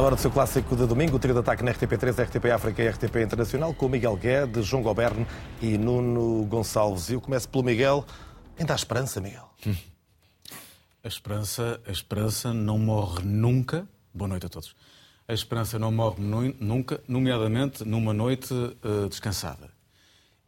Na 0.00 0.06
hora 0.06 0.16
do 0.16 0.22
seu 0.22 0.30
clássico 0.30 0.74
de 0.74 0.86
domingo, 0.86 1.16
o 1.16 1.18
trio 1.18 1.34
de 1.34 1.40
ataque 1.40 1.62
na 1.62 1.74
RTP3, 1.74 2.24
RTP 2.24 2.46
África 2.46 2.82
e 2.82 2.88
RTP 2.88 3.16
Internacional, 3.16 3.74
com 3.74 3.86
Miguel 3.86 4.16
Guedes, 4.16 4.64
João 4.64 4.82
Goberne 4.82 5.26
e 5.60 5.76
Nuno 5.76 6.46
Gonçalves. 6.46 7.10
E 7.10 7.12
eu 7.12 7.20
começo 7.20 7.46
pelo 7.46 7.62
Miguel. 7.62 8.06
Ainda 8.58 8.72
há 8.72 8.76
esperança, 8.76 9.20
Miguel? 9.20 9.50
A 11.04 11.08
esperança, 11.08 11.82
a 11.86 11.90
esperança 11.90 12.54
não 12.54 12.78
morre 12.78 13.24
nunca. 13.24 13.86
Boa 14.14 14.26
noite 14.26 14.46
a 14.46 14.48
todos. 14.48 14.74
A 15.28 15.34
esperança 15.34 15.78
não 15.78 15.92
morre 15.92 16.16
nunca, 16.58 17.02
nomeadamente 17.06 17.84
numa 17.84 18.14
noite 18.14 18.54
uh, 18.54 19.06
descansada. 19.06 19.70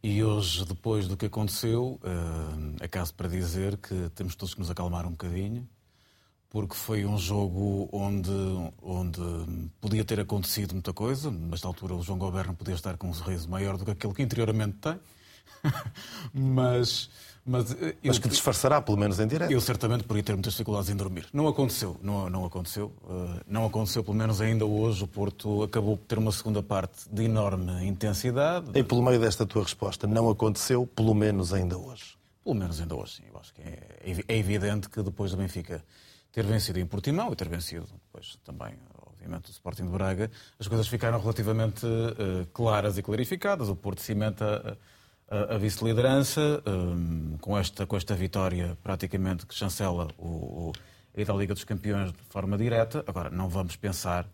E 0.01 0.23
hoje, 0.23 0.65
depois 0.65 1.07
do 1.07 1.15
que 1.15 1.27
aconteceu, 1.27 1.99
uh, 2.03 2.75
é 2.79 2.87
caso 2.87 3.13
para 3.13 3.29
dizer 3.29 3.77
que 3.77 4.09
temos 4.15 4.35
todos 4.35 4.55
que 4.55 4.59
nos 4.59 4.71
acalmar 4.71 5.05
um 5.05 5.11
bocadinho, 5.11 5.69
porque 6.53 6.75
foi 6.75 7.03
um 7.03 7.17
jogo 7.17 7.89
onde, 7.91 8.29
onde 8.83 9.19
podia 9.81 10.05
ter 10.05 10.19
acontecido 10.19 10.73
muita 10.73 10.93
coisa. 10.93 11.31
Nesta 11.31 11.67
altura, 11.67 11.95
o 11.95 12.03
João 12.03 12.19
Goberno 12.19 12.53
podia 12.53 12.75
estar 12.75 12.95
com 12.95 13.09
um 13.09 13.13
sorriso 13.13 13.49
maior 13.49 13.75
do 13.75 13.83
que 13.83 13.89
aquele 13.89 14.13
que 14.13 14.21
interiormente 14.21 14.77
tem. 14.79 14.99
mas, 16.31 17.09
mas, 17.43 17.71
eu, 17.71 17.95
mas 18.03 18.19
que 18.19 18.29
disfarçará, 18.29 18.79
pelo 18.79 18.99
menos 18.99 19.19
em 19.19 19.25
direto. 19.25 19.49
Eu 19.49 19.59
certamente 19.59 20.03
poderia 20.03 20.21
ter 20.21 20.33
muitas 20.33 20.53
dificuldades 20.53 20.91
em 20.91 20.95
dormir. 20.95 21.25
Não 21.33 21.47
aconteceu, 21.47 21.97
não, 22.03 22.29
não 22.29 22.45
aconteceu. 22.45 22.93
Uh, 23.03 23.41
não 23.47 23.65
aconteceu, 23.65 24.03
pelo 24.03 24.15
menos 24.15 24.39
ainda 24.39 24.63
hoje. 24.63 25.03
O 25.05 25.07
Porto 25.07 25.63
acabou 25.63 25.97
por 25.97 26.05
ter 26.05 26.19
uma 26.19 26.31
segunda 26.31 26.61
parte 26.61 27.09
de 27.11 27.23
enorme 27.23 27.83
intensidade. 27.83 28.69
E 28.75 28.83
pelo 28.83 29.01
meio 29.01 29.19
desta 29.19 29.43
tua 29.43 29.63
resposta, 29.63 30.05
não 30.05 30.29
aconteceu, 30.29 30.85
pelo 30.85 31.15
menos 31.15 31.51
ainda 31.51 31.79
hoje? 31.79 32.15
Pelo 32.43 32.53
menos 32.53 32.79
ainda 32.79 32.93
hoje, 32.93 33.13
sim. 33.15 33.23
Eu 33.33 33.39
acho 33.39 33.51
que 33.55 33.61
é, 33.63 34.23
é 34.27 34.37
evidente 34.37 34.87
que 34.87 35.01
depois 35.01 35.31
do 35.31 35.37
Benfica 35.37 35.83
ter 36.33 36.45
vencido 36.45 36.79
em 36.79 36.85
Portimão 36.85 37.31
e 37.31 37.35
ter 37.35 37.47
vencido 37.47 37.87
depois 38.05 38.37
também, 38.43 38.73
obviamente, 39.05 39.49
o 39.49 39.51
Sporting 39.51 39.85
de 39.85 39.91
Braga, 39.91 40.31
as 40.59 40.67
coisas 40.67 40.87
ficaram 40.87 41.19
relativamente 41.19 41.85
uh, 41.85 42.45
claras 42.51 42.97
e 42.97 43.03
clarificadas. 43.03 43.69
O 43.69 43.75
Porto 43.75 44.01
cimenta 44.01 44.77
a, 45.29 45.55
a 45.55 45.57
vice-liderança 45.59 46.61
um, 46.65 47.37
com, 47.39 47.55
esta, 47.57 47.85
com 47.85 47.95
esta 47.95 48.15
vitória 48.15 48.75
praticamente 48.81 49.45
que 49.45 49.53
chancela 49.53 50.07
o, 50.17 50.27
o, 50.27 50.73
a 51.15 51.33
Liga 51.33 51.53
dos 51.53 51.63
Campeões 51.63 52.11
de 52.11 52.23
forma 52.29 52.57
direta. 52.57 53.03
Agora, 53.05 53.29
não 53.29 53.47
vamos 53.47 53.75
pensar 53.75 54.27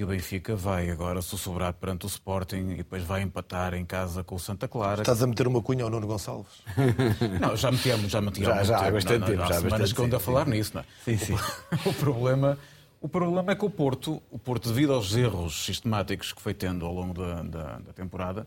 que 0.00 0.04
o 0.04 0.06
Benfica 0.06 0.56
vai 0.56 0.88
agora 0.88 1.20
sussurrar 1.20 1.74
perante 1.74 2.06
o 2.06 2.08
Sporting 2.08 2.70
e 2.70 2.76
depois 2.76 3.04
vai 3.04 3.20
empatar 3.20 3.74
em 3.74 3.84
casa 3.84 4.24
com 4.24 4.34
o 4.34 4.38
Santa 4.38 4.66
Clara. 4.66 5.02
Estás 5.02 5.22
a 5.22 5.26
meter 5.26 5.46
uma 5.46 5.60
cunha 5.60 5.84
ao 5.84 5.90
Nuno 5.90 6.06
Gonçalves? 6.06 6.62
Não, 7.38 7.54
já 7.54 7.70
metíamos, 7.70 8.10
já 8.10 8.18
metíamos. 8.18 8.66
Já, 8.66 8.78
já 8.78 8.86
há 8.86 8.90
bastante 8.90 9.26
tempo. 9.26 9.46
Já 9.46 9.58
há 9.58 9.60
semanas 9.60 9.92
que 9.92 10.02
ando 10.02 10.16
a 10.16 10.20
falar 10.20 10.46
nisso, 10.48 10.72
não 10.72 10.80
é? 10.80 10.84
Sim, 11.04 11.18
sim. 11.18 11.36
O, 11.84 11.92
problema, 11.92 12.56
o 12.98 13.10
problema 13.10 13.52
é 13.52 13.54
que 13.54 13.64
o 13.66 13.68
Porto, 13.68 14.22
o 14.30 14.38
Porto, 14.38 14.70
devido 14.70 14.94
aos 14.94 15.14
erros 15.14 15.66
sistemáticos 15.66 16.32
que 16.32 16.40
foi 16.40 16.54
tendo 16.54 16.86
ao 16.86 16.94
longo 16.94 17.12
da, 17.12 17.42
da, 17.42 17.78
da 17.80 17.92
temporada, 17.92 18.46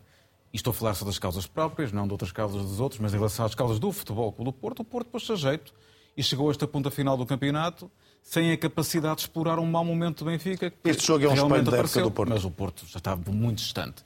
e 0.52 0.56
estou 0.56 0.72
a 0.72 0.74
falar 0.74 0.94
só 0.94 1.04
das 1.04 1.20
causas 1.20 1.46
próprias, 1.46 1.92
não 1.92 2.04
de 2.08 2.14
outras 2.14 2.32
causas 2.32 2.62
dos 2.62 2.80
outros, 2.80 3.00
mas 3.00 3.14
em 3.14 3.16
relação 3.16 3.46
às 3.46 3.54
causas 3.54 3.78
do 3.78 3.92
futebol 3.92 4.34
do 4.40 4.52
Porto, 4.52 4.80
o 4.80 4.84
Porto 4.84 5.06
pôs-se 5.06 5.30
a 5.30 5.36
jeito 5.36 5.72
e 6.16 6.22
chegou 6.22 6.48
a 6.48 6.50
esta 6.50 6.66
ponta 6.66 6.90
final 6.90 7.16
do 7.16 7.24
campeonato 7.24 7.88
sem 8.24 8.50
a 8.50 8.56
capacidade 8.56 9.16
de 9.16 9.20
explorar 9.22 9.58
um 9.58 9.66
mau 9.66 9.84
momento 9.84 10.24
do 10.24 10.30
Benfica. 10.30 10.72
Este 10.82 11.06
jogo 11.06 11.26
é 11.26 11.28
um 11.28 11.34
espelho 11.34 11.62
da 11.70 11.76
época 11.76 12.02
do 12.02 12.10
Porto. 12.10 12.30
Mas 12.30 12.44
o 12.44 12.50
Porto 12.50 12.86
já 12.86 12.98
estava 12.98 13.30
muito 13.30 13.58
distante. 13.58 14.02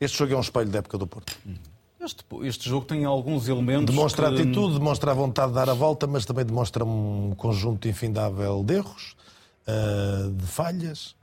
Este 0.00 0.18
jogo 0.18 0.32
é 0.32 0.36
um 0.36 0.40
espelho 0.40 0.70
da 0.70 0.78
época 0.78 0.96
do 0.96 1.06
Porto. 1.06 1.36
Este, 2.00 2.24
este 2.44 2.68
jogo 2.68 2.86
tem 2.86 3.04
alguns 3.04 3.46
elementos. 3.46 3.94
Demonstra 3.94 4.28
que... 4.28 4.42
atitude, 4.42 4.78
demonstra 4.78 5.10
a 5.10 5.14
vontade 5.14 5.48
de 5.48 5.54
dar 5.54 5.68
a 5.68 5.74
volta, 5.74 6.06
mas 6.06 6.24
também 6.24 6.46
demonstra 6.46 6.84
um 6.84 7.34
conjunto 7.36 7.86
infindável 7.86 8.64
de 8.64 8.74
erros, 8.74 9.14
uh, 9.66 10.30
de 10.32 10.46
falhas. 10.46 11.14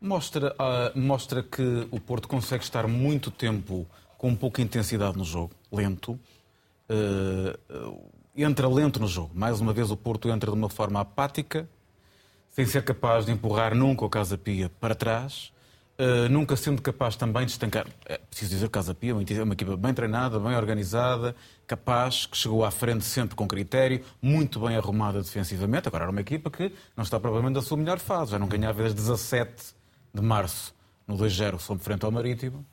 Mostra, 0.00 0.54
uh, 0.54 0.98
mostra 0.98 1.42
que 1.42 1.88
o 1.90 1.98
Porto 1.98 2.28
consegue 2.28 2.62
estar 2.62 2.86
muito 2.86 3.30
tempo 3.32 3.84
com 4.16 4.34
pouca 4.36 4.62
intensidade 4.62 5.18
no 5.18 5.24
jogo, 5.24 5.50
lento. 5.72 6.12
Uh, 6.88 7.98
entra 8.36 8.68
lento 8.68 9.00
no 9.00 9.08
jogo. 9.08 9.32
Mais 9.34 9.60
uma 9.60 9.72
vez, 9.72 9.90
o 9.90 9.96
Porto 9.96 10.28
entra 10.28 10.52
de 10.52 10.56
uma 10.56 10.68
forma 10.68 11.00
apática, 11.00 11.68
sem 12.58 12.66
ser 12.66 12.82
capaz 12.82 13.24
de 13.24 13.30
empurrar 13.30 13.72
nunca 13.72 14.04
o 14.04 14.10
Casa 14.10 14.36
Pia 14.36 14.68
para 14.80 14.92
trás, 14.92 15.52
uh, 15.96 16.28
nunca 16.28 16.56
sendo 16.56 16.82
capaz 16.82 17.14
também 17.14 17.46
de 17.46 17.52
estancar. 17.52 17.86
É 18.04 18.18
preciso 18.18 18.50
dizer 18.50 18.64
que 18.64 18.70
o 18.70 18.70
Casa 18.72 18.92
Pia 18.92 19.12
é 19.12 19.42
uma 19.44 19.52
equipa 19.52 19.76
bem 19.76 19.94
treinada, 19.94 20.40
bem 20.40 20.56
organizada, 20.56 21.36
capaz, 21.68 22.26
que 22.26 22.36
chegou 22.36 22.64
à 22.64 22.72
frente 22.72 23.04
sempre 23.04 23.36
com 23.36 23.46
critério, 23.46 24.04
muito 24.20 24.58
bem 24.58 24.76
arrumada 24.76 25.22
defensivamente. 25.22 25.86
Agora 25.86 26.02
era 26.02 26.10
uma 26.10 26.20
equipa 26.20 26.50
que 26.50 26.72
não 26.96 27.04
está 27.04 27.20
provavelmente 27.20 27.54
na 27.54 27.62
sua 27.62 27.76
melhor 27.76 28.00
fase, 28.00 28.32
já 28.32 28.40
não 28.40 28.48
ganhava 28.48 28.82
desde 28.82 28.96
17 28.96 29.66
de 30.12 30.20
março 30.20 30.74
no 31.06 31.16
2-0 31.16 31.60
sobre 31.60 31.84
frente 31.84 32.04
ao 32.04 32.10
Marítimo. 32.10 32.66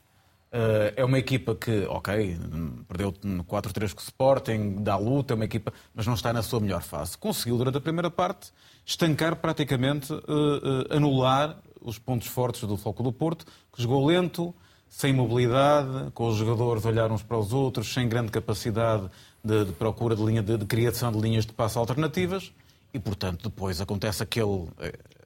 Uh, 0.52 0.90
é 0.96 1.06
uma 1.06 1.20
equipa 1.20 1.54
que, 1.54 1.86
ok, 1.90 2.40
perdeu 2.88 3.12
4-3 3.12 3.94
com 3.94 4.00
o 4.00 4.04
Sporting, 4.04 4.78
dá 4.82 4.98
luta, 4.98 5.34
é 5.34 5.36
uma 5.36 5.46
equipa, 5.46 5.72
mas 5.94 6.08
não 6.08 6.16
está 6.16 6.34
na 6.34 6.42
sua 6.42 6.60
melhor 6.60 6.82
fase. 6.82 7.16
Conseguiu, 7.16 7.56
durante 7.56 7.78
a 7.78 7.82
primeira 7.82 8.10
parte, 8.10 8.52
estancar 8.86 9.36
praticamente, 9.38 10.14
uh, 10.14 10.18
uh, 10.18 10.96
anular 10.96 11.58
os 11.82 11.98
pontos 11.98 12.28
fortes 12.28 12.62
do 12.62 12.78
Foco 12.78 13.04
do 13.04 13.12
Porto, 13.12 13.46
que 13.74 13.82
jogou 13.82 14.06
lento, 14.06 14.54
sem 14.88 15.12
mobilidade, 15.12 16.12
com 16.12 16.28
os 16.28 16.38
jogadores 16.38 16.86
a 16.86 16.90
olhar 16.90 17.12
uns 17.12 17.24
para 17.24 17.38
os 17.38 17.52
outros, 17.52 17.94
sem 17.94 18.08
grande 18.08 18.32
capacidade 18.32 19.10
de, 19.44 19.66
de 19.66 19.72
procura 19.74 20.16
de, 20.16 20.24
linha, 20.24 20.42
de, 20.42 20.58
de, 20.58 20.66
criação 20.66 21.12
de 21.12 21.20
linhas 21.20 21.46
de 21.46 21.54
passo 21.54 21.80
alternativas, 21.80 22.52
e, 22.94 23.00
portanto, 23.00 23.50
depois 23.50 23.82
acontece 23.82 24.24
aquele, 24.24 24.68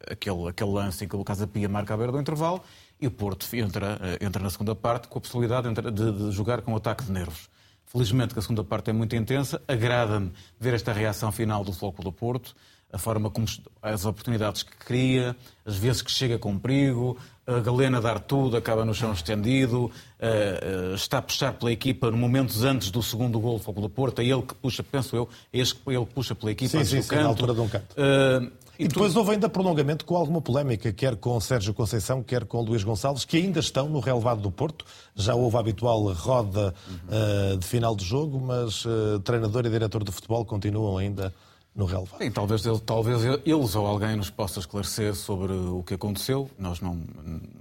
aquele, 0.09 0.48
aquele 0.48 0.72
lance 0.72 1.06
em 1.06 1.08
que 1.08 1.16
o 1.16 1.24
Pia 1.53 1.69
marca 1.69 1.94
a 1.94 1.98
beira 1.98 2.12
do 2.12 2.19
intervalo, 2.19 2.64
e 3.00 3.08
o 3.08 3.12
Porto 3.12 3.48
entra, 3.56 4.00
eh, 4.02 4.25
entra 4.25 4.44
na 4.44 4.50
segunda 4.50 4.75
parte 4.75 5.08
com 5.08 5.19
a 5.19 5.22
possibilidade 5.22 5.74
de, 5.74 6.12
de 6.12 6.31
jogar 6.31 6.62
com 6.62 6.74
um 6.74 6.75
ataque 6.75 7.03
de 7.06 7.12
nervos. 7.12 7.50
Felizmente 7.86 8.34
que 8.34 8.40
a 8.40 8.42
segunda 8.42 8.64
parte 8.64 8.90
é 8.90 8.94
muito 8.94 9.16
intensa, 9.16 9.62
agrada-me 9.68 10.31
ver 10.59 10.74
esta 10.74 10.92
reação 10.92 11.31
final 11.31 11.64
do 11.64 11.72
Floco 11.72 12.03
do 12.03 12.12
Porto, 12.12 12.56
a 12.92 12.98
forma 12.98 13.30
como 13.30 13.46
as 13.82 14.06
oportunidades 14.06 14.64
que 14.64 14.76
cria, 14.78 15.36
as 15.66 15.76
vezes 15.76 16.02
que 16.02 16.12
chega 16.12 16.40
com 16.40 16.58
perigo, 16.58 17.18
a 17.46 17.60
Galena 17.60 18.00
dar 18.00 18.20
tudo, 18.20 18.58
acaba 18.58 18.86
no 18.86 18.94
chão 18.94 19.12
estendido, 19.12 19.86
uh, 19.86 20.92
uh, 20.92 20.96
está 20.96 21.18
a 21.18 21.22
puxar 21.22 21.54
pela 21.54 21.72
equipa 21.72 22.12
no 22.12 22.18
momentos 22.18 22.64
antes 22.64 22.92
do 22.92 23.02
segundo 23.02 23.40
gol 23.40 23.60
do 23.60 23.90
Porto, 23.90 24.22
é 24.22 24.26
ele 24.26 24.44
que 24.44 24.54
puxa, 24.54 24.84
penso 24.84 25.16
eu, 25.16 25.28
é 25.52 25.60
ele 25.60 26.06
que 26.06 26.14
puxa 26.14 26.36
pela 26.36 26.52
equipa 26.52 26.72
sim, 26.72 26.78
antes 26.78 26.90
sim, 26.90 26.98
do 26.98 27.04
sim, 27.04 27.10
canto. 27.10 27.22
na 27.22 27.28
altura 27.30 27.54
de 27.54 27.60
um 27.62 27.68
canto. 27.68 27.88
Uh, 27.94 28.52
e, 28.78 28.88
depois 28.88 29.12
tu... 29.12 29.20
houve 29.20 29.32
ainda 29.32 29.50
prolongamento 29.50 30.06
com 30.06 30.16
alguma 30.16 30.42
polémica, 30.42 30.94
quer 30.94 31.16
com 31.18 31.38
Sérgio 31.42 31.74
Conceição, 31.74 32.24
quer 32.24 32.46
com 32.46 32.62
Luís 32.62 32.84
Gonçalves, 32.84 33.26
que 33.26 33.36
ainda 33.36 33.60
estão 33.60 33.90
no 33.90 34.00
relevado 34.00 34.42
do 34.42 34.50
Porto. 34.50 34.86
Já 35.16 35.36
houve 35.36 35.58
a 35.58 35.60
habitual 35.60 36.14
roda 36.14 36.74
uhum. 36.88 37.54
uh, 37.54 37.58
de 37.58 37.66
final 37.66 37.94
de 37.96 38.06
jogo, 38.06 38.40
mas 38.40 38.86
uh, 38.86 39.20
treinador 39.24 39.66
e 39.66 39.70
diretor 39.70 40.04
de 40.04 40.12
futebol 40.12 40.46
continuam 40.46 40.98
ainda 40.98 41.34
no 41.80 41.86
relevado. 41.86 42.22
Sim, 42.22 42.30
talvez, 42.30 42.62
talvez 42.86 43.24
eles 43.24 43.76
ou 43.76 43.88
alguém 43.88 44.18
nos 44.18 44.30
possa 44.30 44.60
esclarecer 44.60 45.16
sobre 45.16 45.54
o 45.54 45.82
que 45.82 45.94
aconteceu. 45.94 46.50
Nós 46.60 46.82
não, 46.82 47.02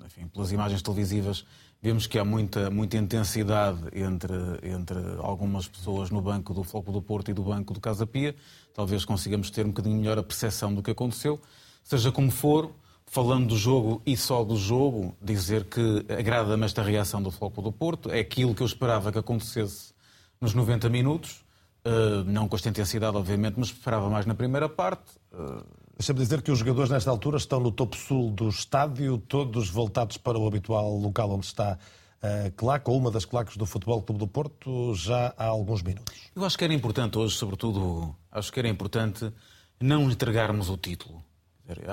enfim, 0.04 0.26
pelas 0.26 0.50
imagens 0.50 0.82
televisivas 0.82 1.46
vemos 1.80 2.08
que 2.08 2.18
há 2.18 2.24
muita, 2.24 2.68
muita 2.68 2.96
intensidade 2.96 3.78
entre, 3.92 4.34
entre 4.64 4.98
algumas 5.20 5.68
pessoas 5.68 6.10
no 6.10 6.20
banco 6.20 6.52
do 6.52 6.64
Foco 6.64 6.90
do 6.90 7.00
Porto 7.00 7.30
e 7.30 7.34
do 7.34 7.44
banco 7.44 7.72
do 7.72 7.80
Casa 7.80 8.04
Pia. 8.04 8.34
Talvez 8.74 9.04
consigamos 9.04 9.50
ter 9.50 9.64
um 9.64 9.68
bocadinho 9.68 9.96
melhor 9.96 10.18
a 10.18 10.22
percepção 10.24 10.74
do 10.74 10.82
que 10.82 10.90
aconteceu. 10.90 11.40
Seja 11.84 12.10
como 12.10 12.32
for, 12.32 12.72
falando 13.06 13.46
do 13.46 13.56
jogo 13.56 14.02
e 14.04 14.16
só 14.16 14.42
do 14.42 14.56
jogo, 14.56 15.16
dizer 15.22 15.62
que 15.66 16.04
agrada-me 16.12 16.64
esta 16.64 16.82
reação 16.82 17.22
do 17.22 17.30
Foco 17.30 17.62
do 17.62 17.70
Porto. 17.70 18.10
É 18.10 18.18
aquilo 18.18 18.52
que 18.52 18.64
eu 18.64 18.66
esperava 18.66 19.12
que 19.12 19.18
acontecesse 19.18 19.94
nos 20.40 20.54
90 20.54 20.88
minutos. 20.88 21.46
Uh, 21.88 22.24
não 22.24 22.46
com 22.46 22.56
esta 22.56 22.68
intensidade, 22.68 23.16
obviamente, 23.16 23.54
mas 23.56 23.68
esperava 23.68 24.10
mais 24.10 24.26
na 24.26 24.34
primeira 24.34 24.68
parte. 24.68 25.10
Uh... 25.32 25.64
Deixa-me 25.96 26.20
dizer 26.20 26.42
que 26.42 26.52
os 26.52 26.60
jogadores, 26.60 26.90
nesta 26.90 27.10
altura, 27.10 27.38
estão 27.38 27.58
no 27.58 27.72
topo 27.72 27.96
sul 27.96 28.30
do 28.30 28.48
estádio, 28.48 29.18
todos 29.18 29.68
voltados 29.68 30.16
para 30.16 30.38
o 30.38 30.46
habitual 30.46 30.96
local 30.96 31.30
onde 31.32 31.46
está 31.46 31.76
a 32.22 32.50
claque, 32.56 32.88
ou 32.88 32.96
uma 32.96 33.10
das 33.10 33.24
claques 33.24 33.56
do 33.56 33.66
Futebol 33.66 34.00
Clube 34.02 34.20
do 34.20 34.28
Porto, 34.28 34.94
já 34.94 35.34
há 35.36 35.46
alguns 35.46 35.82
minutos. 35.82 36.14
Eu 36.36 36.44
acho 36.44 36.56
que 36.56 36.62
era 36.62 36.72
importante 36.72 37.18
hoje, 37.18 37.34
sobretudo, 37.34 38.14
acho 38.30 38.52
que 38.52 38.60
era 38.60 38.68
importante 38.68 39.32
não 39.80 40.08
entregarmos 40.08 40.70
o 40.70 40.76
título. 40.76 41.20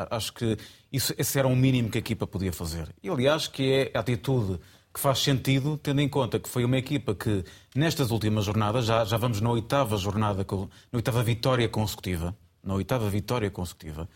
Acho 0.09 0.33
que 0.33 0.57
isso, 0.91 1.13
esse 1.17 1.37
era 1.37 1.47
o 1.47 1.55
mínimo 1.55 1.89
que 1.89 1.97
a 1.97 1.99
equipa 1.99 2.25
podia 2.25 2.53
fazer. 2.53 2.93
E, 3.03 3.09
aliás, 3.09 3.47
que 3.47 3.73
é 3.73 3.97
a 3.97 4.01
atitude 4.01 4.59
que 4.95 5.01
faz 5.01 5.19
sentido, 5.19 5.77
tendo 5.77 5.99
em 5.99 6.07
conta 6.07 6.39
que 6.39 6.47
foi 6.47 6.63
uma 6.63 6.77
equipa 6.77 7.13
que, 7.13 7.43
nestas 7.75 8.11
últimas 8.11 8.45
jornadas, 8.45 8.85
já, 8.85 9.03
já 9.03 9.17
vamos 9.17 9.41
na 9.41 9.49
oitava 9.49 9.97
jornada, 9.97 10.47
na 10.49 10.97
oitava 10.97 11.21
vitória 11.21 11.67
consecutiva, 11.67 12.33
na 12.63 12.75
oitava 12.75 13.09
vitória 13.09 13.51
consecutiva, 13.51 14.07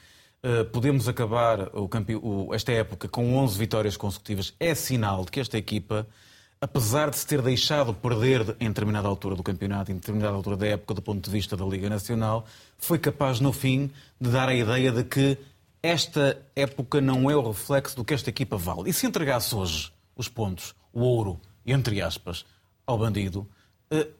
uh, 0.42 0.64
podemos 0.72 1.10
acabar 1.10 1.68
o, 1.76 1.90
o, 2.22 2.56
esta 2.56 2.72
época 2.72 3.10
com 3.10 3.36
11 3.36 3.60
vitórias 3.60 3.98
consecutivas. 3.98 4.54
É 4.58 4.74
sinal 4.74 5.26
de 5.26 5.31
que 5.31 5.42
esta 5.42 5.58
equipa, 5.58 6.08
apesar 6.62 7.10
de 7.10 7.18
se 7.18 7.28
ter 7.28 7.42
deixado 7.42 7.94
perder 7.94 8.56
em 8.58 8.70
determinada 8.70 9.10
altura 9.10 9.36
do 9.36 9.44
campeonato, 9.44 9.92
em 9.92 9.96
determinada 9.96 10.34
altura 10.34 10.56
da 10.56 10.68
época, 10.68 10.94
do 10.94 11.02
ponto 11.02 11.26
de 11.26 11.30
vista 11.30 11.58
da 11.58 11.66
Liga 11.66 11.90
Nacional, 11.90 12.46
foi 12.78 12.98
capaz, 12.98 13.42
no 13.42 13.52
fim, 13.52 13.92
de 14.20 14.30
dar 14.30 14.48
a 14.48 14.56
ideia 14.56 14.94
de 14.94 15.04
que 15.04 15.38
esta 15.84 16.42
época 16.56 17.02
não 17.02 17.30
é 17.30 17.36
o 17.36 17.46
reflexo 17.46 17.98
do 17.98 18.06
que 18.06 18.14
esta 18.14 18.30
equipa 18.30 18.56
vale. 18.56 18.90
E 18.90 18.94
se 18.94 19.06
entregasse 19.06 19.54
hoje 19.54 19.99
os 20.19 20.27
pontos, 20.27 20.75
o 20.92 21.00
ouro, 21.00 21.39
entre 21.66 22.01
aspas, 22.01 22.45
ao 22.86 22.98
bandido, 22.98 23.48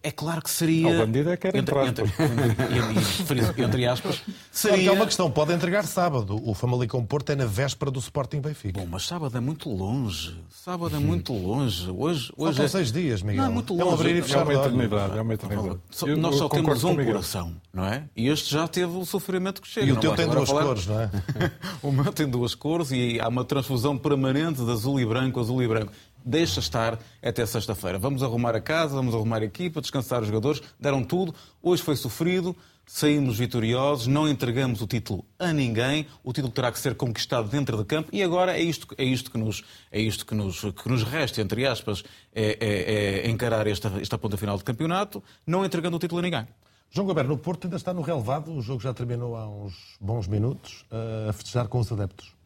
é 0.02 0.12
claro 0.12 0.42
que 0.42 0.50
seria. 0.50 0.88
Ao 0.88 1.06
bandido 1.06 1.30
é 1.30 1.38
que 1.38 1.48
era 1.48 1.58
entre, 1.58 1.80
entre, 1.86 2.04
entre, 2.04 3.64
entre 3.64 3.86
aspas. 3.86 4.22
Seria... 4.52 4.78
Claro 4.78 4.90
é 4.90 4.92
uma 4.92 5.06
questão, 5.06 5.30
pode 5.30 5.54
entregar 5.54 5.86
sábado. 5.86 6.42
O 6.44 6.56
Famalicão 6.56 7.06
Porto 7.06 7.32
é 7.32 7.36
na 7.36 7.46
véspera 7.46 7.92
do 7.92 8.00
Sporting 8.00 8.42
Benfica. 8.42 8.80
Bom, 8.80 8.88
mas 8.90 9.06
sábado 9.06 9.38
é 9.38 9.40
muito 9.40 9.70
longe. 9.70 10.36
Sábado 10.50 10.96
é 10.96 11.00
muito 11.00 11.34
longe. 11.34 11.88
Hoje, 11.92 12.34
hoje 12.36 12.58
Faltam 12.58 12.66
é... 12.66 12.68
seis 12.68 12.92
dias, 12.92 13.22
Miguel. 13.22 13.44
Não, 13.44 13.52
é 13.52 13.54
muito 13.54 13.74
longe. 13.74 13.84
É 13.84 13.86
um 13.86 13.94
abrir 13.94 14.16
e 14.16 14.22
fechar 14.24 14.40
é 14.40 14.44
uma 14.44 14.54
eternidade. 14.54 15.18
É 15.18 15.22
uma 15.22 15.34
eternidade. 15.36 15.80
Eu, 16.02 16.18
Nós 16.18 16.36
só 16.36 16.50
temos 16.50 16.84
um 16.84 16.96
coração, 16.96 17.56
não 17.72 17.86
é? 17.86 18.06
E 18.16 18.28
este 18.28 18.52
já 18.52 18.68
teve 18.68 18.98
o 18.98 19.06
sofrimento 19.06 19.62
que 19.62 19.68
chega. 19.68 19.86
E 19.86 19.92
o 19.92 19.98
teu 19.98 20.16
tem 20.16 20.28
duas 20.28 20.50
falar... 20.50 20.64
cores, 20.64 20.88
não 20.88 21.00
é? 21.00 21.12
o 21.84 21.92
meu 21.92 22.12
tem 22.12 22.28
duas 22.28 22.56
cores 22.56 22.90
e 22.92 23.20
há 23.20 23.28
uma 23.28 23.46
transfusão 23.46 23.96
permanente 23.96 24.64
de 24.64 24.72
azul 24.72 25.00
e 25.00 25.06
branco, 25.06 25.40
azul 25.40 25.62
e 25.62 25.68
branco 25.68 25.92
deixa 26.24 26.60
estar 26.60 27.00
até 27.22 27.46
sexta-feira. 27.46 27.98
Vamos 27.98 28.24
arrumar 28.24 28.56
a 28.56 28.62
casa, 28.62 28.96
vamos 28.96 29.14
arrumar 29.14 29.42
a 29.42 29.46
equipa, 29.46 29.82
descansar 29.82 30.22
os 30.22 30.28
jogadores, 30.28 30.62
deram 30.80 31.04
tudo. 31.04 31.34
Hoje 31.62 31.82
foi 31.82 31.96
sofrido, 31.96 32.56
saímos 32.86 33.38
vitoriosos, 33.38 34.08
não 34.08 34.28
entregamos 34.28 34.82
o 34.82 34.88
título 34.88 35.24
a 35.38 35.54
ninguém, 35.54 36.08
o 36.24 36.34
título 36.34 36.52
terá 36.52 36.72
que 36.72 36.80
ser 36.80 36.96
conquistado 36.96 37.48
dentro 37.48 37.78
de 37.78 37.86
campo 37.86 38.10
e 38.12 38.24
agora 38.24 38.58
é 38.58 38.62
isto, 38.62 38.88
é 38.98 39.04
isto, 39.04 39.30
que, 39.30 39.38
nos, 39.38 39.64
é 39.92 40.02
isto 40.02 40.26
que, 40.26 40.34
nos, 40.34 40.62
que 40.62 40.90
nos 40.90 41.04
resta, 41.04 41.40
entre 41.40 41.68
aspas, 41.68 42.04
é, 42.34 42.58
é, 42.60 43.28
é 43.28 43.30
encarar 43.30 43.68
esta, 43.68 43.90
esta 44.02 44.18
ponta 44.18 44.38
final 44.38 44.58
de 44.58 44.64
campeonato, 44.64 45.24
não 45.46 45.64
entregando 45.64 45.98
o 45.98 46.00
título 46.00 46.18
a 46.18 46.24
ninguém. 46.24 46.48
João 46.90 47.06
Goberno, 47.06 47.36
o 47.36 47.38
Porto 47.38 47.66
ainda 47.66 47.78
está 47.78 47.94
no 47.94 48.02
relevado, 48.02 48.52
o 48.52 48.60
jogo 48.60 48.82
já 48.82 48.92
terminou 48.92 49.36
há 49.36 49.48
uns 49.48 49.96
bons 50.02 50.28
minutos, 50.28 50.84
a 51.30 51.32
festejar 51.32 51.68
com 51.68 51.78
os 51.78 51.92
adeptos. 51.92 52.39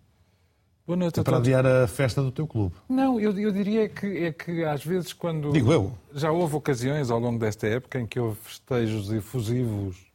Boa 0.86 0.98
noite 0.98 1.22
para 1.24 1.38
adiar 1.38 1.66
a 1.66 1.88
festa 1.88 2.22
do 2.22 2.32
teu 2.32 2.46
clube. 2.46 2.76
Não, 2.90 3.18
eu, 3.18 3.38
eu 3.40 3.52
diria 3.52 3.88
que, 3.88 4.06
é 4.26 4.34
que 4.34 4.66
às 4.66 4.84
vezes 4.84 5.14
quando... 5.14 5.52
Digo 5.54 5.72
eu. 5.72 5.98
Já 6.14 6.30
houve 6.30 6.56
ocasiões 6.56 7.10
ao 7.10 7.20
longo 7.20 7.40
desta 7.40 7.66
época 7.68 8.02
em 8.02 8.06
que 8.06 8.20
houve 8.20 8.38
festejos 8.44 9.12
efusivos 9.12 10.14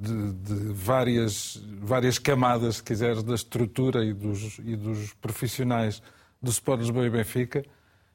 de, 0.00 0.32
de, 0.32 0.72
várias, 0.72 1.60
várias 1.80 2.18
camadas, 2.18 2.76
se 2.76 2.82
quiseres, 2.82 3.22
da 3.22 3.34
estrutura 3.34 4.04
e 4.04 4.12
dos, 4.12 4.58
e 4.60 4.76
dos 4.76 5.12
profissionais 5.14 6.00
do 6.40 6.50
Sport 6.50 6.80
Lisboa 6.80 7.06
e 7.06 7.10
Benfica, 7.10 7.64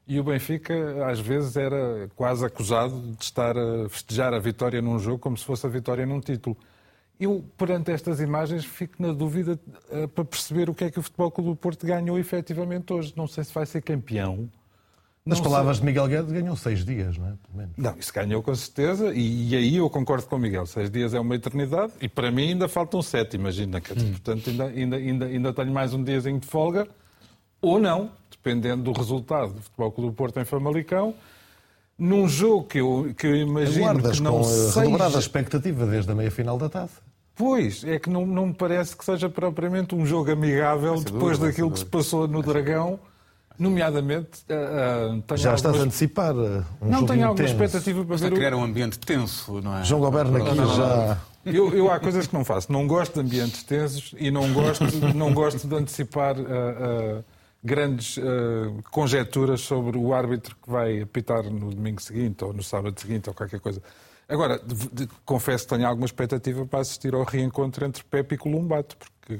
e 0.07 0.19
o 0.19 0.23
Benfica 0.23 1.05
às 1.05 1.19
vezes 1.19 1.57
era 1.57 2.09
quase 2.15 2.45
acusado 2.45 3.11
de 3.17 3.23
estar 3.23 3.57
a 3.57 3.89
festejar 3.89 4.33
a 4.33 4.39
vitória 4.39 4.81
num 4.81 4.97
jogo 4.97 5.19
como 5.19 5.35
se 5.37 5.43
fosse 5.43 5.65
a 5.65 5.69
vitória 5.69 6.05
num 6.05 6.21
título. 6.21 6.55
Eu, 7.19 7.43
perante 7.57 7.91
estas 7.91 8.19
imagens, 8.19 8.63
fico 8.63 9.01
na 9.01 9.11
dúvida 9.11 9.59
uh, 9.89 10.07
para 10.07 10.23
perceber 10.23 10.69
o 10.69 10.73
que 10.73 10.83
é 10.83 10.91
que 10.91 10.99
o 10.99 11.01
Futebol 11.01 11.31
Clube 11.31 11.49
do 11.51 11.55
Porto 11.55 11.85
ganhou 11.85 12.19
efetivamente 12.19 12.93
hoje. 12.93 13.13
Não 13.15 13.27
sei 13.27 13.43
se 13.43 13.53
vai 13.53 13.65
ser 13.65 13.81
campeão. 13.81 14.49
Nas 15.25 15.41
palavras 15.41 15.77
sei. 15.77 15.81
de 15.81 15.91
Miguel 15.91 16.07
Guedes, 16.07 16.31
ganhou 16.31 16.55
seis 16.55 16.85
dias, 16.85 17.17
não 17.17 17.27
é? 17.27 17.33
Pelo 17.43 17.57
menos. 17.57 17.73
Não, 17.75 17.97
isso 17.97 18.13
ganhou 18.13 18.41
com 18.41 18.55
certeza, 18.55 19.13
e, 19.13 19.49
e, 19.49 19.55
aí 19.55 19.75
eu 19.75 19.89
concordo 19.89 20.25
com 20.25 20.37
o 20.37 20.39
Miguel. 20.39 20.65
Seis 20.65 20.89
dias 20.89 21.13
é 21.13 21.19
uma 21.19 21.35
eternidade, 21.35 21.91
e 21.99 22.07
para 22.07 22.31
mim 22.31 22.49
ainda 22.49 22.69
faltam 22.69 23.01
sete, 23.01 23.35
imagina. 23.35 23.79
Hum. 23.79 24.11
Portanto, 24.11 24.49
ainda, 24.49 24.65
ainda, 24.67 24.95
ainda, 24.95 25.25
ainda 25.25 25.53
tenho 25.53 25.71
mais 25.73 25.93
um 25.93 26.01
diazinho 26.01 26.39
de 26.39 26.47
folga, 26.47 26.87
ou 27.59 27.77
não, 27.77 28.11
dependendo 28.31 28.83
do 28.83 28.97
resultado 28.97 29.53
do 29.53 29.61
Futebol 29.61 29.91
Clube 29.91 30.11
do 30.11 30.15
Porto 30.15 30.39
em 30.39 30.45
Famalicão 30.45 31.13
num 31.97 32.27
jogo 32.27 32.65
que 32.65 32.79
eu, 32.79 33.13
que 33.17 33.25
eu 33.25 33.35
imagino 33.35 33.85
Aguardas 33.85 34.17
que 34.17 34.23
não 34.23 34.37
com 34.37 34.43
seja... 34.43 34.81
redobrada 34.81 35.17
expectativa 35.17 35.85
desde 35.85 36.11
a 36.11 36.15
meia-final 36.15 36.57
da 36.57 36.69
taça. 36.69 37.01
Pois, 37.37 37.83
é 37.83 37.99
que 37.99 38.09
não, 38.09 38.25
não 38.25 38.47
me 38.47 38.53
parece 38.53 38.97
que 38.97 39.05
seja 39.05 39.29
propriamente 39.29 39.93
um 39.93 40.05
jogo 40.05 40.31
amigável 40.31 40.99
depois 40.99 41.37
daquilo 41.37 41.69
que 41.69 41.79
se 41.79 41.85
passou 41.85 42.27
no 42.27 42.41
Dragão. 42.41 42.99
Nomeadamente, 43.59 44.43
uh, 44.51 45.33
uh, 45.33 45.37
Já 45.37 45.55
estás 45.55 45.75
a 45.79 45.79
antecipar 45.79 46.35
uh, 46.35 46.63
um 46.79 46.89
Não 46.89 47.05
tenho 47.07 47.27
alguma 47.27 47.47
expectativa 47.47 48.05
para 48.05 48.15
ver. 48.15 48.27
A 48.27 48.31
criar 48.31 48.53
um 48.53 48.63
ambiente 48.63 48.99
tenso, 48.99 49.59
não 49.61 49.79
é? 49.79 49.83
João 49.83 49.99
Goberno 49.99 50.37
aqui 50.37 50.55
não, 50.55 50.65
não, 50.65 50.75
já. 50.75 51.17
Eu, 51.43 51.73
eu, 51.73 51.91
há 51.91 51.99
coisas 51.99 52.27
que 52.27 52.33
não 52.35 52.45
faço. 52.45 52.71
Não 52.71 52.85
gosto 52.85 53.15
de 53.15 53.19
ambientes 53.21 53.63
tensos 53.63 54.13
e 54.19 54.29
não 54.29 54.53
gosto, 54.53 54.83
não 55.15 55.33
gosto 55.33 55.67
de 55.67 55.75
antecipar 55.75 56.35
grandes 57.63 58.19
conjecturas 58.91 59.61
sobre 59.61 59.97
o 59.97 60.13
árbitro 60.13 60.55
que 60.61 60.69
vai 60.69 61.01
apitar 61.01 61.43
no 61.43 61.71
domingo 61.71 61.99
seguinte 61.99 62.43
ou 62.43 62.53
no 62.53 62.61
sábado 62.61 62.99
seguinte 62.99 63.27
ou 63.27 63.33
qualquer 63.33 63.59
coisa. 63.59 63.81
Agora, 64.29 64.59
de, 64.59 64.89
de, 64.89 65.07
confesso 65.25 65.63
que 65.65 65.75
tenho 65.75 65.87
alguma 65.87 66.05
expectativa 66.05 66.65
para 66.65 66.79
assistir 66.79 67.13
ao 67.13 67.23
reencontro 67.23 67.85
entre 67.85 68.03
Pepe 68.03 68.35
e 68.35 68.37
Columbato, 68.37 68.97
porque 68.97 69.39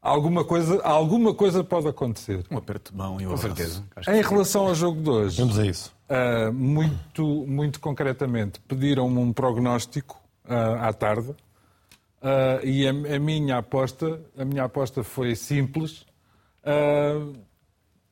alguma 0.00 0.42
coisa, 0.42 0.80
alguma 0.82 1.34
coisa 1.34 1.62
pode 1.62 1.88
acontecer. 1.88 2.44
Um 2.50 2.56
aperto 2.56 2.92
de 2.92 2.96
mão 2.96 3.20
e 3.20 3.26
Com 3.26 3.36
certeza. 3.36 3.84
Em 4.08 4.22
relação 4.22 4.68
ao 4.68 4.74
jogo 4.74 5.02
de 5.02 5.10
hoje, 5.10 5.40
Vamos 5.40 5.58
a 5.58 5.66
isso. 5.66 5.94
Uh, 6.08 6.52
muito, 6.52 7.24
muito 7.46 7.78
concretamente, 7.78 8.58
pediram-me 8.60 9.18
um 9.18 9.32
prognóstico 9.32 10.20
uh, 10.46 10.82
à 10.82 10.92
tarde. 10.92 11.30
Uh, 11.30 12.64
e 12.64 12.86
a, 12.86 12.90
a, 12.90 13.18
minha 13.18 13.58
aposta, 13.58 14.20
a 14.36 14.44
minha 14.44 14.64
aposta 14.64 15.04
foi 15.04 15.34
simples. 15.34 16.06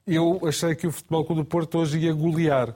eu 0.06 0.40
achei 0.46 0.75
que 0.75 0.87
o 0.87 0.93
Futebol 0.93 1.25
Clube 1.25 1.43
do 1.43 1.44
Porto 1.46 1.79
hoje 1.79 1.99
ia 1.99 2.12
golear. 2.12 2.75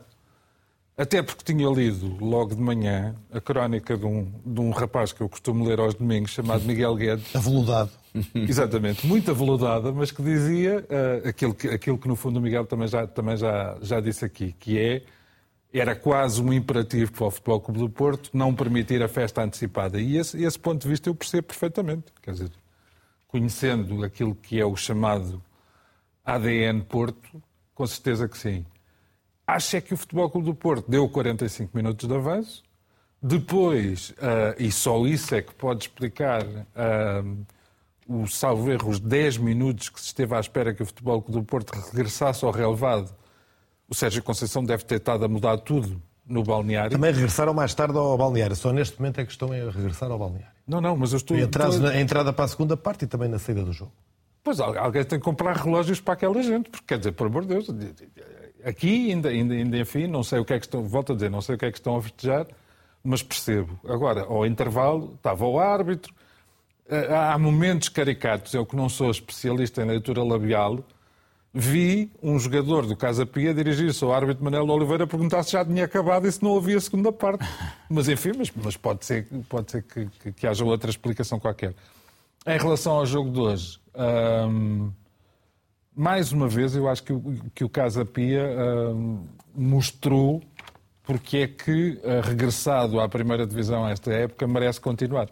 Até 0.96 1.22
porque 1.22 1.52
tinha 1.52 1.68
lido 1.70 2.16
logo 2.22 2.54
de 2.54 2.60
manhã 2.60 3.14
a 3.32 3.40
crónica 3.40 3.96
de 3.96 4.04
um, 4.04 4.30
de 4.44 4.60
um 4.60 4.70
rapaz 4.70 5.12
que 5.12 5.22
eu 5.22 5.28
costumo 5.28 5.64
ler 5.66 5.80
aos 5.80 5.94
domingos, 5.94 6.32
chamado 6.32 6.64
Miguel 6.64 6.94
Guedes. 6.94 7.34
Aveludado. 7.34 7.90
Exatamente, 8.34 9.06
muito 9.06 9.30
aveludada, 9.30 9.90
mas 9.90 10.10
que 10.10 10.22
dizia 10.22 10.80
uh, 10.80 11.28
aquilo, 11.28 11.54
que, 11.54 11.68
aquilo 11.68 11.96
que 11.96 12.06
no 12.06 12.14
fundo 12.14 12.38
o 12.38 12.42
Miguel 12.42 12.66
também, 12.66 12.86
já, 12.86 13.06
também 13.06 13.38
já, 13.38 13.78
já 13.80 14.00
disse 14.00 14.22
aqui, 14.22 14.54
que 14.58 14.78
é 14.78 15.02
era 15.72 15.96
quase 15.96 16.42
um 16.42 16.52
imperativo 16.52 17.10
para 17.12 17.26
o 17.26 17.30
Futebol 17.30 17.60
Clube 17.60 17.80
do 17.80 17.88
Porto 17.88 18.30
não 18.34 18.54
permitir 18.54 19.02
a 19.02 19.08
festa 19.08 19.42
antecipada. 19.42 19.98
E 19.98 20.18
esse, 20.18 20.42
esse 20.42 20.58
ponto 20.58 20.82
de 20.82 20.88
vista 20.88 21.08
eu 21.08 21.14
percebo 21.14 21.46
perfeitamente. 21.46 22.12
Quer 22.20 22.32
dizer, 22.32 22.50
conhecendo 23.26 24.04
aquilo 24.04 24.34
que 24.34 24.60
é 24.60 24.66
o 24.66 24.76
chamado 24.76 25.42
ADN 26.22 26.82
Porto, 26.82 27.42
com 27.74 27.86
certeza 27.86 28.28
que 28.28 28.36
sim. 28.36 28.66
Acho 29.52 29.76
é 29.76 29.80
que 29.80 29.92
o 29.92 29.96
Futebol 29.96 30.30
Clube 30.30 30.46
do 30.46 30.54
Porto 30.54 30.90
deu 30.90 31.06
45 31.08 31.76
minutos 31.76 32.08
de 32.08 32.14
avanço. 32.14 32.62
Depois, 33.22 34.10
uh, 34.10 34.54
e 34.58 34.72
só 34.72 35.06
isso 35.06 35.34
é 35.34 35.42
que 35.42 35.54
pode 35.54 35.84
explicar 35.84 36.42
uh, 36.42 37.46
o 38.08 38.26
salvo 38.26 38.70
erro, 38.70 38.88
os 38.90 38.98
10 38.98 39.36
minutos 39.36 39.90
que 39.90 40.00
se 40.00 40.06
esteve 40.06 40.34
à 40.34 40.40
espera 40.40 40.74
que 40.74 40.82
o 40.82 40.86
Futebol 40.86 41.20
Clube 41.20 41.40
do 41.40 41.44
Porto 41.44 41.70
regressasse 41.70 42.44
ao 42.44 42.50
relevado. 42.50 43.14
O 43.88 43.94
Sérgio 43.94 44.22
Conceição 44.22 44.64
deve 44.64 44.84
ter 44.84 44.96
estado 44.96 45.24
a 45.24 45.28
mudar 45.28 45.58
tudo 45.58 46.00
no 46.26 46.42
balneário. 46.42 46.92
Também 46.92 47.12
regressaram 47.12 47.52
mais 47.52 47.74
tarde 47.74 47.96
ao 47.96 48.16
balneário. 48.16 48.56
Só 48.56 48.72
neste 48.72 48.98
momento 48.98 49.20
é 49.20 49.24
que 49.26 49.32
estão 49.32 49.52
a 49.52 49.70
regressar 49.70 50.10
ao 50.10 50.18
balneário. 50.18 50.56
Não, 50.66 50.80
não, 50.80 50.96
mas 50.96 51.12
eu 51.12 51.18
estou... 51.18 51.36
E 51.36 51.42
atraso 51.42 51.80
na 51.80 52.00
entrada 52.00 52.32
para 52.32 52.46
a 52.46 52.48
segunda 52.48 52.74
parte 52.74 53.04
e 53.04 53.06
também 53.06 53.28
na 53.28 53.38
saída 53.38 53.62
do 53.62 53.72
jogo. 53.72 53.92
Pois 54.42 54.58
alguém 54.58 55.04
tem 55.04 55.18
que 55.18 55.24
comprar 55.24 55.56
relógios 55.56 56.00
para 56.00 56.14
aquela 56.14 56.42
gente, 56.42 56.70
porque 56.70 56.86
quer 56.86 56.98
dizer, 56.98 57.12
por 57.12 57.28
amor 57.28 57.42
de 57.42 57.48
Deus, 57.48 57.68
Aqui, 58.64 59.10
ainda, 59.10 59.28
ainda, 59.28 59.54
ainda 59.54 59.78
enfim, 59.78 60.06
não 60.06 60.22
sei 60.22 60.38
o 60.38 60.44
que 60.44 60.52
é 60.52 60.58
que 60.58 60.66
estão, 60.66 60.82
volto 60.84 61.12
a 61.12 61.14
dizer, 61.14 61.30
não 61.30 61.40
sei 61.40 61.54
o 61.54 61.58
que 61.58 61.64
é 61.64 61.70
que 61.70 61.78
estão 61.78 61.96
a 61.96 62.02
festejar, 62.02 62.46
mas 63.02 63.22
percebo. 63.22 63.78
Agora, 63.86 64.22
ao 64.22 64.46
intervalo, 64.46 65.14
estava 65.16 65.44
o 65.46 65.58
árbitro, 65.58 66.14
eh, 66.88 67.08
há 67.14 67.36
momentos 67.38 67.88
caricatos, 67.88 68.54
eu 68.54 68.64
que 68.64 68.76
não 68.76 68.88
sou 68.88 69.10
especialista 69.10 69.82
em 69.82 69.86
leitura 69.86 70.22
labial, 70.22 70.84
vi 71.52 72.10
um 72.22 72.38
jogador 72.38 72.86
do 72.86 72.96
Casa 72.96 73.26
Pia 73.26 73.52
dirigir-se 73.52 74.02
ao 74.02 74.12
árbitro 74.12 74.42
Manuel 74.42 74.68
Oliveira 74.68 75.06
perguntar 75.06 75.42
se 75.42 75.52
já 75.52 75.64
tinha 75.64 75.84
acabado 75.84 76.26
e 76.26 76.32
se 76.32 76.42
não 76.42 76.56
havia 76.56 76.80
segunda 76.80 77.12
parte. 77.12 77.44
Mas 77.90 78.08
enfim, 78.08 78.32
mas, 78.36 78.50
mas 78.54 78.76
pode 78.76 79.04
ser, 79.04 79.26
pode 79.48 79.70
ser 79.70 79.82
que, 79.82 80.06
que, 80.06 80.32
que, 80.32 80.46
haja 80.46 80.64
outra 80.64 80.90
explicação 80.90 81.38
qualquer. 81.38 81.74
Em 82.46 82.58
relação 82.58 82.94
ao 82.94 83.06
jogo 83.06 83.30
de 83.30 83.40
hoje, 83.40 83.80
hum, 84.48 84.90
mais 85.94 86.32
uma 86.32 86.48
vez, 86.48 86.74
eu 86.74 86.88
acho 86.88 87.02
que 87.02 87.12
que 87.54 87.64
o 87.64 87.68
Casa 87.68 88.04
Pia 88.04 88.44
uh, 88.44 89.28
mostrou 89.54 90.42
porque 91.02 91.38
é 91.38 91.46
que, 91.48 92.00
uh, 92.02 92.20
regressado 92.22 93.00
à 93.00 93.08
primeira 93.08 93.46
divisão 93.46 93.88
esta 93.88 94.12
época, 94.12 94.46
merece 94.46 94.80
continuar. 94.80 95.28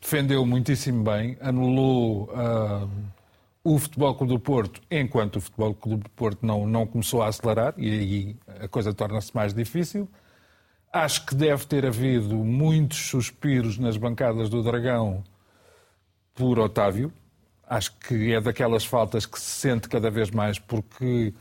Defendeu 0.00 0.44
muitíssimo 0.44 1.02
bem, 1.04 1.36
anulou 1.40 2.24
uh, 2.24 2.88
o 3.62 3.78
Futebol 3.78 4.14
Clube 4.14 4.32
do 4.34 4.40
Porto, 4.40 4.80
enquanto 4.90 5.36
o 5.36 5.40
Futebol 5.40 5.74
Clube 5.74 6.04
do 6.04 6.10
Porto 6.10 6.44
não, 6.44 6.66
não 6.66 6.86
começou 6.86 7.22
a 7.22 7.28
acelerar, 7.28 7.74
e 7.78 7.90
aí 7.90 8.36
a 8.60 8.68
coisa 8.68 8.92
torna-se 8.92 9.34
mais 9.34 9.54
difícil. 9.54 10.08
Acho 10.92 11.26
que 11.26 11.34
deve 11.34 11.66
ter 11.66 11.86
havido 11.86 12.36
muitos 12.36 12.98
suspiros 12.98 13.78
nas 13.78 13.96
bancadas 13.96 14.48
do 14.48 14.62
Dragão 14.62 15.24
por 16.34 16.58
Otávio, 16.58 17.12
acho 17.68 17.96
que 17.98 18.32
é 18.32 18.40
daquelas 18.40 18.84
faltas 18.84 19.26
que 19.26 19.38
se 19.40 19.50
sente 19.60 19.88
cada 19.88 20.10
vez 20.10 20.30
mais, 20.30 20.58
porque 20.58 21.32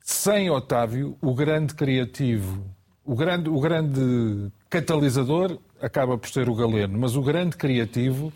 sem 0.00 0.50
Otávio, 0.50 1.16
o 1.20 1.34
grande 1.34 1.74
criativo, 1.74 2.64
o 3.04 3.14
grande, 3.14 3.48
o 3.48 3.60
grande 3.60 4.50
catalisador 4.68 5.58
acaba 5.80 6.16
por 6.18 6.28
ser 6.28 6.48
o 6.48 6.54
Galeno, 6.54 6.98
mas 6.98 7.16
o 7.16 7.22
grande 7.22 7.56
criativo 7.56 8.32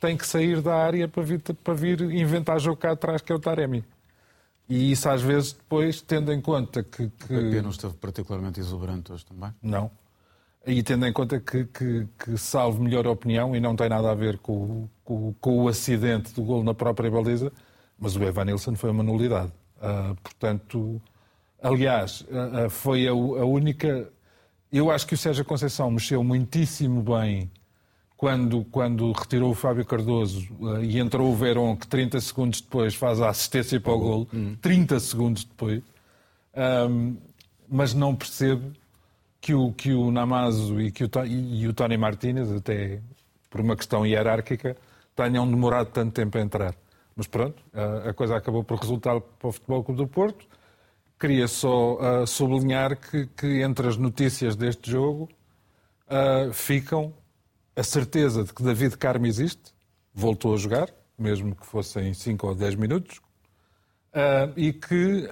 tem 0.00 0.16
que 0.16 0.26
sair 0.26 0.60
da 0.60 0.76
área 0.76 1.08
para 1.08 1.22
vir, 1.22 1.40
para 1.40 1.74
vir 1.74 2.00
inventar 2.00 2.60
jogo 2.60 2.76
cá 2.76 2.92
atrás, 2.92 3.20
que 3.20 3.32
é 3.32 3.34
o 3.34 3.38
Taremi. 3.38 3.84
E 4.68 4.92
isso 4.92 5.08
às 5.08 5.22
vezes 5.22 5.52
depois, 5.52 6.00
tendo 6.02 6.32
em 6.32 6.40
conta 6.40 6.82
que... 6.82 7.08
que... 7.08 7.24
O 7.24 7.42
PP 7.42 7.62
não 7.62 7.70
esteve 7.70 7.94
particularmente 7.94 8.60
exuberante 8.60 9.12
hoje 9.12 9.24
também? 9.24 9.50
Não. 9.62 9.90
E 10.66 10.82
tendo 10.82 11.06
em 11.06 11.12
conta 11.12 11.40
que, 11.40 11.64
que, 11.64 12.06
que 12.18 12.36
salvo 12.36 12.82
melhor 12.82 13.06
opinião, 13.06 13.56
e 13.56 13.60
não 13.60 13.74
tem 13.74 13.88
nada 13.88 14.10
a 14.10 14.14
ver 14.14 14.38
com, 14.38 14.88
com, 15.08 15.32
com, 15.40 15.62
o 15.62 15.68
acidente 15.68 16.34
do 16.34 16.42
gol 16.42 16.62
na 16.62 16.74
própria 16.74 17.10
baliza, 17.10 17.50
mas 17.98 18.14
o 18.14 18.22
Evan 18.22 18.44
Nilsson 18.44 18.74
foi 18.76 18.90
uma 18.90 19.02
nulidade. 19.02 19.50
Uh, 19.78 20.14
portanto, 20.22 21.00
aliás, 21.62 22.20
uh, 22.20 22.68
foi 22.68 23.08
a, 23.08 23.12
a, 23.12 23.14
única. 23.14 24.12
Eu 24.70 24.90
acho 24.90 25.06
que 25.06 25.14
o 25.14 25.16
Sérgio 25.16 25.46
Conceição 25.46 25.90
mexeu 25.90 26.22
muitíssimo 26.22 27.02
bem 27.02 27.50
quando, 28.18 28.66
quando 28.66 29.10
retirou 29.12 29.52
o 29.52 29.54
Fábio 29.54 29.86
Cardoso 29.86 30.46
uh, 30.60 30.84
e 30.84 30.98
entrou 30.98 31.32
o 31.32 31.34
Verón, 31.34 31.74
que 31.74 31.86
30 31.86 32.20
segundos 32.20 32.60
depois 32.60 32.94
faz 32.94 33.18
a 33.22 33.30
assistência 33.30 33.80
para 33.80 33.92
o 33.92 33.98
gol. 33.98 34.28
30 34.60 35.00
segundos 35.00 35.44
depois. 35.44 35.82
mas 37.66 37.94
não 37.94 38.14
percebo 38.14 38.72
que 39.40 39.54
o, 39.54 39.72
que 39.72 39.94
o 39.94 40.10
Namazo 40.10 40.78
e, 40.82 40.90
que 40.90 41.04
o, 41.04 41.10
e, 41.24 41.62
e 41.62 41.68
o 41.68 41.72
Tony 41.72 41.96
Martínez, 41.96 42.52
até 42.52 43.00
por 43.48 43.62
uma 43.62 43.74
questão 43.74 44.04
hierárquica, 44.04 44.76
tenham 45.22 45.50
demorado 45.50 45.90
tanto 45.90 46.12
tempo 46.12 46.38
a 46.38 46.40
entrar. 46.40 46.74
Mas 47.16 47.26
pronto, 47.26 47.60
a 48.08 48.14
coisa 48.14 48.36
acabou 48.36 48.62
por 48.62 48.78
resultar 48.78 49.20
para 49.20 49.48
o 49.48 49.52
Futebol 49.52 49.82
Clube 49.82 50.00
do 50.02 50.06
Porto. 50.06 50.46
Queria 51.18 51.48
só 51.48 52.24
sublinhar 52.24 52.96
que, 52.96 53.26
que, 53.26 53.60
entre 53.62 53.88
as 53.88 53.96
notícias 53.96 54.54
deste 54.54 54.88
jogo 54.92 55.28
ficam 56.52 57.12
a 57.74 57.82
certeza 57.82 58.44
de 58.44 58.54
que 58.54 58.62
David 58.62 58.96
Carmo 58.96 59.26
existe, 59.26 59.74
voltou 60.14 60.54
a 60.54 60.56
jogar, 60.56 60.88
mesmo 61.18 61.56
que 61.56 61.66
fossem 61.66 62.14
5 62.14 62.46
ou 62.46 62.54
10 62.54 62.76
minutos, 62.76 63.20
e 64.56 64.72
que, 64.72 65.28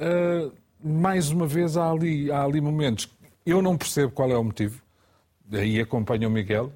mais 0.83 1.31
uma 1.31 1.47
vez, 1.47 1.77
há 1.77 1.89
ali, 1.89 2.33
há 2.33 2.43
ali 2.43 2.61
momentos. 2.61 3.09
Eu 3.45 3.63
não 3.63 3.79
percebo 3.79 4.11
qual 4.11 4.29
é 4.29 4.37
o 4.37 4.43
motivo, 4.43 4.83
daí 5.45 5.81
acompanho 5.81 6.29
o 6.29 6.33
Miguel, 6.33 6.73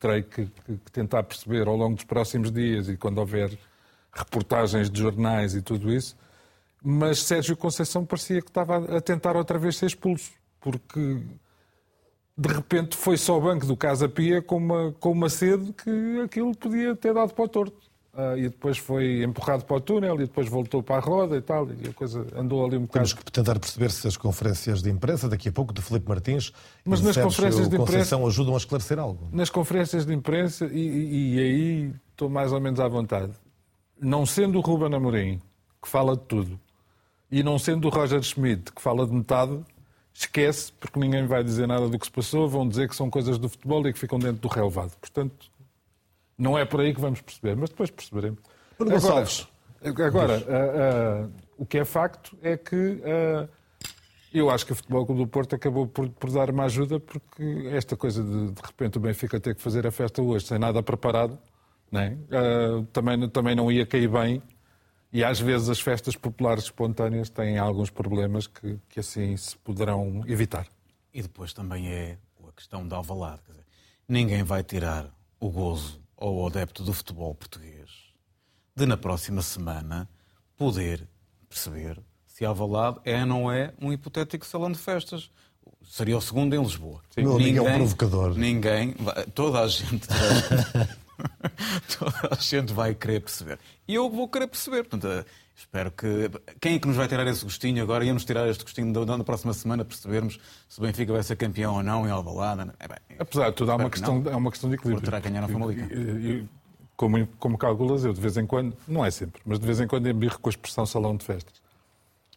terei 0.00 0.22
que, 0.22 0.46
que, 0.46 0.76
que 0.78 0.90
tentar 0.90 1.22
perceber 1.22 1.68
ao 1.68 1.76
longo 1.76 1.94
dos 1.94 2.04
próximos 2.04 2.50
dias 2.50 2.88
e 2.88 2.96
quando 2.96 3.18
houver 3.18 3.56
reportagens 4.12 4.90
de 4.90 5.00
jornais 5.00 5.54
e 5.54 5.62
tudo 5.62 5.92
isso, 5.92 6.16
mas 6.82 7.22
Sérgio 7.22 7.56
Conceição 7.56 8.04
parecia 8.04 8.40
que 8.40 8.48
estava 8.48 8.96
a 8.96 9.00
tentar 9.00 9.36
outra 9.36 9.58
vez 9.58 9.76
ser 9.76 9.86
expulso, 9.86 10.32
porque 10.58 11.22
de 12.36 12.48
repente 12.48 12.96
foi 12.96 13.18
só 13.18 13.36
o 13.36 13.40
banco 13.40 13.66
do 13.66 13.76
Casa 13.76 14.08
Pia 14.08 14.40
com 14.40 14.56
uma, 14.56 14.92
com 14.98 15.12
uma 15.12 15.28
sede 15.28 15.72
que 15.74 16.20
aquilo 16.24 16.56
podia 16.56 16.96
ter 16.96 17.12
dado 17.12 17.34
para 17.34 17.44
o 17.44 17.48
torto. 17.48 17.89
Uh, 18.20 18.36
e 18.36 18.42
depois 18.42 18.76
foi 18.76 19.22
empurrado 19.22 19.64
para 19.64 19.76
o 19.76 19.80
túnel 19.80 20.16
e 20.16 20.26
depois 20.26 20.46
voltou 20.46 20.82
para 20.82 20.96
a 20.96 21.00
roda 21.00 21.36
e 21.36 21.40
tal, 21.40 21.66
e 21.70 21.88
a 21.88 21.92
coisa 21.94 22.26
andou 22.36 22.66
ali 22.66 22.76
um 22.76 22.82
bocado. 22.82 23.06
Temos 23.06 23.12
que 23.14 23.32
tentar 23.32 23.58
perceber 23.58 23.90
se 23.90 24.06
as 24.06 24.16
conferências 24.16 24.82
de 24.82 24.90
imprensa, 24.90 25.26
daqui 25.26 25.48
a 25.48 25.52
pouco, 25.52 25.72
de 25.72 25.80
Felipe 25.80 26.06
Martins 26.06 26.52
Mas 26.84 27.00
nas 27.00 27.16
conferências 27.16 27.68
de 27.68 27.76
imprensa 27.76 28.18
ajudam 28.18 28.54
a 28.54 28.58
esclarecer 28.58 28.98
algo. 28.98 29.28
Nas 29.32 29.48
conferências 29.48 30.04
de 30.04 30.12
imprensa, 30.12 30.66
e, 30.66 30.80
e, 30.80 31.34
e 31.34 31.38
aí 31.38 31.92
estou 32.10 32.28
mais 32.28 32.52
ou 32.52 32.60
menos 32.60 32.78
à 32.78 32.88
vontade, 32.88 33.32
não 33.98 34.26
sendo 34.26 34.58
o 34.58 34.60
Ruben 34.60 34.94
Amorim, 34.94 35.40
que 35.80 35.88
fala 35.88 36.14
de 36.14 36.22
tudo, 36.24 36.60
e 37.30 37.42
não 37.42 37.58
sendo 37.58 37.88
o 37.88 37.90
Roger 37.90 38.22
Schmidt, 38.22 38.72
que 38.72 38.82
fala 38.82 39.06
de 39.06 39.14
metade, 39.14 39.58
esquece, 40.12 40.72
porque 40.72 40.98
ninguém 40.98 41.26
vai 41.26 41.42
dizer 41.42 41.66
nada 41.66 41.88
do 41.88 41.98
que 41.98 42.04
se 42.04 42.12
passou, 42.12 42.48
vão 42.48 42.68
dizer 42.68 42.88
que 42.88 42.94
são 42.94 43.08
coisas 43.08 43.38
do 43.38 43.48
futebol 43.48 43.86
e 43.88 43.92
que 43.92 43.98
ficam 43.98 44.18
dentro 44.18 44.42
do 44.42 44.48
relevado. 44.48 44.92
Portanto, 45.00 45.49
não 46.40 46.58
é 46.58 46.64
por 46.64 46.80
aí 46.80 46.94
que 46.94 47.00
vamos 47.00 47.20
perceber, 47.20 47.54
mas 47.56 47.70
depois 47.70 47.90
perceberemos. 47.90 48.40
Agora, 49.82 50.08
agora 50.08 50.38
uh, 50.38 51.26
uh, 51.26 51.32
o 51.58 51.66
que 51.66 51.78
é 51.78 51.84
facto 51.84 52.36
é 52.42 52.56
que 52.56 52.76
uh, 52.76 53.48
eu 54.32 54.50
acho 54.50 54.66
que 54.66 54.72
o 54.72 54.74
Futebol 54.74 55.06
Clube 55.06 55.22
do 55.22 55.28
Porto 55.28 55.54
acabou 55.54 55.86
por, 55.86 56.08
por, 56.08 56.30
dar 56.30 56.50
uma 56.50 56.64
ajuda, 56.64 57.00
porque 57.00 57.68
esta 57.72 57.96
coisa 57.96 58.22
de 58.22 58.52
de 58.52 58.62
repente 58.62 58.98
o 58.98 59.00
Benfica 59.00 59.40
ter 59.40 59.54
que 59.54 59.62
fazer 59.62 59.86
a 59.86 59.90
festa 59.90 60.20
hoje 60.22 60.46
sem 60.46 60.58
nada 60.58 60.82
preparado 60.82 61.38
né? 61.90 62.16
Uh, 62.30 62.84
também, 62.86 63.28
também 63.28 63.54
não 63.54 63.70
ia 63.70 63.84
cair 63.84 64.08
bem. 64.08 64.42
E 65.12 65.24
às 65.24 65.40
vezes 65.40 65.68
as 65.68 65.80
festas 65.80 66.14
populares 66.14 66.64
espontâneas 66.64 67.28
têm 67.28 67.58
alguns 67.58 67.90
problemas 67.90 68.46
que, 68.46 68.78
que 68.88 69.00
assim 69.00 69.36
se 69.36 69.56
poderão 69.58 70.22
evitar. 70.26 70.68
E 71.12 71.20
depois 71.20 71.52
também 71.52 71.88
é 71.88 72.16
a 72.48 72.52
questão 72.52 72.86
da 72.86 72.96
Alvalade. 72.96 73.40
Dizer, 73.48 73.64
ninguém 74.08 74.44
vai 74.44 74.62
tirar 74.62 75.10
o 75.40 75.50
gozo 75.50 75.99
ao 76.20 76.46
adepto 76.46 76.84
do 76.84 76.92
futebol 76.92 77.34
português 77.34 77.90
de 78.76 78.86
na 78.86 78.96
próxima 78.96 79.42
semana 79.42 80.08
poder 80.56 81.08
perceber 81.48 82.00
se 82.26 82.44
Alvalade 82.44 83.00
é 83.04 83.20
ou 83.20 83.26
não 83.26 83.50
é 83.52 83.74
um 83.80 83.92
hipotético 83.92 84.46
salão 84.46 84.70
de 84.70 84.78
festas. 84.78 85.30
Seria 85.82 86.16
o 86.16 86.20
segundo 86.20 86.54
em 86.54 86.62
Lisboa. 86.62 87.00
Sim. 87.10 87.22
Meu 87.22 87.32
ninguém, 87.32 87.58
amigo 87.58 87.66
é 87.66 87.72
um 87.72 87.76
provocador. 87.78 88.34
Ninguém, 88.36 88.94
toda 89.34 89.60
a 89.60 89.66
gente 89.66 90.06
Toda 91.98 92.28
a 92.30 92.34
gente 92.36 92.72
vai 92.72 92.94
querer 92.94 93.20
perceber. 93.20 93.58
E 93.86 93.94
eu 93.94 94.08
vou 94.10 94.28
querer 94.28 94.46
perceber. 94.46 94.84
Portanto, 94.84 95.26
espero 95.60 95.90
que. 95.90 96.30
Quem 96.60 96.74
é 96.74 96.78
que 96.78 96.88
nos 96.88 96.96
vai 96.96 97.06
tirar 97.06 97.26
esse 97.26 97.44
gostinho 97.44 97.82
agora? 97.82 98.04
Ia-nos 98.04 98.24
tirar 98.24 98.48
este 98.48 98.64
gostinho 98.64 98.92
da, 98.92 99.16
da 99.16 99.24
próxima 99.24 99.52
semana 99.52 99.84
percebermos 99.84 100.40
se 100.68 100.78
o 100.78 100.82
Benfica 100.82 101.12
vai 101.12 101.22
ser 101.22 101.36
campeão 101.36 101.74
ou 101.74 101.82
não 101.82 102.06
em 102.06 102.10
Alvalade. 102.10 102.70
É 102.78 102.88
bem, 102.88 102.98
Apesar 103.18 103.50
de 103.50 103.56
tudo, 103.56 103.70
há 103.70 103.76
uma, 103.76 103.90
questão, 103.90 104.22
é 104.26 104.36
uma 104.36 104.50
questão 104.50 104.70
de 104.70 104.76
equilíbrio. 104.76 105.04
Terá 105.04 105.20
ganhar 105.20 105.42
na 105.42 105.48
Famalicão. 105.48 105.88
Como, 106.96 107.26
como 107.38 107.56
calculas, 107.56 108.04
eu 108.04 108.12
de 108.12 108.20
vez 108.20 108.36
em 108.36 108.46
quando, 108.46 108.76
não 108.86 109.02
é 109.02 109.10
sempre, 109.10 109.40
mas 109.46 109.58
de 109.58 109.64
vez 109.64 109.80
em 109.80 109.86
quando 109.86 110.06
embirro 110.06 110.38
com 110.38 110.50
a 110.50 110.52
expressão 110.52 110.84
salão 110.84 111.16
de 111.16 111.24
festas. 111.24 111.54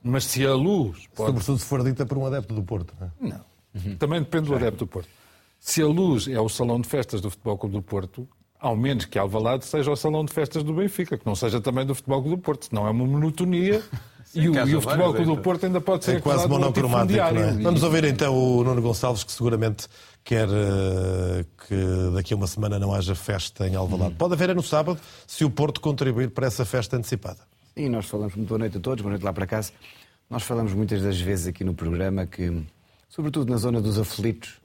Mas 0.02 0.26
se 0.26 0.46
a 0.46 0.54
luz. 0.54 1.08
Pode... 1.16 1.32
Sobretudo 1.32 1.60
se 1.60 1.66
for 1.66 1.84
dita 1.84 2.06
por 2.06 2.18
um 2.18 2.26
adepto 2.26 2.54
do 2.54 2.64
Porto. 2.64 2.94
Não. 3.00 3.08
É? 3.08 3.12
não. 3.20 3.46
Uhum. 3.74 3.96
Também 3.98 4.20
depende 4.22 4.48
do 4.48 4.56
adepto 4.56 4.86
do 4.86 4.88
Porto. 4.88 5.10
Se 5.60 5.82
a 5.82 5.88
luz 5.88 6.28
é 6.28 6.40
o 6.40 6.50
salão 6.50 6.80
de 6.80 6.88
festas 6.88 7.22
do 7.22 7.30
Futebol 7.30 7.58
Clube 7.58 7.76
do 7.76 7.82
Porto, 7.82 8.28
ao 8.64 8.78
menos 8.78 9.04
que 9.04 9.20
Alvalade 9.20 9.66
seja 9.66 9.92
o 9.92 9.96
salão 9.96 10.24
de 10.24 10.32
festas 10.32 10.64
do 10.64 10.74
Benfica, 10.74 11.18
que 11.18 11.26
não 11.26 11.36
seja 11.36 11.60
também 11.60 11.86
do 11.86 11.94
Futebol 11.94 12.22
Clube 12.22 12.38
do 12.38 12.42
Porto, 12.42 12.66
senão 12.70 12.88
é 12.88 12.92
uma 12.92 13.06
monotonia 13.06 13.84
Sim, 14.24 14.40
e, 14.40 14.50
o, 14.50 14.68
e 14.68 14.76
o 14.76 14.82
Futebol 14.82 15.14
Clube 15.14 15.36
do 15.36 15.42
Porto 15.42 15.66
ainda 15.66 15.82
pode 15.82 16.06
ser 16.06 16.16
é 16.16 16.20
quase 16.22 16.48
monocromático. 16.48 17.20
É? 17.20 17.52
Vamos 17.62 17.84
ouvir 17.84 18.06
então 18.06 18.34
o 18.34 18.64
Nuno 18.64 18.82
Gonçalves, 18.82 19.26
que 19.26 19.34
seguramente 19.34 19.88
quer 20.24 20.48
uh, 20.48 21.46
que 21.68 22.16
daqui 22.16 22.34
a 22.34 22.38
uma 22.38 22.48
semana 22.48 22.80
não 22.80 22.96
haja 22.96 23.14
festa 23.14 23.68
em 23.68 23.76
Alvalade. 23.76 24.14
Hum. 24.14 24.18
Pode 24.18 24.34
haver 24.34 24.52
é 24.52 24.54
no 24.54 24.64
sábado, 24.64 24.98
se 25.28 25.44
o 25.44 25.50
Porto 25.50 25.82
contribuir 25.82 26.32
para 26.32 26.48
essa 26.48 26.64
festa 26.64 26.96
antecipada. 26.96 27.40
E 27.76 27.90
nós 27.90 28.06
falamos, 28.06 28.34
muito 28.34 28.48
boa 28.48 28.60
noite 28.60 28.78
a 28.78 28.80
todos, 28.80 29.02
boa 29.02 29.12
noite 29.12 29.24
lá 29.24 29.34
para 29.34 29.46
casa. 29.46 29.74
Nós 30.30 30.44
falamos 30.44 30.74
muitas 30.74 31.02
das 31.02 31.20
vezes 31.20 31.48
aqui 31.48 31.66
no 31.66 31.74
programa 31.74 32.26
que, 32.26 32.64
sobretudo 33.10 33.52
na 33.52 33.58
zona 33.58 33.82
dos 33.82 34.00
aflitos, 34.00 34.63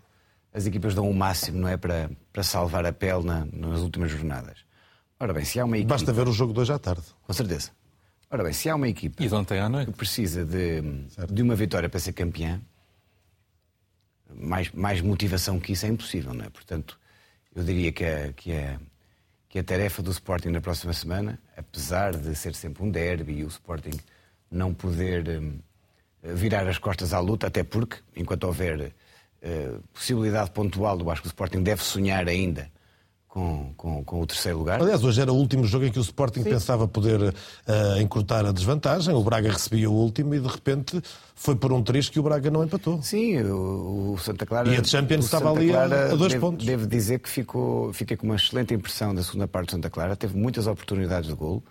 as 0.53 0.67
equipas 0.67 0.95
dão 0.95 1.09
o 1.09 1.15
máximo, 1.15 1.59
não 1.59 1.69
é? 1.69 1.77
Para, 1.77 2.11
para 2.33 2.43
salvar 2.43 2.85
a 2.87 2.93
pele 2.93 3.25
na, 3.25 3.47
nas 3.53 3.81
últimas 3.81 4.11
jornadas. 4.11 4.59
Ora 5.21 5.33
bem, 5.33 5.45
se 5.45 5.59
há 5.59 5.65
uma 5.65 5.77
equipa. 5.77 5.95
Basta 5.95 6.13
ver 6.13 6.29
o 6.29 6.33
jogo 6.33 6.53
de 6.53 6.61
hoje 6.61 6.73
à 6.73 6.79
tarde. 6.79 7.05
Com 7.23 7.33
certeza. 7.33 7.71
Ora 8.31 8.45
bem, 8.45 8.53
se 8.53 8.69
há 8.69 8.77
uma 8.77 8.89
equipa 8.89 9.23
e 9.23 9.29
de 9.29 9.35
ontem 9.35 9.59
à 9.59 9.69
noite. 9.69 9.91
que 9.91 9.97
precisa 9.97 10.45
de, 10.45 10.83
de 11.31 11.43
uma 11.43 11.57
vitória 11.57 11.89
para 11.89 11.99
ser 11.99 12.13
campeã, 12.13 12.61
mais, 14.35 14.71
mais 14.73 15.01
motivação 15.01 15.59
que 15.59 15.73
isso 15.73 15.87
é 15.87 15.89
impossível, 15.89 16.35
não 16.35 16.45
é? 16.45 16.51
Portanto, 16.51 16.99
eu 17.55 17.65
diria 17.65 17.91
que 17.91 18.05
a, 18.05 18.33
que, 18.33 18.53
a, 18.53 18.79
que 19.49 19.59
a 19.59 19.65
tarefa 19.65 20.03
do 20.03 20.11
Sporting 20.11 20.49
na 20.49 20.61
próxima 20.61 20.93
semana, 20.93 21.39
apesar 21.57 22.15
de 22.17 22.35
ser 22.35 22.55
sempre 22.55 22.83
um 22.83 22.91
derby 22.91 23.39
e 23.39 23.45
o 23.45 23.49
Sporting 23.49 23.99
não 24.51 24.75
poder 24.75 25.41
um, 25.41 25.59
virar 26.23 26.69
as 26.69 26.79
costas 26.79 27.13
à 27.13 27.21
luta, 27.21 27.47
até 27.47 27.65
porque, 27.65 27.97
enquanto 28.15 28.45
houver 28.45 28.93
uh, 29.43 29.83
possibilidade 29.93 30.51
pontual, 30.51 30.99
eu 30.99 31.11
acho 31.11 31.23
que 31.23 31.29
o 31.29 31.31
Sporting 31.31 31.63
deve 31.63 31.83
sonhar 31.83 32.29
ainda 32.29 32.71
com, 33.29 33.73
com, 33.77 34.05
com, 34.05 34.21
o 34.23 34.27
terceiro 34.27 34.59
lugar. 34.59 34.81
Aliás, 34.81 35.05
hoje 35.05 35.21
era 35.21 35.33
o 35.33 35.37
último 35.37 35.65
jogo 35.65 35.85
em 35.85 35.93
que 35.93 35.99
o 35.99 36.03
Sporting 36.03 36.43
Sim. 36.43 36.51
pensava 36.51 36.89
poder 36.89 37.21
uh, 37.21 38.01
encurtar 38.01 38.45
a 38.45 38.53
desvantagem. 38.53 39.15
O 39.15 39.23
Braga 39.23 39.53
recebia 39.53 39.89
o 39.89 39.93
último 39.93 40.35
e 40.35 40.41
de 40.41 40.49
repente 40.49 41.01
foi 41.35 41.55
por 41.55 41.73
um 41.73 41.83
triz 41.83 42.09
que 42.09 42.19
o 42.19 42.23
Braga 42.23 42.51
não 42.51 42.65
empatou. 42.65 43.01
Sim, 43.03 43.43
o, 43.43 44.15
o 44.15 44.19
Santa 44.19 44.47
Clara. 44.47 44.69
E 44.69 44.77
a 44.77 44.83
Champions 44.83 45.27
estava 45.27 45.53
ali 45.53 45.75
a, 45.75 45.85
a, 45.85 45.89
dois 46.17 46.33
deve, 46.33 46.41
pontos. 46.41 46.67
Devo 46.67 46.87
dizer 46.87 47.21
que 47.21 47.29
ficou, 47.29 47.93
fiquei 47.93 48.17
com 48.17 48.27
uma 48.27 48.37
excelente 48.37 48.73
impressão 48.75 49.15
da 49.15 49.23
segunda 49.23 49.47
parte 49.47 49.69
do 49.69 49.73
Santa 49.73 49.91
Clara. 49.91 50.17
Teve 50.17 50.37
muitas 50.37 50.67
oportunidades 50.67 51.29
de 51.29 51.37
golo. 51.37 51.63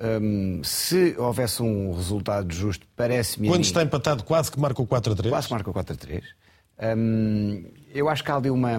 Um, 0.00 0.60
se 0.64 1.14
houvesse 1.18 1.62
um 1.62 1.92
resultado 1.92 2.52
justo, 2.52 2.86
parece-me. 2.96 3.48
Quando 3.48 3.64
está 3.64 3.82
empatado, 3.82 4.24
quase 4.24 4.50
que 4.50 4.58
marca 4.58 4.80
o 4.80 4.86
4 4.86 5.12
a 5.12 5.16
3. 5.16 5.30
Quase 5.30 5.50
marca 5.50 5.70
o 5.70 5.72
4 5.72 5.94
a 5.94 5.96
3. 5.96 6.24
Hum, 6.80 7.64
eu 7.92 8.08
acho 8.08 8.24
que 8.24 8.30
há 8.30 8.36
ali 8.36 8.50
uma. 8.50 8.70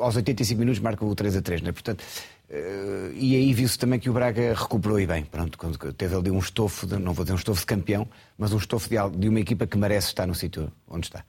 aos 0.00 0.16
85 0.16 0.58
minutos 0.58 0.80
marca 0.80 1.04
o 1.04 1.14
3 1.14 1.36
a 1.36 1.42
3, 1.42 1.62
não 1.62 1.68
é? 1.68 1.72
Portanto, 1.72 2.02
uh, 2.02 3.12
e 3.14 3.36
aí 3.36 3.52
viu-se 3.52 3.78
também 3.78 4.00
que 4.00 4.10
o 4.10 4.12
Braga 4.12 4.54
recuperou 4.54 5.00
e 5.00 5.06
bem. 5.06 5.24
Pronto, 5.24 5.56
quando 5.56 5.92
teve 5.92 6.14
ali 6.14 6.30
um 6.30 6.38
estofo, 6.38 6.86
de, 6.86 6.98
não 6.98 7.12
vou 7.12 7.24
dizer 7.24 7.34
um 7.34 7.38
estofo 7.38 7.60
de 7.60 7.66
campeão, 7.66 8.08
mas 8.36 8.52
um 8.52 8.58
estofo 8.58 8.88
de, 8.88 8.96
de 9.18 9.28
uma 9.28 9.40
equipa 9.40 9.66
que 9.66 9.76
merece 9.76 10.08
estar 10.08 10.26
no 10.26 10.34
sítio 10.34 10.72
onde 10.88 11.06
está. 11.06 11.24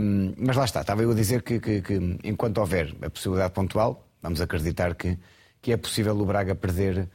Um, 0.00 0.34
mas 0.36 0.56
lá 0.56 0.64
está, 0.64 0.82
estava 0.82 1.02
eu 1.02 1.10
a 1.10 1.14
dizer 1.14 1.42
que, 1.42 1.58
que, 1.58 1.80
que, 1.80 2.18
enquanto 2.24 2.58
houver 2.58 2.94
a 3.00 3.08
possibilidade 3.08 3.54
pontual, 3.54 4.06
Vamos 4.22 4.40
acreditar 4.40 4.94
que, 4.94 5.18
que 5.62 5.72
é 5.72 5.76
possível 5.76 6.18
o 6.18 6.26
Braga 6.26 6.54
perder 6.54 7.08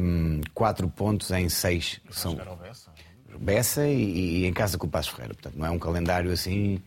um, 0.00 0.40
quatro 0.52 0.88
pontos 0.88 1.30
em 1.30 1.48
seis. 1.48 2.00
Que 2.06 2.16
são 2.16 2.36
Bessa. 3.38 3.86
E, 3.86 4.42
e, 4.42 4.46
em 4.46 4.52
casa 4.52 4.78
com 4.78 4.86
o 4.86 4.90
Passo 4.90 5.12
Ferreira. 5.12 5.34
Portanto, 5.34 5.56
não 5.56 5.66
é 5.66 5.70
um 5.70 5.78
calendário 5.78 6.30
assim 6.30 6.82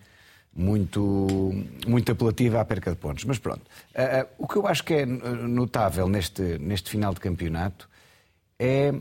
muito, 0.54 1.54
muito 1.88 2.12
apelativo 2.12 2.58
à 2.58 2.66
perca 2.66 2.92
de 2.92 2.98
pontos. 2.98 3.24
Mas 3.26 3.38
pronto. 3.38 3.62
Uh, 3.94 4.28
o 4.38 4.48
que 4.48 4.58
eu 4.58 4.68
acho 4.68 4.84
que 4.84 4.94
é 4.94 5.06
notável 5.06 6.08
neste, 6.08 6.42
neste 6.60 6.90
final 6.90 7.14
de 7.14 7.20
campeonato 7.20 7.90
é 8.60 8.94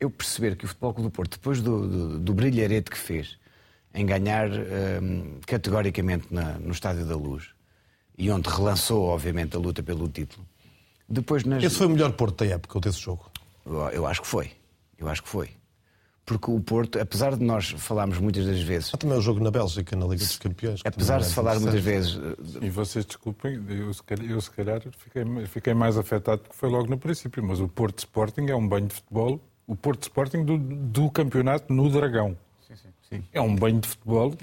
eu 0.00 0.10
perceber 0.10 0.56
que 0.56 0.64
o 0.64 0.68
Futebol 0.68 0.92
Clube 0.92 1.08
do 1.08 1.12
Porto, 1.12 1.32
depois 1.32 1.60
do, 1.60 1.88
do, 1.88 2.18
do 2.18 2.34
brilharete 2.34 2.90
que 2.90 2.98
fez 2.98 3.38
em 3.94 4.04
ganhar 4.04 4.50
um, 4.50 5.38
categoricamente 5.46 6.26
na, 6.30 6.54
no 6.58 6.72
Estádio 6.72 7.06
da 7.06 7.16
Luz, 7.16 7.50
e 8.18 8.30
onde 8.30 8.48
relançou, 8.48 9.04
obviamente, 9.04 9.56
a 9.56 9.58
luta 9.58 9.82
pelo 9.82 10.08
título, 10.08 10.44
depois 11.08 11.44
nas... 11.44 11.62
Esse 11.62 11.76
foi 11.76 11.86
o 11.86 11.90
melhor 11.90 12.12
Porto 12.12 12.44
da 12.44 12.50
época, 12.54 12.80
desse 12.80 12.98
jogo? 12.98 13.30
Eu, 13.64 13.88
eu 13.90 14.06
acho 14.06 14.22
que 14.22 14.26
foi. 14.26 14.50
Eu 14.98 15.08
acho 15.08 15.22
que 15.22 15.28
foi. 15.28 15.50
Porque 16.24 16.50
o 16.50 16.58
Porto, 16.58 16.98
apesar 16.98 17.36
de 17.36 17.44
nós 17.44 17.70
falarmos 17.70 18.18
muitas 18.18 18.46
das 18.46 18.60
vezes. 18.62 18.90
Há 18.94 18.96
também 18.96 19.18
o 19.18 19.20
jogo 19.20 19.42
na 19.42 19.50
Bélgica, 19.50 19.94
na 19.94 20.06
Liga 20.06 20.24
dos 20.24 20.38
Campeões. 20.38 20.80
Apesar 20.84 21.18
de 21.18 21.26
se 21.26 21.34
falar 21.34 21.60
muitas 21.60 21.82
vezes. 21.82 22.18
E 22.62 22.70
vocês 22.70 23.04
desculpem, 23.04 23.62
eu 23.68 23.92
se 23.92 24.02
calhar, 24.02 24.30
eu, 24.30 24.40
se 24.40 24.50
calhar 24.50 24.80
fiquei, 24.96 25.24
fiquei, 25.46 25.74
mais 25.74 25.98
afetado 25.98 26.42
porque 26.42 26.56
foi 26.56 26.70
logo 26.70 26.88
no 26.88 26.96
princípio, 26.96 27.42
mas 27.42 27.60
o 27.60 27.68
Porto 27.68 27.98
Sporting 27.98 28.46
é 28.46 28.56
um 28.56 28.66
banho 28.66 28.86
de 28.86 28.94
futebol. 28.94 29.40
O 29.66 29.76
Porto 29.76 30.02
Sporting 30.02 30.44
do, 30.44 30.56
do 30.56 31.10
campeonato 31.10 31.72
no 31.72 31.90
Dragão. 31.90 32.36
Sim, 32.66 32.76
sim, 32.76 32.88
sim. 33.08 33.24
É 33.32 33.40
um 33.40 33.54
banho 33.54 33.80
de 33.80 33.88
futebol. 33.88 34.34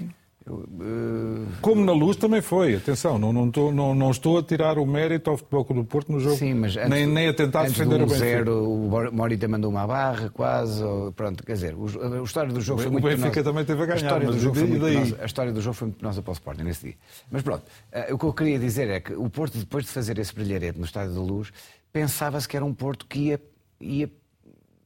Como 1.60 1.84
na 1.84 1.92
luz 1.92 2.16
também 2.16 2.40
foi, 2.40 2.74
atenção, 2.74 3.18
não, 3.18 3.32
não, 3.32 3.46
estou, 3.46 3.72
não, 3.72 3.94
não 3.94 4.10
estou 4.10 4.38
a 4.38 4.42
tirar 4.42 4.76
o 4.78 4.84
mérito 4.84 5.30
ao 5.30 5.36
Futebol 5.36 5.64
Clube 5.64 5.82
do 5.82 5.86
Porto 5.86 6.10
no 6.10 6.18
jogo, 6.18 6.36
Sim, 6.36 6.54
mas 6.54 6.76
antes, 6.76 6.90
nem, 6.90 7.06
nem 7.06 7.28
a 7.28 7.34
tentar 7.34 7.62
defender 7.64 7.98
do 7.98 8.04
o 8.04 8.08
Benfica. 8.08 8.26
Zero, 8.26 8.68
o 8.68 9.12
Morita 9.12 9.46
mandou 9.46 9.70
uma 9.70 9.86
barra 9.86 10.30
quase, 10.30 10.82
ou, 10.82 11.12
pronto, 11.12 11.44
quer 11.44 11.52
dizer, 11.52 11.74
o, 11.74 11.86
a 12.20 12.24
história 12.24 12.52
do 12.52 12.60
jogo 12.60 12.80
o, 12.80 12.82
foi 12.82 12.90
muito 12.90 13.04
O 13.04 13.08
Benfica 13.08 13.30
penosa. 13.30 13.44
também 13.44 13.64
teve 13.64 13.82
a 13.82 13.86
ganhar, 13.86 13.94
a 13.94 14.02
história, 14.02 14.26
do 14.26 14.38
jogo 14.38 14.54
foi 14.56 14.66
muito 14.66 14.84
penosa, 14.84 15.18
a 15.20 15.24
história 15.26 15.52
do 15.52 15.60
jogo 15.60 15.74
foi 15.74 15.86
muito 15.88 15.98
penosa 15.98 16.22
para 16.22 16.30
o 16.30 16.34
Sporting 16.34 16.62
nesse 16.62 16.86
dia. 16.86 16.94
Mas 17.30 17.42
pronto, 17.42 17.62
uh, 17.62 18.14
o 18.14 18.18
que 18.18 18.24
eu 18.24 18.32
queria 18.32 18.58
dizer 18.58 18.90
é 18.90 19.00
que 19.00 19.12
o 19.12 19.30
Porto, 19.30 19.56
depois 19.58 19.84
de 19.84 19.90
fazer 19.90 20.18
esse 20.18 20.34
brilharete 20.34 20.78
no 20.78 20.84
Estádio 20.84 21.14
da 21.14 21.20
Luz, 21.20 21.52
pensava-se 21.92 22.48
que 22.48 22.56
era 22.56 22.64
um 22.64 22.74
Porto 22.74 23.06
que 23.06 23.18
ia, 23.20 23.40
ia 23.80 24.10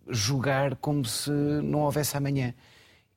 jogar 0.08 0.76
como 0.76 1.04
se 1.04 1.30
não 1.30 1.80
houvesse 1.80 2.16
amanhã. 2.16 2.52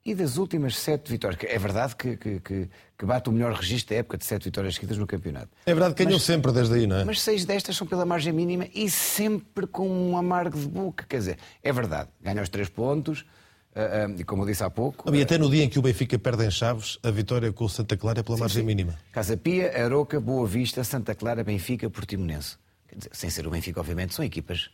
E 0.10 0.16
das 0.16 0.38
últimas 0.38 0.76
sete 0.76 1.12
vitórias, 1.12 1.40
é 1.44 1.60
verdade 1.60 1.96
que, 1.96 2.18
que, 2.18 2.40
que, 2.40 2.70
que, 2.98 3.06
bate 3.06 3.30
o 3.30 3.32
melhor 3.32 3.54
registro 3.54 3.94
da 3.94 4.00
época 4.00 4.18
de 4.18 4.26
sete 4.26 4.46
vitórias 4.46 4.74
seguidas 4.74 4.98
no 4.98 5.06
campeonato. 5.06 5.50
É 5.68 5.72
verdade 5.72 5.94
que 5.94 6.04
ganhou 6.04 6.20
sempre 6.20 6.52
desde 6.52 6.74
aí, 6.74 6.88
não 6.88 6.96
é? 6.96 7.04
Mas 7.06 7.22
seis 7.22 7.46
destas 7.46 7.78
são 7.78 7.86
pela 7.86 8.08
margem 8.08 8.34
mínima 8.34 8.68
e 8.74 8.90
sempre 8.90 9.68
com 9.68 9.88
um 9.88 10.18
amargo 10.18 10.58
de 10.58 10.66
boca. 10.66 11.06
Quer 11.08 11.18
dizer, 11.18 11.38
é 11.62 11.72
verdade, 11.72 12.10
ganha 12.20 12.42
os 12.42 12.50
três 12.50 12.70
pontos. 12.70 13.22
Uh, 13.22 14.20
e 14.20 14.24
como 14.24 14.42
eu 14.42 14.48
disse 14.48 14.64
há 14.64 14.70
pouco. 14.72 15.14
E 15.14 15.22
até 15.22 15.38
no 15.38 15.48
dia 15.48 15.64
em 15.64 15.70
que 15.70 15.78
o 15.78 15.82
Benfica 15.84 16.18
perde 16.18 16.44
em 16.44 16.50
Chaves, 16.50 16.98
a 17.04 17.12
vitória 17.12 17.54
com 17.54 17.66
o 17.66 17.70
Santa 17.70 17.96
Clara 17.96 18.22
é 18.22 18.24
pela 18.24 18.36
sim, 18.38 18.42
margem 18.42 18.62
sim. 18.64 18.66
mínima. 18.66 18.98
Casa 19.12 19.38
Pia, 19.38 19.72
Aroca, 19.80 20.20
Boa 20.20 20.48
Vista, 20.48 20.84
Santa 20.84 21.14
Clara, 21.14 21.44
Benfica, 21.44 21.88
Portimonense. 21.88 22.58
Quer 22.88 22.96
dizer, 22.96 23.12
sem 23.14 23.30
ser 23.30 23.46
o 23.46 23.52
Benfica, 23.52 23.80
obviamente, 23.80 24.16
são 24.16 24.26
equipas 24.26 24.72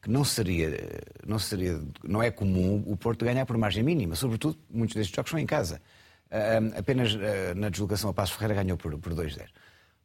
que 0.00 0.10
não 0.10 0.24
seria, 0.24 1.00
não 1.26 1.38
seria, 1.38 1.80
não 2.04 2.22
é 2.22 2.30
comum 2.30 2.82
o 2.86 2.96
Porto 2.96 3.24
ganhar 3.24 3.44
por 3.46 3.56
margem 3.58 3.82
mínima. 3.82 4.14
Sobretudo, 4.14 4.58
muitos 4.70 4.94
destes 4.94 5.14
jogos 5.14 5.30
são 5.30 5.38
em 5.38 5.46
casa. 5.46 5.80
Uh, 6.30 6.78
apenas 6.78 7.14
uh, 7.14 7.18
na 7.56 7.68
deslocação 7.68 8.10
a 8.10 8.14
Passo 8.14 8.34
Ferreira 8.34 8.62
ganhou 8.62 8.76
por, 8.76 8.96
por 8.98 9.14
2-0. 9.14 9.46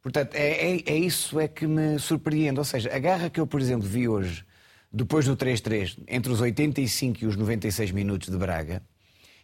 Portanto, 0.02 0.36
é, 0.36 0.76
é, 0.76 0.84
é, 0.86 0.98
isso 0.98 1.40
é 1.40 1.48
que 1.48 1.68
me 1.68 2.00
surpreende. 2.00 2.60
Ou 2.60 2.66
seja, 2.66 2.94
a 2.94 3.00
garra 3.00 3.30
que 3.30 3.40
eu, 3.40 3.48
por 3.48 3.62
exemplo, 3.62 3.88
vi 3.88 4.08
hoje, 4.08 4.44
depois 4.92 5.26
do 5.26 5.38
3-3, 5.38 5.98
entre 6.08 6.32
os 6.32 6.42
85 6.42 7.24
e 7.24 7.28
os 7.28 7.36
96 7.36 7.92
minutos 7.92 8.30
de 8.30 8.38
Braga, 8.38 8.82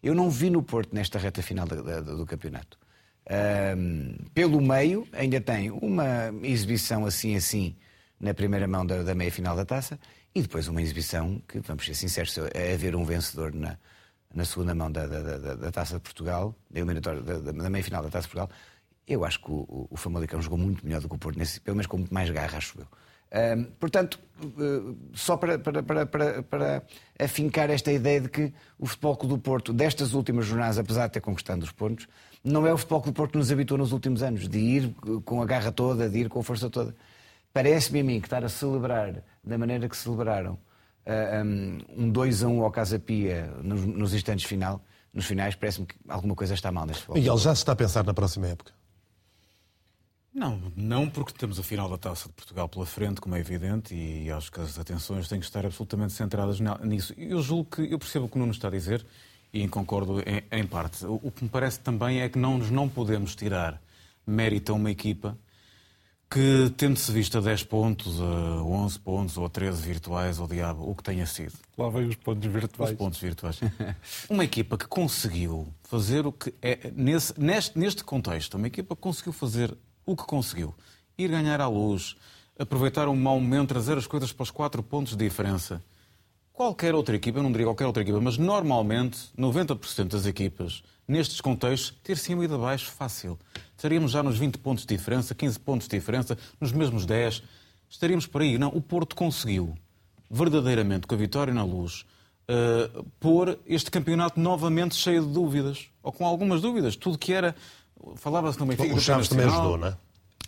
eu 0.01 0.15
não 0.15 0.29
vi 0.29 0.49
no 0.49 0.63
Porto 0.63 0.93
nesta 0.93 1.19
reta 1.19 1.41
final 1.41 1.67
do, 1.67 1.83
do, 1.83 2.17
do 2.17 2.25
campeonato. 2.25 2.77
Uh, 3.25 4.29
pelo 4.33 4.59
meio, 4.59 5.07
ainda 5.13 5.39
tem 5.39 5.69
uma 5.69 6.33
exibição 6.41 7.05
assim-assim 7.05 7.75
na 8.19 8.33
primeira 8.33 8.67
mão 8.67 8.85
da, 8.85 9.03
da 9.03 9.15
meia-final 9.15 9.55
da 9.55 9.65
taça 9.65 9.99
e 10.33 10.41
depois 10.41 10.67
uma 10.67 10.81
exibição 10.81 11.41
que, 11.47 11.59
vamos 11.59 11.85
ser 11.85 11.95
sinceros, 11.95 12.37
é 12.53 12.73
haver 12.73 12.95
um 12.95 13.03
vencedor 13.03 13.53
na, 13.53 13.77
na 14.33 14.45
segunda 14.45 14.75
mão 14.75 14.91
da, 14.91 15.07
da, 15.07 15.21
da, 15.21 15.55
da 15.55 15.71
Taça 15.71 15.95
de 15.95 16.01
Portugal, 16.01 16.55
da 16.69 16.83
da, 16.83 17.51
da 17.51 17.69
meia-final 17.69 18.03
da 18.03 18.09
Taça 18.09 18.27
de 18.27 18.33
Portugal, 18.33 18.49
eu 19.07 19.25
acho 19.25 19.39
que 19.39 19.49
o, 19.49 19.87
o 19.89 19.97
Famalicão 19.97 20.41
jogou 20.41 20.57
muito 20.57 20.85
melhor 20.85 21.01
do 21.01 21.09
que 21.09 21.15
o 21.15 21.17
Porto, 21.17 21.37
nesse, 21.39 21.59
pelo 21.59 21.75
menos 21.75 21.87
com 21.87 21.97
muito 21.97 22.13
mais 22.13 22.29
garra, 22.29 22.57
acho 22.57 22.79
eu. 22.79 22.87
Um, 23.31 23.63
portanto, 23.79 24.19
uh, 24.43 24.97
só 25.13 25.37
para, 25.37 25.59
para, 25.59 25.83
para, 25.83 26.05
para, 26.05 26.43
para 26.43 26.83
afincar 27.19 27.69
esta 27.69 27.91
ideia 27.91 28.21
de 28.21 28.29
que 28.29 28.53
o 28.77 28.87
Futebol 28.87 29.15
Clube 29.17 29.35
do 29.35 29.41
Porto, 29.41 29.71
destas 29.73 30.13
últimas 30.13 30.45
jornadas, 30.45 30.79
apesar 30.79 31.07
de 31.07 31.13
ter 31.13 31.21
conquistado 31.21 31.61
os 31.61 31.71
pontos, 31.71 32.07
não 32.43 32.65
é 32.65 32.73
o 32.73 32.77
Futebol 32.77 33.01
Clube 33.01 33.13
do 33.13 33.17
Porto 33.17 33.31
que 33.33 33.37
nos 33.37 33.51
habituou 33.51 33.77
nos 33.77 33.91
últimos 33.91 34.23
anos, 34.23 34.47
de 34.47 34.57
ir 34.57 34.95
com 35.25 35.41
a 35.41 35.45
garra 35.45 35.71
toda, 35.71 36.09
de 36.09 36.19
ir 36.19 36.29
com 36.29 36.39
a 36.39 36.43
força 36.43 36.69
toda. 36.69 36.95
Parece-me 37.53 37.99
a 37.99 38.03
mim 38.03 38.19
que 38.19 38.27
estar 38.27 38.43
a 38.43 38.49
celebrar 38.49 39.23
da 39.43 39.57
maneira 39.57 39.89
que 39.89 39.97
celebraram 39.97 40.53
uh, 41.05 42.01
um 42.01 42.09
2 42.09 42.43
a 42.43 42.47
1 42.47 42.63
ao 42.63 42.71
Casa 42.71 42.99
Pia 42.99 43.47
nos, 43.61 43.85
nos 43.85 44.13
instantes 44.13 44.45
final, 44.45 44.81
nos 45.13 45.25
finais, 45.25 45.55
parece-me 45.55 45.87
que 45.87 45.95
alguma 46.07 46.35
coisa 46.35 46.53
está 46.53 46.71
mal 46.71 46.85
neste 46.85 47.01
futebol. 47.01 47.17
Miguel, 47.17 47.37
já 47.37 47.55
se 47.55 47.61
está 47.61 47.71
a 47.71 47.75
pensar 47.75 48.03
na 48.03 48.13
próxima 48.13 48.47
época? 48.47 48.71
Não, 50.33 50.71
não 50.75 51.09
porque 51.09 51.33
temos 51.33 51.59
a 51.59 51.63
final 51.63 51.89
da 51.89 51.97
Taça 51.97 52.29
de 52.29 52.33
Portugal 52.35 52.69
pela 52.69 52.85
frente, 52.85 53.19
como 53.19 53.35
é 53.35 53.39
evidente, 53.39 53.95
e 53.95 54.31
acho 54.31 54.51
que 54.51 54.61
as 54.61 54.77
atenções 54.77 55.27
têm 55.27 55.39
que 55.39 55.45
estar 55.45 55.65
absolutamente 55.65 56.13
centradas 56.13 56.59
nisso. 56.83 57.13
Eu 57.17 57.41
julgo 57.41 57.65
que, 57.65 57.91
eu 57.91 57.97
percebo 57.97 58.25
o 58.25 58.29
que 58.29 58.35
o 58.37 58.39
Nuno 58.39 58.51
está 58.51 58.67
a 58.67 58.71
dizer 58.71 59.05
e 59.51 59.67
concordo 59.67 60.19
em, 60.21 60.43
em 60.51 60.67
parte. 60.67 61.03
O, 61.05 61.19
o, 61.23 61.31
que 61.31 61.43
me 61.43 61.49
parece 61.49 61.79
também 61.79 62.21
é 62.21 62.29
que 62.29 62.37
não 62.37 62.59
nos 62.59 62.69
não 62.69 62.87
podemos 62.87 63.35
tirar 63.35 63.81
mérito 64.25 64.71
a 64.71 64.75
uma 64.75 64.91
equipa 64.91 65.35
que, 66.29 66.71
tendo-se 66.77 67.11
visto 67.11 67.37
a 67.39 67.41
10 67.41 67.63
pontos, 67.63 68.21
a 68.21 68.61
11 68.63 68.99
pontos 68.99 69.37
ou 69.37 69.45
a 69.45 69.49
13 69.49 69.81
virtuais, 69.81 70.39
ou 70.39 70.47
diabo, 70.47 70.87
o 70.87 70.93
que 70.93 71.01
tenha 71.01 71.25
sido. 71.25 71.53
Lá 71.75 71.89
vem 71.89 72.07
os 72.07 72.15
pontos 72.15 72.51
virtuais. 72.51 72.91
Os 72.91 72.97
pontos 72.97 73.19
virtuais. 73.19 73.59
uma 74.29 74.43
equipa 74.43 74.77
que 74.77 74.87
conseguiu 74.87 75.67
fazer 75.83 76.27
o 76.27 76.31
que 76.31 76.53
é, 76.61 76.91
nesse, 76.95 77.39
neste, 77.39 77.79
neste 77.79 78.03
contexto, 78.03 78.55
uma 78.55 78.67
equipa 78.67 78.95
que 78.95 79.01
conseguiu 79.01 79.33
fazer 79.33 79.75
o 80.05 80.15
que 80.15 80.23
conseguiu. 80.23 80.75
Ir 81.17 81.29
ganhar 81.29 81.59
à 81.59 81.67
luz, 81.67 82.15
aproveitar 82.57 83.07
um 83.07 83.15
mau 83.15 83.39
momento, 83.39 83.69
trazer 83.69 83.97
as 83.97 84.05
coisas 84.05 84.31
para 84.31 84.43
os 84.43 84.51
4 84.51 84.83
pontos 84.83 85.15
de 85.15 85.25
diferença. 85.25 85.81
Qualquer 86.59 86.93
outra 86.93 87.15
equipa, 87.15 87.39
eu 87.39 87.43
não 87.43 87.53
diria 87.53 87.67
qualquer 87.67 87.85
outra 87.85 88.03
equipa, 88.03 88.19
mas 88.19 88.37
normalmente 88.37 89.17
90% 89.39 90.09
das 90.09 90.25
equipas 90.25 90.83
nestes 91.07 91.39
contextos, 91.39 91.97
ter 92.03 92.17
cima 92.17 92.43
e 92.43 92.53
abaixo 92.53 92.91
fácil. 92.91 93.39
Estaríamos 93.77 94.11
já 94.11 94.21
nos 94.21 94.37
20 94.37 94.57
pontos 94.57 94.85
de 94.85 94.93
diferença, 94.93 95.33
15 95.33 95.57
pontos 95.57 95.87
de 95.87 95.97
diferença, 95.97 96.37
nos 96.59 96.73
mesmos 96.73 97.05
10. 97.05 97.43
Estaríamos 97.89 98.27
por 98.27 98.41
aí. 98.41 98.57
Não, 98.57 98.67
o 98.75 98.81
Porto 98.81 99.15
conseguiu, 99.15 99.73
verdadeiramente, 100.29 101.07
com 101.07 101.15
a 101.15 101.17
vitória 101.17 101.53
na 101.53 101.63
luz, 101.63 102.05
uh, 102.49 103.05
pôr 103.21 103.57
este 103.65 103.89
campeonato 103.89 104.37
novamente 104.37 104.95
cheio 104.95 105.25
de 105.25 105.31
dúvidas. 105.31 105.87
Ou 106.03 106.11
com 106.11 106.25
algumas 106.25 106.59
dúvidas. 106.59 106.97
Tudo 106.97 107.17
que 107.17 107.31
era. 107.31 107.55
Falava-se 108.17 108.59
no 108.59 108.65
Benfica. 108.65 108.93
O 108.93 108.99
Chaves 108.99 109.29
também 109.29 109.45
ajudou, 109.45 109.77
não 109.77 109.87
é? 109.87 109.97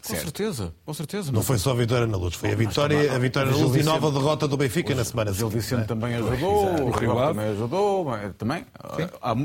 Com 0.08 0.16
certeza, 0.16 0.74
com 0.86 0.94
certeza. 0.94 1.32
Não 1.32 1.44
foi 1.44 1.58
só 1.58 1.72
a 1.72 1.76
vitória 1.76 2.08
na 2.08 2.18
luz, 2.18 2.34
foi 2.34 2.52
a 2.52 2.56
vitória, 2.56 3.14
a 3.14 3.20
vitória 3.20 3.52
na 3.52 3.58
luz 3.58 3.76
e 3.76 3.84
nova 3.84 4.12
derrota 4.12 4.48
do 4.48 4.58
Benfica 4.58 4.96
na 4.96 5.04
semana 5.04 5.32
seguinte. 5.32 5.46
O 5.46 5.50
Vicente 5.50 5.88
também 5.88 6.16
ajudou, 6.16 6.88
o 6.88 6.92
Rio 6.92 7.16
também 7.16 7.46
ajudou, 7.50 8.08
também. 8.38 8.66
Há, 9.22 9.36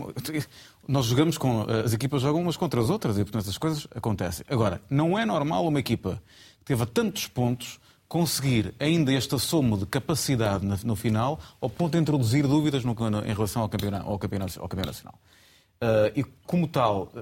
nós 0.88 1.06
jogamos 1.06 1.36
com. 1.36 1.66
As 1.84 1.92
equipas 1.92 2.22
jogam 2.22 2.40
umas 2.40 2.56
contra 2.56 2.80
as 2.80 2.88
outras 2.88 3.18
e, 3.18 3.22
portanto, 3.22 3.42
essas 3.42 3.58
coisas 3.58 3.86
acontecem. 3.94 4.46
Agora, 4.48 4.80
não 4.88 5.18
é 5.18 5.26
normal 5.26 5.66
uma 5.66 5.78
equipa 5.78 6.22
que 6.60 6.64
teve 6.64 6.86
tantos 6.86 7.26
pontos 7.26 7.78
conseguir 8.08 8.74
ainda 8.78 9.12
este 9.12 9.34
assomo 9.34 9.76
de 9.76 9.84
capacidade 9.84 10.64
no 10.84 10.96
final 10.96 11.40
ao 11.60 11.68
ponto 11.68 11.92
de 11.92 11.98
introduzir 11.98 12.46
dúvidas 12.46 12.84
no, 12.84 12.92
em 13.24 13.34
relação 13.34 13.62
ao 13.62 13.68
campeonato, 13.68 14.08
ao 14.08 14.18
campeonato, 14.18 14.60
ao 14.60 14.68
campeonato 14.68 14.96
nacional. 14.96 15.18
Uh, 15.82 16.18
e, 16.18 16.24
como 16.46 16.66
tal, 16.66 17.12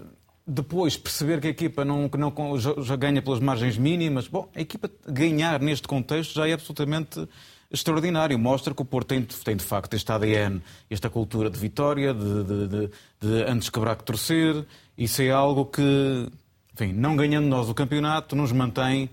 depois 0.47 0.97
perceber 0.97 1.41
que 1.41 1.47
a 1.47 1.51
equipa 1.51 1.85
não, 1.85 2.11
não 2.19 2.59
já, 2.59 2.75
já, 2.79 2.97
ganha 2.97 3.23
pelas 3.23 3.41
margens 3.41 3.79
mínimas, 3.79 4.29
bom, 4.29 4.49
a 4.55 4.61
equipa 4.61 4.91
ganhar 5.07 5.61
neste 5.61 5.89
contexto 5.89 6.35
já 6.35 6.47
é 6.47 6.53
absolutamente 6.53 7.27
extraordinário. 7.71 8.39
Mostra 8.39 8.75
que 8.75 8.83
o 8.83 8.85
Porto 8.85 9.09
tem, 9.09 9.23
tem 9.23 9.57
de 9.57 9.65
facto 9.65 9.95
este 9.95 10.11
ADN, 10.13 10.63
esta 10.91 11.09
cultura 11.09 11.49
de 11.49 11.59
vitória, 11.59 12.13
de, 12.13 12.45
de, 12.45 12.69
de, 12.69 12.91
de 13.21 13.43
antes 13.51 13.71
quebrar 13.71 13.97
que 13.97 14.05
torcer. 14.05 14.67
Isso 14.97 15.23
é 15.23 15.31
algo 15.31 15.65
que, 15.65 16.29
enfim, 16.75 16.93
não 16.93 17.17
ganhando 17.17 17.47
nós 17.49 17.69
o 17.69 17.75
campeonato, 17.75 18.37
nos 18.37 18.53
mantém 18.53 19.09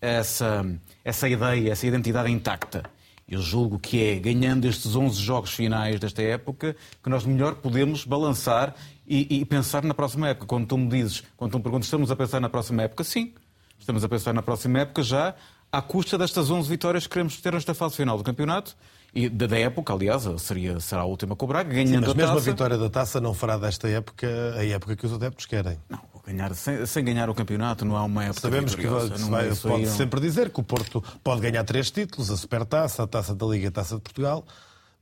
essa, 0.00 0.64
essa 1.02 1.28
ideia, 1.28 1.72
essa 1.72 1.86
identidade 1.86 2.30
intacta. 2.30 2.84
Eu 3.28 3.40
julgo 3.40 3.78
que 3.78 4.00
é 4.04 4.14
ganhando 4.20 4.66
estes 4.66 4.94
11 4.94 5.20
jogos 5.20 5.50
finais 5.50 5.98
desta 5.98 6.22
época 6.22 6.76
que 7.02 7.10
nós 7.10 7.24
melhor 7.24 7.56
podemos 7.56 8.04
balançar 8.04 8.72
e, 9.08 9.40
e, 9.40 9.44
pensar 9.44 9.84
na 9.84 9.94
próxima 9.94 10.28
época. 10.28 10.46
Quando 10.46 10.66
tu 10.66 10.76
me 10.76 10.88
dizes, 10.88 11.22
quando 11.36 11.52
tu 11.52 11.58
me 11.58 11.62
perguntas, 11.62 11.86
estamos 11.86 12.10
a 12.10 12.16
pensar 12.16 12.40
na 12.40 12.48
próxima 12.48 12.82
época, 12.82 13.04
sim. 13.04 13.32
Estamos 13.78 14.02
a 14.02 14.08
pensar 14.08 14.32
na 14.32 14.42
próxima 14.42 14.80
época 14.80 15.02
já 15.02 15.34
à 15.70 15.82
custa 15.82 16.16
destas 16.16 16.50
11 16.50 16.68
vitórias 16.68 17.06
que 17.06 17.12
queremos 17.12 17.40
ter 17.40 17.52
nesta 17.52 17.74
fase 17.74 17.96
final 17.96 18.16
do 18.16 18.24
campeonato. 18.24 18.76
E 19.14 19.28
da, 19.28 19.46
da 19.46 19.58
época, 19.58 19.92
aliás, 19.92 20.24
seria, 20.38 20.78
será 20.78 21.02
a 21.02 21.04
última 21.04 21.34
com 21.34 21.46
o 21.46 21.48
Braga, 21.48 21.72
ganhando 21.72 22.06
Sim, 22.06 22.08
mas 22.08 22.14
mesmo 22.14 22.32
a 22.32 22.34
taça. 22.34 22.50
a 22.50 22.52
vitória 22.52 22.78
da 22.78 22.90
taça 22.90 23.20
não 23.20 23.32
fará 23.32 23.56
desta 23.56 23.88
época 23.88 24.26
a 24.56 24.66
época 24.66 24.94
que 24.94 25.06
os 25.06 25.12
adeptos 25.12 25.46
querem. 25.46 25.78
Não, 25.88 26.00
ganhar, 26.26 26.54
sem, 26.54 26.84
sem, 26.84 27.04
ganhar 27.04 27.30
o 27.30 27.34
campeonato 27.34 27.84
não 27.84 27.96
há 27.96 28.04
uma 28.04 28.24
época 28.24 28.40
Sabemos 28.40 28.74
que 28.74 28.86
vai, 28.86 29.54
pode 29.54 29.86
não... 29.86 29.92
sempre 29.92 30.20
dizer 30.20 30.50
que 30.50 30.60
o 30.60 30.62
Porto 30.62 31.02
pode 31.24 31.40
ganhar 31.40 31.64
três 31.64 31.90
títulos, 31.90 32.30
a 32.30 32.36
Supertaça, 32.36 33.04
a 33.04 33.06
Taça 33.06 33.34
da 33.34 33.46
Liga 33.46 33.64
e 33.64 33.68
a 33.68 33.70
Taça 33.70 33.94
de 33.94 34.02
Portugal, 34.02 34.44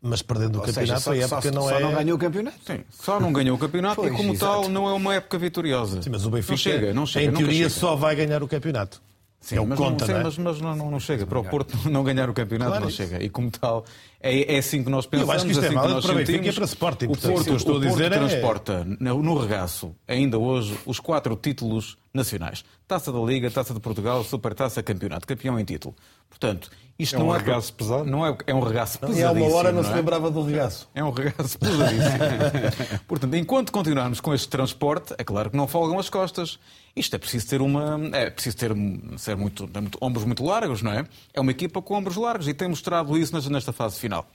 mas 0.04 0.20
perdendo 0.20 0.56
Ou 0.56 0.62
o 0.62 0.66
campeonato, 0.66 1.00
seja, 1.00 1.00
só, 1.00 1.12
a 1.12 1.16
época 1.16 1.48
só, 1.48 1.50
não 1.50 1.62
só 1.62 1.70
é. 1.70 1.72
Só 1.72 1.80
não 1.80 1.94
ganhou 1.94 2.16
o 2.16 2.20
campeonato. 2.20 2.56
Sim, 2.66 2.84
só 2.90 3.18
não 3.18 3.32
ganhou 3.32 3.56
o 3.56 3.58
campeonato 3.58 3.96
pois, 3.96 4.12
e, 4.12 4.16
como 4.16 4.34
exato. 4.34 4.52
tal, 4.52 4.68
não 4.68 4.86
é 4.86 4.92
uma 4.92 5.14
época 5.14 5.38
vitoriosa. 5.38 6.02
Sim, 6.02 6.10
mas 6.10 6.26
o 6.26 6.30
Benfica, 6.30 6.52
não 6.52 6.58
chega, 6.58 6.94
não 6.94 7.06
chega, 7.06 7.32
em 7.32 7.34
teoria, 7.34 7.70
só 7.70 7.96
vai 7.96 8.14
ganhar 8.14 8.42
o 8.42 8.48
campeonato. 8.48 9.00
Sim, 9.40 9.56
é 9.56 9.60
o 9.60 9.66
mas, 9.66 9.78
conta, 9.78 10.06
não, 10.06 10.14
sim, 10.14 10.20
é? 10.20 10.22
mas, 10.22 10.38
mas 10.38 10.60
não, 10.60 10.90
não, 10.90 11.00
chega. 11.00 11.26
Para 11.26 11.38
o 11.38 11.44
Porto 11.44 11.76
não 11.90 12.02
ganhar 12.02 12.30
o 12.30 12.34
campeonato 12.34 12.70
claro, 12.70 12.84
não 12.84 12.88
isso. 12.88 12.96
chega. 12.98 13.22
E 13.22 13.28
como 13.28 13.50
tal, 13.50 13.84
é, 14.20 14.54
é 14.54 14.58
assim 14.58 14.82
que 14.82 14.90
nós 14.90 15.06
pensamos. 15.06 15.28
Eu 15.28 15.36
acho 15.36 15.44
que 15.44 15.52
isto 15.52 15.64
assim 15.64 15.74
é 15.74 15.78
válido 15.78 16.02
para 16.02 16.14
Benfica 16.14 16.48
e 16.48 16.52
para 16.52 16.64
Sporting. 16.64 17.04
O 17.06 17.08
Porto, 17.08 17.48
eu 17.48 17.56
estou 17.56 17.74
o 17.74 17.76
a 17.76 17.80
dizer 17.80 18.10
Porto 18.10 18.26
transporta 18.26 18.86
é... 18.88 19.04
no 19.04 19.38
regaço, 19.38 19.94
ainda 20.08 20.38
hoje, 20.38 20.74
os 20.86 20.98
quatro 20.98 21.36
títulos 21.36 21.98
nacionais. 22.12 22.64
Taça 22.86 23.10
da 23.10 23.18
Liga, 23.18 23.50
Taça 23.50 23.72
de 23.72 23.80
Portugal, 23.80 24.22
Supertaça, 24.22 24.82
Campeonato. 24.82 25.26
Campeão 25.26 25.58
em 25.58 25.64
título. 25.64 25.94
Portanto, 26.28 26.70
isto 26.98 27.16
é 27.16 27.18
não 27.18 27.28
um 27.28 27.34
é 27.34 27.38
regaço 27.38 27.72
pesado? 27.72 28.04
Não 28.04 28.26
é, 28.26 28.36
é 28.46 28.54
um 28.54 28.60
regaço 28.60 28.98
pesadíssimo. 28.98 29.38
E 29.38 29.42
há 29.42 29.46
uma 29.46 29.56
hora 29.56 29.72
não, 29.72 29.82
não 29.82 29.88
se 29.88 29.94
lembrava 29.94 30.30
do 30.30 30.42
regaço. 30.42 30.88
É 30.94 31.02
um 31.02 31.10
regaço 31.10 31.58
pesadíssimo. 31.58 33.00
Portanto, 33.08 33.34
enquanto 33.34 33.72
continuarmos 33.72 34.20
com 34.20 34.34
este 34.34 34.48
transporte, 34.48 35.14
é 35.16 35.24
claro 35.24 35.50
que 35.50 35.56
não 35.56 35.66
folgam 35.66 35.98
as 35.98 36.10
costas. 36.10 36.58
Isto 36.94 37.16
é 37.16 37.18
preciso 37.18 37.48
ter 37.48 37.62
uma. 37.62 37.98
É 38.12 38.30
preciso 38.30 38.56
ter 38.56 38.72
ser 39.16 39.36
muito, 39.36 39.68
muito, 39.72 39.98
ombros 40.00 40.24
muito 40.24 40.44
largos, 40.44 40.82
não 40.82 40.92
é? 40.92 41.04
É 41.32 41.40
uma 41.40 41.50
equipa 41.50 41.80
com 41.80 41.94
ombros 41.94 42.16
largos 42.16 42.46
e 42.48 42.54
tem 42.54 42.68
mostrado 42.68 43.16
isso 43.16 43.34
nesta 43.50 43.72
fase 43.72 43.98
final. 43.98 44.26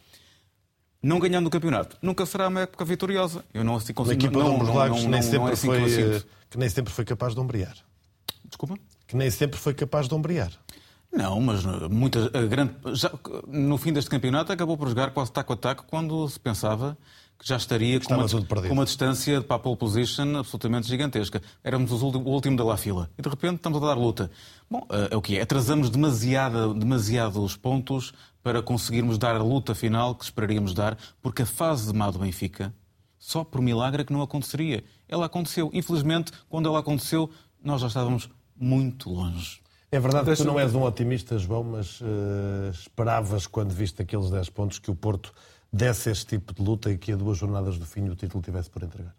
Não 1.01 1.19
ganhando 1.19 1.47
o 1.47 1.49
campeonato, 1.49 1.97
nunca 2.01 2.25
será 2.25 2.49
uma 2.49 2.61
época 2.61 2.83
vitoriosa. 2.83 3.45
Eu 3.53 3.63
não 3.63 3.75
assim 3.75 3.93
consigo. 3.93 4.19
Uma 4.19 4.25
equipa 4.25 4.39
não, 4.39 4.49
de 4.49 4.55
ombros 4.55 4.75
largos 4.75 5.03
nem 5.05 5.21
sempre 5.21 5.49
é 5.49 5.53
assim 5.53 5.67
foi, 5.67 6.23
que 6.49 6.57
nem 6.57 6.67
sempre 6.67 6.91
foi 6.91 7.05
capaz 7.05 7.33
de 7.33 7.39
ombrear. 7.39 7.75
Desculpa? 8.49 8.75
Que 9.07 9.15
nem 9.15 9.29
sempre 9.31 9.57
foi 9.57 9.73
capaz 9.73 10.07
de 10.07 10.13
ombrear. 10.13 10.51
Não, 11.11 11.41
mas 11.41 11.63
muita, 11.89 12.29
grande, 12.47 12.73
já, 12.93 13.11
no 13.47 13.77
fim 13.77 13.91
deste 13.91 14.09
campeonato 14.09 14.51
acabou 14.51 14.77
por 14.77 14.87
jogar 14.87 15.11
quase 15.11 15.31
taco 15.31 15.53
a 15.53 15.55
taco 15.55 15.85
quando 15.87 16.27
se 16.29 16.39
pensava 16.39 16.95
que 17.39 17.47
já 17.47 17.55
estaria 17.55 17.99
com 18.01 18.13
uma, 18.13 18.27
com 18.27 18.73
uma, 18.73 18.85
distância 18.85 19.41
para 19.41 19.55
a 19.55 19.59
pole 19.59 19.77
position 19.77 20.37
absolutamente 20.37 20.87
gigantesca. 20.87 21.41
Éramos 21.63 21.89
o 22.03 22.05
último 22.05 22.57
da 22.57 22.65
lá 22.65 22.75
fila. 22.75 23.09
E 23.17 23.21
de 23.21 23.29
repente 23.29 23.55
estamos 23.55 23.81
a 23.81 23.87
dar 23.87 23.97
luta. 23.97 24.29
Bom, 24.69 24.85
é 25.09 25.15
o 25.15 25.21
que 25.21 25.37
é. 25.37 25.41
Atrasamos 25.41 25.89
demasiado, 25.89 26.73
demasiados 26.73 27.55
pontos 27.55 28.13
para 28.43 28.61
conseguirmos 28.61 29.17
dar 29.17 29.35
a 29.35 29.41
luta 29.41 29.73
final 29.73 30.13
que 30.15 30.25
esperaríamos 30.25 30.73
dar, 30.73 30.97
porque 31.21 31.43
a 31.43 31.45
fase 31.45 31.91
de 31.91 31.97
má 31.97 32.11
do 32.11 32.19
Benfica, 32.19 32.73
só 33.17 33.43
por 33.43 33.61
milagre 33.61 34.01
é 34.01 34.05
que 34.05 34.13
não 34.13 34.21
aconteceria. 34.21 34.83
Ela 35.07 35.25
aconteceu. 35.25 35.69
Infelizmente, 35.73 36.33
quando 36.49 36.67
ela 36.67 36.79
aconteceu, 36.79 37.29
nós 37.63 37.79
já 37.79 37.87
estávamos 37.87 38.29
muito 38.59 39.09
longe. 39.09 39.61
É 39.91 39.99
verdade 39.99 40.29
que 40.29 40.37
tu 40.37 40.45
não 40.45 40.59
és 40.59 40.75
um 40.75 40.83
otimista, 40.83 41.37
João, 41.39 41.63
mas 41.63 41.99
uh, 42.01 42.69
esperavas, 42.71 43.47
quando 43.47 43.71
viste 43.71 44.01
aqueles 44.01 44.29
10 44.29 44.49
pontos, 44.49 44.77
que 44.77 44.91
o 44.91 44.95
Porto 44.95 45.33
desse 45.73 46.11
este 46.11 46.37
tipo 46.37 46.53
de 46.53 46.61
luta 46.61 46.91
e 46.91 46.97
que 46.97 47.11
a 47.11 47.15
duas 47.15 47.37
jornadas 47.37 47.77
do 47.79 47.85
fim 47.85 48.07
o 48.07 48.15
título 48.15 48.43
tivesse 48.43 48.69
por 48.69 48.83
entregar? 48.83 49.15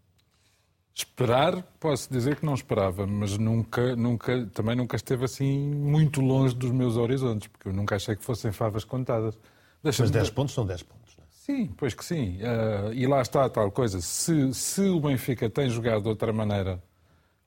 Esperar, 0.94 1.62
posso 1.80 2.12
dizer 2.12 2.36
que 2.36 2.44
não 2.44 2.54
esperava, 2.54 3.06
mas 3.06 3.38
nunca, 3.38 3.96
nunca, 3.96 4.46
também 4.52 4.76
nunca 4.76 4.96
esteve 4.96 5.24
assim 5.24 5.58
muito 5.70 6.20
longe 6.20 6.54
dos 6.54 6.70
meus 6.70 6.96
horizontes, 6.96 7.48
porque 7.48 7.68
eu 7.68 7.72
nunca 7.72 7.96
achei 7.96 8.14
que 8.14 8.22
fossem 8.22 8.52
favas 8.52 8.84
contadas. 8.84 9.38
Mas 9.82 9.98
10 9.98 10.30
pontos 10.30 10.54
são 10.54 10.66
10 10.66 10.82
pontos, 10.82 11.16
não 11.16 11.24
é? 11.24 11.26
Sim, 11.30 11.72
pois 11.76 11.94
que 11.94 12.04
sim. 12.04 12.38
Uh, 12.38 12.92
e 12.92 13.06
lá 13.06 13.22
está 13.22 13.44
a 13.46 13.48
tal 13.48 13.70
coisa. 13.70 14.00
Se, 14.00 14.52
se 14.52 14.82
o 14.82 15.00
Benfica 15.00 15.48
tem 15.48 15.70
jogado 15.70 16.02
de 16.02 16.08
outra 16.08 16.32
maneira 16.32 16.82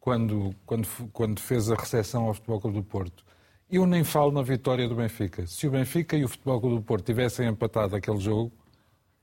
quando, 0.04 0.54
quando, 0.66 0.86
quando 1.14 1.40
fez 1.40 1.72
a 1.72 1.76
recepção 1.76 2.26
ao 2.26 2.34
Futebol 2.34 2.60
Clube 2.60 2.76
do 2.76 2.84
Porto, 2.84 3.24
eu 3.72 3.86
nem 3.86 4.04
falo 4.04 4.34
na 4.34 4.42
vitória 4.42 4.86
do 4.86 4.96
Benfica. 4.96 5.48
Se 5.48 5.66
o 5.66 5.72
Benfica 5.72 6.18
e 6.18 6.26
o 6.26 6.28
Futebol 6.28 6.60
Clube 6.60 6.76
do 6.76 6.82
Porto 6.82 7.06
tivessem 7.06 7.48
empatado 7.48 7.96
aquele 7.96 8.20
jogo, 8.20 8.52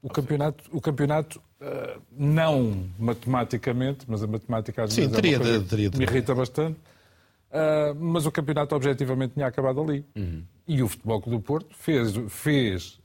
o 0.01 0.09
campeonato, 0.09 0.65
o 0.73 0.81
campeonato 0.81 1.39
uh, 1.61 2.01
não 2.11 2.89
matematicamente, 2.99 4.07
mas 4.09 4.23
a 4.23 4.27
matemática 4.27 4.85
às 4.85 4.95
Sim, 4.95 5.03
vezes 5.03 5.17
teria, 5.17 5.37
é 5.37 5.39
teria, 5.39 5.61
teria, 5.61 5.91
me 5.91 6.05
irrita 6.05 6.35
bastante, 6.35 6.79
uh, 6.79 7.95
mas 8.01 8.25
o 8.25 8.33
campeonato 8.33 8.75
objetivamente 8.75 9.35
tinha 9.35 9.49
acabado 9.49 9.83
ali. 9.83 10.03
Uhum. 10.17 10.43
E 10.67 10.83
o 10.83 10.89
Futebol 10.89 11.21
Clube 11.21 11.37
do 11.37 11.43
Porto 11.43 11.77
fez, 11.77 12.15
fez 12.31 12.99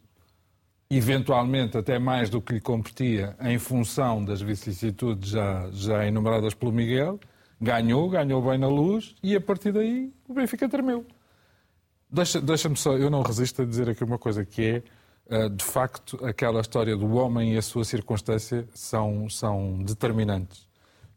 eventualmente 0.90 1.78
até 1.78 2.00
mais 2.00 2.30
do 2.30 2.40
que 2.40 2.54
lhe 2.54 2.62
competia 2.62 3.36
em 3.42 3.60
função 3.60 4.24
das 4.24 4.42
vicissitudes 4.42 5.30
já, 5.30 5.70
já 5.74 6.08
enumeradas 6.08 6.54
pelo 6.54 6.72
Miguel, 6.72 7.20
ganhou, 7.60 8.10
ganhou 8.10 8.42
bem 8.42 8.58
na 8.58 8.68
luz 8.68 9.16
e 9.22 9.36
a 9.36 9.42
partir 9.42 9.72
daí 9.72 10.14
o 10.28 10.34
Benfica 10.34 10.68
tremeu. 10.68 11.06
Deixa-me 12.10 12.46
deixa 12.46 12.76
só, 12.76 12.96
eu 12.98 13.10
não 13.10 13.22
resisto 13.22 13.62
a 13.62 13.66
dizer 13.66 13.90
aqui 13.90 14.04
uma 14.04 14.18
coisa 14.18 14.46
que 14.46 14.64
é 14.64 14.84
eh, 15.28 15.50
de 15.50 15.64
facto, 15.64 16.24
aquela 16.24 16.62
história 16.62 16.96
do 16.96 17.16
homem 17.16 17.56
e 17.56 17.58
a 17.58 17.62
sua 17.62 17.84
circunstância 17.84 18.68
são, 18.74 19.28
são 19.30 19.82
determinantes. 19.84 20.68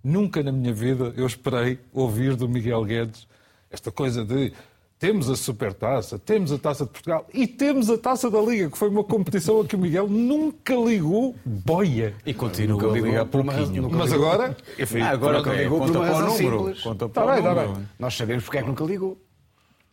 Nunca 0.02 0.42
na 0.42 0.50
minha 0.50 0.72
vida 0.72 1.12
eu 1.16 1.26
esperei 1.26 1.78
ouvir 1.92 2.34
do 2.34 2.48
Miguel 2.48 2.84
Guedes 2.84 3.28
esta 3.70 3.92
coisa 3.92 4.24
de 4.24 4.52
temos 4.98 5.30
a 5.30 5.36
Supertaça, 5.36 6.18
temos 6.18 6.52
a 6.52 6.58
Taça 6.58 6.84
de 6.84 6.90
Portugal 6.90 7.26
e 7.32 7.46
temos 7.46 7.88
a 7.88 7.96
Taça 7.96 8.30
da 8.30 8.40
Liga, 8.40 8.70
que 8.70 8.76
foi 8.76 8.88
uma 8.88 9.04
competição 9.04 9.60
a 9.60 9.64
que 9.64 9.76
o 9.76 9.78
Miguel 9.78 10.08
nunca 10.08 10.74
ligou 10.74 11.36
boia. 11.44 12.14
E 12.26 12.34
continua 12.34 12.90
a 12.90 12.92
ligar 12.92 13.24
por 13.26 13.44
pouquinho. 13.44 13.88
Mas 13.90 14.12
agora... 14.12 14.56
Enfim, 14.78 15.00
ah, 15.00 15.10
agora 15.10 15.38
nunca 15.38 15.52
ligou 15.52 15.80
por 15.80 15.90
uma 15.90 16.06
razão 16.06 16.30
simples. 16.30 16.80
Conta 16.80 17.08
para 17.08 17.26
tá 17.26 17.34
bem, 17.34 17.42
tá 17.42 17.54
bem. 17.54 17.88
Nós 17.98 18.16
sabemos 18.16 18.44
porque 18.44 18.58
é 18.58 18.62
que 18.62 18.68
nunca 18.68 18.84
ligou. 18.84 19.16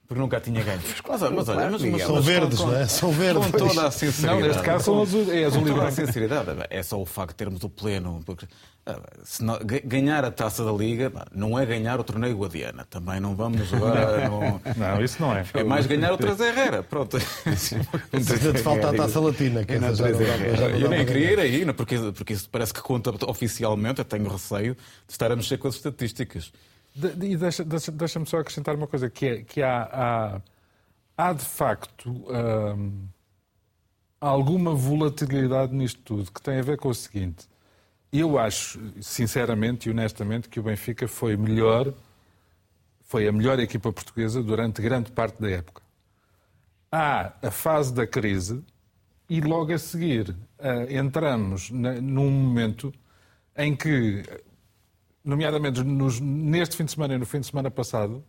Porque 0.07 0.21
nunca 0.21 0.39
tinha 0.39 0.63
ganho. 0.63 0.81
Mas, 1.07 1.21
mas 1.21 1.49
olha, 1.49 1.69
mas, 1.71 1.81
mas, 1.81 2.01
são 2.03 2.21
verdes, 2.21 2.59
não 2.59 2.75
é? 2.75 2.85
São 2.85 3.11
verdes. 3.11 3.45
Com 3.47 3.57
toda 3.57 3.87
a 3.87 3.91
sinceridade. 3.91 4.39
Não, 4.39 4.47
neste 4.47 4.63
caso 4.63 4.83
são 4.85 5.01
azul, 5.01 5.33
é 5.33 5.43
azul 5.45 5.63
com 5.63 5.73
toda 5.73 5.87
a 5.87 5.91
sinceridade. 5.91 6.49
É 6.69 6.83
só 6.83 7.01
o 7.01 7.05
facto 7.05 7.31
de 7.31 7.37
termos 7.37 7.63
o 7.63 7.69
pleno. 7.69 8.21
Porque, 8.23 8.45
ah, 8.85 8.99
não, 9.39 9.57
ganhar 9.83 10.23
a 10.23 10.29
taça 10.29 10.63
da 10.63 10.71
Liga 10.71 11.11
não 11.33 11.57
é 11.57 11.65
ganhar 11.65 11.99
o 11.99 12.03
torneio 12.03 12.37
Guadiana. 12.37 12.85
Também 12.87 13.19
não 13.19 13.35
vamos 13.35 13.61
agora. 13.73 14.29
Não, 14.29 14.61
não 14.77 15.03
isso 15.03 15.19
não 15.19 15.35
é. 15.35 15.43
É 15.55 15.63
mais 15.63 15.87
ganhar 15.87 16.13
o 16.13 16.17
3 16.17 16.39
Herrera. 16.39 16.83
Pronto. 16.83 17.17
Precisa-te 18.11 18.59
falta 18.59 18.91
a 18.91 18.93
taça 18.93 19.19
latina. 19.19 19.65
Que 19.65 19.73
é 19.73 19.79
já 19.79 19.93
já 19.93 20.69
eu 20.69 20.87
nem 20.87 21.03
queria 21.03 21.31
ir 21.31 21.39
aí, 21.39 21.73
porque, 21.73 21.97
porque 22.15 22.33
isso 22.33 22.47
parece 22.47 22.71
que 22.71 22.81
conta 22.81 23.11
oficialmente. 23.27 23.99
Eu 23.99 24.05
tenho 24.05 24.29
receio 24.29 24.75
de 24.75 25.13
estar 25.13 25.31
a 25.31 25.35
mexer 25.35 25.57
com 25.57 25.67
as 25.67 25.75
estatísticas. 25.75 26.51
E 26.95 27.35
deixa-me 27.35 27.97
deixa 27.97 28.25
só 28.25 28.39
acrescentar 28.39 28.75
uma 28.75 28.87
coisa, 28.87 29.09
que 29.09 29.25
é 29.25 29.43
que 29.43 29.61
há, 29.61 29.89
há, 29.91 30.41
há 31.17 31.33
de 31.33 31.43
facto 31.43 32.09
hum, 32.09 33.07
alguma 34.19 34.73
volatilidade 34.73 35.73
nisto 35.73 36.01
tudo, 36.03 36.31
que 36.31 36.41
tem 36.41 36.57
a 36.57 36.61
ver 36.61 36.77
com 36.77 36.89
o 36.89 36.95
seguinte. 36.95 37.47
Eu 38.13 38.39
acho, 38.39 38.79
sinceramente 39.01 39.89
e 39.89 39.91
honestamente, 39.91 40.47
que 40.47 40.57
o 40.57 40.63
Benfica 40.63 41.05
foi 41.05 41.35
melhor, 41.35 41.93
foi 43.01 43.27
a 43.27 43.31
melhor 43.31 43.59
equipa 43.59 43.91
portuguesa 43.91 44.41
durante 44.41 44.81
grande 44.81 45.11
parte 45.11 45.41
da 45.41 45.49
época. 45.49 45.81
Há 46.89 47.33
a 47.41 47.51
fase 47.51 47.93
da 47.93 48.07
crise 48.07 48.63
e 49.29 49.41
logo 49.41 49.73
a 49.73 49.77
seguir 49.77 50.29
uh, 50.29 50.89
entramos 50.89 51.69
num 51.69 52.31
momento 52.31 52.93
em 53.57 53.75
que 53.75 54.23
nomeadamente 55.25 55.83
nos, 55.83 56.19
neste 56.19 56.77
fim 56.77 56.85
de 56.85 56.91
semana 56.91 57.15
e 57.15 57.17
no 57.17 57.25
fim 57.25 57.39
de 57.39 57.47
semana 57.47 57.71
passado, 57.71 58.23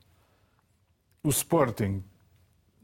o 1.22 1.28
Sporting, 1.28 2.02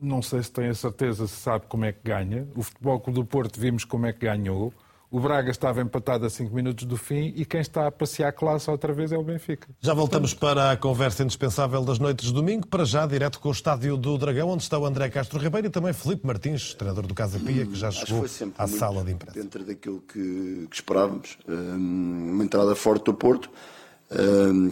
não 0.01 0.21
sei 0.21 0.43
se 0.43 0.53
tem 0.53 0.69
a 0.69 0.75
certeza 0.75 1.27
se 1.27 1.37
sabe 1.37 1.67
como 1.67 1.85
é 1.85 1.93
que 1.93 2.01
ganha, 2.05 2.47
o 2.55 2.63
Futebol 2.63 3.01
Clube 3.01 3.21
do 3.21 3.25
Porto 3.25 3.59
vimos 3.59 3.85
como 3.85 4.07
é 4.07 4.13
que 4.13 4.21
ganhou, 4.21 4.73
o 5.13 5.21
Braga 5.21 5.51
estava 5.51 5.83
empatado 5.83 6.25
a 6.25 6.31
5 6.31 6.55
minutos 6.55 6.87
do 6.87 6.97
fim 6.97 7.35
e 7.37 7.45
quem 7.45 7.61
está 7.61 7.87
a 7.87 7.93
passear 7.93 8.29
a 8.29 8.33
classe 8.33 8.71
outra 8.71 8.95
vez 8.95 9.13
é 9.13 9.19
o 9.19 9.23
Benfica. 9.23 9.69
Já 9.79 9.93
voltamos 9.93 10.33
para 10.33 10.73
a 10.73 10.77
conversa 10.77 11.23
indispensável 11.23 11.85
das 11.85 11.99
noites 11.99 12.29
de 12.29 12.33
domingo, 12.33 12.67
para 12.67 12.87
já 12.87 13.07
direto 13.07 13.39
com 13.39 13.51
o 13.51 13.53
Estádio 13.53 13.99
do 13.99 14.17
Dragão, 14.17 14.49
onde 14.49 14.63
está 14.63 14.79
o 14.79 14.87
André 14.87 15.11
Castro 15.11 15.39
Ribeiro 15.39 15.67
e 15.67 15.71
também 15.71 15.93
Felipe 15.93 16.27
Martins, 16.27 16.73
treinador 16.73 17.07
do 17.07 17.15
Casa 17.15 17.39
Pia, 17.39 17.67
que 17.67 17.75
já 17.75 17.91
chegou 17.91 18.25
à 18.57 18.67
sala 18.67 19.05
de 19.05 19.13
imprensa. 19.13 19.39
Dentro 19.39 19.63
daquilo 19.63 20.01
que, 20.01 20.67
que 20.71 20.77
esperávamos, 20.77 21.37
hum, 21.47 22.31
uma 22.33 22.45
entrada 22.45 22.75
forte 22.75 23.05
do 23.05 23.13
Porto, 23.13 23.51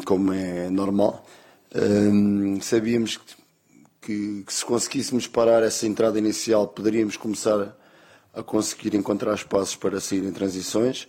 como 0.05 0.33
é 0.33 0.71
normal. 0.71 1.25
sabíamos 2.61 3.19
que, 4.01 4.43
que, 4.45 4.53
se 4.53 4.65
conseguíssemos 4.65 5.27
parar 5.27 5.63
essa 5.63 5.87
entrada 5.87 6.19
inicial, 6.19 6.69
poderíamos 6.69 7.17
começar 7.17 7.77
a 8.33 8.43
conseguir 8.43 8.95
encontrar 8.95 9.35
espaços 9.35 9.77
para 9.77 10.01
sair 10.01 10.25
em 10.25 10.33
transições. 10.33 11.09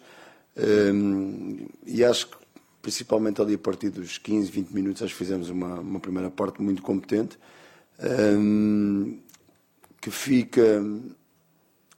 e 1.85 2.03
acho 2.03 2.27
que 2.27 2.41
principalmente 2.81 3.41
ali 3.41 3.53
a 3.53 3.59
partir 3.59 3.89
dos 3.89 4.17
15, 4.17 4.51
20 4.51 4.69
minutos, 4.71 5.03
acho 5.03 5.13
que 5.13 5.17
fizemos 5.17 5.49
uma, 5.49 5.79
uma 5.79 5.99
primeira 5.99 6.29
parte 6.29 6.61
muito 6.61 6.81
competente, 6.81 7.37
que 10.01 10.09
fica, 10.09 10.83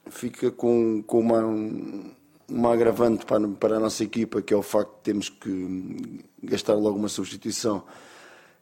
fica 0.10 0.52
com, 0.52 1.02
com 1.04 1.19
uma, 1.19 1.41
uma 2.53 2.71
agravante 2.71 3.25
para, 3.25 3.47
para 3.47 3.77
a 3.77 3.79
nossa 3.79 4.03
equipa, 4.03 4.41
que 4.41 4.53
é 4.53 4.57
o 4.57 4.61
facto 4.61 4.97
de 4.97 5.01
termos 5.01 5.29
que 5.29 6.23
gastar 6.43 6.75
logo 6.75 6.97
uma 6.97 7.09
substituição 7.09 7.83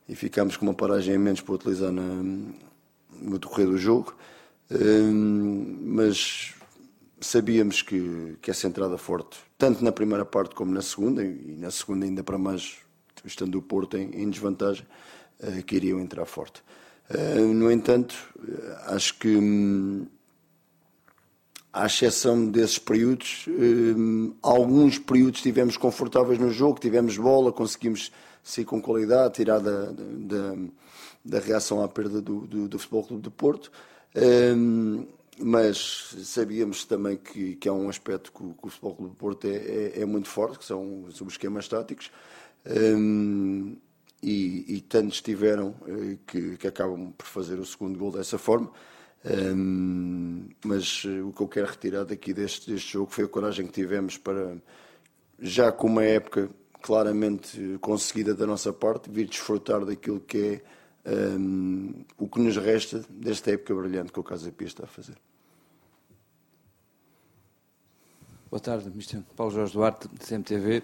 e 0.07 0.15
ficamos 0.15 0.55
com 0.55 0.65
uma 0.65 0.73
paragem 0.73 1.15
em 1.15 1.17
menos 1.17 1.41
para 1.41 1.55
utilizar 1.55 1.91
na, 1.91 2.23
no 3.21 3.37
decorrer 3.37 3.67
do 3.67 3.77
jogo. 3.77 4.15
Um, 4.71 5.79
mas 5.81 6.55
sabíamos 7.19 7.81
que, 7.81 8.37
que 8.41 8.49
essa 8.49 8.67
entrada 8.67 8.97
forte, 8.97 9.37
tanto 9.57 9.83
na 9.83 9.91
primeira 9.91 10.23
parte 10.23 10.55
como 10.55 10.73
na 10.73 10.81
segunda, 10.81 11.23
e 11.23 11.57
na 11.57 11.69
segunda 11.69 12.05
ainda 12.05 12.23
para 12.23 12.37
mais, 12.37 12.77
estando 13.25 13.57
o 13.57 13.61
Porto 13.61 13.97
em, 13.97 14.09
em 14.15 14.29
desvantagem, 14.29 14.85
uh, 15.41 15.63
que 15.63 15.75
iriam 15.75 15.99
entrar 15.99 16.25
forte. 16.25 16.63
Uh, 17.09 17.53
no 17.53 17.69
entanto, 17.69 18.15
acho 18.87 19.19
que, 19.19 19.35
um, 19.35 20.07
à 21.73 21.85
exceção 21.85 22.45
desses 22.45 22.77
períodos, 22.77 23.45
um, 23.47 24.33
alguns 24.41 24.99
períodos 24.99 25.41
tivemos 25.41 25.77
confortáveis 25.77 26.37
no 26.37 26.51
jogo, 26.51 26.79
tivemos 26.79 27.17
bola, 27.17 27.51
conseguimos 27.51 28.11
sair 28.43 28.65
com 28.65 28.81
qualidade, 28.81 29.35
tirar 29.35 29.59
da, 29.59 29.91
da, 29.91 30.55
da 31.23 31.39
reação 31.39 31.81
à 31.83 31.87
perda 31.87 32.21
do, 32.21 32.41
do, 32.41 32.67
do 32.67 32.79
Futebol 32.79 33.03
Clube 33.03 33.23
de 33.23 33.29
Porto. 33.29 33.71
Um, 34.15 35.05
mas 35.39 36.15
sabíamos 36.23 36.85
também 36.85 37.17
que, 37.17 37.55
que 37.55 37.69
há 37.69 37.73
um 37.73 37.89
aspecto 37.89 38.31
que 38.31 38.43
o, 38.43 38.53
que 38.53 38.67
o 38.67 38.69
Futebol 38.69 38.95
Clube 38.95 39.13
do 39.13 39.17
Porto 39.17 39.47
é, 39.47 39.55
é, 39.55 40.01
é, 40.01 40.05
muito 40.05 40.27
forte, 40.27 40.59
que 40.59 40.65
são, 40.65 41.05
são 41.11 41.25
os 41.25 41.33
esquemas 41.33 41.67
táticos, 41.67 42.11
um, 42.65 43.75
e, 44.21 44.75
e, 44.75 44.81
tantos 44.81 45.19
tiveram 45.19 45.73
eh, 45.87 46.17
que, 46.27 46.57
que, 46.57 46.67
acabam 46.67 47.11
por 47.17 47.25
fazer 47.25 47.57
o 47.57 47.65
segundo 47.65 47.97
gol 47.97 48.11
dessa 48.11 48.37
forma. 48.37 48.71
Um, 49.23 50.49
mas 50.65 51.03
eh, 51.05 51.21
o 51.21 51.31
que 51.31 51.41
eu 51.41 51.47
quero 51.47 51.67
retirar 51.67 52.05
daqui 52.05 52.33
deste, 52.33 52.71
deste 52.71 52.93
jogo 52.93 53.11
foi 53.11 53.25
a 53.25 53.27
coragem 53.27 53.67
que 53.67 53.71
tivemos 53.71 54.17
para, 54.17 54.57
já 55.39 55.71
com 55.71 55.87
uma 55.87 56.03
época 56.03 56.49
claramente 56.81 57.77
conseguida 57.79 58.33
da 58.33 58.47
nossa 58.47 58.73
parte, 58.73 59.11
vir 59.11 59.27
desfrutar 59.27 59.85
daquilo 59.85 60.19
que 60.19 60.61
é 61.05 61.37
um, 61.37 62.03
o 62.17 62.27
que 62.27 62.39
nos 62.39 62.57
resta 62.57 63.03
desta 63.09 63.51
época 63.51 63.75
brilhante 63.75 64.11
que 64.11 64.19
o 64.19 64.23
Casa 64.23 64.51
Pia 64.51 64.67
está 64.67 64.85
a 64.85 64.87
fazer. 64.87 65.15
Boa 68.49 68.59
tarde, 68.59 68.87
Mr. 68.89 69.23
Paulo 69.35 69.53
Jorge 69.53 69.73
Duarte, 69.73 70.07
de 70.07 70.25
CMTV. 70.25 70.83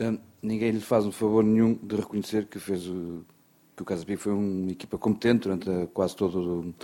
Um, 0.00 0.18
ninguém 0.42 0.70
lhe 0.70 0.80
faz 0.80 1.04
um 1.04 1.12
favor 1.12 1.44
nenhum 1.44 1.74
de 1.74 1.96
reconhecer 1.96 2.46
que 2.46 2.58
fez 2.58 2.86
o, 2.86 3.24
que 3.76 3.82
o 3.82 3.84
Casa 3.84 4.04
Pia 4.04 4.16
foi 4.16 4.32
uma 4.32 4.70
equipa 4.70 4.96
competente 4.96 5.42
durante 5.42 5.88
quase 5.92 6.16
todo 6.16 6.38
o, 6.60 6.74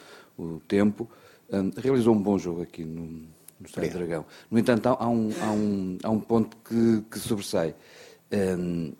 o 0.42 0.60
tempo. 0.66 1.08
Um, 1.52 1.70
realizou 1.76 2.14
um 2.14 2.22
bom 2.22 2.38
jogo 2.38 2.62
aqui 2.62 2.84
no, 2.84 3.02
no 3.02 3.66
Estádio 3.66 3.92
Dragão. 3.92 4.26
No 4.50 4.58
entanto, 4.58 4.86
há, 4.88 5.08
um, 5.08 5.30
há, 5.40 5.50
um, 5.50 5.98
há 6.02 6.10
um 6.10 6.20
ponto 6.20 6.56
que, 6.64 7.02
que 7.10 7.18
sobressai. 7.18 7.74
Um, 8.32 8.92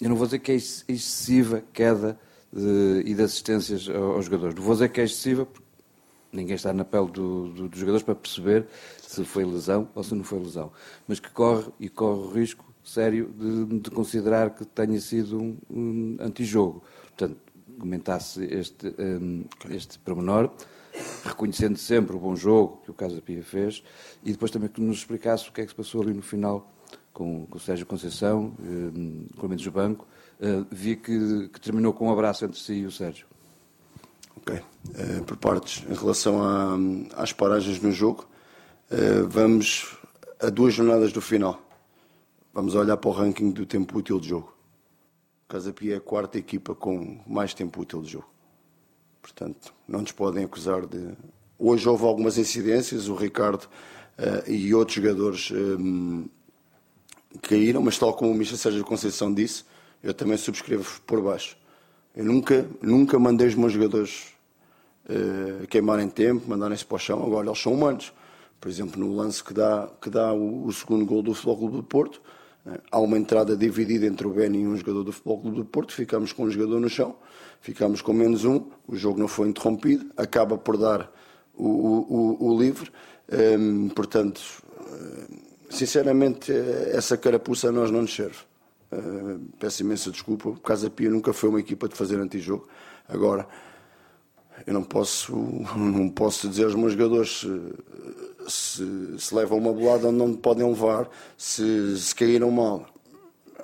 eu 0.00 0.08
não 0.08 0.16
vou 0.16 0.26
dizer 0.26 0.38
que 0.38 0.52
é 0.52 0.54
excessiva 0.54 1.62
queda 1.72 2.18
de, 2.52 3.02
e 3.04 3.14
de 3.14 3.22
assistências 3.22 3.88
aos 3.88 4.26
jogadores. 4.26 4.54
Não 4.54 4.62
vou 4.62 4.74
dizer 4.74 4.90
que 4.90 5.00
é 5.00 5.04
excessiva, 5.04 5.44
porque 5.44 5.66
ninguém 6.32 6.54
está 6.54 6.72
na 6.72 6.84
pele 6.84 7.10
do, 7.10 7.48
do, 7.48 7.68
dos 7.68 7.78
jogadores 7.78 8.04
para 8.04 8.14
perceber 8.14 8.66
se 9.02 9.24
foi 9.24 9.44
lesão 9.44 9.88
ou 9.94 10.02
se 10.04 10.14
não 10.14 10.22
foi 10.22 10.38
lesão, 10.38 10.70
mas 11.06 11.18
que 11.18 11.30
corre 11.30 11.70
e 11.80 11.88
corre 11.88 12.20
o 12.20 12.30
risco 12.30 12.64
sério 12.84 13.32
de, 13.36 13.80
de 13.80 13.90
considerar 13.90 14.50
que 14.50 14.64
tenha 14.64 15.00
sido 15.00 15.38
um, 15.38 15.56
um 15.70 16.16
antijogo. 16.20 16.82
Portanto, 17.08 17.36
comentasse 17.78 18.44
este, 18.44 18.94
um, 18.98 19.44
este 19.70 19.98
pormenor, 19.98 20.50
reconhecendo 21.24 21.78
sempre 21.78 22.16
o 22.16 22.18
bom 22.18 22.34
jogo 22.34 22.80
que 22.84 22.90
o 22.90 22.94
Casa 22.94 23.20
Pia 23.20 23.42
fez, 23.42 23.82
e 24.24 24.32
depois 24.32 24.50
também 24.50 24.68
que 24.68 24.80
nos 24.80 24.98
explicasse 24.98 25.48
o 25.48 25.52
que 25.52 25.60
é 25.60 25.64
que 25.64 25.70
se 25.70 25.76
passou 25.76 26.02
ali 26.02 26.12
no 26.12 26.22
final 26.22 26.70
com, 27.12 27.46
com 27.46 27.56
o 27.56 27.60
Sérgio 27.60 27.84
Conceição, 27.84 28.52
eh, 28.60 29.36
com 29.36 29.46
o 29.46 29.56
do 29.56 29.70
Banco, 29.72 30.06
uh, 30.40 30.64
vi 30.70 30.94
que, 30.94 31.48
que, 31.48 31.60
terminou 31.60 31.92
com 31.92 32.06
um 32.06 32.12
abraço 32.12 32.44
entre 32.44 32.60
si 32.60 32.74
e 32.74 32.86
o 32.86 32.92
Sérgio. 32.92 33.26
Ok. 34.36 34.54
Uh, 34.54 35.24
por 35.24 35.36
partes, 35.36 35.84
em 35.90 35.94
relação 35.94 36.40
a, 36.40 36.78
às 37.20 37.32
paragens 37.32 37.80
no 37.80 37.90
jogo, 37.90 38.28
uh, 38.92 39.26
vamos 39.28 39.96
a 40.40 40.48
duas 40.48 40.74
jornadas 40.74 41.12
do 41.12 41.20
final. 41.20 41.60
Vamos 42.54 42.76
olhar 42.76 42.96
para 42.96 43.10
o 43.10 43.12
ranking 43.12 43.50
do 43.50 43.66
tempo 43.66 43.98
útil 43.98 44.20
de 44.20 44.28
jogo. 44.28 44.57
Casa 45.48 45.72
Pia 45.72 45.94
é 45.94 45.96
a 45.96 46.00
quarta 46.00 46.36
equipa 46.36 46.74
com 46.74 47.20
mais 47.26 47.54
tempo 47.54 47.80
útil 47.80 48.02
de 48.02 48.10
jogo. 48.12 48.28
Portanto, 49.22 49.72
não 49.88 50.02
nos 50.02 50.12
podem 50.12 50.44
acusar 50.44 50.84
de. 50.84 51.14
Hoje 51.58 51.88
houve 51.88 52.04
algumas 52.04 52.36
incidências, 52.36 53.08
o 53.08 53.14
Ricardo 53.14 53.64
uh, 53.64 54.50
e 54.50 54.74
outros 54.74 54.96
jogadores 54.96 55.50
um, 55.50 56.28
caíram, 57.40 57.80
mas 57.80 57.98
tal 57.98 58.12
como 58.12 58.30
o 58.30 58.34
Michel 58.34 58.58
Sérgio 58.58 58.84
Conceição 58.84 59.32
disse, 59.32 59.64
eu 60.02 60.12
também 60.12 60.36
subscrevo 60.36 61.00
por 61.06 61.22
baixo. 61.22 61.56
Eu 62.14 62.26
nunca, 62.26 62.68
nunca 62.82 63.18
mandei 63.18 63.48
os 63.48 63.54
meus 63.54 63.72
jogadores 63.72 64.26
uh, 65.08 65.66
queimarem 65.68 66.10
tempo, 66.10 66.46
mandarem-se 66.46 66.84
para 66.84 66.96
o 66.96 66.98
chão. 66.98 67.24
Agora, 67.24 67.46
eles 67.46 67.58
são 67.58 67.72
humanos. 67.72 68.12
Por 68.60 68.68
exemplo, 68.68 69.00
no 69.00 69.16
lance 69.16 69.42
que 69.42 69.54
dá, 69.54 69.88
que 69.98 70.10
dá 70.10 70.30
o, 70.30 70.66
o 70.66 70.72
segundo 70.74 71.06
gol 71.06 71.22
do 71.22 71.32
Futebol 71.32 71.56
Clube 71.56 71.76
do 71.76 71.82
Porto, 71.82 72.20
há 72.90 72.98
uma 72.98 73.18
entrada 73.18 73.56
dividida 73.56 74.06
entre 74.06 74.26
o 74.26 74.30
Beni 74.30 74.60
e 74.60 74.66
um 74.66 74.76
jogador 74.76 75.04
do 75.04 75.12
Futebol 75.12 75.40
Clube 75.40 75.56
do 75.56 75.64
Porto. 75.64 75.92
Ficamos 75.92 76.32
com 76.32 76.44
um 76.44 76.50
jogador 76.50 76.80
no 76.80 76.88
chão, 76.88 77.16
ficamos 77.60 78.02
com 78.02 78.12
menos 78.12 78.44
um. 78.44 78.66
O 78.86 78.96
jogo 78.96 79.18
não 79.18 79.28
foi 79.28 79.48
interrompido, 79.48 80.06
acaba 80.16 80.56
por 80.58 80.76
dar 80.76 81.10
o, 81.54 81.66
o, 81.68 82.48
o 82.48 82.58
livre. 82.58 82.90
Um, 83.30 83.36
ehm, 83.36 83.88
portanto, 83.88 84.40
uh, 84.80 85.34
sinceramente, 85.68 86.52
essa 86.92 87.16
carapuça 87.16 87.68
a 87.68 87.72
nós 87.72 87.90
não 87.90 88.02
nos 88.02 88.14
serve. 88.14 88.38
Uh, 88.90 89.40
peço 89.58 89.82
imensa 89.82 90.10
desculpa. 90.10 90.48
O 90.48 90.60
Casa 90.60 90.88
Pia 90.88 91.10
nunca 91.10 91.32
foi 91.32 91.48
uma 91.48 91.60
equipa 91.60 91.88
de 91.88 91.94
fazer 91.94 92.18
antijogo. 92.18 92.68
Agora, 93.08 93.46
eu 94.66 94.74
não 94.74 94.82
posso, 94.82 95.34
não 95.76 96.08
posso 96.08 96.48
dizer 96.48 96.64
aos 96.64 96.74
meus 96.74 96.92
jogadores 96.92 97.40
se, 97.40 97.72
se, 98.48 99.18
se 99.18 99.34
levam 99.34 99.58
uma 99.58 99.72
bolada 99.72 100.08
onde 100.08 100.18
não 100.18 100.34
podem 100.34 100.66
levar, 100.66 101.08
se, 101.36 101.96
se 101.98 102.14
caíram 102.14 102.50
mal. 102.50 102.86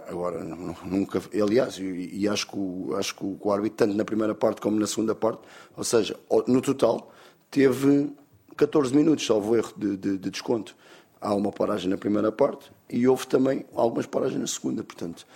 Agora, 0.06 0.44
nunca. 0.44 1.22
Aliás, 1.32 1.78
e, 1.78 2.10
e 2.12 2.28
acho, 2.28 2.46
que 2.46 2.56
o, 2.58 2.94
acho 2.96 3.14
que 3.14 3.24
o 3.24 3.50
árbitro, 3.50 3.78
tanto 3.78 3.96
na 3.96 4.04
primeira 4.04 4.34
parte 4.34 4.60
como 4.60 4.78
na 4.78 4.86
segunda 4.86 5.14
parte, 5.14 5.40
ou 5.76 5.84
seja, 5.84 6.16
no 6.46 6.60
total, 6.60 7.10
teve 7.50 8.12
14 8.56 8.94
minutos, 8.94 9.24
salvo 9.24 9.56
erro, 9.56 9.72
de, 9.76 9.96
de, 9.96 10.18
de 10.18 10.30
desconto 10.30 10.76
há 11.24 11.34
uma 11.34 11.50
paragem 11.50 11.88
na 11.88 11.96
primeira 11.96 12.30
parte 12.30 12.70
e 12.88 13.08
houve 13.08 13.26
também 13.26 13.64
algumas 13.74 14.04
paragens 14.06 14.38
na 14.38 14.46
segunda, 14.46 14.84
portanto. 14.84 15.26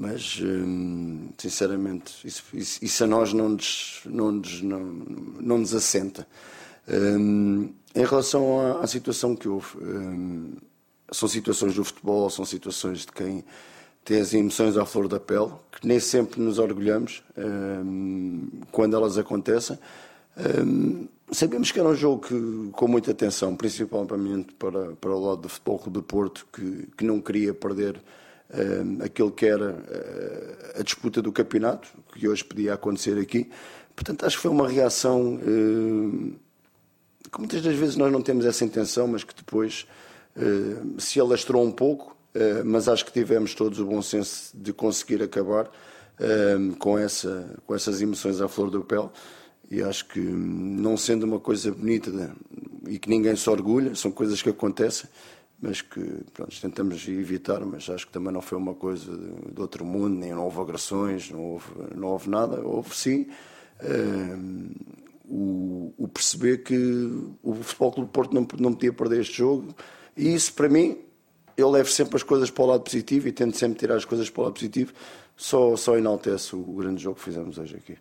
Mas, 0.00 0.40
hum, 0.42 1.28
sinceramente, 1.36 2.26
isso, 2.26 2.42
isso, 2.54 2.82
isso, 2.82 3.04
a 3.04 3.06
nós 3.06 3.34
não 3.34 3.50
nos, 3.50 4.00
não 4.06 4.32
nos, 4.32 4.62
não, 4.62 4.80
não 4.80 5.58
nos 5.58 5.74
assenta. 5.74 6.26
Hum, 6.88 7.70
em 7.94 8.04
relação 8.06 8.78
à, 8.78 8.80
à, 8.80 8.86
situação 8.86 9.36
que 9.36 9.46
houve, 9.46 9.76
hum, 9.76 10.54
são 11.12 11.28
situações 11.28 11.74
do 11.74 11.84
futebol, 11.84 12.30
são 12.30 12.46
situações 12.46 13.00
de 13.00 13.12
quem 13.12 13.44
tem 14.02 14.22
as 14.22 14.32
emoções 14.32 14.78
à 14.78 14.86
flor 14.86 15.06
da 15.06 15.20
pele, 15.20 15.52
que 15.70 15.86
nem 15.86 16.00
sempre 16.00 16.40
nos 16.40 16.58
orgulhamos 16.58 17.22
quando 18.72 18.96
elas 18.96 19.18
acontecem. 19.18 19.78
Sabemos 21.30 21.70
que 21.70 21.78
era 21.78 21.88
um 21.88 21.94
jogo 21.94 22.26
que, 22.26 22.70
com 22.72 22.88
muita 22.88 23.10
atenção, 23.10 23.54
principalmente 23.54 24.54
para, 24.54 24.92
para 24.96 25.10
o 25.10 25.20
lado 25.20 25.42
do 25.42 25.48
Futebol 25.50 25.82
de 25.88 26.00
Porto, 26.00 26.46
que, 26.50 26.88
que 26.96 27.04
não 27.04 27.20
queria 27.20 27.52
perder 27.52 28.00
uh, 28.50 29.04
aquilo 29.04 29.30
que 29.30 29.46
era 29.46 29.72
uh, 29.72 30.80
a 30.80 30.82
disputa 30.82 31.22
do 31.22 31.32
campeonato, 31.32 31.88
que 32.14 32.28
hoje 32.28 32.44
podia 32.44 32.74
acontecer 32.74 33.18
aqui. 33.18 33.50
Portanto, 33.94 34.24
acho 34.26 34.36
que 34.36 34.42
foi 34.42 34.50
uma 34.50 34.68
reação 34.68 35.34
uh, 35.36 36.34
que 37.30 37.38
muitas 37.38 37.62
das 37.62 37.74
vezes 37.74 37.96
nós 37.96 38.12
não 38.12 38.22
temos 38.22 38.44
essa 38.44 38.64
intenção, 38.64 39.06
mas 39.06 39.24
que 39.24 39.34
depois 39.34 39.86
se 40.98 41.20
alastrou 41.20 41.62
um 41.62 41.72
pouco, 41.72 42.16
mas 42.64 42.88
acho 42.88 43.04
que 43.04 43.12
tivemos 43.12 43.54
todos 43.54 43.78
o 43.78 43.84
bom 43.84 44.00
senso 44.00 44.50
de 44.54 44.72
conseguir 44.72 45.22
acabar 45.22 45.70
com, 46.78 46.96
essa, 46.96 47.56
com 47.66 47.74
essas 47.74 48.00
emoções 48.00 48.40
à 48.40 48.48
flor 48.48 48.70
do 48.70 48.82
pele. 48.82 49.10
E 49.70 49.82
acho 49.82 50.06
que, 50.06 50.18
não 50.18 50.96
sendo 50.96 51.24
uma 51.24 51.38
coisa 51.38 51.70
bonita 51.70 52.10
né, 52.10 52.30
e 52.88 52.98
que 52.98 53.08
ninguém 53.08 53.36
se 53.36 53.48
orgulha, 53.48 53.94
são 53.94 54.10
coisas 54.10 54.40
que 54.42 54.48
acontecem, 54.48 55.08
mas 55.60 55.82
que 55.82 56.00
pronto, 56.32 56.58
tentamos 56.60 57.06
evitar. 57.08 57.60
Mas 57.64 57.88
acho 57.88 58.06
que 58.06 58.12
também 58.12 58.32
não 58.32 58.40
foi 58.40 58.58
uma 58.58 58.74
coisa 58.74 59.16
de, 59.16 59.52
de 59.52 59.60
outro 59.60 59.84
mundo, 59.84 60.16
nem 60.16 60.32
não 60.32 60.44
houve 60.44 60.60
agressões, 60.60 61.30
não 61.30 61.40
houve, 61.52 61.66
não 61.94 62.08
houve 62.08 62.30
nada. 62.30 62.60
Houve 62.60 62.94
sim 62.96 63.28
uh, 63.82 64.70
o, 65.24 65.94
o, 65.98 66.08
perceber 66.08 66.58
que 66.58 66.74
o 67.42 67.54
Futebol 67.54 67.92
Clube 67.92 68.10
Porto 68.10 68.34
não, 68.34 68.46
não 68.58 68.72
podia 68.72 68.92
perder 68.92 69.20
este 69.20 69.38
jogo, 69.38 69.74
e 70.16 70.34
isso 70.34 70.52
para 70.54 70.68
mim 70.68 70.98
eu 71.56 71.70
levo 71.70 71.90
sempre 71.90 72.16
as 72.16 72.22
coisas 72.22 72.50
para 72.50 72.64
o 72.64 72.66
lado 72.66 72.82
positivo 72.82 73.28
e 73.28 73.32
tento 73.32 73.56
sempre 73.56 73.78
tirar 73.78 73.96
as 73.96 74.04
coisas 74.04 74.30
para 74.30 74.40
o 74.40 74.44
lado 74.44 74.54
positivo. 74.54 74.92
Só, 75.36 75.76
só 75.76 75.96
enaltece 75.96 76.54
o 76.54 76.62
grande 76.62 77.02
jogo 77.02 77.16
que 77.16 77.24
fizemos 77.24 77.58
hoje 77.58 77.76
aqui. 77.76 77.96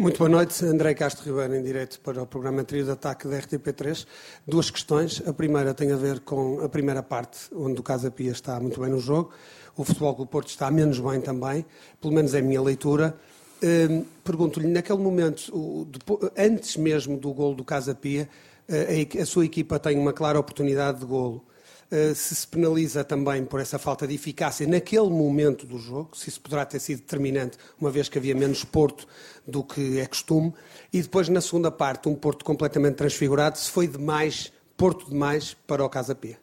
Muito 0.00 0.16
boa 0.16 0.30
noite, 0.30 0.64
André 0.64 0.94
Castro 0.94 1.26
Ribeiro, 1.26 1.54
em 1.56 1.62
direto 1.62 2.00
para 2.00 2.22
o 2.22 2.26
programa 2.26 2.64
Trio 2.64 2.82
de 2.82 2.90
Ataque 2.90 3.28
da 3.28 3.36
RTP3. 3.36 4.06
Duas 4.46 4.70
questões. 4.70 5.22
A 5.26 5.32
primeira 5.34 5.74
tem 5.74 5.92
a 5.92 5.96
ver 5.96 6.20
com 6.20 6.58
a 6.64 6.70
primeira 6.70 7.02
parte, 7.02 7.40
onde 7.54 7.78
o 7.78 7.82
Casa 7.82 8.10
Pia 8.10 8.32
está 8.32 8.58
muito 8.58 8.80
bem 8.80 8.88
no 8.88 8.98
jogo. 8.98 9.30
O 9.76 9.84
Futebol 9.84 10.14
do 10.14 10.24
Porto 10.24 10.48
está 10.48 10.70
menos 10.70 10.98
bem 10.98 11.20
também, 11.20 11.66
pelo 12.00 12.14
menos 12.14 12.32
é 12.32 12.38
a 12.38 12.42
minha 12.42 12.62
leitura. 12.62 13.14
Hum, 13.62 14.06
pergunto-lhe, 14.24 14.68
naquele 14.68 15.00
momento, 15.00 15.86
antes 16.34 16.78
mesmo 16.78 17.18
do 17.18 17.30
golo 17.34 17.54
do 17.54 17.62
Casa 17.62 17.94
Pia, 17.94 18.26
eh, 18.70 19.06
a 19.20 19.26
sua 19.26 19.44
equipa 19.44 19.78
tem 19.78 19.98
uma 19.98 20.14
clara 20.14 20.40
oportunidade 20.40 21.00
de 21.00 21.04
golo. 21.04 21.44
Eh, 21.90 22.14
se 22.14 22.36
se 22.36 22.46
penaliza 22.46 23.02
também 23.02 23.44
por 23.44 23.58
essa 23.58 23.76
falta 23.76 24.06
de 24.06 24.14
eficácia 24.14 24.64
naquele 24.64 25.10
momento 25.10 25.66
do 25.66 25.76
jogo, 25.76 26.16
se 26.16 26.28
isso 26.28 26.40
poderá 26.40 26.64
ter 26.64 26.78
sido 26.78 27.00
determinante, 27.00 27.58
uma 27.80 27.90
vez 27.90 28.08
que 28.08 28.16
havia 28.16 28.34
menos 28.34 28.62
Porto 28.62 29.08
do 29.44 29.64
que 29.64 29.98
é 29.98 30.06
costume, 30.06 30.54
e 30.92 31.02
depois 31.02 31.28
na 31.28 31.40
segunda 31.40 31.68
parte 31.68 32.08
um 32.08 32.14
Porto 32.14 32.44
completamente 32.44 32.94
transfigurado, 32.94 33.58
se 33.58 33.68
foi 33.68 33.88
demais, 33.88 34.52
Porto 34.76 35.10
demais 35.10 35.56
para 35.66 35.84
o 35.84 35.88
Casa 35.88 36.14
P. 36.14 36.36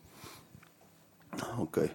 Ok. 1.58 1.90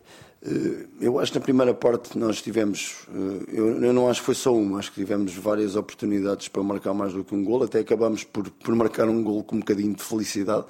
Eh, 0.44 0.86
eu 1.02 1.18
acho 1.18 1.32
que 1.32 1.38
na 1.38 1.44
primeira 1.44 1.74
parte 1.74 2.16
nós 2.16 2.40
tivemos, 2.40 3.06
eh, 3.14 3.52
eu 3.52 3.92
não 3.92 4.08
acho 4.08 4.20
que 4.20 4.26
foi 4.26 4.34
só 4.34 4.54
uma, 4.54 4.78
acho 4.78 4.90
que 4.92 5.00
tivemos 5.00 5.34
várias 5.34 5.76
oportunidades 5.76 6.48
para 6.48 6.62
marcar 6.62 6.94
mais 6.94 7.12
do 7.12 7.22
que 7.22 7.34
um 7.34 7.44
gol, 7.44 7.64
até 7.64 7.80
acabamos 7.80 8.24
por, 8.24 8.48
por 8.48 8.74
marcar 8.74 9.10
um 9.10 9.22
gol 9.22 9.44
com 9.44 9.56
um 9.56 9.58
bocadinho 9.58 9.94
de 9.94 10.02
felicidade 10.02 10.64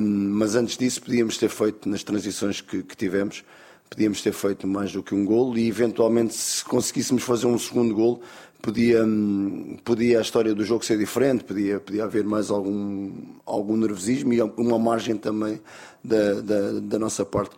mas 0.00 0.54
antes 0.54 0.76
disso 0.76 1.02
podíamos 1.02 1.36
ter 1.36 1.48
feito 1.48 1.88
nas 1.88 2.02
transições 2.02 2.60
que, 2.60 2.82
que, 2.82 2.96
tivemos, 2.96 3.44
podíamos 3.90 4.22
ter 4.22 4.32
feito 4.32 4.66
mais 4.66 4.92
do 4.92 5.02
que 5.02 5.14
um 5.14 5.24
golo 5.24 5.58
e 5.58 5.66
eventualmente 5.66 6.34
se 6.34 6.64
conseguíssemos 6.64 7.22
fazer 7.22 7.46
um 7.46 7.58
segundo 7.58 7.94
golo 7.94 8.20
podia, 8.62 9.04
hum, 9.04 9.76
podia 9.84 10.18
a 10.18 10.22
história 10.22 10.54
do 10.54 10.64
jogo 10.64 10.84
ser 10.84 10.98
diferente, 10.98 11.44
podia, 11.44 11.80
podia 11.80 12.04
haver 12.04 12.24
mais 12.24 12.50
algum, 12.50 13.12
algum 13.46 13.76
nervosismo 13.76 14.32
e 14.32 14.40
uma 14.40 14.78
margem 14.78 15.16
também 15.16 15.60
da, 16.02 16.34
da, 16.40 16.72
da 16.80 16.98
nossa 16.98 17.24
parte. 17.24 17.54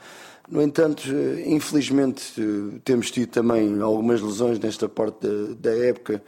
No 0.48 0.60
entanto, 0.60 1.02
infelizmente 1.46 2.34
temos 2.84 3.10
tido 3.10 3.30
também 3.30 3.80
algumas 3.80 4.20
lesões 4.20 4.58
nesta 4.58 4.88
parte 4.88 5.26
da, 5.26 5.70
da 5.70 5.76
época 5.86 6.22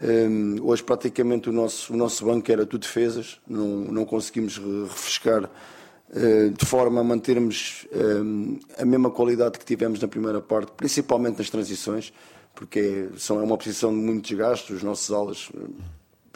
um, 0.00 0.56
hoje 0.62 0.82
praticamente 0.82 1.48
o 1.48 1.52
nosso, 1.52 1.92
o 1.92 1.96
nosso 1.96 2.24
banco 2.24 2.50
era 2.50 2.64
tudo 2.64 2.82
defesas, 2.82 3.40
não, 3.46 3.66
não 3.66 4.04
conseguimos 4.04 4.56
refrescar 4.56 5.44
uh, 5.44 6.50
de 6.50 6.64
forma 6.64 7.00
a 7.00 7.04
mantermos 7.04 7.86
um, 7.92 8.58
a 8.78 8.84
mesma 8.84 9.10
qualidade 9.10 9.58
que 9.58 9.64
tivemos 9.64 10.00
na 10.00 10.06
primeira 10.06 10.40
parte, 10.40 10.72
principalmente 10.76 11.38
nas 11.38 11.50
transições, 11.50 12.12
porque 12.54 13.08
são, 13.16 13.40
é 13.40 13.42
uma 13.42 13.56
posição 13.56 13.90
de 13.90 13.98
muito 13.98 14.28
desgaste, 14.28 14.72
os 14.72 14.82
nossos 14.82 15.10
alas 15.10 15.48
uh, 15.50 15.68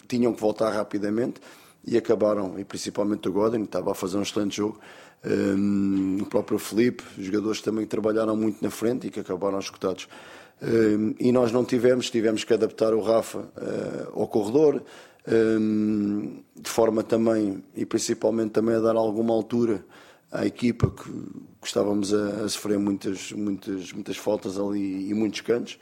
tinham 0.09 0.33
que 0.33 0.41
voltar 0.41 0.71
rapidamente 0.71 1.41
e 1.87 1.97
acabaram, 1.97 2.59
e 2.59 2.65
principalmente 2.65 3.29
o 3.29 3.33
Godin, 3.33 3.63
estava 3.63 3.93
a 3.93 3.95
fazer 3.95 4.17
um 4.17 4.23
excelente 4.23 4.57
jogo, 4.57 4.81
um, 5.25 6.19
o 6.21 6.27
próprio 6.27 6.59
Felipe, 6.59 7.05
jogadores 7.17 7.61
também 7.61 7.87
trabalharam 7.87 8.37
muito 8.37 8.63
na 8.63 8.71
frente 8.71 9.07
e 9.07 9.11
que 9.11 9.21
acabaram 9.21 9.59
escutados 9.59 10.09
e 11.19 11.33
nós 11.33 11.51
não 11.51 11.65
tivemos, 11.65 12.09
tivemos 12.11 12.45
que 12.45 12.55
adaptar 12.55 12.95
o 12.95 13.01
Rafa 13.01 13.51
eh, 13.57 14.09
ao 14.13 14.29
corredor, 14.29 14.83
de 15.25 16.69
forma 16.69 17.03
também, 17.05 17.63
e 17.77 17.87
principalmente 17.87 18.51
também 18.51 18.75
a 18.75 18.81
dar 18.81 18.97
alguma 18.97 19.33
altura 19.33 19.85
à 20.33 20.45
equipa 20.45 20.91
que, 20.91 21.11
que 21.61 21.67
estávamos 21.67 22.13
a, 22.13 22.45
a, 22.45 22.49
sofrer 22.49 22.77
muitas, 22.77 23.31
muitas, 23.31 23.93
muitas 23.93 24.17
faltas 24.17 24.59
ali 24.59 25.09
e 25.09 25.15
muitos 25.15 25.41
cantos. 25.43 25.79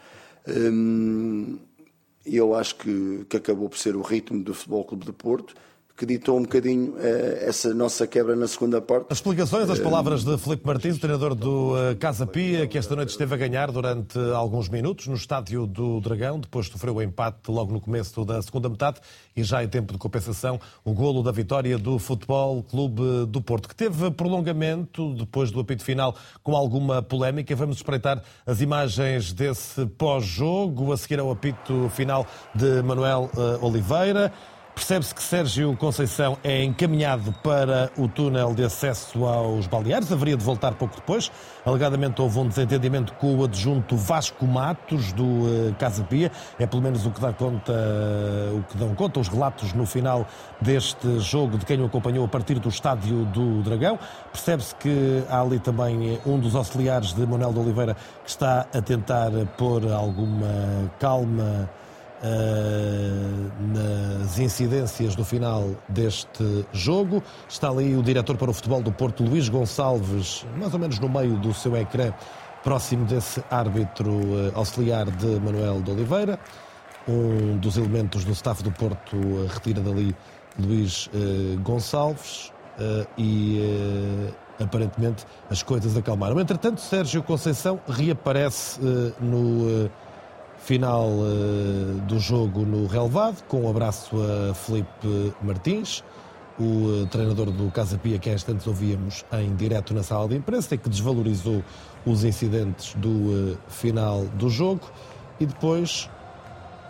E 2.26 2.36
eu 2.36 2.54
acho 2.54 2.76
que, 2.76 3.24
que 3.30 3.36
acabou 3.38 3.68
por 3.68 3.78
ser 3.78 3.96
o 3.96 4.02
ritmo 4.02 4.42
do 4.42 4.52
Futebol 4.52 4.84
Clube 4.84 5.06
de 5.06 5.12
Porto 5.12 5.54
que 6.00 6.06
ditou 6.06 6.38
um 6.38 6.42
bocadinho 6.44 6.94
eh, 6.98 7.44
essa 7.46 7.74
nossa 7.74 8.06
quebra 8.06 8.34
na 8.34 8.48
segunda 8.48 8.80
parte. 8.80 9.08
As 9.10 9.18
explicações, 9.18 9.68
as 9.68 9.78
palavras 9.78 10.24
de 10.24 10.38
Felipe 10.38 10.66
Martins, 10.66 10.96
treinador 10.96 11.34
do 11.34 11.74
eh, 11.76 11.94
Casa 11.96 12.26
Pia, 12.26 12.66
que 12.66 12.78
esta 12.78 12.96
noite 12.96 13.10
esteve 13.10 13.34
a 13.34 13.36
ganhar 13.36 13.70
durante 13.70 14.18
alguns 14.34 14.70
minutos 14.70 15.08
no 15.08 15.14
estádio 15.14 15.66
do 15.66 16.00
Dragão, 16.00 16.40
depois 16.40 16.68
sofreu 16.68 16.94
o 16.94 17.02
empate 17.02 17.50
logo 17.50 17.70
no 17.70 17.82
começo 17.82 18.24
da 18.24 18.40
segunda 18.40 18.70
metade 18.70 18.98
e 19.36 19.42
já 19.42 19.62
em 19.62 19.68
tempo 19.68 19.92
de 19.92 19.98
compensação 19.98 20.58
o 20.82 20.94
golo 20.94 21.22
da 21.22 21.32
vitória 21.32 21.76
do 21.76 21.98
Futebol 21.98 22.62
Clube 22.62 23.26
do 23.26 23.42
Porto, 23.42 23.68
que 23.68 23.76
teve 23.76 24.10
prolongamento 24.10 25.12
depois 25.12 25.50
do 25.50 25.60
apito 25.60 25.84
final 25.84 26.16
com 26.42 26.56
alguma 26.56 27.02
polémica. 27.02 27.54
Vamos 27.54 27.76
espreitar 27.76 28.22
as 28.46 28.62
imagens 28.62 29.34
desse 29.34 29.84
pós-jogo, 29.84 30.94
a 30.94 30.96
seguir 30.96 31.20
ao 31.20 31.30
apito 31.30 31.90
final 31.90 32.26
de 32.54 32.80
Manuel 32.82 33.30
eh, 33.36 33.58
Oliveira. 33.60 34.32
Percebe-se 34.74 35.14
que 35.14 35.22
Sérgio 35.22 35.76
Conceição 35.76 36.38
é 36.42 36.62
encaminhado 36.64 37.32
para 37.42 37.90
o 37.96 38.08
túnel 38.08 38.54
de 38.54 38.64
acesso 38.64 39.24
aos 39.24 39.66
balneários. 39.66 40.10
Haveria 40.10 40.36
de 40.36 40.44
voltar 40.44 40.74
pouco 40.74 40.96
depois. 40.96 41.30
Alegadamente 41.64 42.20
houve 42.22 42.38
um 42.38 42.48
desentendimento 42.48 43.12
com 43.14 43.36
o 43.36 43.44
adjunto 43.44 43.96
Vasco 43.96 44.46
Matos 44.46 45.12
do 45.12 45.24
uh, 45.24 45.74
Casa 45.78 46.02
Pia. 46.04 46.30
É 46.58 46.66
pelo 46.66 46.82
menos 46.82 47.04
o 47.04 47.10
que 47.10 47.20
dá 47.20 47.32
conta, 47.32 47.72
uh, 47.72 48.58
o 48.58 48.62
que 48.64 48.78
dão 48.78 48.94
conta 48.94 49.20
os 49.20 49.28
relatos 49.28 49.72
no 49.72 49.84
final 49.84 50.26
deste 50.60 51.18
jogo 51.18 51.58
de 51.58 51.66
quem 51.66 51.80
o 51.80 51.86
acompanhou 51.86 52.24
a 52.24 52.28
partir 52.28 52.58
do 52.58 52.68
estádio 52.68 53.24
do 53.26 53.62
Dragão. 53.62 53.98
Percebe-se 54.32 54.74
que 54.76 55.22
há 55.28 55.40
ali 55.40 55.58
também 55.58 56.18
um 56.24 56.38
dos 56.38 56.54
auxiliares 56.54 57.12
de 57.12 57.26
Manuel 57.26 57.52
de 57.52 57.58
Oliveira 57.58 57.96
que 58.24 58.30
está 58.30 58.66
a 58.72 58.80
tentar 58.80 59.30
pôr 59.58 59.90
alguma 59.92 60.90
calma 60.98 61.68
nas 63.72 64.38
incidências 64.38 65.16
do 65.16 65.24
final 65.24 65.70
deste 65.88 66.66
jogo. 66.72 67.22
Está 67.48 67.70
ali 67.70 67.96
o 67.96 68.02
diretor 68.02 68.36
para 68.36 68.50
o 68.50 68.52
futebol 68.52 68.82
do 68.82 68.92
Porto, 68.92 69.24
Luís 69.24 69.48
Gonçalves, 69.48 70.46
mais 70.56 70.72
ou 70.74 70.78
menos 70.78 70.98
no 70.98 71.08
meio 71.08 71.36
do 71.38 71.54
seu 71.54 71.76
ecrã, 71.76 72.12
próximo 72.62 73.06
desse 73.06 73.42
árbitro 73.50 74.10
uh, 74.10 74.52
auxiliar 74.54 75.10
de 75.10 75.26
Manuel 75.40 75.80
de 75.80 75.90
Oliveira. 75.90 76.38
Um 77.08 77.56
dos 77.56 77.78
elementos 77.78 78.24
do 78.24 78.32
staff 78.32 78.62
do 78.62 78.70
Porto 78.70 79.16
uh, 79.16 79.46
retira 79.46 79.80
dali 79.80 80.14
Luís 80.58 81.08
Gonçalves 81.62 82.52
e 83.16 83.60
aparentemente 84.58 85.24
as 85.48 85.62
coisas 85.62 85.96
acalmaram. 85.96 86.38
Entretanto, 86.40 86.80
Sérgio 86.80 87.22
Conceição 87.22 87.80
reaparece 87.88 88.80
no 89.20 89.88
final 90.62 91.08
uh, 91.08 92.00
do 92.06 92.18
jogo 92.18 92.60
no 92.60 92.86
relevado, 92.86 93.42
com 93.48 93.62
um 93.62 93.70
abraço 93.70 94.16
a 94.50 94.54
Felipe 94.54 95.32
Martins, 95.42 96.04
o 96.58 96.62
uh, 97.02 97.06
treinador 97.06 97.50
do 97.50 97.70
Casa 97.70 97.98
Pia, 97.98 98.18
que 98.18 98.30
há 98.30 98.34
instantes 98.34 98.66
ouvíamos 98.66 99.24
em 99.32 99.54
direto 99.54 99.94
na 99.94 100.02
sala 100.02 100.28
de 100.28 100.36
imprensa, 100.36 100.74
e 100.74 100.78
que 100.78 100.88
desvalorizou 100.88 101.62
os 102.04 102.24
incidentes 102.24 102.94
do 102.94 103.58
final 103.68 104.24
do 104.36 104.48
jogo. 104.48 104.82
E 105.38 105.46
depois 105.46 106.08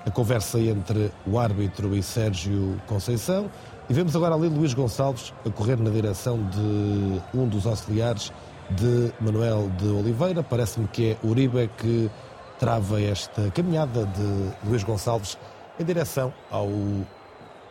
a 0.04 0.10
conversa 0.10 0.58
entre 0.58 1.10
o 1.26 1.38
árbitro 1.38 1.94
e 1.94 2.02
Sérgio 2.02 2.80
Conceição. 2.86 3.50
E 3.88 3.92
vemos 3.92 4.14
agora 4.14 4.34
ali 4.34 4.48
Luís 4.48 4.72
Gonçalves 4.72 5.32
a 5.44 5.50
correr 5.50 5.76
na 5.76 5.90
direção 5.90 6.38
de 6.48 7.20
um 7.36 7.46
dos 7.46 7.66
auxiliares 7.66 8.32
de 8.70 9.12
Manuel 9.20 9.70
de 9.78 9.88
Oliveira. 9.88 10.42
Parece-me 10.42 10.86
que 10.88 11.10
é 11.10 11.26
Uribe 11.26 11.68
que 11.76 12.10
trava 12.60 13.00
esta 13.00 13.50
caminhada 13.52 14.04
de 14.04 14.68
Luís 14.68 14.84
Gonçalves 14.84 15.38
em 15.78 15.84
direção 15.84 16.30
ao 16.50 16.68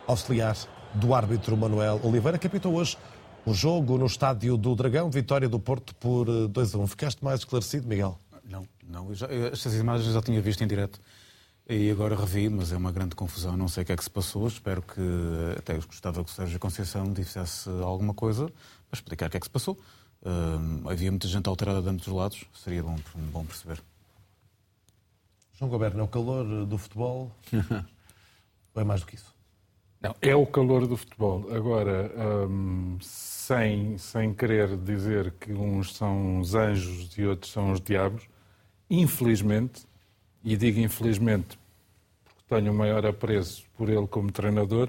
auxiliar 0.04 0.56
do 0.94 1.14
árbitro 1.14 1.56
Manuel 1.56 2.00
Oliveira, 2.02 2.36
que 2.36 2.48
apitou 2.48 2.74
hoje 2.74 2.98
o 3.46 3.54
jogo 3.54 3.96
no 3.96 4.06
estádio 4.06 4.56
do 4.56 4.74
Dragão, 4.74 5.08
vitória 5.08 5.48
do 5.48 5.60
Porto 5.60 5.94
por 5.94 6.26
2 6.48 6.74
a 6.74 6.78
1. 6.78 6.86
Ficaste 6.88 7.24
mais 7.24 7.38
esclarecido, 7.38 7.86
Miguel? 7.86 8.18
Não, 8.44 8.66
não. 8.84 9.14
Já, 9.14 9.28
estas 9.52 9.76
imagens 9.76 10.08
eu 10.08 10.12
já 10.12 10.22
tinha 10.22 10.40
visto 10.42 10.64
em 10.64 10.66
direto 10.66 11.00
e 11.68 11.88
agora 11.88 12.16
revi, 12.16 12.48
mas 12.48 12.72
é 12.72 12.76
uma 12.76 12.90
grande 12.90 13.14
confusão. 13.14 13.56
Não 13.56 13.68
sei 13.68 13.84
o 13.84 13.86
que 13.86 13.92
é 13.92 13.96
que 13.96 14.02
se 14.02 14.10
passou. 14.10 14.48
Espero 14.48 14.82
que 14.82 15.00
até 15.56 15.76
eu 15.76 15.82
gostava 15.86 16.24
que 16.24 16.32
o 16.32 16.34
Sérgio 16.34 16.58
Conceição 16.58 17.12
dissesse 17.12 17.70
alguma 17.80 18.12
coisa 18.12 18.46
para 18.46 18.98
explicar 18.98 19.28
o 19.28 19.30
que 19.30 19.36
é 19.36 19.40
que 19.40 19.46
se 19.46 19.50
passou. 19.50 19.78
Uh, 20.20 20.90
havia 20.90 21.12
muita 21.12 21.28
gente 21.28 21.48
alterada 21.48 21.80
dentro 21.80 22.04
dos 22.06 22.12
lados, 22.12 22.44
seria 22.52 22.82
bom, 22.82 22.98
bom 23.32 23.44
perceber. 23.44 23.80
João 25.60 25.70
Goberno, 25.70 26.00
é 26.00 26.02
o 26.02 26.08
calor 26.08 26.64
do 26.64 26.78
futebol 26.78 27.30
ou 28.74 28.80
é 28.80 28.84
mais 28.84 29.02
do 29.02 29.06
que 29.06 29.16
isso? 29.16 29.34
Não, 30.00 30.16
é 30.22 30.34
o 30.34 30.46
calor 30.46 30.86
do 30.86 30.96
futebol. 30.96 31.54
Agora, 31.54 32.10
hum, 32.48 32.96
sem, 33.02 33.98
sem 33.98 34.32
querer 34.32 34.74
dizer 34.78 35.32
que 35.32 35.52
uns 35.52 35.94
são 35.94 36.40
os 36.40 36.54
anjos 36.54 37.12
e 37.18 37.26
outros 37.26 37.52
são 37.52 37.72
os 37.72 37.80
diabos, 37.82 38.26
infelizmente, 38.88 39.86
e 40.42 40.56
digo 40.56 40.80
infelizmente 40.80 41.58
porque 42.24 42.42
tenho 42.48 42.72
o 42.72 42.74
maior 42.74 43.04
apreço 43.04 43.62
por 43.76 43.90
ele 43.90 44.06
como 44.06 44.32
treinador, 44.32 44.88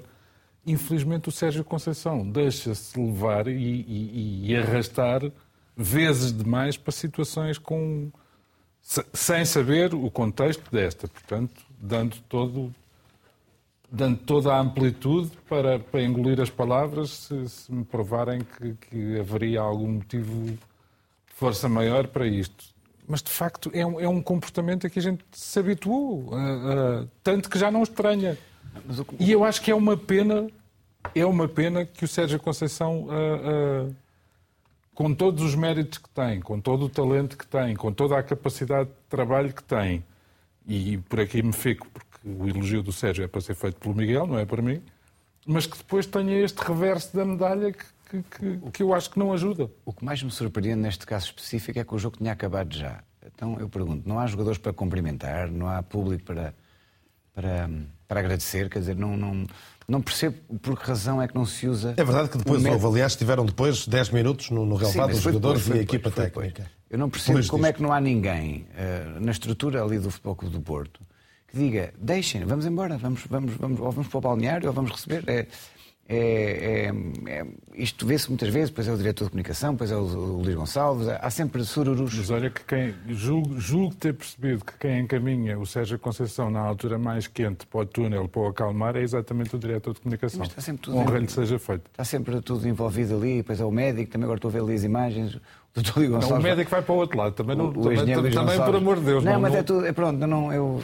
infelizmente 0.64 1.28
o 1.28 1.32
Sérgio 1.32 1.64
Conceição 1.64 2.26
deixa-se 2.26 2.98
levar 2.98 3.46
e, 3.46 3.52
e, 3.52 4.50
e, 4.50 4.56
arrastar 4.56 5.20
vezes 5.76 6.32
demais 6.32 6.78
para 6.78 6.92
situações 6.92 7.58
com 7.58 8.10
sem 8.82 9.44
saber 9.44 9.94
o 9.94 10.10
contexto 10.10 10.70
desta, 10.70 11.08
portanto, 11.08 11.62
dando 11.78 12.16
todo 12.28 12.74
dando 13.92 14.16
toda 14.16 14.54
a 14.54 14.58
amplitude 14.58 15.30
para, 15.46 15.78
para 15.78 16.02
engolir 16.02 16.40
as 16.40 16.48
palavras 16.48 17.10
se, 17.10 17.48
se 17.48 17.70
me 17.70 17.84
provarem 17.84 18.40
que, 18.40 18.74
que, 18.74 19.20
haveria 19.20 19.60
algum 19.60 19.92
motivo 19.92 20.46
de 20.46 20.58
força 21.26 21.68
maior 21.68 22.06
para 22.06 22.26
isto. 22.26 22.64
Mas, 23.06 23.22
de 23.22 23.30
facto, 23.30 23.70
é 23.74 23.84
um, 23.84 24.00
é 24.00 24.08
um 24.08 24.22
comportamento 24.22 24.86
a 24.86 24.90
que 24.90 24.98
a 24.98 25.02
gente 25.02 25.22
se 25.32 25.58
habituou, 25.58 26.30
tanto 27.22 27.50
que 27.50 27.58
já 27.58 27.70
não 27.70 27.82
estranha. 27.82 28.38
E 29.20 29.30
eu 29.30 29.44
acho 29.44 29.60
que 29.60 29.70
é 29.70 29.74
uma 29.74 29.96
pena, 29.96 30.48
é 31.14 31.26
uma 31.26 31.46
pena 31.46 31.84
que 31.84 32.06
o 32.06 32.08
Sérgio 32.08 32.40
Conceição, 32.40 33.08
com 34.94 35.14
todos 35.14 35.42
os 35.42 35.54
méritos 35.54 35.98
que 35.98 36.08
tem, 36.10 36.40
com 36.40 36.60
todo 36.60 36.86
o 36.86 36.88
talento 36.88 37.36
que 37.36 37.46
tem, 37.46 37.74
com 37.74 37.92
toda 37.92 38.18
a 38.18 38.22
capacidade 38.22 38.90
de 38.90 38.96
trabalho 39.08 39.52
que 39.52 39.62
tem, 39.62 40.04
e 40.66 40.98
por 40.98 41.20
aqui 41.20 41.42
me 41.42 41.52
fico, 41.52 41.88
porque 41.88 42.18
o 42.24 42.48
elogio 42.48 42.82
do 42.82 42.92
Sérgio 42.92 43.24
é 43.24 43.28
para 43.28 43.40
ser 43.40 43.54
feito 43.54 43.78
pelo 43.80 43.94
Miguel, 43.94 44.26
não 44.26 44.38
é 44.38 44.44
para 44.44 44.62
mim, 44.62 44.82
mas 45.46 45.66
que 45.66 45.76
depois 45.76 46.06
tenha 46.06 46.38
este 46.40 46.58
reverso 46.58 47.16
da 47.16 47.24
medalha 47.24 47.72
que, 47.72 47.84
que, 48.08 48.22
que, 48.22 48.70
que 48.70 48.82
eu 48.82 48.94
acho 48.94 49.10
que 49.10 49.18
não 49.18 49.32
ajuda. 49.32 49.70
O 49.84 49.92
que 49.92 50.04
mais 50.04 50.22
me 50.22 50.30
surpreende 50.30 50.80
neste 50.80 51.04
caso 51.04 51.26
específico 51.26 51.78
é 51.78 51.84
que 51.84 51.94
o 51.94 51.98
jogo 51.98 52.18
tinha 52.18 52.32
acabado 52.32 52.74
já. 52.74 53.02
Então 53.24 53.58
eu 53.58 53.68
pergunto, 53.68 54.08
não 54.08 54.18
há 54.18 54.26
jogadores 54.26 54.58
para 54.58 54.72
cumprimentar, 54.72 55.50
não 55.50 55.68
há 55.68 55.82
público 55.82 56.24
para, 56.24 56.54
para, 57.34 57.68
para 58.12 58.20
agradecer, 58.20 58.68
quer 58.68 58.80
dizer, 58.80 58.94
não, 58.94 59.16
não, 59.16 59.46
não 59.88 60.02
percebo 60.02 60.36
por 60.60 60.78
que 60.78 60.86
razão 60.86 61.22
é 61.22 61.26
que 61.26 61.34
não 61.34 61.46
se 61.46 61.66
usa. 61.66 61.94
É 61.96 62.04
verdade 62.04 62.28
que 62.28 62.36
depois 62.36 62.62
houve, 62.62 62.86
aliás, 62.86 63.16
tiveram 63.16 63.46
depois 63.46 63.86
10 63.86 64.10
minutos 64.10 64.50
no, 64.50 64.66
no 64.66 64.76
relevado 64.76 65.12
dos 65.12 65.22
jogadores 65.22 65.62
depois, 65.62 65.78
e 65.78 65.80
a 65.80 65.82
equipa 65.82 66.10
depois, 66.10 66.52
técnica. 66.52 66.70
Eu 66.90 66.98
não 66.98 67.08
percebo 67.08 67.38
depois 67.38 67.48
como 67.48 67.64
é 67.64 67.72
que 67.72 67.82
não 67.82 67.90
há 67.90 67.98
ninguém 68.02 68.66
uh, 68.74 69.18
na 69.18 69.32
estrutura 69.32 69.82
ali 69.82 69.98
do 69.98 70.10
Futebol 70.10 70.36
Clube 70.36 70.54
do 70.54 70.60
Porto 70.60 71.00
que 71.48 71.56
diga, 71.56 71.94
deixem, 71.98 72.44
vamos 72.44 72.66
embora, 72.66 72.98
vamos, 72.98 73.22
vamos, 73.28 73.54
vamos, 73.54 73.80
ou 73.80 73.90
vamos 73.90 74.08
para 74.08 74.18
o 74.18 74.20
balneário 74.20 74.68
ou 74.68 74.74
vamos 74.74 74.90
receber. 74.90 75.24
É, 75.26 75.46
é, 76.14 76.90
é, 76.90 77.32
é, 77.32 77.46
isto 77.74 78.04
vê-se 78.04 78.28
muitas 78.28 78.50
vezes, 78.50 78.68
depois 78.68 78.86
é 78.86 78.92
o 78.92 78.96
diretor 78.98 79.24
de 79.24 79.30
comunicação, 79.30 79.72
depois 79.72 79.90
é 79.90 79.96
o, 79.96 80.00
o 80.00 80.42
Luís 80.42 80.54
Gonçalves, 80.54 81.08
há 81.08 81.30
sempre 81.30 81.64
sururus. 81.64 82.14
Mas 82.14 82.30
olha 82.30 82.50
que 82.50 82.62
quem, 82.64 82.94
julgo, 83.08 83.58
julgo, 83.58 83.94
ter 83.94 84.12
percebido 84.12 84.62
que 84.62 84.74
quem 84.78 85.00
encaminha 85.00 85.58
o 85.58 85.64
Sérgio 85.64 85.98
Conceição 85.98 86.50
na 86.50 86.60
altura 86.60 86.98
mais 86.98 87.26
quente 87.26 87.66
para 87.66 87.80
o 87.80 87.86
túnel, 87.86 88.28
para 88.28 88.42
o 88.42 88.46
acalmar, 88.48 88.94
é 88.96 89.00
exatamente 89.00 89.56
o 89.56 89.58
diretor 89.58 89.94
de 89.94 90.00
comunicação. 90.00 90.40
Mas 90.40 90.48
está 90.48 90.60
sempre 90.60 90.82
tudo 90.82 90.98
Honra 90.98 91.18
lhe 91.18 91.30
seja 91.30 91.58
feito. 91.58 91.82
Está 91.90 92.04
sempre 92.04 92.42
tudo 92.42 92.68
envolvido 92.68 93.16
ali, 93.16 93.38
depois 93.38 93.58
é 93.58 93.64
o 93.64 93.70
médico, 93.70 94.12
também 94.12 94.24
agora 94.24 94.36
estou 94.36 94.50
a 94.50 94.52
ver 94.52 94.60
ali 94.60 94.74
as 94.74 94.84
imagens. 94.84 95.40
Não, 95.74 96.36
o 96.36 96.42
médico 96.42 96.70
vai 96.70 96.82
para 96.82 96.94
o 96.94 96.98
outro 96.98 97.16
lado, 97.16 97.32
também, 97.32 97.56
não, 97.56 97.72
também, 97.72 97.96
também, 98.04 98.30
também 98.30 98.58
por 98.58 98.76
amor 98.76 98.98
de 98.98 99.04
Deus. 99.06 99.24
Não, 99.24 99.32
não 99.32 99.40
mas 99.40 99.52
não... 99.52 99.58
é 99.58 99.62
tudo, 99.62 99.86
é 99.86 99.92
pronto, 99.92 100.26
não, 100.26 100.52
eu, 100.52 100.82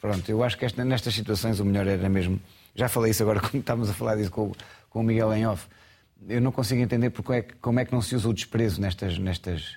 pronto, 0.00 0.26
eu 0.30 0.42
acho 0.42 0.56
que 0.56 0.64
esta, 0.64 0.82
nestas 0.82 1.14
situações 1.14 1.60
o 1.60 1.64
melhor 1.66 1.86
era 1.86 2.08
mesmo. 2.08 2.40
Já 2.74 2.88
falei 2.88 3.10
isso 3.10 3.22
agora, 3.22 3.40
como 3.42 3.60
estávamos 3.60 3.90
a 3.90 3.94
falar 3.94 4.16
disso 4.16 4.30
com, 4.30 4.52
com 4.90 5.00
o 5.00 5.02
Miguel 5.02 5.32
em 5.34 5.46
off. 5.46 5.66
Eu 6.28 6.40
não 6.40 6.52
consigo 6.52 6.80
entender 6.80 7.10
porque 7.10 7.32
é, 7.32 7.42
como 7.60 7.80
é 7.80 7.84
que 7.84 7.92
não 7.92 8.00
se 8.00 8.14
usa 8.14 8.28
o 8.28 8.32
desprezo 8.32 8.80
nestas, 8.80 9.18
nestas, 9.18 9.76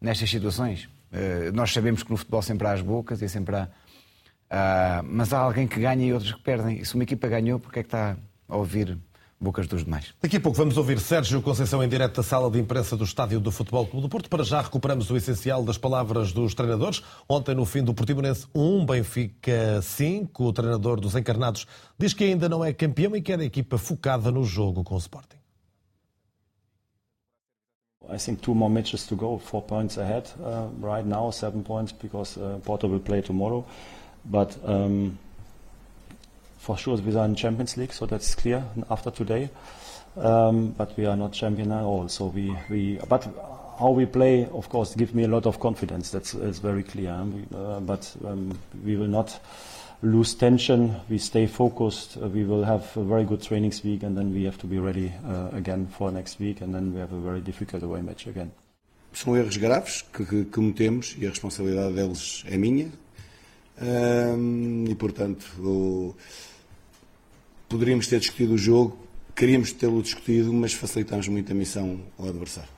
nestas 0.00 0.28
situações. 0.28 0.84
Uh, 1.10 1.52
nós 1.54 1.72
sabemos 1.72 2.02
que 2.02 2.10
no 2.10 2.16
futebol 2.16 2.42
sempre 2.42 2.66
há 2.66 2.72
as 2.72 2.82
bocas 2.82 3.22
e 3.22 3.28
sempre 3.28 3.56
há. 3.56 3.64
Uh, 3.64 5.02
mas 5.04 5.32
há 5.32 5.38
alguém 5.38 5.66
que 5.66 5.80
ganha 5.80 6.04
e 6.04 6.12
outros 6.12 6.32
que 6.32 6.42
perdem. 6.42 6.80
E 6.80 6.84
se 6.84 6.94
uma 6.94 7.04
equipa 7.04 7.26
ganhou, 7.28 7.58
porque 7.58 7.80
é 7.80 7.82
que 7.82 7.86
está 7.86 8.16
a 8.48 8.56
ouvir 8.56 8.98
bocas 9.40 9.66
dos 9.66 9.84
demais. 9.84 10.14
Daqui 10.20 10.36
a 10.36 10.40
pouco 10.40 10.56
vamos 10.56 10.76
ouvir 10.76 10.98
Sérgio 10.98 11.42
Conceição 11.42 11.82
em 11.82 11.88
direto 11.88 12.16
da 12.16 12.22
sala 12.22 12.50
de 12.50 12.58
imprensa 12.58 12.96
do 12.96 13.04
Estádio 13.04 13.38
do 13.38 13.50
Futebol 13.50 13.86
Clube 13.86 14.02
do 14.02 14.08
Porto. 14.08 14.28
Para 14.28 14.44
já 14.44 14.60
recuperamos 14.60 15.10
o 15.10 15.16
essencial 15.16 15.62
das 15.62 15.76
palavras 15.78 16.32
dos 16.32 16.54
treinadores. 16.54 17.02
Ontem, 17.28 17.54
no 17.54 17.64
fim 17.64 17.82
do 17.82 17.92
Portimonense 17.92 18.46
1, 18.54 18.86
Benfica 18.86 19.80
5, 19.82 20.44
o 20.44 20.52
treinador 20.52 21.00
dos 21.00 21.14
encarnados 21.14 21.66
diz 21.98 22.12
que 22.12 22.24
ainda 22.24 22.48
não 22.48 22.64
é 22.64 22.72
campeão 22.72 23.14
e 23.14 23.20
quer 23.20 23.38
a 23.38 23.44
equipa 23.44 23.78
focada 23.78 24.30
no 24.30 24.44
jogo 24.44 24.82
com 24.82 24.94
o 24.94 24.98
Sporting. 24.98 25.36
I 28.08 28.18
think 28.18 28.40
two 28.40 28.54
more 28.54 28.70
matches 28.70 29.04
to 29.06 29.16
go, 29.16 29.36
four 29.36 29.62
points 29.62 29.98
ahead 29.98 30.30
uh, 30.40 30.68
right 30.80 31.04
now, 31.04 31.30
seven 31.32 31.62
points 31.62 31.92
because 31.92 32.36
uh, 32.38 32.60
Porto 32.62 32.86
will 32.86 33.00
play 33.00 33.20
tomorrow. 33.20 33.64
But 34.24 34.56
um, 34.64 35.18
for 36.66 36.76
sure 36.76 36.96
we 36.96 37.14
are 37.14 37.24
in 37.24 37.36
Champions 37.36 37.76
League, 37.76 37.92
so 37.92 38.06
that's 38.06 38.34
clear 38.34 38.64
after 38.90 39.12
today. 39.12 39.48
Um, 40.16 40.74
but 40.76 40.96
we 40.96 41.06
are 41.06 41.16
not 41.16 41.32
champion 41.32 41.70
at 41.70 41.84
all. 41.84 42.08
So 42.08 42.26
we, 42.26 42.56
we 42.68 42.98
but 43.08 43.28
how 43.78 43.90
we 43.90 44.06
play, 44.06 44.48
of 44.52 44.68
course, 44.68 44.96
gives 44.96 45.14
me 45.14 45.24
a 45.24 45.28
lot 45.28 45.46
of 45.46 45.60
confidence. 45.60 46.10
That's, 46.10 46.32
that's 46.32 46.58
very 46.58 46.82
clear. 46.82 47.12
Uh, 47.54 47.78
but 47.80 48.16
um, 48.26 48.58
we 48.84 48.96
will 48.96 49.06
not 49.06 49.38
lose 50.02 50.34
tension. 50.34 50.96
We 51.08 51.18
stay 51.18 51.46
focused. 51.46 52.16
Uh, 52.16 52.26
we 52.28 52.44
will 52.44 52.64
have 52.64 52.96
a 52.96 53.04
very 53.04 53.24
good 53.24 53.42
trainings 53.42 53.84
week, 53.84 54.02
and 54.02 54.16
then 54.16 54.34
we 54.34 54.42
have 54.44 54.58
to 54.58 54.66
be 54.66 54.78
ready 54.78 55.12
uh, 55.24 55.50
again 55.52 55.86
for 55.86 56.10
next 56.10 56.40
week, 56.40 56.62
and 56.62 56.74
then 56.74 56.92
we 56.94 56.98
have 56.98 57.12
a 57.12 57.20
very 57.20 57.40
difficult 57.40 57.82
away 57.84 58.02
match 58.02 58.26
again. 58.26 58.50
São 59.12 59.34
erros 59.36 59.56
graves 59.56 60.02
que, 60.12 60.24
que 60.24 60.44
cometemos 60.46 61.14
e 61.18 61.26
a 61.26 61.30
responsabilidade 61.30 61.94
deles 61.94 62.44
é 62.48 62.56
minha. 62.58 62.90
Um, 63.80 64.84
e 64.88 64.94
portanto, 64.94 65.46
o, 65.58 66.14
poderíamos 67.68 68.06
ter 68.06 68.20
discutido 68.20 68.54
o 68.54 68.58
jogo, 68.58 68.98
queríamos 69.34 69.72
tê-lo 69.72 70.02
discutido, 70.02 70.52
mas 70.52 70.72
facilitamos 70.72 71.28
muito 71.28 71.52
a 71.52 71.54
missão 71.54 72.00
ao 72.18 72.28
adversário. 72.28 72.76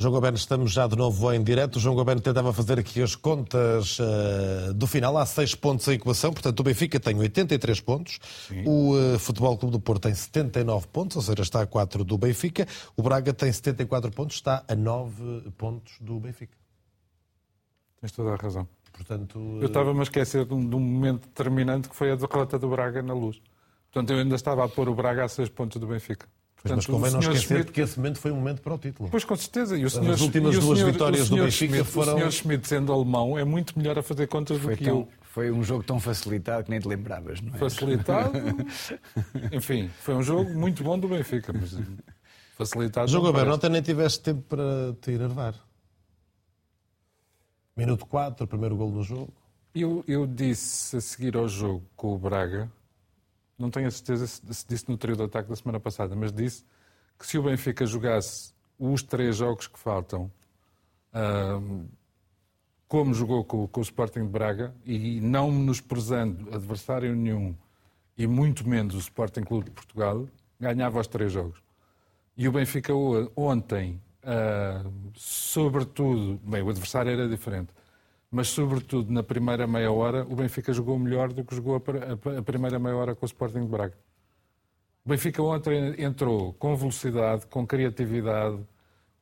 João 0.00 0.14
Goberno, 0.14 0.38
estamos 0.38 0.72
já 0.72 0.86
de 0.86 0.96
novo 0.96 1.30
em 1.30 1.44
direto. 1.44 1.76
O 1.76 1.78
João 1.78 1.94
Goberno 1.94 2.22
tentava 2.22 2.54
fazer 2.54 2.78
aqui 2.78 3.02
as 3.02 3.14
contas 3.14 3.98
uh, 3.98 4.72
do 4.72 4.86
final. 4.86 5.18
Há 5.18 5.26
seis 5.26 5.54
pontos 5.54 5.86
em 5.88 5.92
equação, 5.92 6.32
portanto 6.32 6.58
o 6.60 6.62
Benfica 6.62 6.98
tem 6.98 7.14
83 7.14 7.80
pontos. 7.82 8.18
Sim. 8.48 8.64
O 8.66 8.94
uh, 8.94 9.18
Futebol 9.18 9.58
Clube 9.58 9.72
do 9.72 9.78
Porto 9.78 10.04
tem 10.04 10.14
79 10.14 10.86
pontos, 10.86 11.18
ou 11.18 11.22
seja, 11.22 11.42
está 11.42 11.60
a 11.60 11.66
4 11.66 12.02
do 12.02 12.16
Benfica. 12.16 12.66
O 12.96 13.02
Braga 13.02 13.34
tem 13.34 13.52
74 13.52 14.10
pontos, 14.10 14.36
está 14.36 14.64
a 14.66 14.74
9 14.74 15.50
pontos 15.58 15.92
do 16.00 16.18
Benfica. 16.18 16.56
Tens 18.00 18.12
toda 18.12 18.32
a 18.32 18.36
razão. 18.36 18.66
Portanto, 19.00 19.58
eu 19.62 19.66
estava-me 19.66 20.00
a 20.00 20.02
esquecer 20.02 20.44
de 20.44 20.52
um, 20.52 20.68
de 20.68 20.76
um, 20.76 20.80
momento 20.80 21.26
determinante 21.26 21.88
que 21.88 21.96
foi 21.96 22.12
a 22.12 22.16
derrota 22.16 22.58
do 22.58 22.68
Braga 22.68 23.02
na 23.02 23.14
luz. 23.14 23.40
Portanto, 23.90 24.10
eu 24.10 24.18
ainda 24.18 24.34
estava 24.34 24.62
a 24.62 24.68
pôr 24.68 24.90
o 24.90 24.94
Braga 24.94 25.24
a 25.24 25.28
seis 25.28 25.48
pontos 25.48 25.80
do 25.80 25.86
Benfica. 25.86 26.28
Portanto, 26.56 26.76
mas 26.76 26.86
convém 26.86 27.10
não 27.10 27.20
esquecer 27.20 27.46
Schmidt... 27.46 27.72
que 27.72 27.80
esse 27.80 27.98
momento 27.98 28.18
foi 28.18 28.30
um 28.30 28.36
momento 28.36 28.60
para 28.60 28.74
o 28.74 28.78
título. 28.78 29.08
Pois, 29.08 29.24
com 29.24 29.34
certeza. 29.34 29.74
E 29.78 29.86
o 29.86 29.88
senhor, 29.88 30.12
As 30.12 30.20
últimas 30.20 30.58
duas 30.58 30.78
senhor, 30.78 30.92
vitórias 30.92 31.30
do 31.30 31.36
Benfica 31.36 31.50
Schmidt, 31.76 31.84
foram... 31.90 32.12
O 32.12 32.16
senhor 32.18 32.30
Schmidt, 32.32 32.68
sendo 32.68 32.92
alemão, 32.92 33.38
é 33.38 33.44
muito 33.44 33.78
melhor 33.78 33.98
a 33.98 34.02
fazer 34.02 34.26
contas 34.26 34.58
foi 34.58 34.74
do 34.74 34.78
que 34.78 34.84
tão, 34.84 34.98
eu. 34.98 35.08
Foi 35.22 35.50
um 35.50 35.64
jogo 35.64 35.82
tão 35.82 35.98
facilitado 35.98 36.64
que 36.64 36.70
nem 36.70 36.78
te 36.78 36.86
lembravas, 36.86 37.40
não 37.40 37.54
é? 37.54 37.58
Facilitado? 37.58 38.32
Enfim, 39.50 39.88
foi 40.00 40.14
um 40.14 40.22
jogo 40.22 40.52
muito 40.52 40.84
bom 40.84 40.98
do 40.98 41.08
Benfica, 41.08 41.54
mas 41.54 41.78
facilitado... 42.58 43.10
Jogo 43.10 43.28
aberto, 43.28 43.54
ontem 43.54 43.70
nem 43.70 43.80
tiveste 43.80 44.20
tempo 44.20 44.42
para 44.42 44.94
te 45.00 45.12
enervar. 45.12 45.54
Minuto 47.80 48.04
4, 48.04 48.46
primeiro 48.46 48.76
gol 48.76 48.90
do 48.90 49.02
jogo. 49.02 49.32
Eu, 49.74 50.04
eu 50.06 50.26
disse 50.26 50.98
a 50.98 51.00
seguir 51.00 51.34
ao 51.34 51.48
jogo 51.48 51.82
com 51.96 52.14
o 52.14 52.18
Braga, 52.18 52.70
não 53.58 53.70
tenho 53.70 53.88
a 53.88 53.90
certeza 53.90 54.26
se 54.26 54.68
disse 54.68 54.86
no 54.86 54.98
trio 54.98 55.16
de 55.16 55.22
ataque 55.22 55.48
da 55.48 55.56
semana 55.56 55.80
passada, 55.80 56.14
mas 56.14 56.30
disse 56.30 56.62
que 57.18 57.26
se 57.26 57.38
o 57.38 57.42
Benfica 57.42 57.86
jogasse 57.86 58.52
os 58.78 59.02
três 59.02 59.34
jogos 59.36 59.66
que 59.66 59.78
faltam, 59.78 60.30
como 62.86 63.14
jogou 63.14 63.46
com, 63.46 63.66
com, 63.66 63.80
o 63.80 63.82
Sporting 63.82 64.24
de 64.24 64.28
Braga, 64.28 64.74
e 64.84 65.18
não 65.22 65.50
menosprezando 65.50 66.54
adversário 66.54 67.16
nenhum, 67.16 67.56
e 68.14 68.26
muito 68.26 68.68
menos 68.68 68.94
o 68.94 68.98
Sporting 68.98 69.40
Clube 69.40 69.64
de 69.64 69.70
Portugal, 69.70 70.28
ganhava 70.60 71.00
os 71.00 71.06
três 71.06 71.32
jogos. 71.32 71.62
E 72.36 72.46
o 72.46 72.52
Benfica 72.52 72.92
ontem, 73.34 73.98
uh, 74.24 75.12
sobretudo, 75.14 76.40
bem, 76.44 76.62
o 76.62 76.68
adversário 76.70 77.10
era 77.10 77.28
diferente, 77.28 77.72
mas 78.30 78.48
sobretudo 78.48 79.12
na 79.12 79.22
primeira 79.22 79.66
meia 79.66 79.90
hora, 79.90 80.24
o 80.24 80.36
Benfica 80.36 80.72
jogou 80.72 80.98
melhor 80.98 81.32
do 81.32 81.44
que 81.44 81.54
jogou 81.54 81.76
a 81.76 82.42
primeira 82.42 82.78
meia 82.78 82.96
hora 82.96 83.14
com 83.14 83.24
o 83.24 83.26
Sporting 83.26 83.60
de 83.60 83.66
Braga. 83.66 83.94
O 85.04 85.08
Benfica 85.08 85.42
ontem 85.42 85.94
entrou 85.98 86.52
com 86.54 86.76
velocidade, 86.76 87.46
com 87.46 87.66
criatividade, 87.66 88.60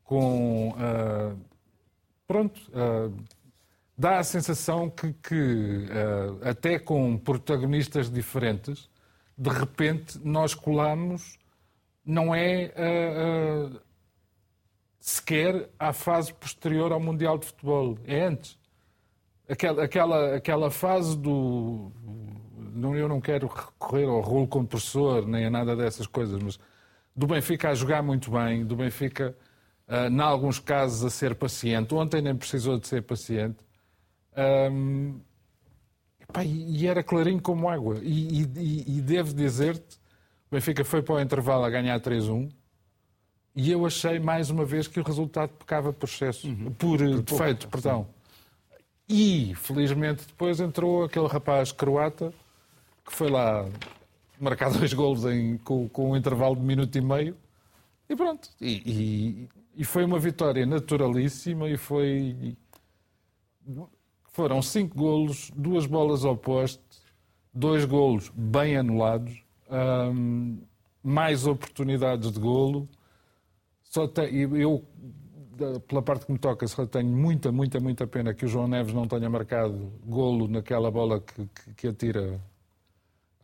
com. 0.05 0.71
Uh, 0.71 1.39
pronto. 2.27 2.61
Uh, 2.69 3.17
dá 3.97 4.19
a 4.19 4.25
sensação 4.25 4.91
que, 4.91 5.13
que 5.15 5.87
até 6.45 6.79
com 6.79 7.17
protagonistas 7.19 8.09
diferentes, 8.09 8.89
de 9.37 9.51
repente 9.51 10.21
nós 10.23 10.55
colamos, 10.55 11.37
não 12.05 12.33
é 12.33 12.73
sequer 14.99 15.69
à 15.79 15.93
fase 15.93 16.33
posterior 16.35 16.93
ao 16.93 17.01
Mundial 17.01 17.39
de 17.39 17.47
Futebol, 17.47 17.99
é 18.05 18.25
antes 18.25 18.59
aquela, 19.49 19.85
aquela, 19.85 20.37
aquela 20.37 20.71
fase 20.71 21.17
do, 21.17 21.91
não, 22.75 22.95
eu 22.95 23.09
não 23.09 23.21
quero 23.21 23.47
recorrer 23.47 24.05
ao 24.05 24.21
rolo 24.21 24.47
compressor 24.47 25.27
nem 25.27 25.47
a 25.47 25.51
nada 25.51 25.75
dessas 25.75 26.07
coisas, 26.07 26.41
mas 26.43 26.59
do 27.17 27.27
Benfica 27.27 27.71
a 27.71 27.75
jogar 27.75 28.03
muito 28.03 28.31
bem, 28.31 28.65
do 28.65 28.77
Benfica, 28.77 29.37
uh, 29.89 30.09
em 30.09 30.21
alguns 30.21 30.61
casos, 30.61 31.05
a 31.05 31.11
ser 31.11 31.35
paciente. 31.35 31.93
Ontem 31.95 32.23
nem 32.23 32.37
precisou 32.37 32.79
de 32.79 32.87
ser 32.87 33.03
paciente. 33.03 33.59
Um, 34.71 35.21
epá, 36.21 36.45
e 36.45 36.87
era 36.87 37.03
clarinho 37.03 37.43
como 37.43 37.69
água. 37.69 37.99
E, 38.03 38.43
e, 38.43 38.99
e 38.99 39.01
devo 39.01 39.35
dizer-te, 39.35 39.97
o 40.49 40.55
Benfica 40.55 40.85
foi 40.85 41.03
para 41.03 41.17
o 41.17 41.21
intervalo 41.21 41.65
a 41.65 41.71
ganhar 41.71 41.99
3-1. 42.01 42.53
E 43.61 43.73
eu 43.73 43.85
achei 43.85 44.21
mais 44.21 44.51
uma 44.51 44.65
vez 44.65 44.87
que 44.87 45.01
o 45.01 45.03
resultado 45.03 45.51
pecava 45.51 45.93
por 45.93 46.09
excesso, 46.09 46.47
uhum. 46.47 46.73
por, 46.75 46.99
por 47.01 47.23
defeito, 47.23 47.67
perdão. 47.67 48.07
E, 49.09 49.53
felizmente, 49.57 50.25
depois 50.25 50.61
entrou 50.61 51.03
aquele 51.03 51.27
rapaz 51.27 51.73
croata 51.73 52.33
que 53.05 53.13
foi 53.13 53.29
lá 53.29 53.69
marcar 54.39 54.71
dois 54.79 54.93
golos 54.93 55.25
em, 55.25 55.57
com, 55.59 55.89
com 55.89 56.13
um 56.13 56.17
intervalo 56.17 56.55
de 56.55 56.63
minuto 56.63 56.97
e 56.97 57.01
meio. 57.01 57.37
E 58.09 58.15
pronto. 58.15 58.49
E, 58.61 58.81
e, 58.87 59.49
e 59.75 59.85
foi 59.85 60.05
uma 60.05 60.21
vitória 60.21 60.65
naturalíssima 60.65 61.69
e 61.69 61.77
foi. 61.77 62.57
Foram 64.29 64.63
cinco 64.63 64.97
golos, 64.97 65.51
duas 65.57 65.85
bolas 65.85 66.25
ao 66.25 66.37
poste, 66.37 66.81
dois 67.53 67.85
golos 67.85 68.31
bem 68.33 68.77
anulados, 68.77 69.43
hum, 70.15 70.61
mais 71.03 71.45
oportunidades 71.45 72.31
de 72.31 72.39
golo. 72.39 72.89
Só 73.99 74.07
te, 74.07 74.21
eu 74.33 74.85
pela 75.89 76.01
parte 76.01 76.25
que 76.25 76.31
me 76.31 76.39
toca, 76.39 76.69
só 76.69 76.87
tenho 76.87 77.09
muita, 77.09 77.51
muita, 77.51 77.81
muita 77.81 78.07
pena 78.07 78.33
que 78.33 78.45
o 78.45 78.49
João 78.49 78.69
Neves 78.69 78.95
não 78.95 79.09
tenha 79.09 79.29
marcado 79.29 79.93
golo 80.07 80.47
naquela 80.47 80.89
bola 80.89 81.21
que, 81.21 81.47
que, 81.47 81.75
que 81.75 81.89
atira 81.89 82.41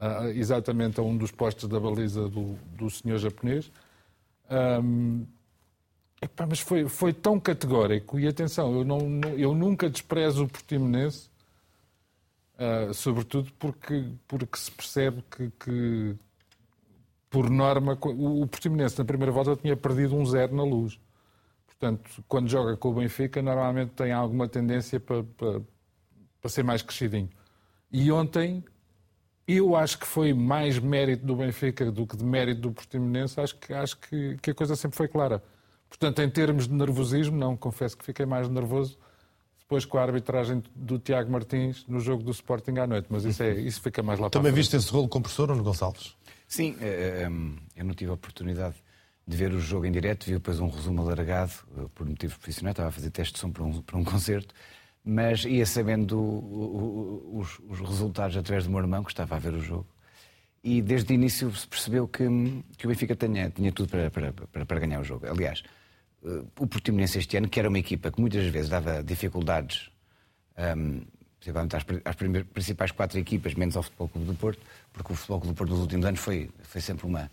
uh, 0.00 0.28
exatamente 0.28 1.00
a 1.00 1.02
um 1.02 1.16
dos 1.16 1.32
postos 1.32 1.68
da 1.68 1.80
baliza 1.80 2.28
do, 2.28 2.54
do 2.76 2.88
senhor 2.88 3.18
japonês. 3.18 3.68
Um, 4.48 5.26
epá, 6.22 6.46
mas 6.46 6.60
foi, 6.60 6.86
foi 6.88 7.12
tão 7.12 7.40
categórico, 7.40 8.16
e 8.20 8.28
atenção, 8.28 8.72
eu, 8.76 8.84
não, 8.84 9.00
eu 9.36 9.52
nunca 9.56 9.90
desprezo 9.90 10.44
o 10.44 10.48
Portimonense, 10.48 11.28
uh, 12.60 12.94
sobretudo 12.94 13.50
porque, 13.58 14.04
porque 14.28 14.56
se 14.56 14.70
percebe 14.70 15.24
que, 15.28 15.50
que 15.58 16.16
por 17.34 17.50
norma, 17.50 17.98
o, 18.00 18.46
Portimonense 18.46 18.96
na 18.96 19.04
primeira 19.04 19.32
volta 19.32 19.56
tinha 19.56 19.76
perdido 19.76 20.14
um 20.14 20.24
zero 20.24 20.54
na 20.54 20.62
luz. 20.62 21.00
Portanto, 21.66 22.24
quando 22.28 22.48
joga 22.48 22.76
com 22.76 22.90
o 22.90 22.94
Benfica, 22.94 23.42
normalmente 23.42 23.90
tem 23.90 24.12
alguma 24.12 24.46
tendência 24.46 25.00
para, 25.00 25.24
para, 25.24 25.60
para 26.40 26.48
ser 26.48 26.62
mais 26.62 26.80
crescidinho. 26.80 27.28
E 27.90 28.12
ontem, 28.12 28.62
eu 29.48 29.74
acho 29.74 29.98
que 29.98 30.06
foi 30.06 30.32
mais 30.32 30.78
mérito 30.78 31.26
do 31.26 31.34
Benfica 31.34 31.90
do 31.90 32.06
que 32.06 32.16
de 32.16 32.24
mérito 32.24 32.60
do 32.60 32.70
Portimonense. 32.70 33.40
Acho 33.40 33.56
que, 33.56 33.74
acho 33.74 33.96
que, 33.98 34.36
que 34.40 34.50
a 34.52 34.54
coisa 34.54 34.76
sempre 34.76 34.96
foi 34.96 35.08
clara. 35.08 35.42
Portanto, 35.88 36.22
em 36.22 36.30
termos 36.30 36.68
de 36.68 36.74
nervosismo, 36.74 37.36
não, 37.36 37.56
confesso 37.56 37.96
que 37.96 38.04
fiquei 38.04 38.24
mais 38.24 38.48
nervoso 38.48 38.96
depois 39.58 39.84
com 39.84 39.98
a 39.98 40.02
arbitragem 40.02 40.62
do 40.76 40.98
Tiago 40.98 41.32
Martins 41.32 41.84
no 41.88 41.98
jogo 41.98 42.22
do 42.22 42.30
Sporting 42.30 42.78
à 42.78 42.86
noite, 42.86 43.06
mas 43.10 43.24
isso, 43.24 43.42
é, 43.42 43.54
isso 43.54 43.80
fica 43.80 44.02
mais 44.02 44.20
lá 44.20 44.30
Também 44.30 44.52
viste 44.52 44.76
esse 44.76 44.90
rolo 44.92 45.08
compressor, 45.08 45.48
Nuno 45.48 45.64
Gonçalves? 45.64 46.14
Sim, 46.54 46.76
eh, 46.80 47.26
eh, 47.26 47.28
eu 47.74 47.84
não 47.84 47.94
tive 47.94 48.12
a 48.12 48.14
oportunidade 48.14 48.76
de 49.26 49.36
ver 49.36 49.52
o 49.52 49.58
jogo 49.58 49.86
em 49.86 49.90
direto, 49.90 50.26
vi 50.26 50.34
depois 50.34 50.60
um 50.60 50.68
resumo 50.68 51.02
alargado, 51.02 51.50
eh, 51.76 51.86
por 51.92 52.06
motivos 52.06 52.36
profissionais, 52.36 52.74
estava 52.74 52.90
a 52.90 52.92
fazer 52.92 53.10
teste 53.10 53.34
de 53.34 53.40
som 53.40 53.50
para 53.50 53.64
um, 53.64 53.82
para 53.82 53.98
um 53.98 54.04
concerto, 54.06 54.54
mas 55.04 55.44
ia 55.44 55.66
sabendo 55.66 56.16
os, 57.36 57.58
os, 57.68 57.80
resultados 57.80 58.36
através 58.36 58.66
do 58.66 58.70
meu 58.70 58.78
irmão, 58.78 59.02
que 59.02 59.10
estava 59.10 59.34
a 59.34 59.38
ver 59.40 59.52
o 59.52 59.60
jogo. 59.60 59.88
E 60.62 60.80
desde 60.80 61.12
o 61.12 61.14
início 61.14 61.52
se 61.56 61.66
percebeu 61.66 62.06
que, 62.06 62.24
que 62.78 62.86
o 62.86 62.88
Benfica 62.88 63.16
tinha, 63.16 63.50
tinha 63.50 63.72
tudo 63.72 63.88
para, 63.88 64.08
para, 64.12 64.32
para, 64.32 64.64
para 64.64 64.78
ganhar 64.78 65.00
o 65.00 65.04
jogo. 65.04 65.26
Aliás, 65.26 65.64
eh, 66.24 66.44
o 66.56 66.68
Portimonense 66.68 67.18
este 67.18 67.36
ano, 67.36 67.48
que 67.48 67.58
era 67.58 67.68
uma 67.68 67.80
equipa 67.80 68.12
que 68.12 68.20
muitas 68.20 68.46
vezes 68.46 68.68
dava 68.70 69.02
dificuldades, 69.02 69.90
um, 70.56 71.02
principalmente 71.44 71.76
às, 71.76 71.84
às 72.04 72.16
principais 72.46 72.90
quatro 72.90 73.18
equipas, 73.18 73.54
menos 73.54 73.76
ao 73.76 73.82
Futebol 73.82 74.08
Clube 74.08 74.26
do 74.26 74.34
Porto, 74.34 74.60
porque 74.92 75.12
o 75.12 75.16
Futebol 75.16 75.40
Clube 75.40 75.54
do 75.54 75.58
Porto 75.58 75.70
nos 75.70 75.80
últimos 75.80 76.06
anos 76.06 76.20
foi, 76.20 76.50
foi 76.62 76.80
sempre 76.80 77.06
uma, 77.06 77.30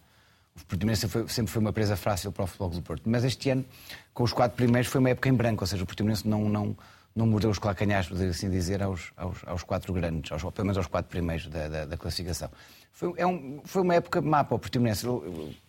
o 0.56 0.66
Portimonense 0.66 1.08
foi, 1.08 1.28
sempre 1.30 1.52
foi 1.52 1.62
uma 1.62 1.72
presa 1.72 1.96
fácil 1.96 2.32
para 2.32 2.44
o 2.44 2.48
Futebol 2.48 2.70
do 2.70 2.82
Porto. 2.82 3.10
Mas 3.10 3.24
este 3.24 3.50
ano, 3.50 3.66
com 4.14 4.24
os 4.24 4.34
quatro 4.34 4.58
primeiros, 4.58 4.92
foi 4.92 5.00
uma 5.00 5.10
época 5.10 5.30
em 5.30 5.34
branco, 5.34 5.64
ou 5.64 5.68
seja, 5.68 5.84
o 5.84 5.86
Portimonense 5.86 6.28
não, 6.28 6.50
não, 6.50 6.76
não 7.16 7.26
mordeu 7.26 7.50
os 7.50 7.58
calcanhares, 7.58 8.10
por 8.10 8.22
assim 8.22 8.50
dizer, 8.50 8.84
aos, 8.84 9.14
aos, 9.16 9.38
aos 9.46 9.64
quatro 9.64 9.94
grandes, 9.94 10.30
aos, 10.32 10.42
pelo 10.42 10.66
menos 10.66 10.78
aos 10.78 10.88
quatro 10.88 11.10
primeiros 11.10 11.48
da, 11.48 11.70
da, 11.70 11.86
da 11.86 11.98
classificação. 11.98 12.50
Foi, 12.92 13.14
é 13.16 13.26
um, 13.26 13.62
foi 13.64 13.82
uma 13.82 13.96
época 13.96 14.22
má 14.22 14.44
para 14.44 14.56
o 14.56 14.60
Portimonense. 14.60 15.06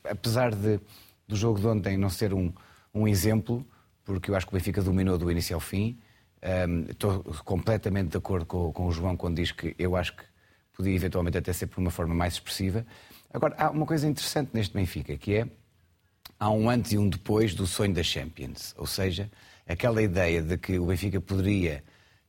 Apesar 0.05 0.53
de, 0.53 0.81
do 1.29 1.37
jogo 1.37 1.61
de 1.61 1.67
ontem 1.69 1.97
não 1.97 2.11
ser 2.11 2.35
um, 2.35 2.53
um 2.93 3.07
exemplo, 3.07 3.65
porque 4.05 4.33
eu 4.33 4.35
acho 4.35 4.47
que 4.47 4.53
o 4.53 4.59
Benfica 4.59 4.83
dominou 4.83 5.17
do 5.17 5.31
início 5.31 5.55
ao 5.55 5.61
fim, 5.61 5.97
um, 6.43 6.91
estou 6.91 7.23
completamente 7.45 8.11
de 8.11 8.17
acordo 8.17 8.47
com, 8.47 8.73
com 8.73 8.87
o 8.87 8.93
João 8.93 9.17
quando 9.17 9.37
diz 9.37 9.53
que 9.53 9.75
eu 9.79 9.97
acho 9.97 10.17
que 10.17 10.25
podia 10.73 10.95
eventualmente 10.95 11.39
até 11.39 11.53
ser 11.53 11.67
por 11.67 11.81
uma 11.81 11.91
forma 11.91 12.15
mais 12.15 12.35
expressiva. 12.35 12.85
Agora, 13.33 13.55
há 13.59 13.71
uma 13.71 13.87
coisa 13.87 14.07
interessante 14.09 14.51
neste 14.53 14.75
Benfica, 14.75 15.17
que 15.17 15.35
é 15.37 15.47
há 16.39 16.51
um 16.51 16.69
antes 16.69 16.93
e 16.93 16.99
um 16.99 17.09
depois 17.09 17.55
do 17.55 17.67
sonho 17.67 17.95
da 17.95 18.03
Champions. 18.03 18.75
Ou 18.77 18.87
seja, 18.87 19.31
aquela 19.67 20.03
ideia 20.03 20.43
de 20.43 20.59
que 20.59 20.79
o 20.79 20.87
Benfica 20.87 21.21
poderia 21.21 21.85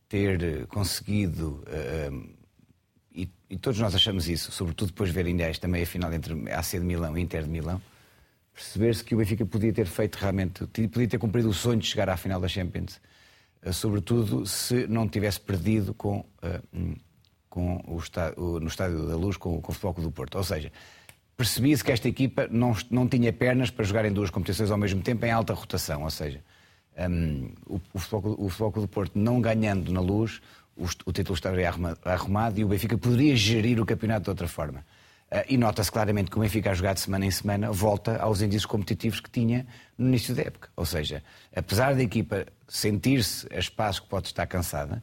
ter 0.08 0.44
eh, 0.44 0.66
conseguido, 0.68 1.64
uh, 1.68 2.30
e, 3.16 3.28
e, 3.50 3.58
todos 3.58 3.80
nós 3.80 3.96
achamos 3.96 4.30
isso, 4.30 4.52
sobretudo 4.52 4.90
depois 4.90 5.10
de 5.10 5.16
ver 5.16 5.26
ainda 5.26 5.44
esta 5.44 5.68
meia 5.68 5.88
final 5.88 6.14
entre 6.14 6.34
AC 6.52 6.72
de 6.74 6.82
Milão 6.82 7.18
e 7.18 7.22
Inter 7.22 7.44
de 7.44 7.50
Milão, 7.50 7.82
perceber-se 8.54 9.04
que 9.04 9.16
o 9.16 9.18
Benfica 9.18 9.44
podia 9.44 9.74
ter 9.74 9.88
feito 9.88 10.18
realmente, 10.18 10.68
podia 10.68 11.08
ter 11.08 11.18
cumprido 11.18 11.50
o 11.50 11.54
sonho 11.54 11.80
de 11.80 11.88
chegar 11.88 12.10
à 12.10 12.16
final 12.16 12.40
da 12.40 12.48
Champions, 12.48 13.02
sobretudo 13.72 14.46
se 14.46 14.88
não 14.88 15.08
tivesse 15.08 15.40
perdido 15.40 15.94
com. 15.94 16.26
Uh, 16.42 16.98
com 17.54 17.76
o 17.86 18.60
no 18.60 18.68
Estádio 18.68 19.06
da 19.06 19.16
Luz 19.16 19.38
com, 19.38 19.62
com 19.62 19.72
o 19.72 19.76
Futebol 19.76 20.06
do 20.06 20.12
Porto. 20.12 20.40
Ou 20.40 20.44
seja, 20.44 20.72
percebia-se 21.38 21.84
que 21.84 21.92
esta 21.92 22.10
equipa 22.10 22.48
não, 22.50 22.76
não 22.90 23.08
tinha 23.08 23.32
pernas 23.32 23.70
para 23.70 23.86
jogar 23.86 24.06
em 24.06 24.12
duas 24.12 24.32
competições 24.32 24.72
ao 24.72 24.78
mesmo 24.78 25.04
tempo 25.04 25.24
em 25.24 25.30
alta 25.30 25.54
rotação. 25.54 26.02
Ou 26.02 26.10
seja, 26.10 26.44
um, 26.98 27.52
o, 27.68 27.80
o, 27.94 28.48
o 28.48 28.82
do 28.82 28.88
Porto 28.88 29.20
não 29.20 29.40
ganhando 29.40 29.92
na 29.92 30.02
Luz, 30.02 30.42
o, 30.76 30.86
o 31.06 31.12
título 31.12 31.36
estaria 31.36 31.72
arrumado 32.04 32.60
e 32.60 32.64
o 32.64 32.68
Benfica 32.68 32.98
poderia 32.98 33.36
gerir 33.36 33.80
o 33.80 33.86
campeonato 33.86 34.24
de 34.24 34.30
outra 34.32 34.48
forma. 34.48 34.84
Uh, 35.34 35.44
e 35.50 35.58
nota-se 35.58 35.92
claramente 35.92 36.30
que 36.30 36.38
o 36.38 36.42
Benfica 36.42 36.70
a 36.70 36.74
jogar 36.76 36.94
de 36.94 37.00
semana 37.00 37.26
em 37.26 37.32
semana 37.32 37.72
volta 37.72 38.18
aos 38.18 38.44
índices 38.44 38.68
competitivos 38.68 39.20
que 39.20 39.32
tinha 39.32 39.66
no 39.98 40.08
início 40.08 40.36
da 40.36 40.44
época. 40.44 40.70
Ou 40.76 40.86
seja, 40.86 41.24
apesar 41.56 41.96
da 41.96 42.04
equipa 42.04 42.46
sentir-se 42.68 43.48
a 43.52 43.58
espaço 43.58 44.04
que 44.04 44.10
pode 44.10 44.28
estar 44.28 44.46
cansada, 44.46 45.02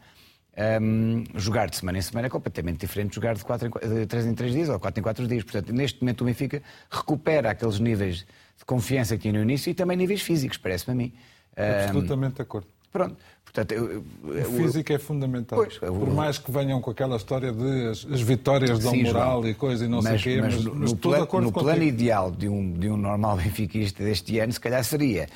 um, 0.81 1.25
jogar 1.35 1.69
de 1.69 1.77
semana 1.77 1.99
em 1.99 2.03
semana 2.03 2.29
é 2.29 2.31
completamente 2.31 2.79
diferente 2.79 3.11
de 3.11 3.17
jogar 3.17 3.35
de, 3.35 3.45
quatro 3.45 3.69
em, 3.69 3.89
de 4.01 4.07
3 4.07 4.27
em 4.27 4.35
3 4.35 4.53
dias 4.53 4.69
ou 4.69 4.79
4 4.79 5.01
em 5.01 5.03
4 5.03 5.27
dias. 5.27 5.43
Portanto, 5.43 5.73
neste 5.73 6.01
momento 6.01 6.21
o 6.21 6.25
Benfica 6.25 6.63
recupera 6.89 7.51
aqueles 7.51 7.81
níveis 7.81 8.27
de 8.57 8.65
confiança 8.65 9.17
que 9.17 9.23
tinha 9.23 9.33
no 9.33 9.43
início 9.43 9.69
e 9.69 9.75
também 9.75 9.97
níveis 9.97 10.23
físicos, 10.23 10.59
parece-me 10.59 10.93
a 10.93 10.97
mim. 10.97 11.13
Absolutamente 11.57 12.37
de 12.37 12.43
acordo. 12.43 12.69
Pronto. 12.93 13.17
Portanto, 13.45 13.73
eu, 13.73 14.05
eu, 14.25 14.49
o 14.49 14.53
físico 14.53 14.93
é 14.93 14.99
fundamental. 14.99 15.59
Pois, 15.59 15.79
Por 15.79 16.11
mais 16.11 16.39
que 16.39 16.53
venham 16.53 16.81
com 16.81 16.91
aquela 16.91 17.17
história 17.17 17.53
de 17.53 17.89
as, 17.89 18.07
as 18.07 18.21
vitórias 18.21 18.79
dão 18.79 18.93
sim, 18.93 19.03
moral 19.03 19.41
João, 19.41 19.51
e 19.51 19.55
coisa 19.55 19.85
e 19.85 19.89
não 19.89 20.01
mas, 20.01 20.21
sei 20.23 20.35
o 20.35 20.37
quê, 20.37 20.43
mas, 20.43 20.55
mas, 20.55 20.75
mas 20.75 20.93
no, 20.93 20.97
plan, 20.97 21.27
no 21.41 21.53
plano 21.53 21.83
ideal 21.83 22.31
de 22.31 22.49
um, 22.49 22.73
de 22.73 22.89
um 22.89 22.97
normal 22.97 23.37
benfiquista 23.39 24.05
deste 24.05 24.39
ano, 24.39 24.53
se 24.53 24.61
calhar 24.61 24.85
seria 24.85 25.29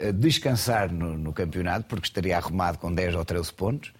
eh, 0.00 0.12
descansar 0.12 0.90
no, 0.90 1.16
no 1.16 1.32
campeonato, 1.32 1.84
porque 1.86 2.06
estaria 2.06 2.36
arrumado 2.36 2.78
com 2.78 2.92
10 2.92 3.14
ou 3.14 3.24
13 3.24 3.52
pontos, 3.52 3.90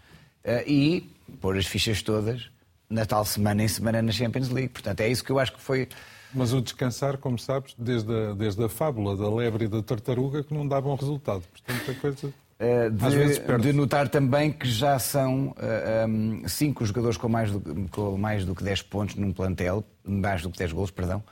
uh, 0.45 0.67
e 0.67 1.09
pôr 1.41 1.57
as 1.57 1.67
fichas 1.67 2.03
todas 2.03 2.51
na 2.89 3.05
tal 3.05 3.25
semana 3.25 3.63
em 3.63 3.69
semana 3.69 4.01
na 4.03 4.11
Champions 4.11 4.49
League. 4.49 4.71
Portanto, 4.71 5.01
é 5.01 5.09
isso 5.09 5.23
que 5.23 5.31
eu 5.31 5.39
acho 5.39 5.53
que 5.53 5.61
foi. 5.61 5.89
Mas 6.35 6.53
o 6.53 6.61
descansar, 6.61 7.19
como 7.19 7.39
sabes, 7.39 7.75
desde 7.79 8.13
a, 8.13 8.33
desde 8.33 8.65
a 8.65 8.69
fábula 8.69 9.17
da 9.17 9.29
lebre 9.33 9.67
e 9.67 9.69
da 9.69 9.83
tartaruga, 9.83 10.43
que 10.43 10.55
não 10.55 10.67
dá 10.67 10.81
bom 10.81 10.95
resultado. 10.95 11.43
Portanto, 11.43 11.91
a 11.91 11.95
coisa. 11.95 12.35
Uh, 12.61 12.91
de, 12.91 13.63
de, 13.63 13.73
notar 13.73 14.07
também 14.11 14.53
que 14.53 14.69
já 14.69 14.99
são 14.99 15.49
uh, 15.49 15.55
eh, 15.59 16.07
um, 16.07 16.47
cinco 16.47 16.85
jogadores 16.85 17.17
com 17.17 17.27
mais, 17.27 17.51
do, 17.51 17.89
com 17.89 18.19
mais 18.19 18.45
do 18.45 18.55
que 18.55 18.63
10 18.63 18.83
pontos 18.83 19.15
num 19.17 19.33
plantel, 19.33 19.83
mais 20.05 20.43
do 20.43 20.51
que 20.51 20.59
10 20.59 20.73
gols, 20.73 20.91
perdão. 20.91 21.25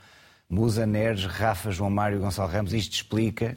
Musa, 0.49 0.87
Neres, 0.87 1.25
Rafa, 1.25 1.69
João 1.69 1.91
Mário 1.91 2.17
e 2.17 2.19
Gonçalo 2.19 2.49
Ramos. 2.51 2.73
Isto 2.73 2.93
explica 2.93 3.55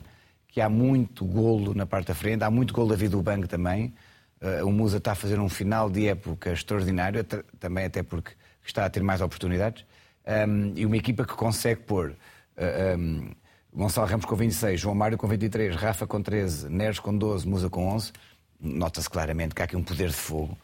que 0.49 0.61
há 0.61 0.69
muito 0.69 1.25
golo 1.25 1.75
na 1.75 1.87
parte 1.87 2.09
da 2.09 2.15
frente, 2.15 2.45
há 2.45 2.51
muito 2.51 2.75
golo 2.75 2.91
da 2.91 2.97
vida 2.97 3.17
do 3.17 3.23
banco 3.23 3.49
também. 3.49 3.95
Uh, 4.43 4.67
o 4.67 4.71
Musa 4.71 4.99
está 4.99 5.13
a 5.13 5.15
fazer 5.15 5.41
um 5.41 5.49
final 5.49 5.89
de 5.89 6.09
época 6.09 6.53
extraordinário, 6.53 7.25
também 7.59 7.87
até 7.87 8.03
porque 8.03 8.33
está 8.63 8.85
a 8.85 8.91
ter 8.91 9.03
mais 9.03 9.23
oportunidades. 9.23 9.87
Um, 10.27 10.75
e 10.77 10.85
uma 10.85 10.99
equipa 10.99 11.25
que 11.25 11.33
consegue 11.33 11.81
pôr 11.81 12.11
uh, 12.11 12.15
eh, 12.57 12.97
um, 12.99 13.31
Gonçalo 13.75 14.07
Ramos 14.07 14.27
com 14.27 14.37
26, 14.37 14.81
João 14.81 14.95
Mário 14.95 15.17
com 15.17 15.27
23, 15.27 15.75
Rafa 15.77 16.07
com 16.07 16.23
13, 16.23 16.69
Neres 16.69 16.99
com 16.99 17.17
12, 17.17 17.49
Musa 17.49 17.71
com 17.71 17.89
11. 17.89 18.13
Nota-se 18.61 19.09
claramente 19.09 19.55
que 19.55 19.63
há 19.63 19.65
aqui 19.65 19.77
um 19.77 19.83
poder 19.83 20.09
de 20.09 20.15
fogo 20.15 20.57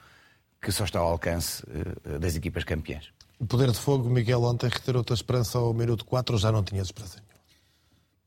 que 0.61 0.71
só 0.71 0.85
está 0.85 0.99
ao 0.99 1.09
alcance 1.09 1.63
uh, 1.65 2.19
das 2.19 2.37
equipas 2.37 2.65
campeãs. 2.65 3.09
O 3.39 3.47
poder 3.47 3.71
de 3.71 3.79
fogo, 3.79 4.11
Miguel, 4.11 4.43
ontem 4.43 4.69
retirou-te 4.69 5.13
a 5.13 5.15
esperança 5.15 5.59
ao 5.59 5.73
minuto 5.73 6.05
4 6.05 6.35
ou 6.35 6.41
já 6.41 6.53
não 6.53 6.63
tinhas 6.63 6.89
esperança? 6.89 7.23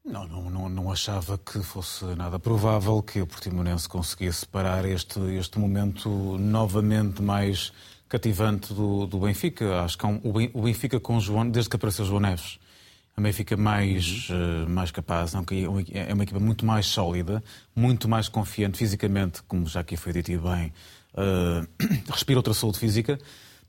Não, 0.03 0.27
não, 0.27 0.49
não, 0.49 0.67
não, 0.67 0.91
achava 0.91 1.37
que 1.37 1.61
fosse 1.61 2.03
nada 2.15 2.39
provável 2.39 3.03
que 3.03 3.21
o 3.21 3.27
Portimonense 3.27 3.87
conseguisse 3.87 4.47
parar 4.47 4.83
este, 4.83 5.19
este 5.35 5.59
momento 5.59 6.09
novamente 6.39 7.21
mais 7.21 7.71
cativante 8.09 8.73
do, 8.73 9.05
do 9.05 9.19
Benfica. 9.19 9.81
Acho 9.81 9.97
que 9.97 10.05
é 10.05 10.09
um, 10.09 10.19
o 10.53 10.61
Benfica 10.63 10.99
com 10.99 11.17
o 11.17 11.21
João, 11.21 11.47
desde 11.47 11.69
que 11.69 11.75
apareceu 11.75 12.03
o 12.03 12.07
João 12.07 12.19
Neves, 12.19 12.57
a 13.15 13.21
Benfica 13.21 13.57
mais, 13.57 14.29
uh, 14.29 14.69
mais 14.69 14.91
capaz, 14.91 15.33
não, 15.33 15.45
é 15.91 16.13
uma 16.13 16.23
equipa 16.23 16.39
muito 16.39 16.65
mais 16.65 16.85
sólida, 16.85 17.43
muito 17.75 18.07
mais 18.07 18.29
confiante 18.29 18.77
fisicamente, 18.77 19.43
como 19.43 19.65
já 19.67 19.81
aqui 19.81 19.97
foi 19.97 20.13
dito 20.13 20.31
bem, 20.31 20.73
uh, 21.13 21.67
respira 22.11 22.39
outra 22.39 22.53
saúde 22.53 22.79
física 22.79 23.19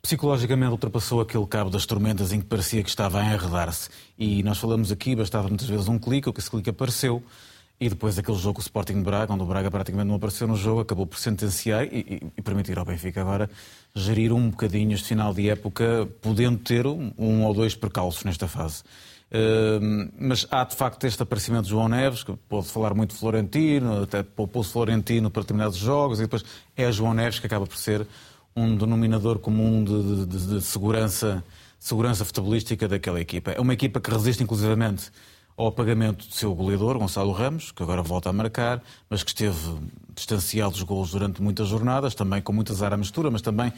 psicologicamente 0.03 0.73
ultrapassou 0.73 1.21
aquele 1.21 1.47
cabo 1.47 1.71
das 1.71 1.87
tormentas 1.87 2.33
em 2.33 2.41
que 2.41 2.47
parecia 2.47 2.83
que 2.83 2.89
estava 2.89 3.21
a 3.21 3.25
enredar-se. 3.25 3.89
E 4.19 4.43
nós 4.43 4.59
falamos 4.59 4.91
aqui, 4.91 5.15
bastava 5.15 5.47
muitas 5.47 5.69
vezes 5.69 5.87
um 5.87 5.97
clique, 5.97 6.29
o 6.29 6.33
que 6.33 6.41
esse 6.41 6.51
clique 6.51 6.69
apareceu. 6.69 7.23
E 7.81 7.89
depois 7.89 8.19
aquele 8.19 8.37
jogo, 8.37 8.59
o 8.59 8.61
Sporting 8.61 8.95
de 8.95 9.03
Braga, 9.03 9.33
onde 9.33 9.43
o 9.43 9.47
Braga 9.47 9.71
praticamente 9.71 10.09
não 10.09 10.17
apareceu 10.17 10.47
no 10.47 10.57
jogo, 10.57 10.81
acabou 10.81 11.07
por 11.07 11.19
sentenciar 11.19 11.85
e, 11.85 11.99
e, 11.99 12.23
e 12.37 12.43
permitir 12.43 12.79
ao 12.79 12.85
Benfica 12.85 13.21
agora 13.21 13.49
gerir 13.95 14.33
um 14.33 14.51
bocadinho 14.51 14.93
este 14.93 15.09
final 15.09 15.33
de 15.33 15.49
época, 15.49 16.09
podendo 16.21 16.59
ter 16.59 16.87
um, 16.87 17.13
um 17.17 17.45
ou 17.45 17.55
dois 17.55 17.75
percalços 17.75 18.25
nesta 18.25 18.49
fase. 18.49 18.83
Uh, 19.33 20.13
mas 20.19 20.47
há 20.51 20.63
de 20.63 20.77
facto 20.77 21.05
este 21.07 21.23
aparecimento 21.23 21.65
de 21.65 21.71
João 21.71 21.89
Neves, 21.89 22.23
que 22.23 22.37
pode 22.51 22.69
falar 22.69 22.93
muito 22.93 23.15
de 23.15 23.19
Florentino, 23.19 24.03
até 24.03 24.23
poupou-se 24.23 24.71
Florentino 24.71 25.31
para 25.31 25.41
determinados 25.41 25.79
jogos, 25.79 26.19
e 26.19 26.23
depois 26.25 26.45
é 26.77 26.93
João 26.93 27.15
Neves 27.15 27.39
que 27.39 27.47
acaba 27.47 27.67
por 27.67 27.79
ser 27.79 28.07
um 28.55 28.77
denominador 28.77 29.39
comum 29.39 29.83
de, 29.83 30.27
de, 30.27 30.47
de 30.49 30.61
segurança, 30.61 31.43
segurança 31.79 32.27
futebolística 32.27 32.87
daquela 32.87 33.21
equipa. 33.21 33.53
É 33.53 33.61
uma 33.61 33.73
equipa 33.73 34.01
que 34.01 34.11
resiste 34.11 34.43
inclusivamente 34.43 35.11
ao 35.57 35.69
apagamento 35.69 36.27
do 36.27 36.35
seu 36.35 36.55
goleador, 36.55 36.99
Gonçalo 36.99 37.33
Ramos, 37.33 37.73
que 37.73 37.83
agora 37.83 38.03
volta 38.03 38.31
a 38.31 38.33
marcar, 38.33 38.83
mas 39.09 39.23
que 39.23 39.31
esteve 39.31 39.59
distanciado 40.15 40.73
dos 40.73 40.83
golos 40.83 41.11
durante 41.11 41.43
muitas 41.43 41.69
jornadas, 41.69 42.15
também 42.15 42.43
com 42.43 42.53
muita 42.53 42.73
azar 42.73 42.93
à 42.93 42.97
mistura, 42.97 43.31
mas 43.31 43.43
também, 43.43 43.73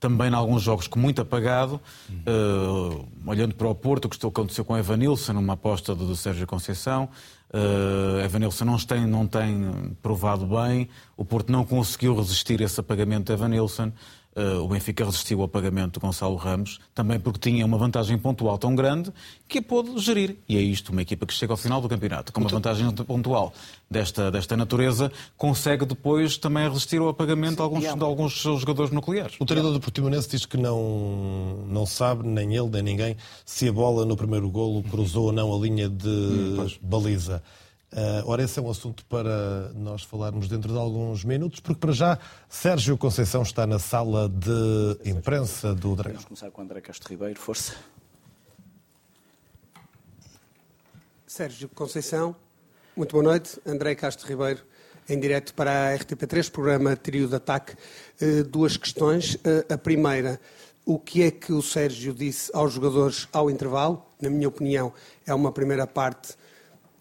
também 0.00 0.30
em 0.30 0.34
alguns 0.34 0.62
jogos 0.62 0.86
com 0.86 0.98
muito 0.98 1.20
apagado. 1.20 1.80
Uh, 2.10 3.06
olhando 3.26 3.54
para 3.54 3.68
o 3.68 3.74
Porto, 3.74 4.06
o 4.06 4.08
que 4.08 4.26
aconteceu 4.26 4.64
com 4.64 4.76
Evanilson, 4.76 5.32
numa 5.32 5.54
aposta 5.54 5.94
do, 5.94 6.06
do 6.06 6.16
Sérgio 6.16 6.46
Conceição. 6.46 7.08
Uh, 7.52 8.20
Evanilson 8.22 8.64
não 8.64 8.78
tem, 8.78 9.06
não 9.06 9.26
tem 9.26 9.96
provado 10.02 10.46
bem, 10.46 10.86
o 11.16 11.24
Porto 11.24 11.50
não 11.50 11.64
conseguiu 11.64 12.14
resistir 12.14 12.60
a 12.60 12.64
esse 12.64 12.78
apagamento 12.78 13.24
de 13.26 13.32
Evanilson. 13.32 13.90
Uh, 14.38 14.62
o 14.62 14.68
Benfica 14.68 15.04
resistiu 15.04 15.42
ao 15.42 15.48
pagamento 15.48 15.94
de 15.94 15.98
Gonçalo 15.98 16.36
Ramos, 16.36 16.78
também 16.94 17.18
porque 17.18 17.40
tinha 17.40 17.66
uma 17.66 17.76
vantagem 17.76 18.16
pontual 18.16 18.56
tão 18.56 18.72
grande 18.72 19.12
que 19.48 19.58
a 19.58 19.62
pôde 19.62 19.98
gerir. 19.98 20.36
E 20.48 20.56
é 20.56 20.60
isto, 20.60 20.92
uma 20.92 21.02
equipa 21.02 21.26
que 21.26 21.34
chega 21.34 21.52
ao 21.52 21.56
final 21.56 21.80
do 21.80 21.88
campeonato 21.88 22.32
com 22.32 22.40
uma 22.40 22.48
vantagem 22.48 22.88
pontual 22.92 23.52
desta, 23.90 24.30
desta 24.30 24.56
natureza, 24.56 25.10
consegue 25.36 25.84
depois 25.84 26.36
também 26.36 26.68
resistir 26.68 27.00
ao 27.00 27.08
apagamento 27.08 27.56
de 27.56 27.62
alguns, 27.62 27.82
de 27.82 28.04
alguns 28.04 28.40
seus 28.40 28.60
jogadores 28.60 28.92
nucleares. 28.92 29.34
O 29.40 29.44
treinador 29.44 29.72
do 29.72 29.80
Portimonense 29.80 30.28
diz 30.28 30.46
que 30.46 30.56
não, 30.56 31.64
não 31.66 31.84
sabe, 31.84 32.24
nem 32.24 32.54
ele, 32.54 32.68
nem 32.68 32.82
ninguém, 32.82 33.16
se 33.44 33.68
a 33.68 33.72
bola 33.72 34.04
no 34.04 34.16
primeiro 34.16 34.48
golo 34.48 34.84
cruzou 34.84 35.26
ou 35.26 35.32
não 35.32 35.52
a 35.52 35.58
linha 35.58 35.88
de 35.88 36.08
hum, 36.08 36.68
baliza. 36.80 37.42
Uh, 37.90 38.20
ora, 38.26 38.42
esse 38.42 38.58
é 38.58 38.62
um 38.62 38.70
assunto 38.70 39.02
para 39.06 39.70
nós 39.72 40.02
falarmos 40.02 40.46
dentro 40.46 40.70
de 40.70 40.78
alguns 40.78 41.24
minutos, 41.24 41.58
porque 41.60 41.80
para 41.80 41.92
já 41.92 42.18
Sérgio 42.46 42.98
Conceição 42.98 43.40
está 43.40 43.66
na 43.66 43.78
sala 43.78 44.28
de 44.28 45.10
imprensa 45.10 45.74
do 45.74 45.96
Dragão. 45.96 46.20
Vamos 46.20 46.26
começar 46.26 46.50
com 46.50 46.60
André 46.60 46.82
Castro 46.82 47.08
Ribeiro, 47.08 47.40
força. 47.40 47.74
Sérgio 51.26 51.66
Conceição, 51.70 52.36
muito 52.94 53.12
boa 53.12 53.24
noite. 53.24 53.58
André 53.64 53.94
Castro 53.94 54.28
Ribeiro, 54.28 54.60
em 55.08 55.18
direto 55.18 55.54
para 55.54 55.94
a 55.94 55.96
RTP3, 55.96 56.50
programa 56.50 56.94
Trio 56.94 57.26
de 57.26 57.36
Ataque. 57.36 57.74
Uh, 58.20 58.44
duas 58.44 58.76
questões. 58.76 59.36
Uh, 59.36 59.72
a 59.72 59.78
primeira, 59.78 60.38
o 60.84 60.98
que 60.98 61.22
é 61.22 61.30
que 61.30 61.54
o 61.54 61.62
Sérgio 61.62 62.12
disse 62.12 62.50
aos 62.52 62.74
jogadores 62.74 63.26
ao 63.32 63.50
intervalo? 63.50 64.04
Na 64.20 64.28
minha 64.28 64.48
opinião, 64.48 64.92
é 65.26 65.32
uma 65.32 65.50
primeira 65.50 65.86
parte 65.86 66.36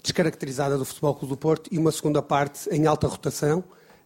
descaracterizada 0.07 0.77
do 0.77 0.85
Futebol 0.85 1.13
Clube 1.15 1.33
do 1.33 1.37
Porto 1.37 1.69
e 1.71 1.77
uma 1.77 1.91
segunda 1.91 2.21
parte 2.21 2.69
em 2.69 2.87
alta 2.87 3.07
rotação. 3.07 3.63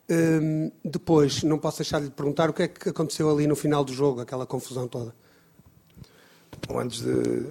Um, 0.09 0.71
depois, 0.83 1.43
não 1.43 1.57
posso 1.57 1.77
deixar 1.77 1.99
de 1.99 2.05
lhe 2.05 2.11
perguntar 2.11 2.49
o 2.49 2.53
que 2.53 2.63
é 2.63 2.67
que 2.67 2.89
aconteceu 2.89 3.29
ali 3.29 3.47
no 3.47 3.55
final 3.55 3.83
do 3.83 3.93
jogo, 3.93 4.19
aquela 4.19 4.45
confusão 4.45 4.87
toda. 4.87 5.15
Bom, 6.67 6.79
antes 6.79 7.01
de 7.01 7.45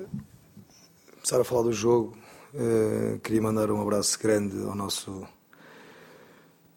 começar 1.14 1.40
a 1.40 1.44
falar 1.44 1.62
do 1.62 1.72
jogo, 1.72 2.16
uh, 2.54 3.18
queria 3.20 3.40
mandar 3.40 3.70
um 3.70 3.80
abraço 3.80 4.18
grande 4.18 4.60
ao 4.64 4.74
nosso 4.74 5.26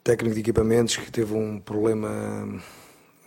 técnico 0.03 0.36
de 0.36 0.41
equipamentos 0.41 0.97
que 0.97 1.11
teve 1.11 1.34
um 1.34 1.59
problema 1.59 2.61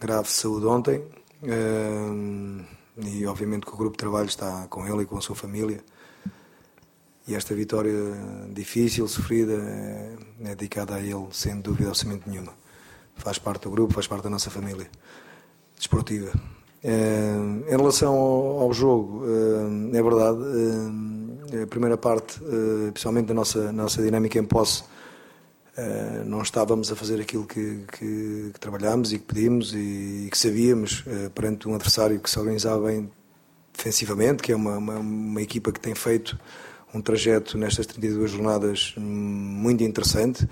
grave 0.01 0.29
de 0.29 0.35
saúde 0.35 0.67
ontem. 0.67 0.99
Uh, 1.43 2.65
e 3.05 3.27
obviamente 3.27 3.67
que 3.67 3.75
o 3.75 3.77
grupo 3.77 3.93
de 3.93 3.99
trabalho 3.99 4.29
está 4.29 4.67
com 4.69 4.87
ele 4.87 5.03
e 5.03 5.07
com 5.07 5.19
a 5.19 5.21
sua 5.21 5.37
família. 5.37 5.85
E 7.27 7.35
esta 7.35 7.55
vitória 7.55 7.93
difícil, 8.53 9.09
sofrida, 9.09 9.55
é, 9.55 10.55
dedicada 10.55 10.95
a 10.95 11.01
ele, 11.01 11.27
sem 11.33 11.61
dúvida 11.61 11.89
absolutamente 11.89 12.29
nenhuma. 12.31 12.53
Faz 13.17 13.37
parte 13.39 13.63
do 13.63 13.71
grupo, 13.71 13.95
faz 13.95 14.07
parte 14.07 14.23
da 14.25 14.31
nossa 14.31 14.49
família 14.49 14.89
desportiva. 15.77 16.31
É, 16.85 17.35
em 17.67 17.77
relação 17.77 18.15
ao, 18.15 18.73
jogo, 18.73 19.25
é, 19.27 19.99
é 19.99 20.03
verdade, 20.03 20.39
é, 21.53 21.63
a 21.63 21.67
primeira 21.67 21.97
parte, 21.97 22.39
principalmente 22.93 23.27
da 23.27 23.35
nossa, 23.35 23.73
nossa 23.73 24.01
dinâmica 24.01 24.39
em 24.39 24.45
posse, 24.45 24.85
não 26.25 26.41
estávamos 26.43 26.91
a 26.91 26.97
fazer 26.97 27.21
aquilo 27.21 27.45
que, 27.45 27.85
que, 27.93 28.51
que 28.53 28.61
trabalhámos 28.61 29.13
e 29.13 29.19
que 29.19 29.25
pedimos 29.25 29.75
e, 29.75 30.27
e 30.27 30.29
que 30.31 30.39
sabíamos 30.39 31.05
perante 31.35 31.69
um 31.69 31.75
adversário 31.75 32.19
que 32.19 32.31
se 32.31 32.39
organizava 32.39 32.87
bem 32.87 33.11
defensivamente, 33.77 34.43
que 34.43 34.53
é 34.53 34.57
uma, 34.57 34.79
uma, 34.79 34.99
uma 34.99 35.43
equipa 35.43 35.71
que 35.71 35.79
tem 35.79 35.95
feito 35.95 36.39
um 36.97 37.01
trajeto 37.03 37.59
nestas 37.59 37.87
32 37.87 38.31
jornadas 38.31 38.95
muito 38.97 39.85
interessante, 39.85 40.49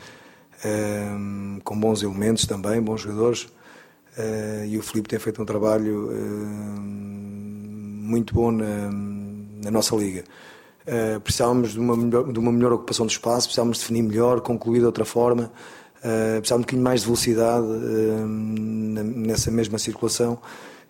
ehm, 0.64 1.58
com 1.64 1.78
bons 1.78 2.02
elementos 2.02 2.46
também, 2.46 2.80
bons 2.80 3.00
jogadores. 3.00 3.48
Eh, 4.16 4.66
e 4.68 4.78
o 4.78 4.82
Filipe 4.82 5.08
tem 5.08 5.18
feito 5.18 5.42
um 5.42 5.44
trabalho 5.44 6.10
ehm, 6.12 7.04
muito 8.04 8.34
bom 8.34 8.52
na, 8.52 8.90
na 9.64 9.70
nossa 9.70 9.96
liga. 9.96 10.24
Uh, 10.86 11.18
precisávamos 11.20 11.72
de 11.72 11.80
uma, 11.80 11.96
melhor, 11.96 12.30
de 12.30 12.38
uma 12.38 12.52
melhor 12.52 12.74
ocupação 12.74 13.06
de 13.06 13.12
espaço, 13.12 13.46
precisávamos 13.46 13.78
definir 13.78 14.02
melhor, 14.02 14.42
concluir 14.42 14.80
de 14.80 14.84
outra 14.84 15.06
forma, 15.06 15.44
uh, 15.44 16.00
precisávamos 16.00 16.44
de 16.44 16.52
um 16.52 16.58
bocadinho 16.58 16.84
mais 16.84 17.00
de 17.00 17.06
velocidade 17.06 17.66
uh, 17.66 18.26
nessa 18.26 19.50
mesma 19.50 19.78
circulação. 19.78 20.38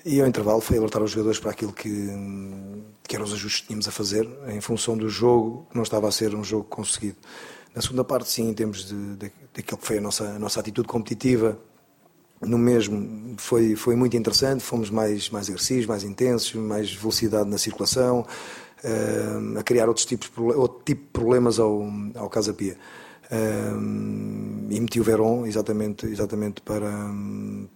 E 0.04 0.20
ao 0.20 0.26
intervalo 0.26 0.60
foi 0.60 0.76
alertar 0.76 1.02
os 1.02 1.12
jogadores 1.12 1.38
para 1.38 1.50
aquilo 1.50 1.72
que, 1.72 2.08
que 3.04 3.16
eram 3.16 3.24
os 3.24 3.32
ajustes 3.32 3.62
que 3.62 3.68
tínhamos 3.68 3.88
a 3.88 3.90
fazer, 3.90 4.28
em 4.48 4.60
função 4.60 4.98
do 4.98 5.08
jogo, 5.08 5.66
que 5.70 5.76
não 5.76 5.82
estava 5.82 6.06
a 6.06 6.12
ser 6.12 6.34
um 6.34 6.44
jogo 6.44 6.64
conseguido. 6.64 7.16
Na 7.74 7.80
segunda 7.80 8.04
parte, 8.04 8.28
sim, 8.28 8.50
em 8.50 8.52
termos 8.52 8.84
de, 8.84 9.16
de, 9.16 9.32
daquilo 9.54 9.78
que 9.78 9.86
foi 9.86 9.98
a 9.98 10.00
nossa, 10.02 10.24
a 10.24 10.38
nossa 10.38 10.60
atitude 10.60 10.86
competitiva, 10.86 11.58
no 12.42 12.58
mesmo 12.58 13.34
foi, 13.38 13.74
foi 13.76 13.96
muito 13.96 14.14
interessante, 14.14 14.62
fomos 14.62 14.90
mais, 14.90 15.30
mais 15.30 15.48
agressivos, 15.48 15.86
mais 15.86 16.04
intensos, 16.04 16.52
mais 16.52 16.92
velocidade 16.92 17.48
na 17.48 17.56
circulação, 17.56 18.26
uh, 18.84 19.58
a 19.58 19.62
criar 19.62 19.88
outros 19.88 20.04
tipos, 20.04 20.30
outro 20.36 20.82
tipo 20.84 21.00
de 21.00 21.08
problemas 21.12 21.58
ao, 21.58 21.82
ao 22.14 22.28
Casa 22.28 22.52
Pia 22.52 22.76
e 23.30 24.80
meti 24.80 25.00
o 25.00 25.04
Verón 25.04 25.46
exatamente, 25.46 26.06
exatamente 26.06 26.60
para, 26.60 27.10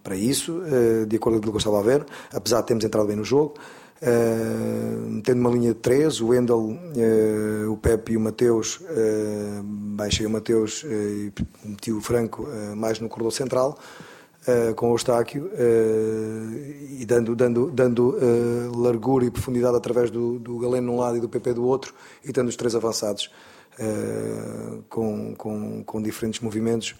para 0.03 0.17
isso, 0.17 0.59
uh, 0.59 1.07
de 1.07 1.17
acordo 1.17 1.37
com 1.37 1.39
aquilo 1.39 1.53
que 1.53 1.57
eu 1.57 1.59
estava 1.59 1.81
a 1.81 1.83
ver, 1.83 2.05
apesar 2.33 2.61
de 2.61 2.67
termos 2.67 2.85
entrado 2.85 3.07
bem 3.07 3.17
no 3.17 3.25
jogo. 3.25 3.55
Uh, 4.01 5.21
tendo 5.23 5.41
uma 5.41 5.51
linha 5.51 5.75
de 5.75 5.81
três, 5.81 6.21
o 6.21 6.29
Wendel, 6.29 6.59
uh, 6.61 7.73
o 7.73 7.77
Pepe 7.77 8.13
e 8.13 8.17
o 8.17 8.21
Mateus, 8.21 8.77
uh, 8.77 9.63
baixei 9.65 10.25
o 10.25 10.31
Mateus 10.31 10.85
e 10.85 11.33
meti 11.65 11.91
o 11.91 12.01
Franco 12.01 12.47
mais 12.77 13.01
no 13.01 13.09
corredor 13.09 13.33
central, 13.33 13.79
com 14.77 14.89
o 14.89 14.95
Eustáquio, 14.95 15.51
e 16.99 17.05
dando, 17.05 17.37
dando, 17.37 17.71
dando 17.71 18.17
largura 18.75 19.27
e 19.27 19.31
profundidade 19.31 19.77
através 19.77 20.11
do, 20.11 20.39
do 20.39 20.59
Galeno 20.59 20.87
de 20.87 20.95
um 20.95 20.99
lado 20.99 21.19
e 21.19 21.21
do 21.21 21.29
PP 21.29 21.53
do 21.53 21.67
outro, 21.67 21.93
e 22.25 22.33
tendo 22.33 22.49
os 22.49 22.57
três 22.57 22.75
avançados. 22.75 23.31
Eh, 23.79 24.81
com, 24.89 25.37
com, 25.37 25.85
com, 25.85 26.03
diferentes 26.03 26.41
movimentos 26.41 26.97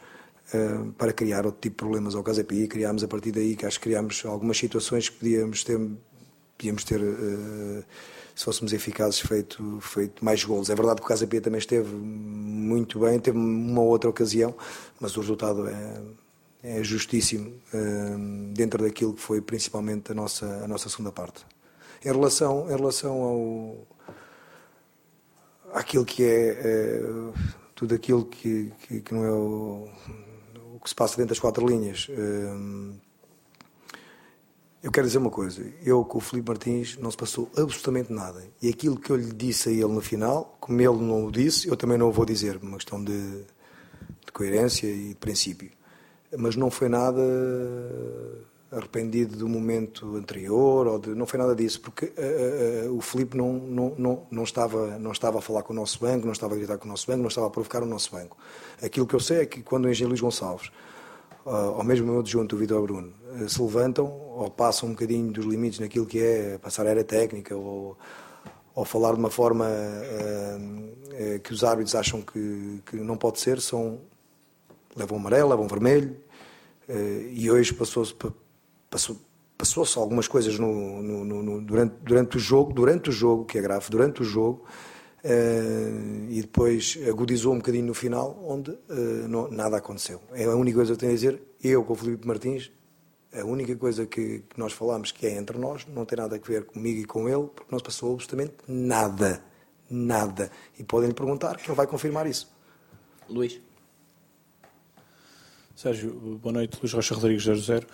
uh, 0.55 0.93
para 0.93 1.13
criar 1.13 1.45
outro 1.45 1.61
tipo 1.61 1.75
de 1.75 1.77
problemas 1.77 2.15
ao 2.15 2.23
Casapi. 2.23 2.69
Criámos 2.69 3.03
a 3.03 3.09
partir 3.09 3.33
daí, 3.33 3.57
que 3.57 3.67
acho 3.67 3.81
que 3.81 3.89
criámos 3.89 4.25
algumas 4.25 4.59
situações 4.59 5.09
que 5.09 5.17
podíamos 5.17 5.65
ter, 5.65 5.77
podíamos 6.57 6.85
ter 6.85 7.01
uh, 7.01 7.85
se 8.33 8.45
fôssemos 8.45 8.73
eficazes, 8.73 9.19
feito, 9.19 9.81
feito 9.81 10.25
mais 10.25 10.45
gols. 10.45 10.71
É 10.71 10.75
verdade 10.77 11.01
que 11.01 11.05
o 11.05 11.09
Casapi 11.09 11.41
também 11.41 11.59
esteve 11.59 11.93
muito 11.93 13.01
bem, 13.01 13.19
teve 13.19 13.37
uma 13.37 13.83
outra 13.83 14.09
ocasião, 14.09 14.55
mas 15.01 15.17
o 15.17 15.21
resultado 15.21 15.67
é, 15.67 16.01
é 16.63 16.85
justíssimo 16.85 17.55
dentro 18.55 18.85
daquilo 18.85 19.15
que 19.15 19.21
foi 19.21 19.41
principalmente 19.41 20.13
a 20.13 20.15
nossa, 20.15 20.47
a 20.63 20.69
nossa 20.69 20.89
segunda 20.89 21.11
parte. 21.11 21.45
Em 22.05 22.13
relação, 22.13 22.71
em 22.71 22.77
relação 22.77 23.23
ao 23.23 23.87
àquilo 25.73 26.05
que 26.05 26.25
é, 26.25 26.49
é 26.51 27.03
tudo 27.75 27.95
aquilo 27.95 28.25
que, 28.25 28.73
que, 28.81 29.01
que, 29.01 29.15
não 29.15 29.25
é 29.25 29.31
o, 29.31 29.89
o, 30.75 30.81
que 30.81 30.89
se 30.89 30.95
passa 30.95 31.17
dentro 31.17 31.31
das 31.31 31.39
quatro 31.39 31.67
linhas. 31.67 32.09
Hum, 32.11 32.95
eu 34.83 34.93
quero 34.93 35.07
dizer 35.07 35.19
uma 35.19 35.31
coisa, 35.31 35.65
eu 35.85 36.05
com 36.05 36.19
o 36.19 36.21
Felipe 36.21 36.49
Martins 36.49 36.97
não 36.99 37.11
se 37.11 37.17
passou 37.17 37.51
absolutamente 37.57 38.13
nada. 38.13 38.45
E 38.63 38.69
aquilo 38.69 38.99
que 38.99 39.11
eu 39.11 39.17
lhe 39.17 39.33
disse 39.33 39.69
a 39.69 39.73
ele 39.73 39.89
no 39.89 40.01
final, 40.01 40.57
como 40.61 40.81
ele 40.81 40.99
não 40.99 41.27
o 41.27 41.33
disse, 41.33 41.69
eu 41.69 41.77
também 41.77 41.99
não 41.99 42.09
o 42.09 42.13
vou 42.13 42.25
dizer, 42.25 42.59
uma 42.63 42.77
questão 42.77 43.03
de, 43.03 43.43
de 44.25 44.33
coerência 44.33 44.87
e 44.87 45.09
de 45.09 45.15
princípio. 45.17 45.71
Mas 46.37 46.57
não 46.57 46.71
foi 46.71 46.89
nada 46.89 47.23
arrependido 48.71 49.37
do 49.37 49.49
momento 49.49 50.17
anterior, 50.17 50.87
ou 50.87 50.99
de, 50.99 51.11
não 51.11 51.27
foi 51.27 51.39
nada 51.39 51.55
disso, 51.55 51.81
porque 51.81 52.07
uh, 52.07 52.91
uh, 52.91 52.97
o 52.97 53.01
Filipe 53.01 53.37
não, 53.37 53.55
não, 53.55 53.95
não, 53.97 54.27
não, 54.31 54.43
estava, 54.43 54.99
não 54.99 55.11
estava 55.11 55.39
a 55.39 55.41
falar 55.41 55.63
com 55.63 55.73
o 55.73 55.77
nosso 55.77 55.99
banco, 56.01 56.27
não 56.27 56.33
estava 56.33 56.55
a 56.55 56.59
gritar 56.59 56.77
com 56.77 56.85
o 56.85 56.89
nosso 56.89 57.07
banco, 57.07 57.21
não 57.21 57.29
estava 57.29 57.47
a 57.47 57.51
provocar 57.51 57.83
o 57.83 57.87
nosso 57.87 58.13
banco. 58.13 58.37
Aquilo 58.83 59.07
que 59.07 59.15
eu 59.15 59.21
sei 59.21 59.41
é 59.41 59.47
que 59.47 59.63
quando 59.63 59.87
o 59.87 59.91
engenheiro 59.91 60.11
Luís 60.11 60.21
Gonçalves, 60.21 60.69
uh, 61.47 61.77
ou 61.77 61.83
mesmo 61.83 62.13
o 62.13 62.21
adjunto, 62.21 62.57
o 62.57 62.59
Vitor 62.59 62.83
Bruno, 62.83 63.13
se 63.49 63.61
levantam 63.61 64.07
ou 64.07 64.51
passam 64.51 64.89
um 64.89 64.93
bocadinho 64.93 65.33
dos 65.33 65.47
limites 65.47 65.79
naquilo 65.79 66.05
que 66.05 66.19
é 66.19 66.59
passar 66.59 66.87
a 66.87 66.91
área 66.91 67.05
técnica 67.05 67.57
ou, 67.57 67.97
ou 68.75 68.85
falar 68.85 69.13
de 69.13 69.19
uma 69.19 69.31
forma 69.31 69.67
que 71.43 71.53
os 71.53 71.63
árbitros 71.63 71.95
acham 71.95 72.23
que, 72.23 72.83
que 72.87 72.97
não 72.97 73.17
pode 73.17 73.39
ser, 73.39 73.61
são 73.61 74.01
levam 74.97 75.19
amarelo, 75.19 75.51
levam 75.51 75.69
vermelho, 75.69 76.17
e 77.31 77.51
hoje 77.51 77.75
passou-se 77.75 78.15
passou, 78.91 79.17
passou-se 79.57 79.99
algumas 79.99 80.29
coisas 80.29 80.59
no, 80.59 81.03
no, 81.03 81.25
no, 81.25 81.61
durante, 81.61 81.95
durante 82.03 82.37
o 82.37 82.41
jogo, 82.41 82.73
durante 82.73 83.11
o 83.11 83.13
jogo, 83.13 83.45
que 83.45 83.59
é 83.59 83.61
grave, 83.61 83.87
durante 83.91 84.23
o 84.23 84.25
jogo, 84.25 84.65
uh, 85.25 86.31
e 86.31 86.41
depois 86.41 86.99
agudizou 87.09 87.55
um 87.55 87.59
bocadinho 87.59 87.87
no 87.87 87.95
final, 87.95 88.39
onde 88.47 88.71
uh, 88.71 89.29
não, 89.29 89.51
nada 89.51 89.77
aconteceu. 89.77 90.21
É 90.33 90.45
a 90.45 90.55
única 90.55 90.77
coisa 90.77 90.93
que 90.93 90.95
eu 90.95 90.99
tenho 90.99 91.13
a 91.13 91.15
dizer, 91.15 91.43
eu 91.63 91.85
com 91.85 91.93
o 91.93 91.97
Felipe 91.97 92.27
Martins, 92.27 92.71
a 93.33 93.45
única 93.45 93.77
coisa 93.77 94.07
que, 94.07 94.45
que, 94.49 94.59
nós 94.59 94.73
falamos 94.73 95.13
que 95.13 95.27
é 95.27 95.37
entre 95.37 95.59
nós, 95.59 95.87
não 95.87 96.05
tem 96.05 96.17
nada 96.17 96.37
a 96.37 96.39
ver 96.39 96.65
comigo 96.65 97.01
e 97.01 97.05
com 97.05 97.29
ele, 97.29 97.49
porque 97.55 97.71
não 97.71 97.79
se 97.79 97.85
passou 97.85 98.15
absolutamente 98.15 98.55
nada. 98.67 99.43
Nada. 99.91 100.51
E 100.79 100.85
podem 100.85 101.09
lhe 101.09 101.15
perguntar 101.15 101.57
que 101.57 101.69
ele 101.69 101.77
vai 101.77 101.87
confirmar 101.87 102.27
isso. 102.27 102.51
Luís. 103.29 103.61
Sérgio, 105.75 106.13
boa 106.43 106.53
noite. 106.53 106.79
Luís 106.81 106.93
Rocha 106.93 107.15
Rodrigues, 107.15 107.45
00 107.45 107.87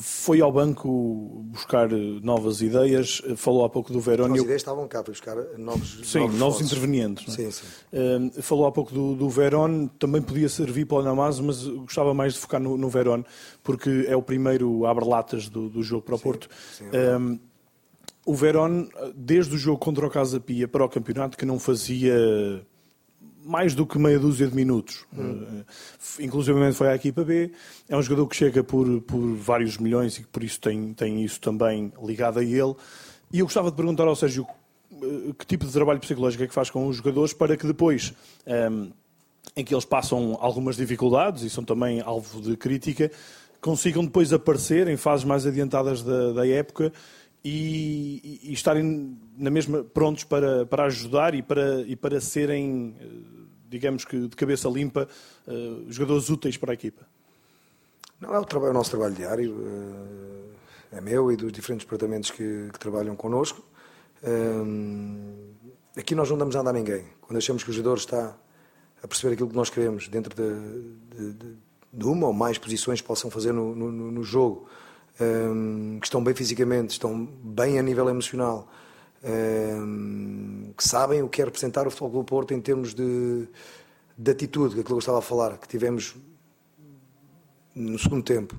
foi 0.00 0.40
ao 0.40 0.50
banco 0.50 1.44
buscar 1.46 1.88
novas 1.90 2.60
ideias, 2.60 3.22
falou 3.36 3.64
há 3.64 3.70
pouco 3.70 3.92
do 3.92 4.00
Verón. 4.00 4.32
As 4.32 4.40
ideias 4.40 4.62
estavam 4.62 4.88
cá 4.88 5.02
para 5.02 5.12
buscar 5.12 5.36
novos 5.58 6.00
Sim, 6.04 6.20
novos, 6.20 6.38
novos 6.38 6.60
intervenientes. 6.60 7.32
Sim, 7.32 7.50
sim. 7.50 7.64
Uh, 7.92 8.42
falou 8.42 8.66
há 8.66 8.72
pouco 8.72 8.92
do, 8.92 9.14
do 9.14 9.28
Verón, 9.28 9.86
também 9.98 10.22
podia 10.22 10.48
servir 10.48 10.86
para 10.86 10.98
o 10.98 11.02
Namaz, 11.02 11.38
mas 11.38 11.64
gostava 11.64 12.12
mais 12.14 12.34
de 12.34 12.40
focar 12.40 12.60
no, 12.60 12.76
no 12.76 12.88
Verón, 12.88 13.22
porque 13.62 14.06
é 14.08 14.16
o 14.16 14.22
primeiro 14.22 14.86
abre-latas 14.86 15.48
do, 15.48 15.68
do, 15.68 15.82
jogo 15.82 16.02
para 16.02 16.14
o 16.14 16.18
sim, 16.18 16.24
Porto. 16.24 16.48
Sim, 16.72 16.88
é 16.92 17.16
um, 17.16 17.38
o 18.26 18.34
Verón, 18.34 18.88
desde 19.14 19.54
o 19.54 19.58
jogo 19.58 19.78
contra 19.78 20.06
o 20.06 20.10
Casa 20.10 20.40
Pia 20.40 20.66
para 20.66 20.84
o 20.84 20.88
campeonato, 20.88 21.36
que 21.36 21.44
não 21.44 21.58
fazia 21.58 22.14
mais 23.44 23.74
do 23.74 23.86
que 23.86 23.98
meia 23.98 24.18
dúzia 24.18 24.46
de 24.46 24.54
minutos. 24.54 25.04
Hum. 25.16 25.42
Uh, 25.42 25.64
inclusive 26.20 26.72
foi 26.72 26.88
à 26.88 26.94
equipa 26.94 27.22
B. 27.24 27.52
É 27.88 27.96
um 27.96 28.02
jogador 28.02 28.26
que 28.26 28.36
chega 28.36 28.64
por, 28.64 29.00
por 29.02 29.20
vários 29.36 29.78
milhões 29.78 30.16
e 30.16 30.22
que 30.22 30.28
por 30.28 30.42
isso 30.42 30.60
tem, 30.60 30.92
tem 30.94 31.22
isso 31.24 31.40
também 31.40 31.92
ligado 32.02 32.38
a 32.38 32.44
ele. 32.44 32.74
E 33.32 33.40
eu 33.40 33.46
gostava 33.46 33.70
de 33.70 33.76
perguntar 33.76 34.04
ao 34.04 34.16
Sérgio 34.16 34.46
uh, 34.92 35.34
que 35.34 35.46
tipo 35.46 35.66
de 35.66 35.72
trabalho 35.72 36.00
psicológico 36.00 36.42
é 36.44 36.46
que 36.46 36.54
faz 36.54 36.70
com 36.70 36.86
os 36.86 36.96
jogadores 36.96 37.32
para 37.32 37.56
que 37.56 37.66
depois, 37.66 38.14
um, 38.46 38.52
ehm, 38.52 38.92
em 39.56 39.64
que 39.64 39.74
eles 39.74 39.84
passam 39.84 40.36
algumas 40.40 40.76
dificuldades 40.76 41.42
e 41.42 41.50
são 41.50 41.62
também 41.62 42.00
alvo 42.00 42.40
de 42.40 42.56
crítica, 42.56 43.10
consigam 43.60 44.04
depois 44.04 44.32
aparecer 44.32 44.88
em 44.88 44.96
fases 44.96 45.24
mais 45.24 45.46
adiantadas 45.46 46.02
da, 46.02 46.32
da 46.32 46.46
época 46.46 46.92
e, 47.44 48.40
e, 48.42 48.52
estarem 48.54 49.18
na 49.36 49.50
mesma 49.50 49.84
prontos 49.84 50.24
para, 50.24 50.64
para 50.64 50.84
ajudar 50.84 51.34
e 51.34 51.42
para, 51.42 51.82
e 51.82 51.94
para 51.94 52.18
serem, 52.18 52.96
eh, 52.98 53.06
digamos 53.68 54.06
que 54.06 54.28
de 54.28 54.34
cabeça 54.34 54.66
limpa, 54.68 55.06
uh, 55.46 55.92
jogadores 55.92 56.30
úteis 56.30 56.56
para 56.56 56.72
a 56.72 56.74
equipa? 56.74 57.06
Não, 58.18 58.34
é 58.34 58.38
o, 58.38 58.44
trabalho, 58.46 58.68
é 58.68 58.70
o 58.70 58.74
nosso 58.74 58.90
trabalho 58.90 59.14
diário, 59.14 59.52
uh, 59.52 60.54
é 60.92 61.00
meu 61.02 61.30
e 61.30 61.36
dos 61.36 61.52
diferentes 61.52 61.84
departamentos 61.84 62.30
que, 62.30 62.70
que 62.72 62.78
trabalham 62.78 63.14
connosco. 63.14 63.62
aqui 65.94 66.14
nós 66.14 66.30
não 66.30 66.38
damos 66.38 66.54
nada 66.54 66.70
a 66.70 66.72
ninguém. 66.72 67.04
Quando 67.20 67.36
achamos 67.36 67.62
que 67.62 67.68
o 67.68 67.72
jogador 67.74 67.98
está 67.98 68.34
a 69.02 69.08
perceber 69.08 69.34
aquilo 69.34 69.50
que 69.50 69.56
nós 69.56 69.68
queremos 69.68 70.08
dentro 70.08 70.34
de, 70.34 71.32
de, 71.34 71.56
de 71.92 72.04
uma 72.06 72.28
ou 72.28 72.32
mais 72.32 72.56
posições 72.56 73.02
que 73.02 73.06
possam 73.06 73.30
fazer 73.30 73.52
no, 73.52 73.74
no, 73.74 73.90
no 73.90 74.24
jogo, 74.24 74.66
um, 75.20 75.98
que 76.00 76.06
estão 76.06 76.22
bem 76.22 76.34
fisicamente, 76.34 76.90
estão 76.90 77.24
bem 77.24 77.78
a 77.78 77.82
nível 77.82 78.08
emocional, 78.08 78.68
um, 79.22 80.72
que 80.76 80.86
sabem 80.86 81.22
o 81.22 81.28
que 81.28 81.40
é 81.40 81.44
representar 81.44 81.86
o 81.86 81.90
Futebol 81.90 82.22
do 82.22 82.24
Porto 82.24 82.52
em 82.52 82.60
termos 82.60 82.94
de, 82.94 83.48
de 84.16 84.30
atitude, 84.30 84.74
aquilo 84.74 84.84
que 84.84 84.92
eu 84.92 84.98
estava 84.98 85.18
a 85.18 85.22
falar, 85.22 85.56
que 85.58 85.68
tivemos 85.68 86.14
no 87.74 87.98
segundo 87.98 88.22
tempo. 88.22 88.54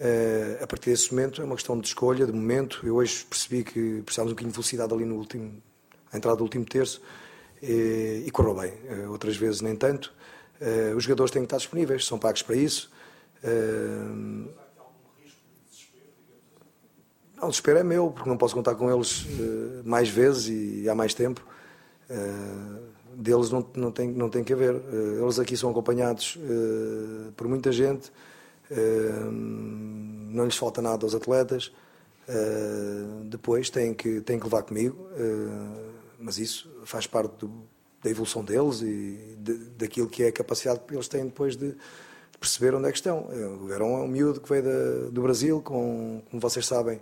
Uh, 0.00 0.62
a 0.62 0.66
partir 0.66 0.90
desse 0.90 1.14
momento 1.14 1.40
é 1.40 1.44
uma 1.44 1.54
questão 1.54 1.78
de 1.78 1.86
escolha, 1.86 2.26
de 2.26 2.32
momento. 2.32 2.80
Eu 2.84 2.96
hoje 2.96 3.24
percebi 3.24 3.62
que 3.62 4.02
precisávamos 4.02 4.32
um 4.32 4.34
bocadinho 4.34 4.50
de 4.50 4.56
velocidade 4.56 4.92
ali 4.92 5.04
no 5.04 5.14
último, 5.14 5.62
entrada 6.12 6.36
do 6.36 6.42
último 6.42 6.64
terço 6.64 7.00
e, 7.62 8.24
e 8.26 8.30
correu 8.32 8.54
bem. 8.54 8.72
Uh, 8.72 9.10
outras 9.10 9.36
vezes 9.36 9.60
nem 9.60 9.76
tanto. 9.76 10.12
Uh, 10.60 10.96
os 10.96 11.04
jogadores 11.04 11.30
têm 11.30 11.42
que 11.42 11.46
estar 11.46 11.58
disponíveis, 11.58 12.04
são 12.04 12.18
pagos 12.18 12.42
para 12.42 12.56
isso. 12.56 12.90
Uh, 13.44 14.48
o 17.42 17.48
desespero 17.48 17.78
é 17.78 17.82
meu, 17.82 18.10
porque 18.10 18.28
não 18.28 18.36
posso 18.36 18.54
contar 18.54 18.74
com 18.74 18.90
eles 18.90 19.24
uh, 19.24 19.82
mais 19.84 20.08
vezes 20.08 20.48
e, 20.48 20.88
há 20.88 20.94
mais 20.94 21.14
tempo. 21.14 21.44
Uh, 22.08 22.92
deles 23.16 23.50
não, 23.50 23.66
não, 23.74 23.90
tem, 23.90 24.08
não 24.08 24.28
tem 24.28 24.44
que 24.44 24.52
haver. 24.52 24.74
Uh, 24.74 25.22
eles 25.22 25.38
aqui 25.38 25.56
são 25.56 25.70
acompanhados 25.70 26.38
por 27.36 27.48
muita 27.48 27.72
gente, 27.72 28.12
não 30.30 30.44
lhes 30.44 30.56
falta 30.56 30.80
nada 30.80 31.04
aos 31.04 31.14
atletas. 31.14 31.72
depois 33.26 33.68
têm 33.68 33.92
que, 33.92 34.20
têm 34.20 34.38
que 34.38 34.44
levar 34.44 34.62
comigo, 34.62 34.96
mas 36.18 36.38
isso 36.38 36.70
faz 36.84 37.06
parte 37.06 37.32
do, 37.40 37.50
da 38.02 38.08
evolução 38.08 38.42
deles 38.42 38.80
e 38.80 39.36
de, 39.38 39.54
daquilo 39.76 40.08
que 40.08 40.22
é 40.22 40.28
a 40.28 40.32
capacidade 40.32 40.80
que 40.86 40.94
eles 40.94 41.08
têm 41.08 41.26
depois 41.26 41.56
de, 41.56 41.74
perceber 42.42 42.74
onde 42.74 42.88
é 42.88 42.90
que 42.90 42.98
estão. 42.98 43.28
O 43.60 43.66
Verão 43.66 43.98
é 43.98 44.00
um 44.00 44.08
miúdo 44.08 44.40
que 44.40 44.48
veio 44.48 44.64
da, 44.64 45.10
do 45.10 45.22
Brasil, 45.22 45.62
com, 45.62 46.22
como 46.28 46.40
vocês 46.40 46.66
sabem, 46.66 47.00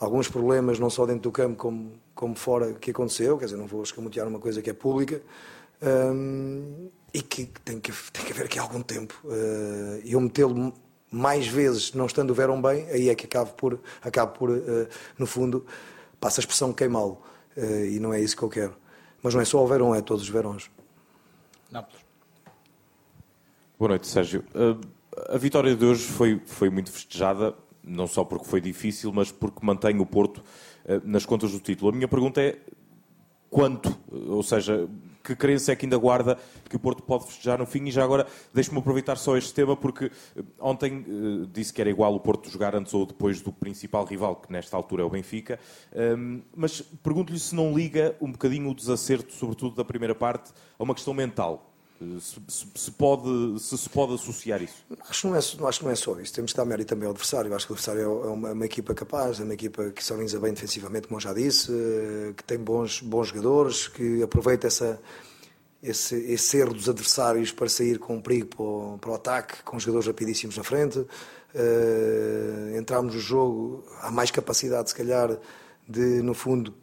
alguns 0.00 0.28
problemas, 0.28 0.78
não 0.78 0.90
só 0.90 1.04
dentro 1.06 1.22
do 1.22 1.32
campo 1.32 1.56
como, 1.56 1.92
como 2.14 2.34
fora, 2.34 2.72
que 2.74 2.90
aconteceu. 2.90 3.38
Quer 3.38 3.46
dizer, 3.46 3.56
não 3.56 3.66
vou 3.66 3.82
escamotear 3.82 4.26
uma 4.26 4.38
coisa 4.38 4.62
que 4.62 4.70
é 4.70 4.72
pública. 4.72 5.20
Um, 5.82 6.90
e 7.12 7.22
que 7.22 7.46
tem, 7.64 7.80
que 7.80 7.92
tem 8.12 8.24
que 8.24 8.32
haver 8.32 8.46
aqui 8.46 8.58
algum 8.58 8.82
tempo. 8.82 9.18
Uh, 9.24 10.00
eu 10.04 10.20
metê-lo 10.20 10.72
mais 11.10 11.46
vezes, 11.46 11.92
não 11.94 12.06
estando 12.06 12.30
o 12.30 12.34
Verão 12.34 12.60
bem, 12.60 12.86
aí 12.90 13.08
é 13.08 13.14
que 13.14 13.24
acabo 13.24 13.52
por, 13.54 13.80
acabo 14.02 14.32
por 14.38 14.50
uh, 14.50 14.88
no 15.16 15.26
fundo, 15.26 15.64
passa 16.20 16.40
a 16.40 16.42
expressão 16.42 16.72
queimá-lo. 16.72 17.22
Uh, 17.56 17.86
e 17.86 17.98
não 17.98 18.12
é 18.12 18.20
isso 18.20 18.36
que 18.36 18.42
eu 18.42 18.48
quero. 18.48 18.76
Mas 19.22 19.34
não 19.34 19.40
é 19.40 19.44
só 19.44 19.62
o 19.62 19.66
Verão, 19.66 19.94
é 19.94 20.02
todos 20.02 20.22
os 20.22 20.28
Verões. 20.28 20.70
Nápoles. 21.70 22.04
Boa 23.78 23.90
noite, 23.90 24.06
Sérgio. 24.06 24.44
a 25.28 25.38
vitória 25.38 25.74
de 25.76 25.84
hoje 25.84 26.02
foi, 26.02 26.40
foi 26.44 26.68
muito 26.68 26.90
festejada 26.90 27.54
não 27.88 28.06
só 28.06 28.24
porque 28.24 28.46
foi 28.46 28.60
difícil, 28.60 29.12
mas 29.12 29.32
porque 29.32 29.64
mantém 29.64 29.98
o 29.98 30.06
Porto 30.06 30.42
eh, 30.84 31.00
nas 31.04 31.24
contas 31.24 31.52
do 31.52 31.60
título. 31.60 31.90
A 31.90 31.94
minha 31.94 32.08
pergunta 32.08 32.40
é 32.40 32.58
quanto, 33.50 33.96
ou 34.10 34.42
seja, 34.42 34.88
que 35.24 35.34
crença 35.34 35.72
é 35.72 35.76
que 35.76 35.86
ainda 35.86 35.96
guarda 35.96 36.38
que 36.68 36.76
o 36.76 36.78
Porto 36.78 37.02
pode 37.02 37.26
festejar 37.26 37.58
no 37.58 37.66
fim? 37.66 37.84
E 37.84 37.90
já 37.90 38.04
agora, 38.04 38.26
deixe-me 38.52 38.78
aproveitar 38.78 39.16
só 39.16 39.36
este 39.36 39.52
tema, 39.52 39.76
porque 39.76 40.10
eh, 40.36 40.42
ontem 40.58 41.04
disse 41.52 41.72
que 41.72 41.80
era 41.80 41.90
igual 41.90 42.14
o 42.14 42.20
Porto 42.20 42.50
jogar 42.50 42.74
antes 42.74 42.92
ou 42.94 43.06
depois 43.06 43.40
do 43.40 43.52
principal 43.52 44.04
rival, 44.04 44.36
que 44.36 44.52
nesta 44.52 44.76
altura 44.76 45.02
é 45.02 45.06
o 45.06 45.10
Benfica. 45.10 45.58
Ehm, 45.94 46.40
mas 46.54 46.80
pergunto-lhe 46.80 47.38
se 47.38 47.54
não 47.54 47.74
liga 47.74 48.16
um 48.20 48.30
bocadinho 48.30 48.70
o 48.70 48.74
desacerto, 48.74 49.32
sobretudo 49.32 49.76
da 49.76 49.84
primeira 49.84 50.14
parte, 50.14 50.52
a 50.78 50.82
uma 50.82 50.94
questão 50.94 51.14
mental. 51.14 51.67
Se, 52.20 52.40
se, 52.74 52.90
pode, 52.92 53.58
se 53.58 53.76
se 53.76 53.88
pode 53.88 54.14
associar 54.14 54.62
isso? 54.62 54.84
Acho 55.08 55.22
que, 55.22 55.26
não 55.26 55.34
é, 55.34 55.38
acho 55.38 55.78
que 55.78 55.84
não 55.84 55.90
é 55.90 55.94
só 55.96 56.20
isso. 56.20 56.32
Temos 56.32 56.52
que 56.52 56.56
dar 56.56 56.64
mérito 56.64 56.90
também 56.90 57.06
ao 57.06 57.10
adversário. 57.10 57.52
Acho 57.52 57.66
que 57.66 57.72
o 57.72 57.74
adversário 57.74 58.02
é 58.02 58.28
uma, 58.28 58.52
uma 58.52 58.66
equipa 58.66 58.94
capaz, 58.94 59.40
é 59.40 59.42
uma 59.42 59.54
equipa 59.54 59.90
que 59.90 60.04
se 60.04 60.12
organiza 60.12 60.38
bem 60.38 60.52
defensivamente, 60.52 61.08
como 61.08 61.20
já 61.20 61.32
disse, 61.32 61.72
eh, 61.72 62.32
que 62.36 62.44
tem 62.44 62.56
bons, 62.56 63.00
bons 63.00 63.28
jogadores, 63.28 63.88
que 63.88 64.22
aproveita 64.22 64.68
essa, 64.68 65.00
esse, 65.82 66.14
esse 66.14 66.56
erro 66.56 66.72
dos 66.72 66.88
adversários 66.88 67.50
para 67.50 67.68
sair 67.68 67.98
com 67.98 68.20
perigo 68.20 68.46
para 68.46 68.62
o, 68.62 68.98
para 69.00 69.10
o 69.10 69.14
ataque, 69.14 69.62
com 69.64 69.78
jogadores 69.78 70.06
rapidíssimos 70.06 70.56
na 70.56 70.62
frente. 70.62 70.98
Uh, 71.00 72.76
entramos 72.76 73.14
no 73.14 73.20
jogo, 73.20 73.82
há 74.02 74.10
mais 74.10 74.30
capacidade, 74.30 74.90
se 74.90 74.94
calhar, 74.94 75.36
de 75.88 76.22
no 76.22 76.34
fundo, 76.34 76.74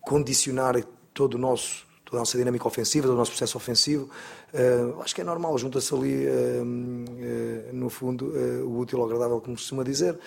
condicionar 0.00 0.82
todo 1.12 1.34
o 1.34 1.38
nosso 1.38 1.90
toda 2.12 2.18
a 2.18 2.22
nossa 2.22 2.36
dinâmica 2.36 2.68
ofensiva, 2.68 3.06
todo 3.06 3.14
o 3.14 3.18
nosso 3.18 3.30
processo 3.30 3.56
ofensivo. 3.56 4.10
Uh, 4.52 5.00
acho 5.00 5.14
que 5.14 5.22
é 5.22 5.24
normal, 5.24 5.56
junta-se 5.56 5.94
ali, 5.94 6.26
uh, 6.26 6.62
uh, 6.62 7.74
no 7.74 7.88
fundo, 7.88 8.26
o 8.66 8.78
útil 8.78 9.00
ao 9.00 9.06
agradável, 9.06 9.40
como 9.40 9.56
costuma 9.56 9.82
dizer, 9.82 10.18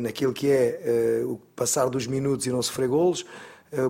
naquilo 0.00 0.32
que 0.32 0.50
é 0.50 1.22
o 1.24 1.36
passar 1.56 1.88
dos 1.88 2.06
minutos 2.06 2.46
e 2.46 2.50
não 2.50 2.62
sofrer 2.62 2.88
golos, 2.88 3.26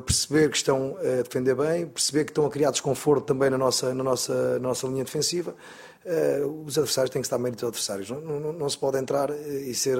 perceber 0.07 0.51
que 0.51 0.57
estão 0.57 0.97
a 0.99 1.23
defender 1.23 1.55
bem, 1.55 1.87
perceber 1.87 2.25
que 2.25 2.31
estão 2.31 2.47
a 2.47 2.51
criar 2.51 2.71
desconforto 2.71 3.27
também 3.27 3.51
na 3.51 3.59
nossa, 3.59 3.95
na 3.95 4.03
nossa, 4.03 4.55
na 4.55 4.69
nossa 4.69 4.87
linha 4.87 5.05
defensiva. 5.05 5.55
os 6.65 6.79
adversários 6.79 7.11
têm 7.11 7.21
que 7.21 7.27
estar 7.27 7.39
méritos 7.39 7.63
adversários. 7.63 8.09
Não, 8.09 8.21
não, 8.21 8.53
não, 8.55 8.69
se 8.71 8.79
pode 8.79 8.97
entrar 8.97 9.31
e 9.31 9.75
ser 9.75 9.99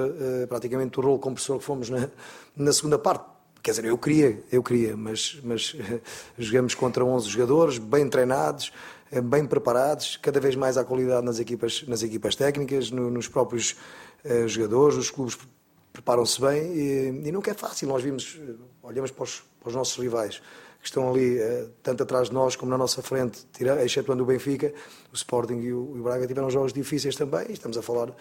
praticamente 0.49 0.99
o 0.99 1.03
rolo 1.03 1.19
compressor 1.19 1.59
que 1.59 1.63
fomos 1.63 1.89
na, 1.89 2.09
na 2.55 2.73
segunda 2.73 2.97
parte 2.97 3.37
Quer 3.67 3.71
dizer, 3.71 3.85
eu 3.85 3.97
queria, 3.97 4.41
eu 4.49 4.63
queria, 4.63 4.95
mas, 4.95 5.39
mas 5.43 5.75
jogamos 6.39 6.73
contra 6.73 7.03
11 7.03 7.27
jogadores 7.27 7.77
bem 7.77 8.07
treinados, 8.07 8.71
bem 9.23 9.45
preparados, 9.45 10.17
cada 10.17 10.39
vez 10.39 10.55
mais 10.55 10.77
há 10.77 10.83
qualidade 10.83 11.25
nas 11.25 11.39
equipas, 11.39 11.83
nas 11.87 12.03
equipas 12.03 12.35
técnicas, 12.35 12.91
no, 12.91 13.09
nos 13.09 13.27
próprios 13.27 13.75
uh, 14.25 14.47
jogadores, 14.47 14.97
os 14.97 15.09
clubes 15.09 15.37
preparam-se 15.93 16.39
bem 16.39 16.73
e, 16.73 17.27
e, 17.27 17.31
nunca 17.31 17.51
é 17.51 17.53
fácil. 17.53 17.87
Nós 17.87 18.03
vimos, 18.03 18.39
eh, 18.39 18.53
olhamos 18.83 19.09
para 19.09 19.23
os, 19.23 19.43
para 19.59 19.69
os 19.69 19.75
nossos 19.75 19.97
rivais 19.97 20.39
que 20.79 20.85
estão 20.85 21.09
ali, 21.09 21.39
uh, 21.39 21.69
tanto 21.81 22.03
atrás 22.03 22.27
de 22.27 22.33
nós 22.33 22.55
como 22.55 22.69
na 22.69 22.77
nossa 22.77 23.01
frente, 23.01 23.45
excetuando 23.83 24.23
o 24.23 24.25
Benfica, 24.25 24.73
o 25.11 25.15
Sporting 25.15 25.59
e 25.59 25.73
o, 25.73 25.79
o 25.79 26.03
Braga 26.03 26.27
tiveram 26.27 26.49
jogos 26.49 26.73
difíceis 26.73 27.15
também. 27.15 27.47
Estamos 27.49 27.77
a 27.77 27.81
falar 27.81 28.13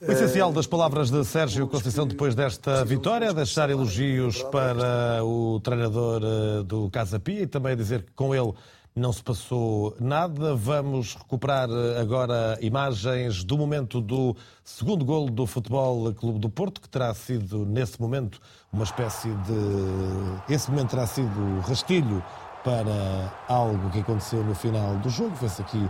o 0.00 0.12
essencial 0.12 0.52
das 0.52 0.66
palavras 0.66 1.10
de 1.10 1.24
Sérgio 1.24 1.66
Conceição 1.66 2.06
depois 2.06 2.32
desta 2.32 2.84
vitória, 2.84 3.34
deixar 3.34 3.68
elogios 3.68 4.44
para 4.44 5.24
o 5.24 5.58
treinador 5.58 6.22
eh, 6.22 6.62
do 6.62 6.88
Casa 6.88 7.18
Pia 7.18 7.42
e 7.42 7.46
também 7.48 7.76
dizer 7.76 8.04
que 8.04 8.12
com 8.12 8.32
ele 8.32 8.52
não 8.98 9.12
se 9.12 9.22
passou 9.22 9.96
nada. 10.00 10.54
Vamos 10.54 11.14
recuperar 11.14 11.68
eh, 11.70 12.00
agora 12.00 12.58
imagens 12.60 13.44
do 13.44 13.56
momento 13.56 14.00
do 14.00 14.36
segundo 14.64 15.04
golo 15.04 15.30
do 15.30 15.46
Futebol 15.46 16.12
Clube 16.12 16.38
do 16.38 16.50
Porto, 16.50 16.80
que 16.80 16.88
terá 16.88 17.14
sido, 17.14 17.64
nesse 17.64 18.00
momento, 18.00 18.40
uma 18.72 18.84
espécie 18.84 19.28
de. 19.28 20.52
Esse 20.52 20.70
momento 20.70 20.90
terá 20.90 21.06
sido 21.06 21.60
rastilho 21.60 22.22
para 22.64 23.32
algo 23.48 23.88
que 23.90 24.00
aconteceu 24.00 24.42
no 24.44 24.54
final 24.54 24.96
do 24.96 25.08
jogo. 25.08 25.34
Vê-se 25.36 25.62
aqui 25.62 25.88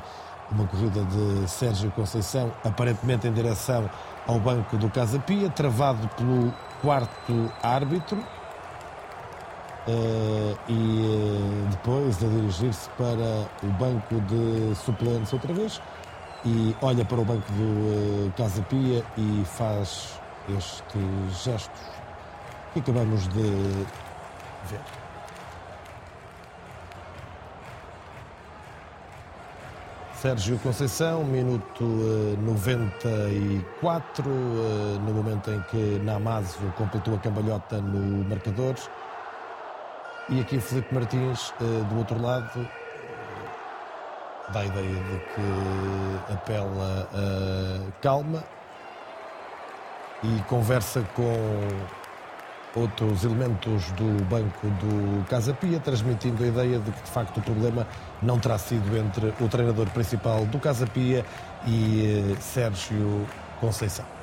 uma 0.50 0.66
corrida 0.66 1.04
de 1.04 1.48
Sérgio 1.48 1.90
Conceição, 1.92 2.52
aparentemente 2.64 3.26
em 3.26 3.32
direção 3.32 3.88
ao 4.26 4.38
banco 4.38 4.76
do 4.76 4.88
Casa 4.90 5.18
Pia, 5.18 5.48
travado 5.50 6.08
pelo 6.16 6.52
quarto 6.80 7.52
árbitro. 7.62 8.22
Uh, 9.88 10.54
e 10.68 10.72
uh, 10.72 11.66
depois 11.70 12.22
a 12.22 12.26
dirigir-se 12.26 12.90
para 12.90 13.48
o 13.62 13.66
banco 13.78 14.20
de 14.28 14.74
suplentes 14.74 15.32
outra 15.32 15.54
vez 15.54 15.80
e 16.44 16.76
olha 16.82 17.06
para 17.06 17.18
o 17.18 17.24
banco 17.24 17.50
do 17.52 18.26
uh, 18.26 18.32
Casa 18.36 18.60
Pia 18.62 19.02
e 19.16 19.42
faz 19.46 20.20
este 20.58 20.98
gesto 21.42 21.72
que 22.74 22.80
acabamos 22.80 23.26
de 23.28 23.42
ver. 24.66 24.80
Sérgio 30.14 30.58
Conceição, 30.58 31.22
minuto 31.22 31.84
94, 32.42 34.24
eh, 34.24 34.32
eh, 34.32 34.98
no 35.06 35.14
momento 35.14 35.48
em 35.48 35.60
que 35.70 36.00
Namazo 36.02 36.58
completou 36.76 37.14
a 37.14 37.18
cambalhota 37.18 37.80
no 37.80 38.28
marcador. 38.28 38.74
E 40.30 40.40
aqui 40.40 40.60
Felipe 40.60 40.94
Martins, 40.94 41.54
eh, 41.58 41.84
do 41.88 41.96
outro 41.96 42.20
lado, 42.20 42.68
dá 44.52 44.60
a 44.60 44.64
ideia 44.66 44.86
de 44.86 45.18
que 45.20 46.32
apela 46.34 47.08
a 47.14 48.02
calma 48.02 48.44
e 50.22 50.42
conversa 50.42 51.02
com 51.14 51.32
outros 52.78 53.24
elementos 53.24 53.90
do 53.92 54.22
banco 54.26 54.66
do 54.66 55.24
Casa 55.28 55.54
Pia, 55.54 55.80
transmitindo 55.80 56.44
a 56.44 56.46
ideia 56.46 56.78
de 56.78 56.90
que 56.90 57.02
de 57.02 57.10
facto 57.10 57.38
o 57.38 57.42
problema 57.42 57.86
não 58.20 58.38
terá 58.38 58.58
sido 58.58 58.98
entre 58.98 59.32
o 59.40 59.48
treinador 59.48 59.88
principal 59.90 60.44
do 60.44 60.58
Casa 60.58 60.86
Pia 60.86 61.24
e 61.66 62.34
eh, 62.36 62.40
Sérgio 62.40 63.26
Conceição. 63.60 64.17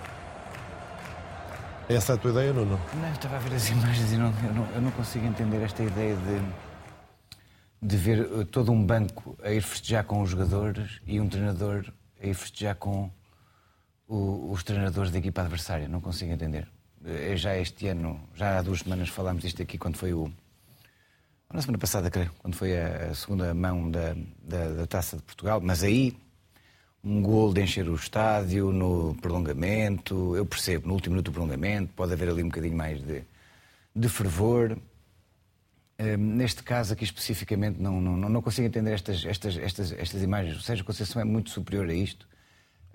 Essa 1.88 2.14
é 2.14 2.16
a 2.16 2.18
tua 2.18 2.32
ideia, 2.32 2.52
Nuno? 2.52 2.80
Não, 2.96 3.08
eu 3.08 3.14
estava 3.14 3.36
a 3.36 3.40
ver 3.40 3.56
as 3.56 3.70
imagens 3.70 4.12
e 4.12 4.18
não, 4.18 4.34
eu, 4.44 4.54
não, 4.56 4.72
eu 4.72 4.82
não 4.82 4.92
consigo 4.92 5.24
entender 5.24 5.62
esta 5.62 5.84
ideia 5.84 6.16
de, 6.16 7.88
de 7.88 7.96
ver 7.96 8.22
eh, 8.22 8.44
todo 8.46 8.72
um 8.72 8.84
banco 8.84 9.38
a 9.44 9.52
ir 9.52 9.62
festejar 9.62 10.04
com 10.04 10.20
os 10.20 10.32
jogadores 10.32 11.00
e 11.06 11.22
um 11.22 11.30
treinador 11.30 11.86
a 12.20 12.26
ir 12.26 12.34
festejar 12.34 12.76
com 12.76 13.12
o, 14.08 14.52
os 14.52 14.64
treinadores 14.64 15.12
da 15.12 15.20
equipa 15.20 15.42
adversária. 15.42 15.88
Não 15.88 16.02
consigo 16.02 16.32
entender. 16.32 16.68
Eh, 17.06 17.36
já 17.38 17.56
este 17.56 17.88
ano, 17.88 18.20
já 18.34 18.58
há 18.58 18.64
duas 18.64 18.80
semanas 18.80 19.10
falámos 19.10 19.44
disto 19.44 19.62
aqui 19.62 19.78
quando 19.78 19.98
foi 19.98 20.12
o. 20.12 20.32
Na 21.54 21.62
semana 21.62 21.78
passada, 21.78 22.10
creio, 22.10 22.32
quando 22.40 22.56
foi 22.56 22.76
a 22.76 23.14
segunda 23.14 23.54
mão 23.54 23.92
da, 23.92 24.16
da, 24.42 24.70
da 24.70 24.88
Taça 24.88 25.18
de 25.18 25.22
Portugal, 25.22 25.62
mas 25.62 25.84
aí 25.84 26.18
um 27.06 27.22
gol 27.22 27.54
de 27.54 27.62
encher 27.62 27.88
o 27.88 27.94
estádio 27.94 28.72
no 28.72 29.14
prolongamento, 29.22 30.36
eu 30.36 30.46
percebo, 30.46 30.88
no 30.88 30.96
último 30.96 31.14
minuto 31.14 31.26
do 31.26 31.32
prolongamento, 31.32 31.94
pode 31.96 32.12
haver 32.12 32.30
ali 32.30 32.42
um 32.42 32.48
bocadinho 32.48 32.76
mais 32.76 33.00
de, 33.00 33.22
de 33.96 34.10
fervor. 34.10 34.76
Um, 36.00 36.18
neste 36.18 36.64
caso 36.64 36.94
aqui 36.94 37.04
especificamente 37.04 37.80
não, 37.80 38.02
não, 38.02 38.18
não 38.18 38.42
consigo 38.42 38.68
entender 38.68 38.92
estas, 38.92 39.24
estas, 39.24 39.56
estas, 39.56 39.92
estas 39.92 40.24
imagens. 40.24 40.58
O 40.58 40.62
Sérgio 40.62 40.84
Conceição 40.84 41.22
é 41.22 41.26
muito 41.26 41.52
superior 41.52 41.88
a 41.88 41.94
isto. 41.94 42.28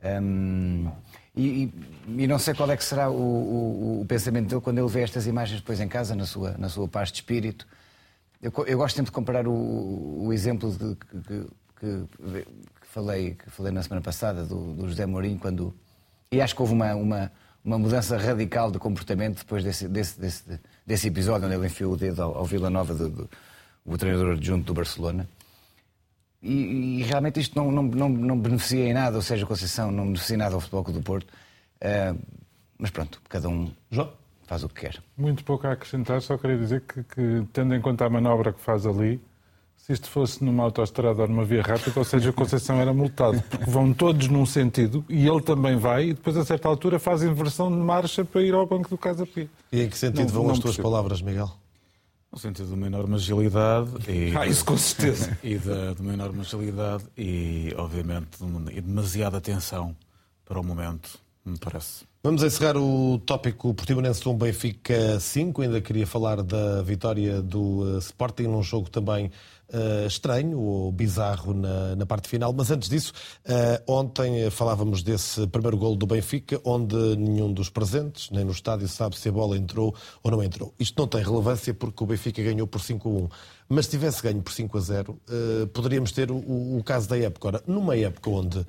Um, 0.02 0.90
e, 1.36 1.72
e, 2.08 2.26
não 2.26 2.38
sei 2.38 2.54
qual 2.54 2.70
é 2.70 2.76
que 2.76 2.82
será 2.82 3.10
o, 3.10 3.14
o, 3.14 4.00
o, 4.00 4.06
pensamento 4.06 4.48
dele 4.48 4.60
quando 4.60 4.78
ele 4.78 4.88
vê 4.88 5.02
estas 5.02 5.26
imagens 5.26 5.60
depois 5.60 5.78
em 5.78 5.86
casa, 5.86 6.16
na 6.16 6.26
sua, 6.26 6.56
na 6.58 6.68
sua 6.68 6.88
paz 6.88 7.10
de 7.10 7.18
espírito. 7.18 7.66
Eu, 8.42 8.52
eu 8.66 8.78
gosto 8.78 8.96
sempre 8.96 9.10
de 9.10 9.14
comparar 9.14 9.46
o, 9.46 10.24
o 10.24 10.32
exemplo 10.32 10.72
de, 10.72 10.96
que, 10.96 11.46
que, 11.78 12.06
falei, 12.90 13.34
que 13.34 13.50
falei 13.50 13.72
na 13.72 13.82
semana 13.82 14.02
passada 14.02 14.44
do, 14.44 14.74
do, 14.74 14.88
José 14.88 15.06
Mourinho, 15.06 15.38
quando. 15.38 15.74
E 16.30 16.40
acho 16.40 16.54
que 16.54 16.60
houve 16.60 16.74
uma, 16.74 16.94
uma, 16.94 17.32
uma 17.64 17.78
mudança 17.78 18.16
radical 18.16 18.70
de 18.70 18.78
comportamento 18.78 19.38
depois 19.38 19.64
desse, 19.64 19.88
desse, 19.88 20.20
desse, 20.20 20.60
desse 20.86 21.08
episódio 21.08 21.46
onde 21.46 21.56
ele 21.56 21.66
enfiou 21.66 21.92
o 21.92 21.96
dedo 21.96 22.22
ao, 22.22 22.38
ao 22.38 22.44
Vila 22.44 22.70
Nova, 22.70 22.94
do, 22.94 23.08
do, 23.08 23.30
o 23.84 23.96
treinador 23.96 24.34
adjunto 24.34 24.66
do 24.66 24.74
Barcelona. 24.74 25.28
E, 26.42 27.00
e, 27.00 27.02
realmente 27.02 27.38
isto 27.38 27.56
não, 27.56 27.70
não, 27.70 27.82
não, 27.82 28.08
não, 28.08 28.38
beneficia 28.38 28.86
em 28.86 28.94
nada, 28.94 29.16
ou 29.16 29.22
seja, 29.22 29.44
a 29.44 29.48
Conceição 29.48 29.90
não 29.90 30.06
beneficia 30.06 30.36
em 30.36 30.38
nada 30.38 30.54
ao 30.54 30.60
Futebol 30.60 30.84
do 30.84 31.02
Porto. 31.02 31.30
Uh, 31.82 32.18
mas 32.78 32.90
pronto, 32.90 33.20
cada 33.28 33.48
um 33.48 33.70
João? 33.90 34.10
faz 34.46 34.64
o 34.64 34.68
que 34.68 34.80
quer. 34.80 35.02
Muito 35.16 35.44
pouco 35.44 35.66
a 35.66 35.72
acrescentar, 35.72 36.20
só 36.22 36.36
queria 36.36 36.58
dizer 36.58 36.80
que, 36.80 37.04
que, 37.04 37.46
tendo 37.52 37.74
em 37.74 37.80
conta 37.80 38.06
a 38.06 38.10
manobra 38.10 38.52
que 38.52 38.60
faz 38.60 38.84
ali, 38.86 39.20
se 39.86 39.92
isto 39.92 40.08
fosse 40.08 40.44
numa 40.44 40.62
autoestrada 40.64 41.22
ou 41.22 41.28
numa 41.28 41.44
via 41.44 41.62
rápida, 41.62 41.98
ou 41.98 42.04
seja, 42.04 42.30
a 42.30 42.32
Conceição 42.32 42.80
era 42.80 42.92
multado, 42.92 43.42
porque 43.48 43.70
vão 43.70 43.92
todos 43.92 44.28
num 44.28 44.46
sentido 44.46 45.04
e 45.08 45.26
ele 45.26 45.40
também 45.40 45.76
vai, 45.76 46.10
e 46.10 46.14
depois 46.14 46.36
a 46.36 46.44
certa 46.44 46.68
altura 46.68 46.98
faz 46.98 47.22
inversão 47.22 47.70
de 47.70 47.78
marcha 47.78 48.24
para 48.24 48.42
ir 48.42 48.54
ao 48.54 48.66
banco 48.66 48.88
do 48.88 48.98
Casa 48.98 49.26
Pia. 49.26 49.48
E 49.72 49.82
em 49.82 49.88
que 49.88 49.96
sentido 49.98 50.26
não, 50.26 50.34
vão 50.34 50.44
não 50.44 50.52
as 50.52 50.58
tuas 50.58 50.76
palavras, 50.76 51.22
Miguel? 51.22 51.50
No 52.30 52.38
sentido 52.38 52.68
de 52.68 52.74
uma 52.74 52.86
enorme 52.86 53.16
agilidade. 53.16 53.90
E, 54.08 54.32
ah, 54.38 54.46
isso 54.46 54.64
com 54.64 54.76
certeza. 54.76 55.36
E 55.42 55.58
de, 55.58 55.94
de 55.96 56.00
uma 56.00 56.12
enorme 56.12 56.40
agilidade 56.40 57.04
e, 57.18 57.74
obviamente, 57.76 58.38
de 58.38 58.80
demasiada 58.80 59.38
atenção 59.38 59.96
para 60.44 60.60
o 60.60 60.62
momento, 60.62 61.18
me 61.44 61.58
parece. 61.58 62.04
Vamos 62.22 62.42
encerrar 62.42 62.76
o 62.76 63.18
tópico 63.24 63.72
Portimonense 63.72 64.28
1 64.28 64.36
Benfica 64.36 65.18
5. 65.18 65.62
Ainda 65.62 65.80
queria 65.80 66.06
falar 66.06 66.42
da 66.42 66.82
vitória 66.82 67.40
do 67.40 67.80
uh, 67.80 67.98
Sporting 67.98 68.42
num 68.42 68.62
jogo 68.62 68.90
também 68.90 69.32
uh, 69.72 70.06
estranho 70.06 70.58
ou 70.58 70.92
bizarro 70.92 71.54
na, 71.54 71.96
na, 71.96 72.06
parte 72.06 72.28
final. 72.28 72.52
Mas 72.52 72.70
antes 72.70 72.88
disso, 72.88 73.12
uh, 73.46 73.92
ontem 73.92 74.50
falávamos 74.50 75.02
desse 75.02 75.46
primeiro 75.46 75.76
golo 75.76 75.96
do 75.96 76.06
Benfica, 76.06 76.60
onde 76.64 76.96
nenhum 77.16 77.52
dos 77.52 77.68
presentes, 77.68 78.30
nem 78.30 78.44
no 78.44 78.52
estádio, 78.52 78.88
sabe 78.88 79.18
se 79.18 79.28
a 79.28 79.32
bola 79.32 79.56
entrou 79.56 79.94
ou 80.22 80.30
não 80.30 80.42
entrou. 80.42 80.74
Isto 80.78 80.98
não 80.98 81.06
tem 81.06 81.22
relevância 81.22 81.72
porque 81.72 82.02
o 82.02 82.06
Benfica 82.06 82.42
ganhou 82.42 82.66
por 82.66 82.80
5 82.80 83.08
a 83.08 83.12
1. 83.12 83.28
Mas 83.68 83.84
se 83.86 83.92
tivesse 83.92 84.22
ganho 84.22 84.42
por 84.42 84.52
5 84.52 84.76
a 84.76 84.80
0, 84.80 85.20
poderíamos 85.72 86.10
ter 86.10 86.30
o, 86.30 86.36
o, 86.36 86.82
caso 86.82 87.08
da 87.08 87.16
época. 87.16 87.46
Ora, 87.46 87.62
numa 87.68 87.96
época 87.96 88.28
onde 88.28 88.66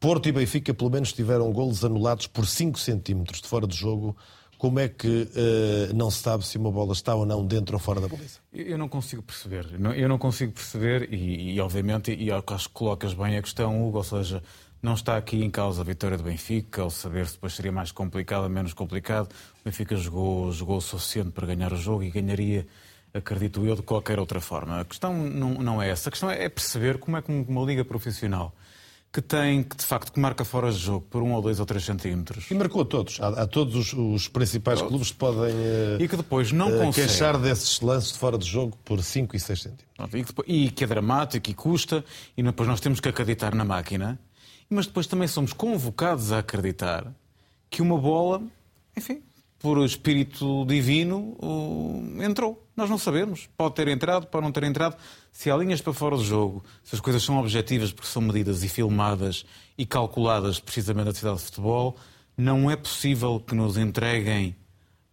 Porto 0.00 0.30
e 0.30 0.32
Benfica, 0.32 0.72
pelo 0.72 0.90
menos, 0.90 1.12
tiveram 1.12 1.52
golos 1.52 1.84
anulados 1.84 2.26
por 2.26 2.46
5 2.46 2.78
centímetros 2.78 3.42
de 3.42 3.46
fora 3.46 3.66
de 3.66 3.76
jogo. 3.76 4.16
Como 4.60 4.78
é 4.78 4.88
que 4.90 5.22
uh, 5.22 5.94
não 5.94 6.10
se 6.10 6.18
sabe 6.18 6.46
se 6.46 6.58
uma 6.58 6.70
bola 6.70 6.92
está 6.92 7.14
ou 7.14 7.24
não 7.24 7.46
dentro 7.46 7.76
ou 7.76 7.80
fora 7.80 7.98
da 7.98 8.06
baliza? 8.06 8.40
Eu 8.52 8.76
não 8.76 8.90
consigo 8.90 9.22
perceber. 9.22 9.66
Eu 9.96 10.06
não 10.06 10.18
consigo 10.18 10.52
perceber, 10.52 11.08
e, 11.10 11.54
e 11.54 11.60
obviamente, 11.62 12.14
e 12.14 12.30
acho 12.30 12.68
que 12.68 12.74
colocas 12.74 13.14
bem 13.14 13.38
a 13.38 13.42
questão, 13.42 13.88
Hugo, 13.88 13.96
ou 13.96 14.04
seja, 14.04 14.42
Não 14.82 14.94
está 14.94 15.16
aqui 15.18 15.44
em 15.44 15.50
causa 15.50 15.82
a 15.82 15.84
vitória 15.84 16.16
do 16.16 16.24
Benfica, 16.24 16.82
ou 16.84 16.90
saber 16.90 17.26
se 17.26 17.34
depois 17.34 17.52
seria 17.52 17.70
mais 17.70 17.92
complicado 17.92 18.44
ou 18.44 18.48
menos 18.48 18.72
complicado. 18.72 19.28
O 19.60 19.64
Benfica 19.64 19.94
jogou, 19.94 20.50
jogou 20.52 20.78
o 20.78 20.80
suficiente 20.80 21.30
para 21.30 21.46
ganhar 21.46 21.70
o 21.70 21.76
jogo 21.76 22.02
e 22.02 22.10
ganharia, 22.10 22.66
acredito 23.12 23.64
eu, 23.66 23.76
de 23.76 23.82
qualquer 23.82 24.18
outra 24.18 24.40
forma. 24.40 24.80
A 24.80 24.84
questão 24.86 25.12
não, 25.14 25.54
não 25.54 25.82
é 25.82 25.90
essa. 25.90 26.08
A 26.08 26.12
questão 26.12 26.30
é 26.30 26.48
perceber 26.48 26.98
como 26.98 27.16
é 27.16 27.22
que 27.22 27.30
uma 27.30 27.62
liga 27.62 27.84
profissional 27.84 28.54
que 29.12 29.20
tem, 29.20 29.64
que 29.64 29.76
de 29.76 29.84
facto, 29.84 30.12
que 30.12 30.20
marca 30.20 30.44
fora 30.44 30.70
de 30.70 30.78
jogo 30.78 31.04
por 31.10 31.20
um 31.22 31.32
ou 31.32 31.42
dois 31.42 31.58
ou 31.58 31.66
três 31.66 31.84
centímetros. 31.84 32.48
E 32.48 32.54
marcou 32.54 32.82
a 32.82 32.84
todos. 32.84 33.20
A, 33.20 33.42
a 33.42 33.46
todos 33.46 33.74
os, 33.74 33.92
os 33.92 34.28
principais 34.28 34.78
todos. 34.78 34.90
clubes 34.90 35.10
que 35.10 35.16
podem 35.16 35.52
uh, 35.52 36.00
e 36.00 36.06
que 36.06 36.16
depois 36.16 36.52
não 36.52 36.68
uh, 36.68 36.78
consegue. 36.78 37.08
queixar 37.08 37.36
desses 37.36 37.80
lances 37.80 38.12
de 38.12 38.18
fora 38.18 38.38
de 38.38 38.46
jogo 38.46 38.78
por 38.84 39.02
5 39.02 39.34
e 39.34 39.40
6 39.40 39.62
centímetros. 39.62 40.14
E 40.14 40.22
que, 40.22 40.22
depois, 40.22 40.48
e 40.48 40.70
que 40.70 40.84
é 40.84 40.86
dramático 40.86 41.50
e 41.50 41.54
custa, 41.54 42.04
e 42.36 42.42
depois 42.42 42.68
nós 42.68 42.78
temos 42.78 43.00
que 43.00 43.08
acreditar 43.08 43.52
na 43.52 43.64
máquina, 43.64 44.18
mas 44.68 44.86
depois 44.86 45.08
também 45.08 45.26
somos 45.26 45.52
convocados 45.52 46.30
a 46.30 46.38
acreditar 46.38 47.12
que 47.68 47.82
uma 47.82 47.98
bola, 47.98 48.40
enfim, 48.96 49.22
por 49.60 49.84
espírito 49.84 50.64
divino, 50.64 51.36
entrou. 52.24 52.66
Nós 52.74 52.88
não 52.88 52.96
sabemos. 52.96 53.48
Pode 53.58 53.74
ter 53.74 53.88
entrado, 53.88 54.26
pode 54.26 54.42
não 54.42 54.50
ter 54.50 54.64
entrado. 54.64 54.96
Se 55.30 55.50
há 55.50 55.56
linhas 55.56 55.82
para 55.82 55.92
fora 55.92 56.16
do 56.16 56.24
jogo, 56.24 56.64
se 56.82 56.94
as 56.94 57.00
coisas 57.00 57.22
são 57.22 57.38
objetivas 57.38 57.92
porque 57.92 58.08
são 58.08 58.22
medidas 58.22 58.64
e 58.64 58.68
filmadas 58.68 59.44
e 59.76 59.84
calculadas 59.84 60.58
precisamente 60.58 61.06
na 61.06 61.14
cidade 61.14 61.36
de 61.36 61.44
futebol, 61.44 61.96
não 62.36 62.70
é 62.70 62.74
possível 62.74 63.38
que 63.38 63.54
nos 63.54 63.76
entreguem 63.76 64.56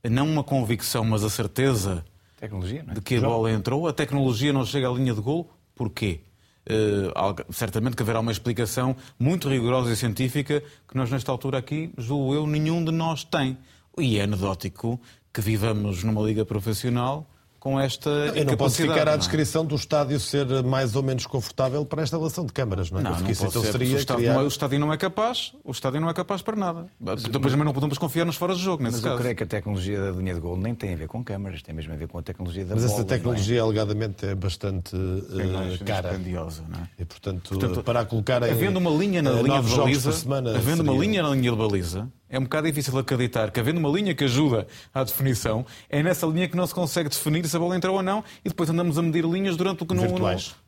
não 0.09 0.25
uma 0.25 0.45
convicção, 0.45 1.03
mas 1.03 1.25
a 1.25 1.29
certeza 1.29 2.05
tecnologia, 2.39 2.85
é? 2.87 2.93
de 2.93 3.01
que 3.01 3.15
a 3.15 3.21
bola 3.21 3.51
entrou. 3.51 3.85
A 3.85 3.91
tecnologia 3.91 4.53
não 4.53 4.65
chega 4.65 4.89
à 4.89 4.93
linha 4.93 5.13
de 5.13 5.19
gol. 5.19 5.51
Porquê? 5.75 6.21
Uh, 6.65 7.53
certamente 7.53 7.95
que 7.97 8.03
haverá 8.03 8.21
uma 8.21 8.31
explicação 8.31 8.95
muito 9.19 9.49
rigorosa 9.49 9.91
e 9.91 9.95
científica 9.95 10.63
que 10.87 10.95
nós, 10.95 11.11
nesta 11.11 11.31
altura 11.31 11.57
aqui, 11.57 11.93
julgo 11.97 12.33
eu, 12.33 12.47
nenhum 12.47 12.83
de 12.83 12.91
nós 12.91 13.25
tem. 13.25 13.57
E 13.97 14.17
é 14.17 14.23
anedótico 14.23 14.99
que 15.33 15.41
vivamos 15.41 16.03
numa 16.03 16.21
liga 16.21 16.45
profissional 16.45 17.27
com 17.59 17.79
esta 17.79 18.09
Eu 18.35 18.45
não 18.45 18.55
posso 18.55 18.77
ficar 18.77 19.07
à 19.09 19.13
é? 19.13 19.17
descrição 19.17 19.65
do 19.65 19.75
estádio 19.75 20.19
ser 20.19 20.45
mais 20.63 20.95
ou 20.95 21.03
menos 21.03 21.25
confortável 21.25 21.85
para 21.85 22.01
a 22.01 22.03
instalação 22.03 22.45
de 22.45 22.53
câmaras, 22.53 22.91
não 22.91 22.99
é? 22.99 23.03
Não, 23.03 23.19
não 23.19 23.29
isso 23.29 23.45
então 23.45 23.61
seria 23.63 23.95
o 23.95 23.99
estádio, 23.99 24.23
criar... 24.23 24.43
o 24.43 24.47
estádio 24.47 24.79
não 24.79 24.93
é 24.93 24.97
capaz, 24.97 25.53
o 25.63 25.71
estádio 25.71 25.99
não 25.99 26.09
é 26.09 26.13
capaz 26.13 26.41
para 26.41 26.55
nada. 26.55 26.87
Mas, 26.99 27.23
Depois 27.23 27.51
também 27.51 27.65
não 27.65 27.73
podemos 27.73 27.97
confiar 27.97 28.25
nos 28.25 28.35
fora 28.35 28.53
de 28.53 28.61
jogo, 28.61 28.83
nesse 28.83 28.97
mas 28.97 29.03
caso. 29.03 29.15
eu 29.15 29.19
creio 29.19 29.35
que 29.35 29.43
a 29.43 29.47
tecnologia 29.47 29.99
da 29.99 30.11
linha 30.11 30.33
de 30.33 30.39
gol 30.39 30.55
nem 30.55 30.75
tem 30.75 30.93
a 30.93 30.97
ver 30.97 31.07
com 31.07 31.23
câmaras, 31.23 31.61
tem 31.61 31.73
mesmo 31.73 31.93
a 31.93 31.97
ver 31.97 32.07
com 32.07 32.17
a 32.19 32.21
tecnologia 32.21 32.63
da 32.63 32.75
Mas 32.75 32.85
bola, 32.85 32.95
essa 32.95 33.05
tecnologia, 33.05 33.57
é? 33.57 33.61
alegadamente, 33.61 34.25
é 34.25 34.35
bastante 34.35 34.95
uh, 34.95 35.85
cara. 35.85 36.17
Não 36.17 36.79
é? 36.79 36.87
E, 36.99 37.05
portanto, 37.05 37.49
portanto, 37.49 37.83
para 37.83 38.05
colocar 38.05 38.43
em 38.43 38.51
Havendo 38.51 38.79
uma 38.79 38.91
linha 38.91 39.21
na 39.21 39.31
linha 39.31 39.61
de 39.61 39.75
baliza, 39.75 40.11
havendo 40.55 40.83
uma 40.83 40.93
linha 40.93 41.23
na 41.23 41.29
linha 41.31 41.51
de 41.51 41.57
baliza, 41.57 42.07
é 42.29 42.37
um 42.37 42.43
bocado 42.43 42.67
difícil 42.67 42.97
acreditar 42.97 43.51
que, 43.51 43.59
havendo 43.59 43.79
uma 43.79 43.89
linha 43.89 44.13
que 44.13 44.23
ajuda 44.23 44.67
à 44.93 45.03
definição, 45.03 45.65
é 45.89 46.03
nessa 46.03 46.25
linha 46.27 46.47
que 46.47 46.57
não 46.57 46.67
se 46.67 46.73
consegue 46.73 47.09
definir 47.09 47.47
se 47.47 47.55
a 47.55 47.59
bola 47.59 47.75
entrou 47.75 47.95
ou 47.95 48.03
não 48.03 48.23
e 48.43 48.49
depois 48.49 48.69
andamos 48.69 48.97
a 48.97 49.01
medir 49.01 49.23
linhas 49.25 49.55
durante 49.55 49.83
o 49.83 49.85
que 49.85 49.95
não, 49.95 50.03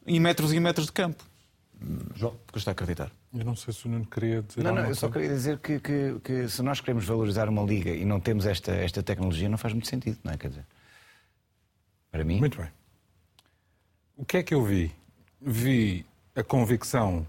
em 0.08 0.20
metros 0.20 0.54
e 0.54 0.60
metros 0.60 0.86
de 0.88 0.92
campo. 0.92 1.24
João, 2.16 2.36
custa 2.52 2.72
acreditar. 2.72 3.10
Eu 3.34 3.46
não 3.46 3.56
sei 3.56 3.74
se 3.74 3.86
o 3.86 3.90
Nuno 3.90 4.06
queria 4.06 4.42
dizer. 4.42 4.64
Não, 4.64 4.76
não, 4.76 4.86
eu 4.86 4.96
só 4.96 5.10
queria 5.10 5.30
dizer 5.30 5.60
que, 5.60 5.80
que, 5.80 6.20
que, 6.22 6.50
se 6.50 6.62
nós 6.62 6.82
queremos 6.82 7.06
valorizar 7.06 7.48
uma 7.48 7.64
liga 7.64 7.92
e 7.92 8.04
não 8.04 8.20
temos 8.20 8.46
esta, 8.46 8.74
esta 8.74 9.02
tecnologia, 9.02 9.48
não 9.48 9.58
faz 9.58 9.74
muito 9.74 9.88
sentido, 9.88 10.18
não 10.24 10.34
é? 10.34 10.38
Quer 10.38 10.50
dizer, 10.50 10.66
para 12.12 12.24
mim. 12.24 12.40
Muito 12.40 12.58
bem. 12.58 12.70
O 14.18 14.26
que 14.26 14.38
é 14.38 14.44
que 14.44 14.54
eu 14.54 14.64
vi? 14.64 14.92
Vi 15.40 16.06
a 16.36 16.44
convicção 16.44 17.26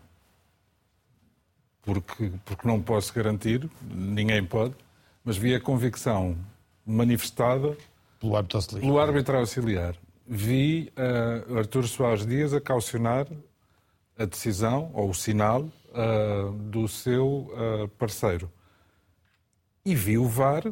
porque, 1.82 2.32
porque 2.44 2.68
não 2.68 2.80
posso 2.80 3.12
garantir, 3.14 3.68
ninguém 3.82 4.44
pode, 4.44 4.74
mas 5.24 5.36
vi 5.36 5.54
a 5.54 5.60
convicção 5.60 6.36
manifestada 6.84 7.76
pelo 8.18 8.36
árbitro 8.36 8.58
auxiliar. 8.58 8.80
Pelo 8.80 8.98
árbitro 8.98 9.38
auxiliar. 9.38 9.96
Vi 10.26 10.92
uh, 10.96 11.58
Artur 11.58 11.88
Soares 11.88 12.26
Dias 12.26 12.52
a 12.52 12.60
caucionar 12.60 13.26
a 14.18 14.24
decisão 14.24 14.90
ou 14.92 15.10
o 15.10 15.14
sinal 15.14 15.62
uh, 15.62 16.52
do 16.52 16.86
seu 16.86 17.50
uh, 17.52 17.88
parceiro. 17.98 18.50
E 19.84 19.94
vi 19.94 20.18
o 20.18 20.28
VAR 20.28 20.62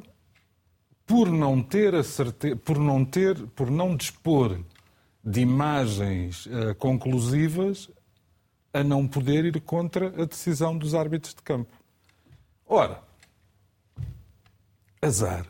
por 1.07 1.31
não 1.31 1.63
ter 1.63 1.95
a 1.95 2.05
certeza, 2.05 2.55
por 2.57 2.79
não 2.79 3.03
ter, 3.03 3.35
por 3.57 3.71
não 3.71 3.97
dispor 3.97 4.61
de 5.25 5.41
imagens 5.41 6.45
uh, 6.47 6.75
conclusivas, 6.77 7.91
a 8.73 8.85
não 8.85 9.07
poder 9.07 9.45
ir 9.45 9.61
contra 9.61 10.09
a 10.23 10.25
decisão 10.25 10.77
dos 10.77 10.95
árbitros 10.95 11.35
de 11.35 11.43
campo. 11.43 11.73
Ora, 12.67 13.03
azar. 15.01 15.47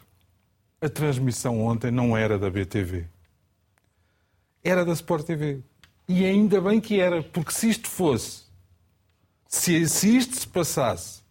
A 0.80 0.88
transmissão 0.88 1.60
ontem 1.60 1.90
não 1.90 2.16
era 2.16 2.38
da 2.38 2.48
BTV. 2.48 3.06
Era 4.62 4.84
da 4.84 4.92
Sport 4.92 5.26
TV. 5.26 5.60
E 6.08 6.24
ainda 6.24 6.60
bem 6.60 6.80
que 6.80 7.00
era, 7.00 7.22
porque 7.22 7.52
se 7.52 7.68
isto 7.68 7.88
fosse, 7.88 8.44
se, 9.46 9.88
se 9.88 10.16
isto 10.16 10.36
se 10.36 10.46
passasse 10.46 11.22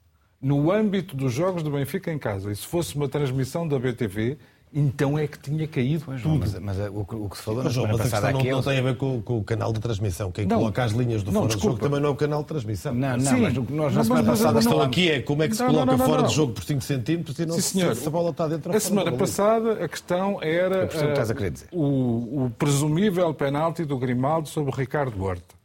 no 0.41 0.71
âmbito 0.71 1.15
dos 1.15 1.33
jogos 1.33 1.63
do 1.63 1.71
Benfica 1.71 2.11
em 2.11 2.19
casa, 2.19 2.51
e 2.51 2.55
se 2.55 2.65
fosse 2.65 2.95
uma 2.95 3.07
transmissão 3.07 3.67
da 3.67 3.79
BTV, 3.79 4.37
então 4.73 5.17
é 5.17 5.25
que 5.25 5.39
tinha 5.39 5.65
caído 5.67 6.03
pois, 6.05 6.21
tudo. 6.21 6.39
Mas, 6.39 6.59
mas 6.59 6.77
o, 6.89 6.99
o, 6.99 7.29
que 7.29 7.37
se 7.37 7.43
falou 7.43 7.63
mas, 7.63 7.73
semana 7.73 7.97
passada 7.97 8.31
não, 8.31 8.39
aqui... 8.39 8.51
não 8.51 8.61
tem 8.61 8.79
a 8.79 8.81
ver 8.81 8.97
com, 8.97 9.21
com, 9.21 9.37
o 9.37 9.43
canal 9.43 9.71
de 9.71 9.79
transmissão. 9.79 10.31
Quem 10.31 10.45
não, 10.45 10.57
coloca 10.57 10.83
as 10.83 10.91
linhas 10.91 11.23
do 11.23 11.31
fora 11.31 11.47
de 11.47 11.61
jogo 11.61 11.79
também 11.79 11.99
não 12.01 12.09
é 12.09 12.11
o 12.11 12.15
canal 12.15 12.41
de 12.41 12.47
transmissão. 12.47 12.93
Não, 12.93 13.17
não, 13.17 13.19
Sim, 13.19 13.41
mas 13.41 13.69
nós 13.69 13.95
na 13.95 14.03
semana 14.03 14.23
passada 14.31 14.59
estão 14.59 14.81
aqui 14.81 15.09
é 15.09 15.21
como 15.21 15.43
é 15.43 15.47
que 15.47 15.55
se 15.55 15.63
coloca 15.63 15.97
não, 15.97 16.05
fora 16.05 16.23
de 16.23 16.33
jogo 16.33 16.53
por 16.53 16.63
5 16.63 16.81
centímetros 16.81 17.39
e 17.39 17.45
não 17.45 17.55
Sim, 17.55 17.61
senhor. 17.61 17.95
se 17.95 18.07
a 18.07 18.11
bola 18.11 18.31
está 18.31 18.47
dentro 18.47 18.75
A 18.75 18.79
semana 18.79 19.11
passada 19.13 19.83
a 19.83 19.87
questão 19.87 20.41
era 20.43 20.85
uh, 20.85 21.77
o, 21.77 22.45
o 22.45 22.49
presumível 22.51 23.33
penalti 23.33 23.85
do 23.85 23.97
Grimaldo 23.97 24.49
sobre 24.49 24.71
o 24.71 24.75
Ricardo 24.75 25.23
Horta. 25.23 25.55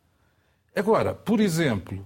Agora, 0.75 1.13
por 1.13 1.41
exemplo, 1.41 2.05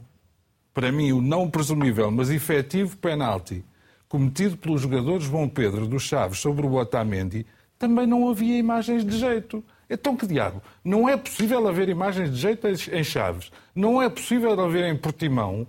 para 0.72 0.90
mim 0.90 1.12
o 1.12 1.20
não 1.20 1.48
presumível, 1.48 2.10
mas 2.10 2.30
efetivo 2.30 2.96
penalti 2.96 3.62
cometido 4.08 4.56
pelo 4.56 4.78
jogador 4.78 5.20
João 5.20 5.48
Pedro 5.48 5.86
dos 5.86 6.02
Chaves 6.02 6.38
sobre 6.38 6.66
o 6.66 6.74
Otamendi 6.74 7.46
também 7.78 8.06
não 8.06 8.28
havia 8.28 8.58
imagens 8.58 9.04
de 9.04 9.18
jeito. 9.18 9.62
Então, 9.88 10.16
que 10.16 10.26
diabo? 10.26 10.62
Não 10.84 11.08
é 11.08 11.16
possível 11.16 11.66
haver 11.68 11.88
imagens 11.88 12.30
de 12.30 12.36
jeito 12.36 12.66
em 12.66 13.04
Chaves. 13.04 13.52
Não 13.74 14.02
é 14.02 14.08
possível 14.08 14.58
haver 14.60 14.84
em 14.84 14.96
Portimão. 14.96 15.66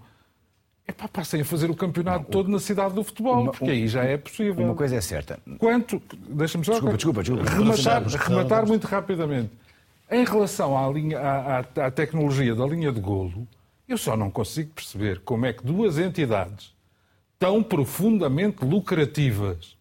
Epá, 0.88 1.08
passem 1.08 1.42
a 1.42 1.46
fazer 1.46 1.70
o 1.70 1.76
campeonato 1.76 2.24
não, 2.24 2.32
todo 2.32 2.50
na 2.50 2.60
cidade 2.60 2.96
do 2.96 3.04
futebol, 3.04 3.42
uma, 3.42 3.52
porque 3.52 3.70
aí 3.70 3.88
já 3.88 4.04
é 4.04 4.16
possível. 4.16 4.64
Uma 4.64 4.74
coisa 4.74 4.96
é 4.96 5.02
certa. 5.02 5.38
Quanto. 5.60 6.02
Deixa-me 6.30 6.64
só. 6.64 6.72
Desculpa, 6.72 6.96
desculpa, 6.96 7.24
desculpa. 7.24 7.50
Rematar, 7.52 8.04
rematar 8.08 8.66
muito 8.66 8.86
rapidamente. 8.88 9.52
Em 10.10 10.24
relação 10.24 10.78
à, 10.78 10.90
linha, 10.90 11.20
à, 11.20 11.58
à, 11.58 11.88
à 11.88 11.92
tecnologia 11.92 12.56
da 12.56 12.66
linha 12.66 12.94
de 12.94 13.02
golo, 13.02 13.46
eu 13.88 13.98
só 13.98 14.16
não 14.16 14.32
consigo 14.32 14.72
perceber 14.74 15.20
como 15.20 15.46
é 15.46 15.52
que 15.52 15.66
duas 15.66 16.00
entidades 16.00 16.74
tão 17.40 17.62
profundamente 17.62 18.66
lucrativas 18.66 19.78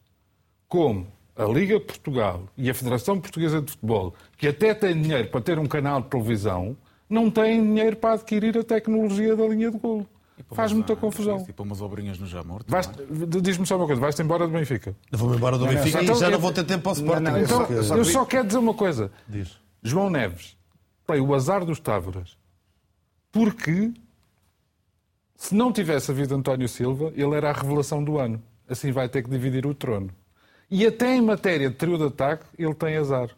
como 0.69 1.07
a 1.37 1.45
Liga 1.45 1.79
Portugal 1.79 2.45
e 2.57 2.71
a 2.71 2.75
Federação 2.75 3.21
Portuguesa 3.21 3.61
de 3.61 3.71
Futebol, 3.71 4.15
que 4.37 4.49
até 4.49 4.75
têm 4.75 5.01
dinheiro 5.01 5.29
para 5.29 5.41
ter 5.41 5.59
um 5.59 5.67
canal 5.67 6.01
de 6.01 6.09
televisão, 6.09 6.77
não 7.09 7.31
têm 7.31 7.63
dinheiro 7.63 7.97
para 7.97 8.15
adquirir 8.15 8.57
a 8.59 8.65
tecnologia 8.65 9.37
da 9.37 9.47
linha 9.47 9.71
de 9.71 9.79
golo. 9.79 10.07
Faz 10.53 10.73
muita 10.73 10.95
confusão. 10.95 11.45
Tipo 11.45 11.63
umas 11.63 11.81
obrinhas 11.81 12.19
no 12.19 12.27
já 12.27 12.43
morto. 12.43 12.67
É? 12.75 13.41
Diz-me 13.41 13.67
só 13.67 13.77
uma 13.77 13.87
coisa, 13.87 14.01
vais-te 14.01 14.23
embora 14.23 14.47
do 14.47 14.53
Benfica? 14.53 14.95
Vou-me 15.11 15.37
embora 15.37 15.57
do 15.57 15.65
não, 15.65 15.73
Benfica 15.73 16.03
não, 16.03 16.15
e 16.15 16.19
já 16.19 16.27
eu... 16.27 16.33
não 16.33 16.39
vou 16.39 16.53
ter 16.53 16.65
tempo 16.65 16.83
para 16.83 16.93
o 16.93 16.95
Sporting. 16.95 17.23
Não, 17.23 17.41
então, 17.41 17.67
eu 17.97 18.05
só 18.05 18.25
quero 18.25 18.47
dizer 18.47 18.59
uma 18.59 18.75
coisa. 18.75 19.11
Diz. 19.27 19.59
João 19.83 20.11
Neves 20.11 20.57
tem 21.07 21.21
o 21.21 21.35
azar 21.35 21.65
dos 21.65 21.81
Távoras. 21.81 22.37
Porque 23.33 23.93
se 25.37 25.55
não 25.55 25.73
tivesse 25.73 26.11
havido 26.11 26.35
António 26.35 26.69
Silva, 26.69 27.13
ele 27.15 27.35
era 27.35 27.51
a 27.51 27.53
revelação 27.53 28.03
do 28.03 28.19
ano. 28.19 28.43
Assim 28.69 28.91
vai 28.91 29.09
ter 29.09 29.23
que 29.23 29.31
dividir 29.31 29.67
o 29.67 29.75
trono. 29.75 30.11
E 30.71 30.85
até 30.85 31.15
em 31.15 31.21
matéria 31.21 31.69
de 31.69 31.77
trio 31.77 31.97
de 31.97 32.05
ataque, 32.05 32.45
ele 32.59 32.75
tem 32.75 32.97
azar. 32.97 33.31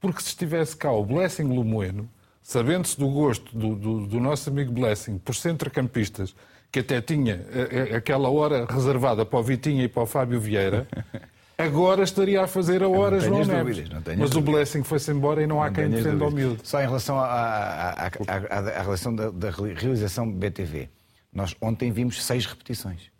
Porque 0.00 0.22
se 0.22 0.28
estivesse 0.28 0.76
cá 0.76 0.90
o 0.90 1.04
Blessing 1.04 1.44
Lumoeno, 1.44 2.08
sabendo-se 2.42 2.98
do 2.98 3.08
gosto 3.08 3.56
do, 3.56 3.74
do, 3.74 4.06
do, 4.06 4.20
nosso 4.20 4.48
amigo 4.48 4.72
Blessing 4.72 5.18
por 5.18 5.34
centrocampistas, 5.34 6.34
que 6.70 6.80
até 6.80 7.00
tinha 7.00 7.44
a, 7.52 7.94
a, 7.94 7.96
aquela 7.98 8.30
hora 8.30 8.64
reservada 8.64 9.26
para 9.26 9.38
o 9.38 9.42
Vitinha 9.42 9.84
e 9.84 9.88
para 9.88 10.02
o 10.02 10.06
Fábio 10.06 10.40
Vieira, 10.40 10.88
agora 11.58 12.02
estaria 12.02 12.42
a 12.42 12.46
fazer 12.46 12.82
a 12.82 12.88
hora 12.88 13.20
João 13.20 13.44
Neves. 13.44 13.88
Mas 13.88 14.02
dúvidas. 14.02 14.34
o 14.36 14.40
Blessing 14.40 14.82
foi-se 14.82 15.10
embora 15.10 15.42
e 15.42 15.46
não 15.46 15.62
há 15.62 15.66
não 15.66 15.74
quem 15.74 15.88
defenda 15.90 16.24
o 16.24 16.30
miúdo. 16.30 16.60
Só 16.64 16.80
em 16.80 16.86
relação 16.86 17.18
à, 17.18 17.26
à, 17.26 18.06
à, 18.06 18.58
à 18.58 18.82
relação 18.82 19.14
da, 19.14 19.30
da 19.30 19.50
realização 19.50 20.30
BTV. 20.30 20.88
Nós 21.32 21.54
ontem 21.60 21.90
vimos 21.90 22.22
seis 22.24 22.44
repetições. 22.46 23.11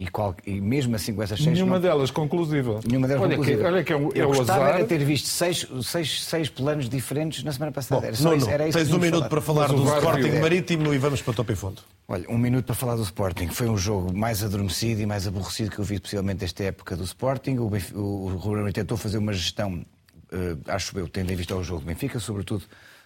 E, 0.00 0.06
qual, 0.06 0.32
e, 0.46 0.60
mesmo 0.60 0.94
assim 0.94 1.12
com 1.12 1.20
essas 1.24 1.40
seis... 1.40 1.54
Nenhuma 1.54 1.74
não... 1.74 1.80
delas 1.80 2.12
conclusiva. 2.12 2.78
Nenhuma 2.86 3.08
delas 3.08 3.24
olha 3.24 3.36
conclusiva. 3.36 3.62
Que, 3.62 3.66
olha 3.66 3.84
que 3.84 3.92
é, 3.92 3.96
o, 3.96 4.12
é 4.14 4.18
Eu 4.20 4.30
o 4.30 4.36
gostava 4.36 4.66
azar... 4.66 4.82
de 4.82 4.84
ter 4.86 5.04
visto 5.04 5.26
seis, 5.26 5.66
seis, 5.82 6.22
seis 6.22 6.48
planos 6.48 6.88
diferentes 6.88 7.42
na 7.42 7.50
semana 7.50 7.72
passada. 7.72 8.00
Bom, 8.00 8.06
era 8.06 8.14
só 8.14 8.28
não, 8.28 8.36
isso, 8.36 8.48
era 8.48 8.68
isso 8.68 8.78
tens 8.78 8.92
um 8.92 8.98
minuto 9.00 9.16
falar. 9.16 9.28
para 9.28 9.40
falar 9.40 9.66
do 9.66 9.84
Sporting 9.84 10.38
Marítimo 10.40 10.94
e 10.94 10.98
vamos 10.98 11.20
para 11.20 11.32
o 11.32 11.34
top 11.34 11.52
e 11.52 11.56
fundo. 11.56 11.82
Olha, 12.06 12.24
um 12.30 12.38
minuto 12.38 12.66
para 12.66 12.76
falar 12.76 12.94
do 12.94 13.02
Sporting. 13.02 13.48
Foi 13.48 13.68
um 13.68 13.76
jogo 13.76 14.16
mais 14.16 14.44
adormecido 14.44 15.02
e 15.02 15.06
mais 15.06 15.26
aborrecido 15.26 15.72
que 15.72 15.80
eu 15.80 15.84
vi, 15.84 15.98
possivelmente, 15.98 16.44
esta 16.44 16.62
época 16.62 16.96
do 16.96 17.02
Sporting. 17.02 17.58
O, 17.58 17.68
Benfica, 17.68 17.98
o 17.98 18.28
Ruben 18.36 18.72
tentou 18.72 18.96
fazer 18.96 19.18
uma 19.18 19.32
gestão, 19.32 19.84
uh, 20.32 20.60
acho 20.68 20.96
eu, 20.96 21.08
tendo 21.08 21.32
em 21.32 21.36
vista 21.36 21.56
o 21.56 21.64
jogo 21.64 21.80
do 21.80 21.86
Benfica, 21.86 22.20
sobretudo 22.20 22.62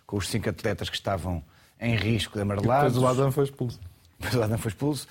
com 0.07 0.19
os 0.19 0.29
cinco 0.29 0.51
atletas 0.51 0.91
que 0.91 0.97
estavam 0.97 1.43
em 1.81 1.97
risco 1.97 2.35
de 2.35 2.43
amarelados. 2.43 2.93
depois 2.93 3.03
o 3.03 3.07
Adam 3.07 3.33
foi 3.33 3.45
expulso. 3.45 3.81
Depois 4.23 4.35
o 4.37 4.43
Adam 4.43 4.57
foi 4.59 4.69
expulso. 4.69 5.09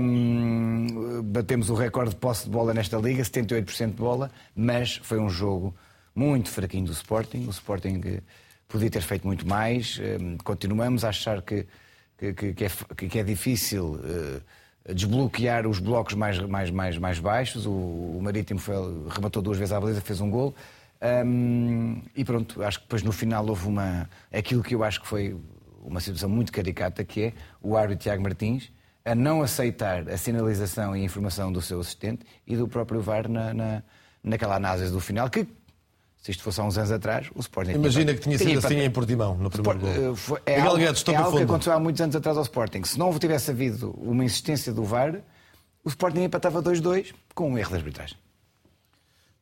Um, 0.00 1.22
batemos 1.22 1.68
o 1.68 1.74
recorde 1.74 2.10
de 2.10 2.16
posse 2.16 2.44
de 2.44 2.50
bola 2.50 2.72
nesta 2.72 2.96
liga, 2.96 3.22
78% 3.22 3.88
de 3.88 3.92
bola, 3.92 4.30
mas 4.54 4.96
foi 5.02 5.20
um 5.20 5.28
jogo 5.28 5.74
muito 6.14 6.48
fraquinho 6.48 6.86
do 6.86 6.92
Sporting. 6.92 7.46
O 7.46 7.50
Sporting 7.50 8.00
eh, 8.06 8.22
podia 8.66 8.88
ter 8.88 9.02
feito 9.02 9.26
muito 9.26 9.46
mais. 9.46 10.00
Um, 10.00 10.38
continuamos 10.38 11.04
a 11.04 11.10
achar 11.10 11.42
que, 11.42 11.66
que, 12.16 12.54
que, 12.54 12.64
é, 12.64 12.70
que 13.08 13.18
é, 13.18 13.22
difícil 13.22 14.00
uh, 14.00 14.94
desbloquear 14.94 15.66
os 15.66 15.78
blocos 15.78 16.14
mais, 16.14 16.38
mais, 16.40 16.70
mais, 16.70 16.96
mais 16.96 17.18
baixos. 17.18 17.66
O, 17.66 17.70
o 17.70 18.20
Marítimo 18.22 18.58
foi, 18.58 18.74
rematou 19.10 19.42
duas 19.42 19.58
vezes 19.58 19.72
à 19.72 19.78
beleza, 19.78 20.00
fez 20.00 20.22
um 20.22 20.30
gol. 20.30 20.54
Um, 21.26 22.00
e 22.16 22.24
pronto, 22.24 22.62
acho 22.62 22.78
que 22.78 22.84
depois 22.86 23.02
no 23.02 23.12
final 23.12 23.46
houve 23.46 23.68
uma. 23.68 24.08
aquilo 24.32 24.62
que 24.62 24.74
eu 24.74 24.82
acho 24.82 25.02
que 25.02 25.06
foi 25.06 25.36
uma 25.86 26.00
situação 26.00 26.28
muito 26.28 26.52
caricata, 26.52 27.04
que 27.04 27.22
é 27.22 27.32
o 27.62 27.76
árbitro 27.76 28.04
Tiago 28.04 28.22
Martins 28.22 28.70
a 29.04 29.14
não 29.14 29.40
aceitar 29.40 30.08
a 30.10 30.18
sinalização 30.18 30.96
e 30.96 31.00
a 31.00 31.04
informação 31.04 31.52
do 31.52 31.62
seu 31.62 31.78
assistente 31.78 32.26
e 32.44 32.56
do 32.56 32.66
próprio 32.66 33.00
VAR 33.00 33.28
na, 33.28 33.54
na, 33.54 33.82
naquela 34.22 34.56
análise 34.56 34.90
do 34.90 34.98
final, 34.98 35.30
que 35.30 35.46
se 36.16 36.32
isto 36.32 36.42
fosse 36.42 36.60
há 36.60 36.64
uns 36.64 36.76
anos 36.76 36.90
atrás, 36.90 37.30
o 37.32 37.38
Sporting... 37.38 37.70
Imagina 37.70 38.12
que 38.12 38.18
tinha 38.18 38.36
sido 38.36 38.58
assim 38.58 38.80
em 38.80 38.90
Portimão, 38.90 39.36
no 39.36 39.48
primeiro 39.48 39.78
gol. 39.78 40.16
Foi, 40.16 40.40
é 40.44 40.56
Miguel 40.56 40.70
algo, 40.70 40.78
Guedes, 40.78 41.04
é 41.06 41.14
algo 41.14 41.36
que 41.36 41.44
aconteceu 41.44 41.72
há 41.72 41.78
muitos 41.78 42.02
anos 42.02 42.16
atrás 42.16 42.36
ao 42.36 42.42
Sporting. 42.42 42.82
Se 42.82 42.98
não 42.98 43.16
tivesse 43.16 43.52
havido 43.52 43.92
uma 43.96 44.24
insistência 44.24 44.72
do 44.72 44.82
VAR, 44.82 45.20
o 45.84 45.88
Sporting 45.88 46.22
empatava 46.22 46.60
2-2 46.60 47.14
com 47.32 47.52
um 47.52 47.56
erro 47.56 47.70
de 47.70 47.76
arbitragem. 47.76 48.18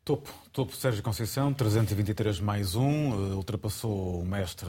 Topo, 0.04 0.28
topo 0.52 0.76
Sérgio 0.76 1.02
Conceição, 1.02 1.54
323 1.54 2.38
mais 2.38 2.74
1, 2.74 2.82
uh, 2.82 3.36
ultrapassou 3.36 4.20
o 4.20 4.26
mestre 4.26 4.68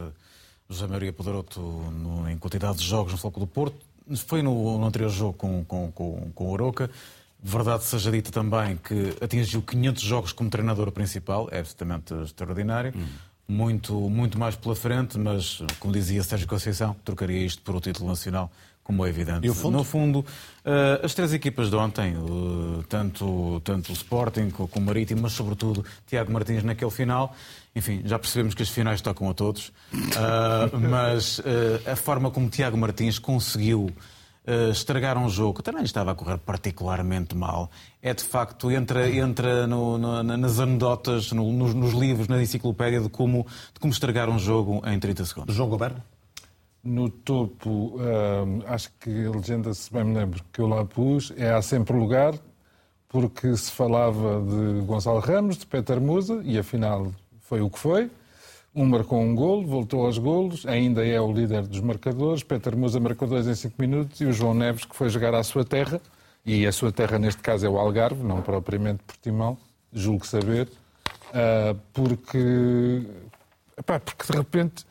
José 0.69 0.87
Maria 0.87 1.13
Poderoto 1.13 1.59
no, 1.59 2.29
em 2.29 2.37
quantidade 2.37 2.77
de 2.77 2.85
jogos 2.85 3.11
no 3.11 3.17
Floco 3.17 3.39
do 3.39 3.47
Porto. 3.47 3.77
Foi 4.27 4.41
no, 4.41 4.77
no 4.77 4.85
anterior 4.85 5.09
jogo 5.09 5.33
com, 5.33 5.63
com, 5.65 5.91
com, 5.91 6.31
com 6.33 6.45
o 6.45 6.51
Oroca. 6.51 6.89
Verdade 7.41 7.83
seja 7.83 8.11
dita 8.11 8.31
também 8.31 8.77
que 8.77 9.15
atingiu 9.21 9.61
500 9.61 10.01
jogos 10.01 10.31
como 10.31 10.49
treinador 10.49 10.91
principal, 10.91 11.47
é 11.51 11.59
absolutamente 11.59 12.13
extraordinário. 12.23 12.91
Hum. 12.95 13.05
Muito, 13.47 13.93
muito 14.09 14.39
mais 14.39 14.55
pela 14.55 14.75
frente, 14.75 15.19
mas, 15.19 15.61
como 15.79 15.93
dizia 15.93 16.23
Sérgio 16.23 16.47
Conceição, 16.47 16.95
trocaria 17.05 17.45
isto 17.45 17.61
por 17.61 17.75
o 17.75 17.79
título 17.79 18.09
nacional, 18.09 18.51
como 18.83 19.05
é 19.05 19.09
evidente. 19.09 19.47
Fundo? 19.49 19.77
No 19.77 19.83
fundo, 19.83 20.19
uh, 20.21 21.05
as 21.05 21.13
três 21.13 21.31
equipas 21.31 21.69
de 21.69 21.75
ontem, 21.75 22.15
uh, 22.17 22.83
tanto, 22.89 23.61
tanto 23.63 23.91
o 23.91 23.93
Sporting 23.93 24.49
como 24.49 24.69
o 24.73 24.81
Marítimo, 24.81 25.21
mas 25.21 25.33
sobretudo 25.33 25.85
Tiago 26.07 26.33
Martins 26.33 26.63
naquele 26.63 26.89
final, 26.89 27.35
enfim, 27.75 28.01
já 28.05 28.17
percebemos 28.17 28.53
que 28.53 28.63
as 28.63 28.69
finais 28.69 29.01
tocam 29.01 29.29
a 29.29 29.33
todos, 29.33 29.67
uh, 29.93 30.79
mas 30.79 31.41
a 31.91 31.95
forma 31.95 32.31
como 32.31 32.49
Tiago 32.49 32.77
Martins 32.77 33.19
conseguiu 33.19 33.91
uh, 34.45 34.71
estragar 34.71 35.17
um 35.17 35.27
jogo 35.29 35.55
que 35.55 35.63
também 35.63 35.83
estava 35.83 36.11
a 36.11 36.15
correr 36.15 36.37
particularmente 36.37 37.35
mal. 37.35 37.69
É 38.01 38.13
de 38.13 38.23
facto, 38.23 38.71
entra, 38.71 39.09
entra 39.09 39.67
no, 39.67 39.97
no, 39.97 40.23
nas 40.23 40.59
anedotas, 40.59 41.31
no, 41.31 41.51
nos, 41.51 41.73
nos, 41.73 41.93
livros, 41.93 42.27
na 42.27 42.41
enciclopédia 42.41 43.01
de 43.01 43.09
como, 43.09 43.45
de 43.73 43.79
como 43.79 43.91
estragar 43.91 44.29
um 44.29 44.39
jogo 44.39 44.81
em 44.85 44.99
30 44.99 45.25
segundos. 45.25 45.55
João 45.55 45.69
Goberno? 45.69 46.01
No 46.83 47.09
topo, 47.09 47.95
uh, 47.95 48.63
acho 48.67 48.91
que 48.99 49.25
a 49.25 49.31
legenda, 49.31 49.73
se 49.73 49.91
bem 49.91 50.03
me 50.03 50.13
lembro, 50.13 50.43
que 50.53 50.61
eu 50.61 50.67
lá 50.67 50.85
pus, 50.85 51.33
é 51.35 51.51
há 51.51 51.61
sempre 51.61 51.97
lugar, 51.97 52.35
porque 53.09 53.55
se 53.57 53.71
falava 53.71 54.39
de 54.41 54.85
Gonçalo 54.85 55.19
Ramos, 55.19 55.57
de 55.57 55.65
Peter 55.65 55.99
Musa, 55.99 56.41
e 56.43 56.59
afinal 56.59 57.11
foi 57.47 57.61
o 57.61 57.69
que 57.69 57.79
foi. 57.79 58.11
Um 58.73 58.85
marcou 58.85 59.21
um 59.21 59.33
golo, 59.33 59.65
voltou 59.65 60.05
aos 60.05 60.17
golos, 60.17 60.65
ainda 60.65 61.05
é 61.05 61.19
o 61.19 61.31
líder 61.31 61.65
dos 61.65 61.79
marcadores. 61.79 62.43
Peter 62.43 62.75
Musa 62.75 62.99
marcou 62.99 63.27
dois 63.27 63.47
em 63.47 63.55
cinco 63.55 63.75
minutos 63.79 64.19
e 64.19 64.25
o 64.25 64.33
João 64.33 64.53
Neves, 64.53 64.83
que 64.83 64.95
foi 64.95 65.07
jogar 65.09 65.33
à 65.33 65.43
sua 65.43 65.63
terra, 65.63 66.01
e 66.45 66.67
a 66.67 66.71
sua 66.71 66.91
terra 66.91 67.17
neste 67.17 67.41
caso 67.41 67.65
é 67.65 67.69
o 67.69 67.77
Algarve, 67.77 68.21
não 68.21 68.41
propriamente 68.41 69.03
Portimão, 69.03 69.57
julgo 69.93 70.27
saber, 70.27 70.69
ah, 71.33 71.75
porque, 71.93 73.03
epá, 73.77 73.99
porque 73.99 74.31
de 74.31 74.37
repente 74.37 74.85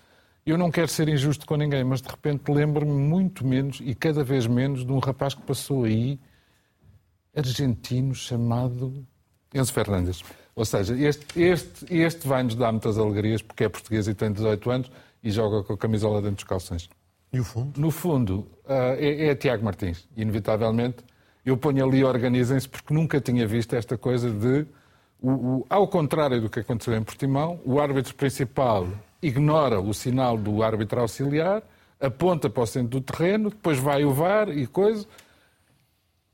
eu 0.47 0.57
não 0.57 0.71
quero 0.71 0.89
ser 0.89 1.09
injusto 1.09 1.47
com 1.47 1.57
ninguém, 1.57 1.83
mas 1.85 2.01
de 2.01 2.09
repente 2.09 2.51
lembro-me 2.51 2.93
muito 2.93 3.47
menos 3.47 3.81
e 3.83 3.95
cada 3.95 4.23
vez 4.23 4.47
menos 4.47 4.85
de 4.85 4.93
um 4.93 4.99
rapaz 4.99 5.35
que 5.35 5.43
passou 5.43 5.85
aí, 5.85 6.19
argentino, 7.35 8.15
chamado 8.15 9.07
Enzo 9.55 9.73
Fernandes. 9.73 10.23
Ou 10.57 10.65
seja, 10.65 10.95
este, 10.97 11.41
este, 11.41 11.95
este 11.95 12.29
vai-nos 12.29 12.55
dar 12.55 12.71
muitas 12.71 12.97
alegrias 12.97 13.43
porque 13.43 13.65
é 13.65 13.69
português 13.69 14.07
e 14.07 14.15
tem 14.15 14.33
18 14.33 14.71
anos 14.71 14.93
e 15.23 15.31
joga 15.31 15.63
com 15.65 15.73
a 15.73 15.77
camisola 15.77 16.21
dentro 16.21 16.37
dos 16.37 16.45
calções. 16.45 16.89
E 17.33 17.41
o 17.41 17.45
fundo? 17.45 17.81
No 17.81 17.91
fundo, 17.91 18.47
uh, 18.65 18.95
é, 18.97 19.27
é 19.27 19.35
Tiago 19.35 19.65
Martins. 19.65 20.07
Inevitavelmente, 20.17 20.99
eu 21.45 21.57
ponho 21.57 21.85
ali 21.85 22.05
organizem-se 22.05 22.69
porque 22.69 22.95
nunca 22.95 23.21
tinha 23.21 23.47
visto 23.47 23.75
esta 23.75 23.99
coisa 23.99 24.31
de, 24.31 24.65
o, 25.21 25.31
o, 25.31 25.67
ao 25.69 25.89
contrário 25.89 26.41
do 26.41 26.49
que 26.49 26.61
aconteceu 26.61 26.95
em 26.95 27.03
Portimão, 27.03 27.61
o 27.65 27.81
árbitro 27.81 28.15
principal 28.15 28.87
ignora 29.21 29.81
o 29.81 29.93
sinal 29.93 30.37
do 30.37 30.63
árbitro 30.63 31.01
auxiliar, 31.01 31.63
aponta 31.99 32.49
para 32.49 32.63
o 32.63 32.67
centro 32.67 32.89
do 32.89 33.01
terreno, 33.01 33.51
depois 33.51 33.79
vai 33.79 34.05
o 34.05 34.13
VAR 34.13 34.51
e 34.51 34.67
coisa. 34.67 35.07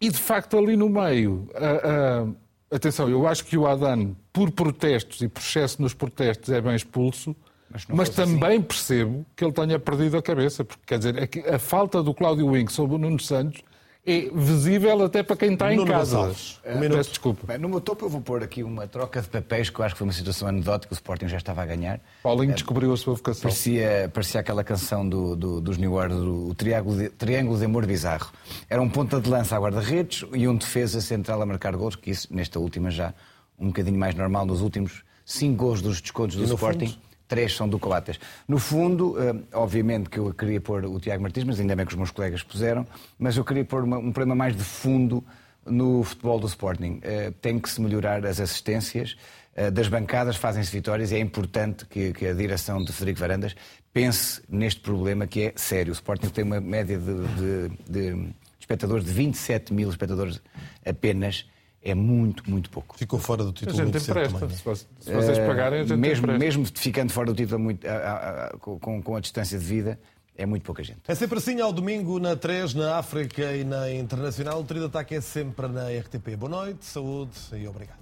E 0.01 0.09
de 0.09 0.19
facto, 0.19 0.59
ali 0.59 0.77
no 0.77 0.89
meio, 0.89 1.49
uh, 1.55 2.29
uh, 2.29 2.37
Atenção, 2.71 3.09
eu 3.09 3.27
acho 3.27 3.45
que 3.45 3.59
o 3.59 3.67
Adan, 3.67 4.15
por 4.33 4.51
protestos 4.53 5.21
e 5.23 5.29
por 5.29 5.41
excesso 5.41 5.83
nos 5.83 5.93
protestos, 5.93 6.51
é 6.51 6.61
bem 6.61 6.77
expulso, 6.77 7.35
mas, 7.69 7.85
mas 7.87 8.09
também 8.11 8.59
assim. 8.59 8.63
percebo 8.63 9.27
que 9.35 9.45
ele 9.45 9.53
tenha 9.53 9.79
perdido 9.79 10.17
a 10.17 10.23
cabeça, 10.23 10.65
porque 10.65 10.83
quer 10.87 10.99
dizer, 10.99 11.31
a 11.53 11.59
falta 11.59 12.03
do 12.03 12.15
Cláudio 12.15 12.47
Wink 12.47 12.73
sobre 12.73 12.95
o 12.95 12.99
Nuno 12.99 13.19
Santos 13.19 13.63
é 14.07 14.31
visível 14.33 15.05
até 15.05 15.23
para 15.23 15.37
quem 15.37 15.53
está 15.53 15.73
em 15.73 15.85
casa. 15.85 16.21
Um 16.21 16.81
Peço 16.81 17.11
desculpa. 17.11 17.47
Bem, 17.47 17.59
no 17.59 17.69
meu 17.69 17.81
topo 17.81 18.07
eu 18.07 18.09
vou 18.09 18.21
pôr 18.21 18.43
aqui 18.43 18.63
uma 18.63 18.87
troca 18.87 19.21
de 19.21 19.29
papéis 19.29 19.69
que 19.69 19.79
eu 19.79 19.85
acho 19.85 19.95
que 19.95 19.99
foi 19.99 20.07
uma 20.07 20.13
situação 20.13 20.49
anedótica, 20.49 20.93
o 20.93 20.95
Sporting 20.95 21.29
já 21.29 21.37
estava 21.37 21.63
a 21.63 21.67
ganhar. 21.67 22.01
Paulinho 22.23 22.53
é, 22.53 22.55
descobriu 22.55 22.93
a 22.93 22.97
sua 22.97 23.15
vocação. 23.15 23.43
Parecia, 23.43 24.11
parecia 24.13 24.41
aquela 24.41 24.65
canção 24.65 25.07
do, 25.07 25.37
do, 25.37 25.61
dos 25.61 25.77
New 25.77 25.93
Order, 25.93 26.17
o 26.17 26.55
triângulo 26.55 26.97
de, 26.97 27.09
triângulo 27.11 27.59
de 27.59 27.65
Amor 27.65 27.87
Bizarro. 27.87 28.31
Era 28.69 28.81
um 28.81 28.89
ponta 28.89 29.21
de 29.21 29.29
lança 29.29 29.55
a 29.57 29.61
guarda-redes 29.61 30.25
e 30.33 30.49
um 30.49 30.57
defesa 30.57 31.01
central 31.01 31.43
a 31.43 31.47
marcar 31.47 31.77
gols, 31.77 31.95
que 31.95 32.11
isso, 32.11 32.27
nesta 32.31 32.59
última 32.59 32.91
já, 32.91 33.13
um 33.59 33.67
bocadinho 33.67 33.99
mais 33.99 34.15
normal, 34.15 34.47
nos 34.47 34.63
últimos 34.63 35.03
cinco 35.25 35.65
gols 35.65 35.83
dos 35.83 36.01
descontos 36.01 36.37
do 36.37 36.45
Sporting. 36.45 36.87
Fundo? 36.87 37.10
Três 37.31 37.55
são 37.55 37.69
do 37.69 37.79
Coates. 37.79 38.19
No 38.47 38.59
fundo, 38.59 39.17
eh, 39.23 39.35
obviamente 39.55 40.11
que 40.11 40.19
eu 40.19 40.35
queria 40.35 40.61
pôr 40.61 40.85
o 40.85 40.99
Tiago 40.99 41.23
Martins, 41.23 41.45
mas 41.45 41.61
ainda 41.61 41.77
bem 41.77 41.87
que 41.87 41.93
os 41.93 41.97
meus 41.97 42.11
colegas 42.11 42.43
puseram, 42.43 42.85
mas 43.17 43.37
eu 43.37 43.45
queria 43.45 43.65
pôr 43.65 43.85
um 43.85 44.11
problema 44.13 44.35
mais 44.35 44.57
de 44.57 44.65
fundo 44.65 45.25
no 45.65 46.03
futebol 46.03 46.41
do 46.41 46.49
Sporting. 46.49 46.99
Eh, 47.03 47.33
tem 47.41 47.61
que 47.61 47.71
se 47.71 47.81
melhorar 47.81 48.27
as 48.27 48.41
assistências. 48.41 49.17
Eh, 49.55 49.71
das 49.71 49.87
bancadas 49.87 50.37
fazem-se 50.37 50.73
vitórias 50.73 51.13
e 51.13 51.15
é 51.15 51.21
importante 51.21 51.87
que, 51.87 52.13
a 52.27 52.33
direção 52.33 52.83
de 52.83 52.93
Federico 52.93 53.21
Varandas 53.21 53.55
pense 53.93 54.43
neste 54.49 54.81
problema 54.81 55.25
que 55.29 55.43
é 55.43 55.53
sério. 55.55 55.93
O 55.93 55.95
Sporting 55.95 56.31
tem 56.31 56.43
uma 56.43 56.61
média 56.61 56.99
de, 56.99 57.69
de, 57.89 58.13
de 58.13 58.35
espectadores 58.59 59.05
de 59.05 59.13
27 59.13 59.73
mil 59.73 59.89
espectadores 59.89 60.43
apenas 60.85 61.49
é 61.83 61.95
muito, 61.95 62.49
muito 62.49 62.69
pouco. 62.71 62.97
Ficou 62.99 63.19
fora 63.19 63.43
do 63.43 63.53
título 63.53 63.81
a 63.81 63.85
gente 63.85 63.97
empresta. 63.97 64.39
Também, 64.39 64.57
se, 64.57 65.13
vocês 65.13 65.39
pagarem, 65.39 65.81
a 65.81 65.83
gente 65.83 65.97
mesmo, 65.97 66.25
empresta. 66.25 66.45
mesmo 66.45 66.67
ficando 66.75 67.13
fora 67.13 67.27
do 67.27 67.35
título 67.35 67.59
muito, 67.59 67.87
a, 67.87 67.93
a, 67.93 68.47
a, 68.47 68.51
com, 68.59 69.03
com 69.03 69.17
a 69.17 69.21
distância 69.21 69.59
de 69.59 69.65
vida, 69.65 69.99
é 70.37 70.45
muito 70.45 70.63
pouca 70.63 70.83
gente. 70.83 71.01
É 71.09 71.15
sempre 71.15 71.39
assim 71.39 71.61
ao 71.61 71.73
domingo 71.73 72.19
na 72.19 72.37
3, 72.37 72.75
na 72.75 72.97
África 72.97 73.53
e 73.55 73.65
na 73.65 73.93
Internacional. 73.93 74.61
O 74.61 74.65
trio 74.65 74.81
de 74.81 74.87
ataque 74.87 75.15
é 75.15 75.21
sempre 75.21 75.69
na 75.69 75.89
RTP. 75.89 76.37
Boa 76.37 76.51
noite, 76.51 76.85
saúde 76.85 77.33
e 77.55 77.67
obrigado. 77.67 78.00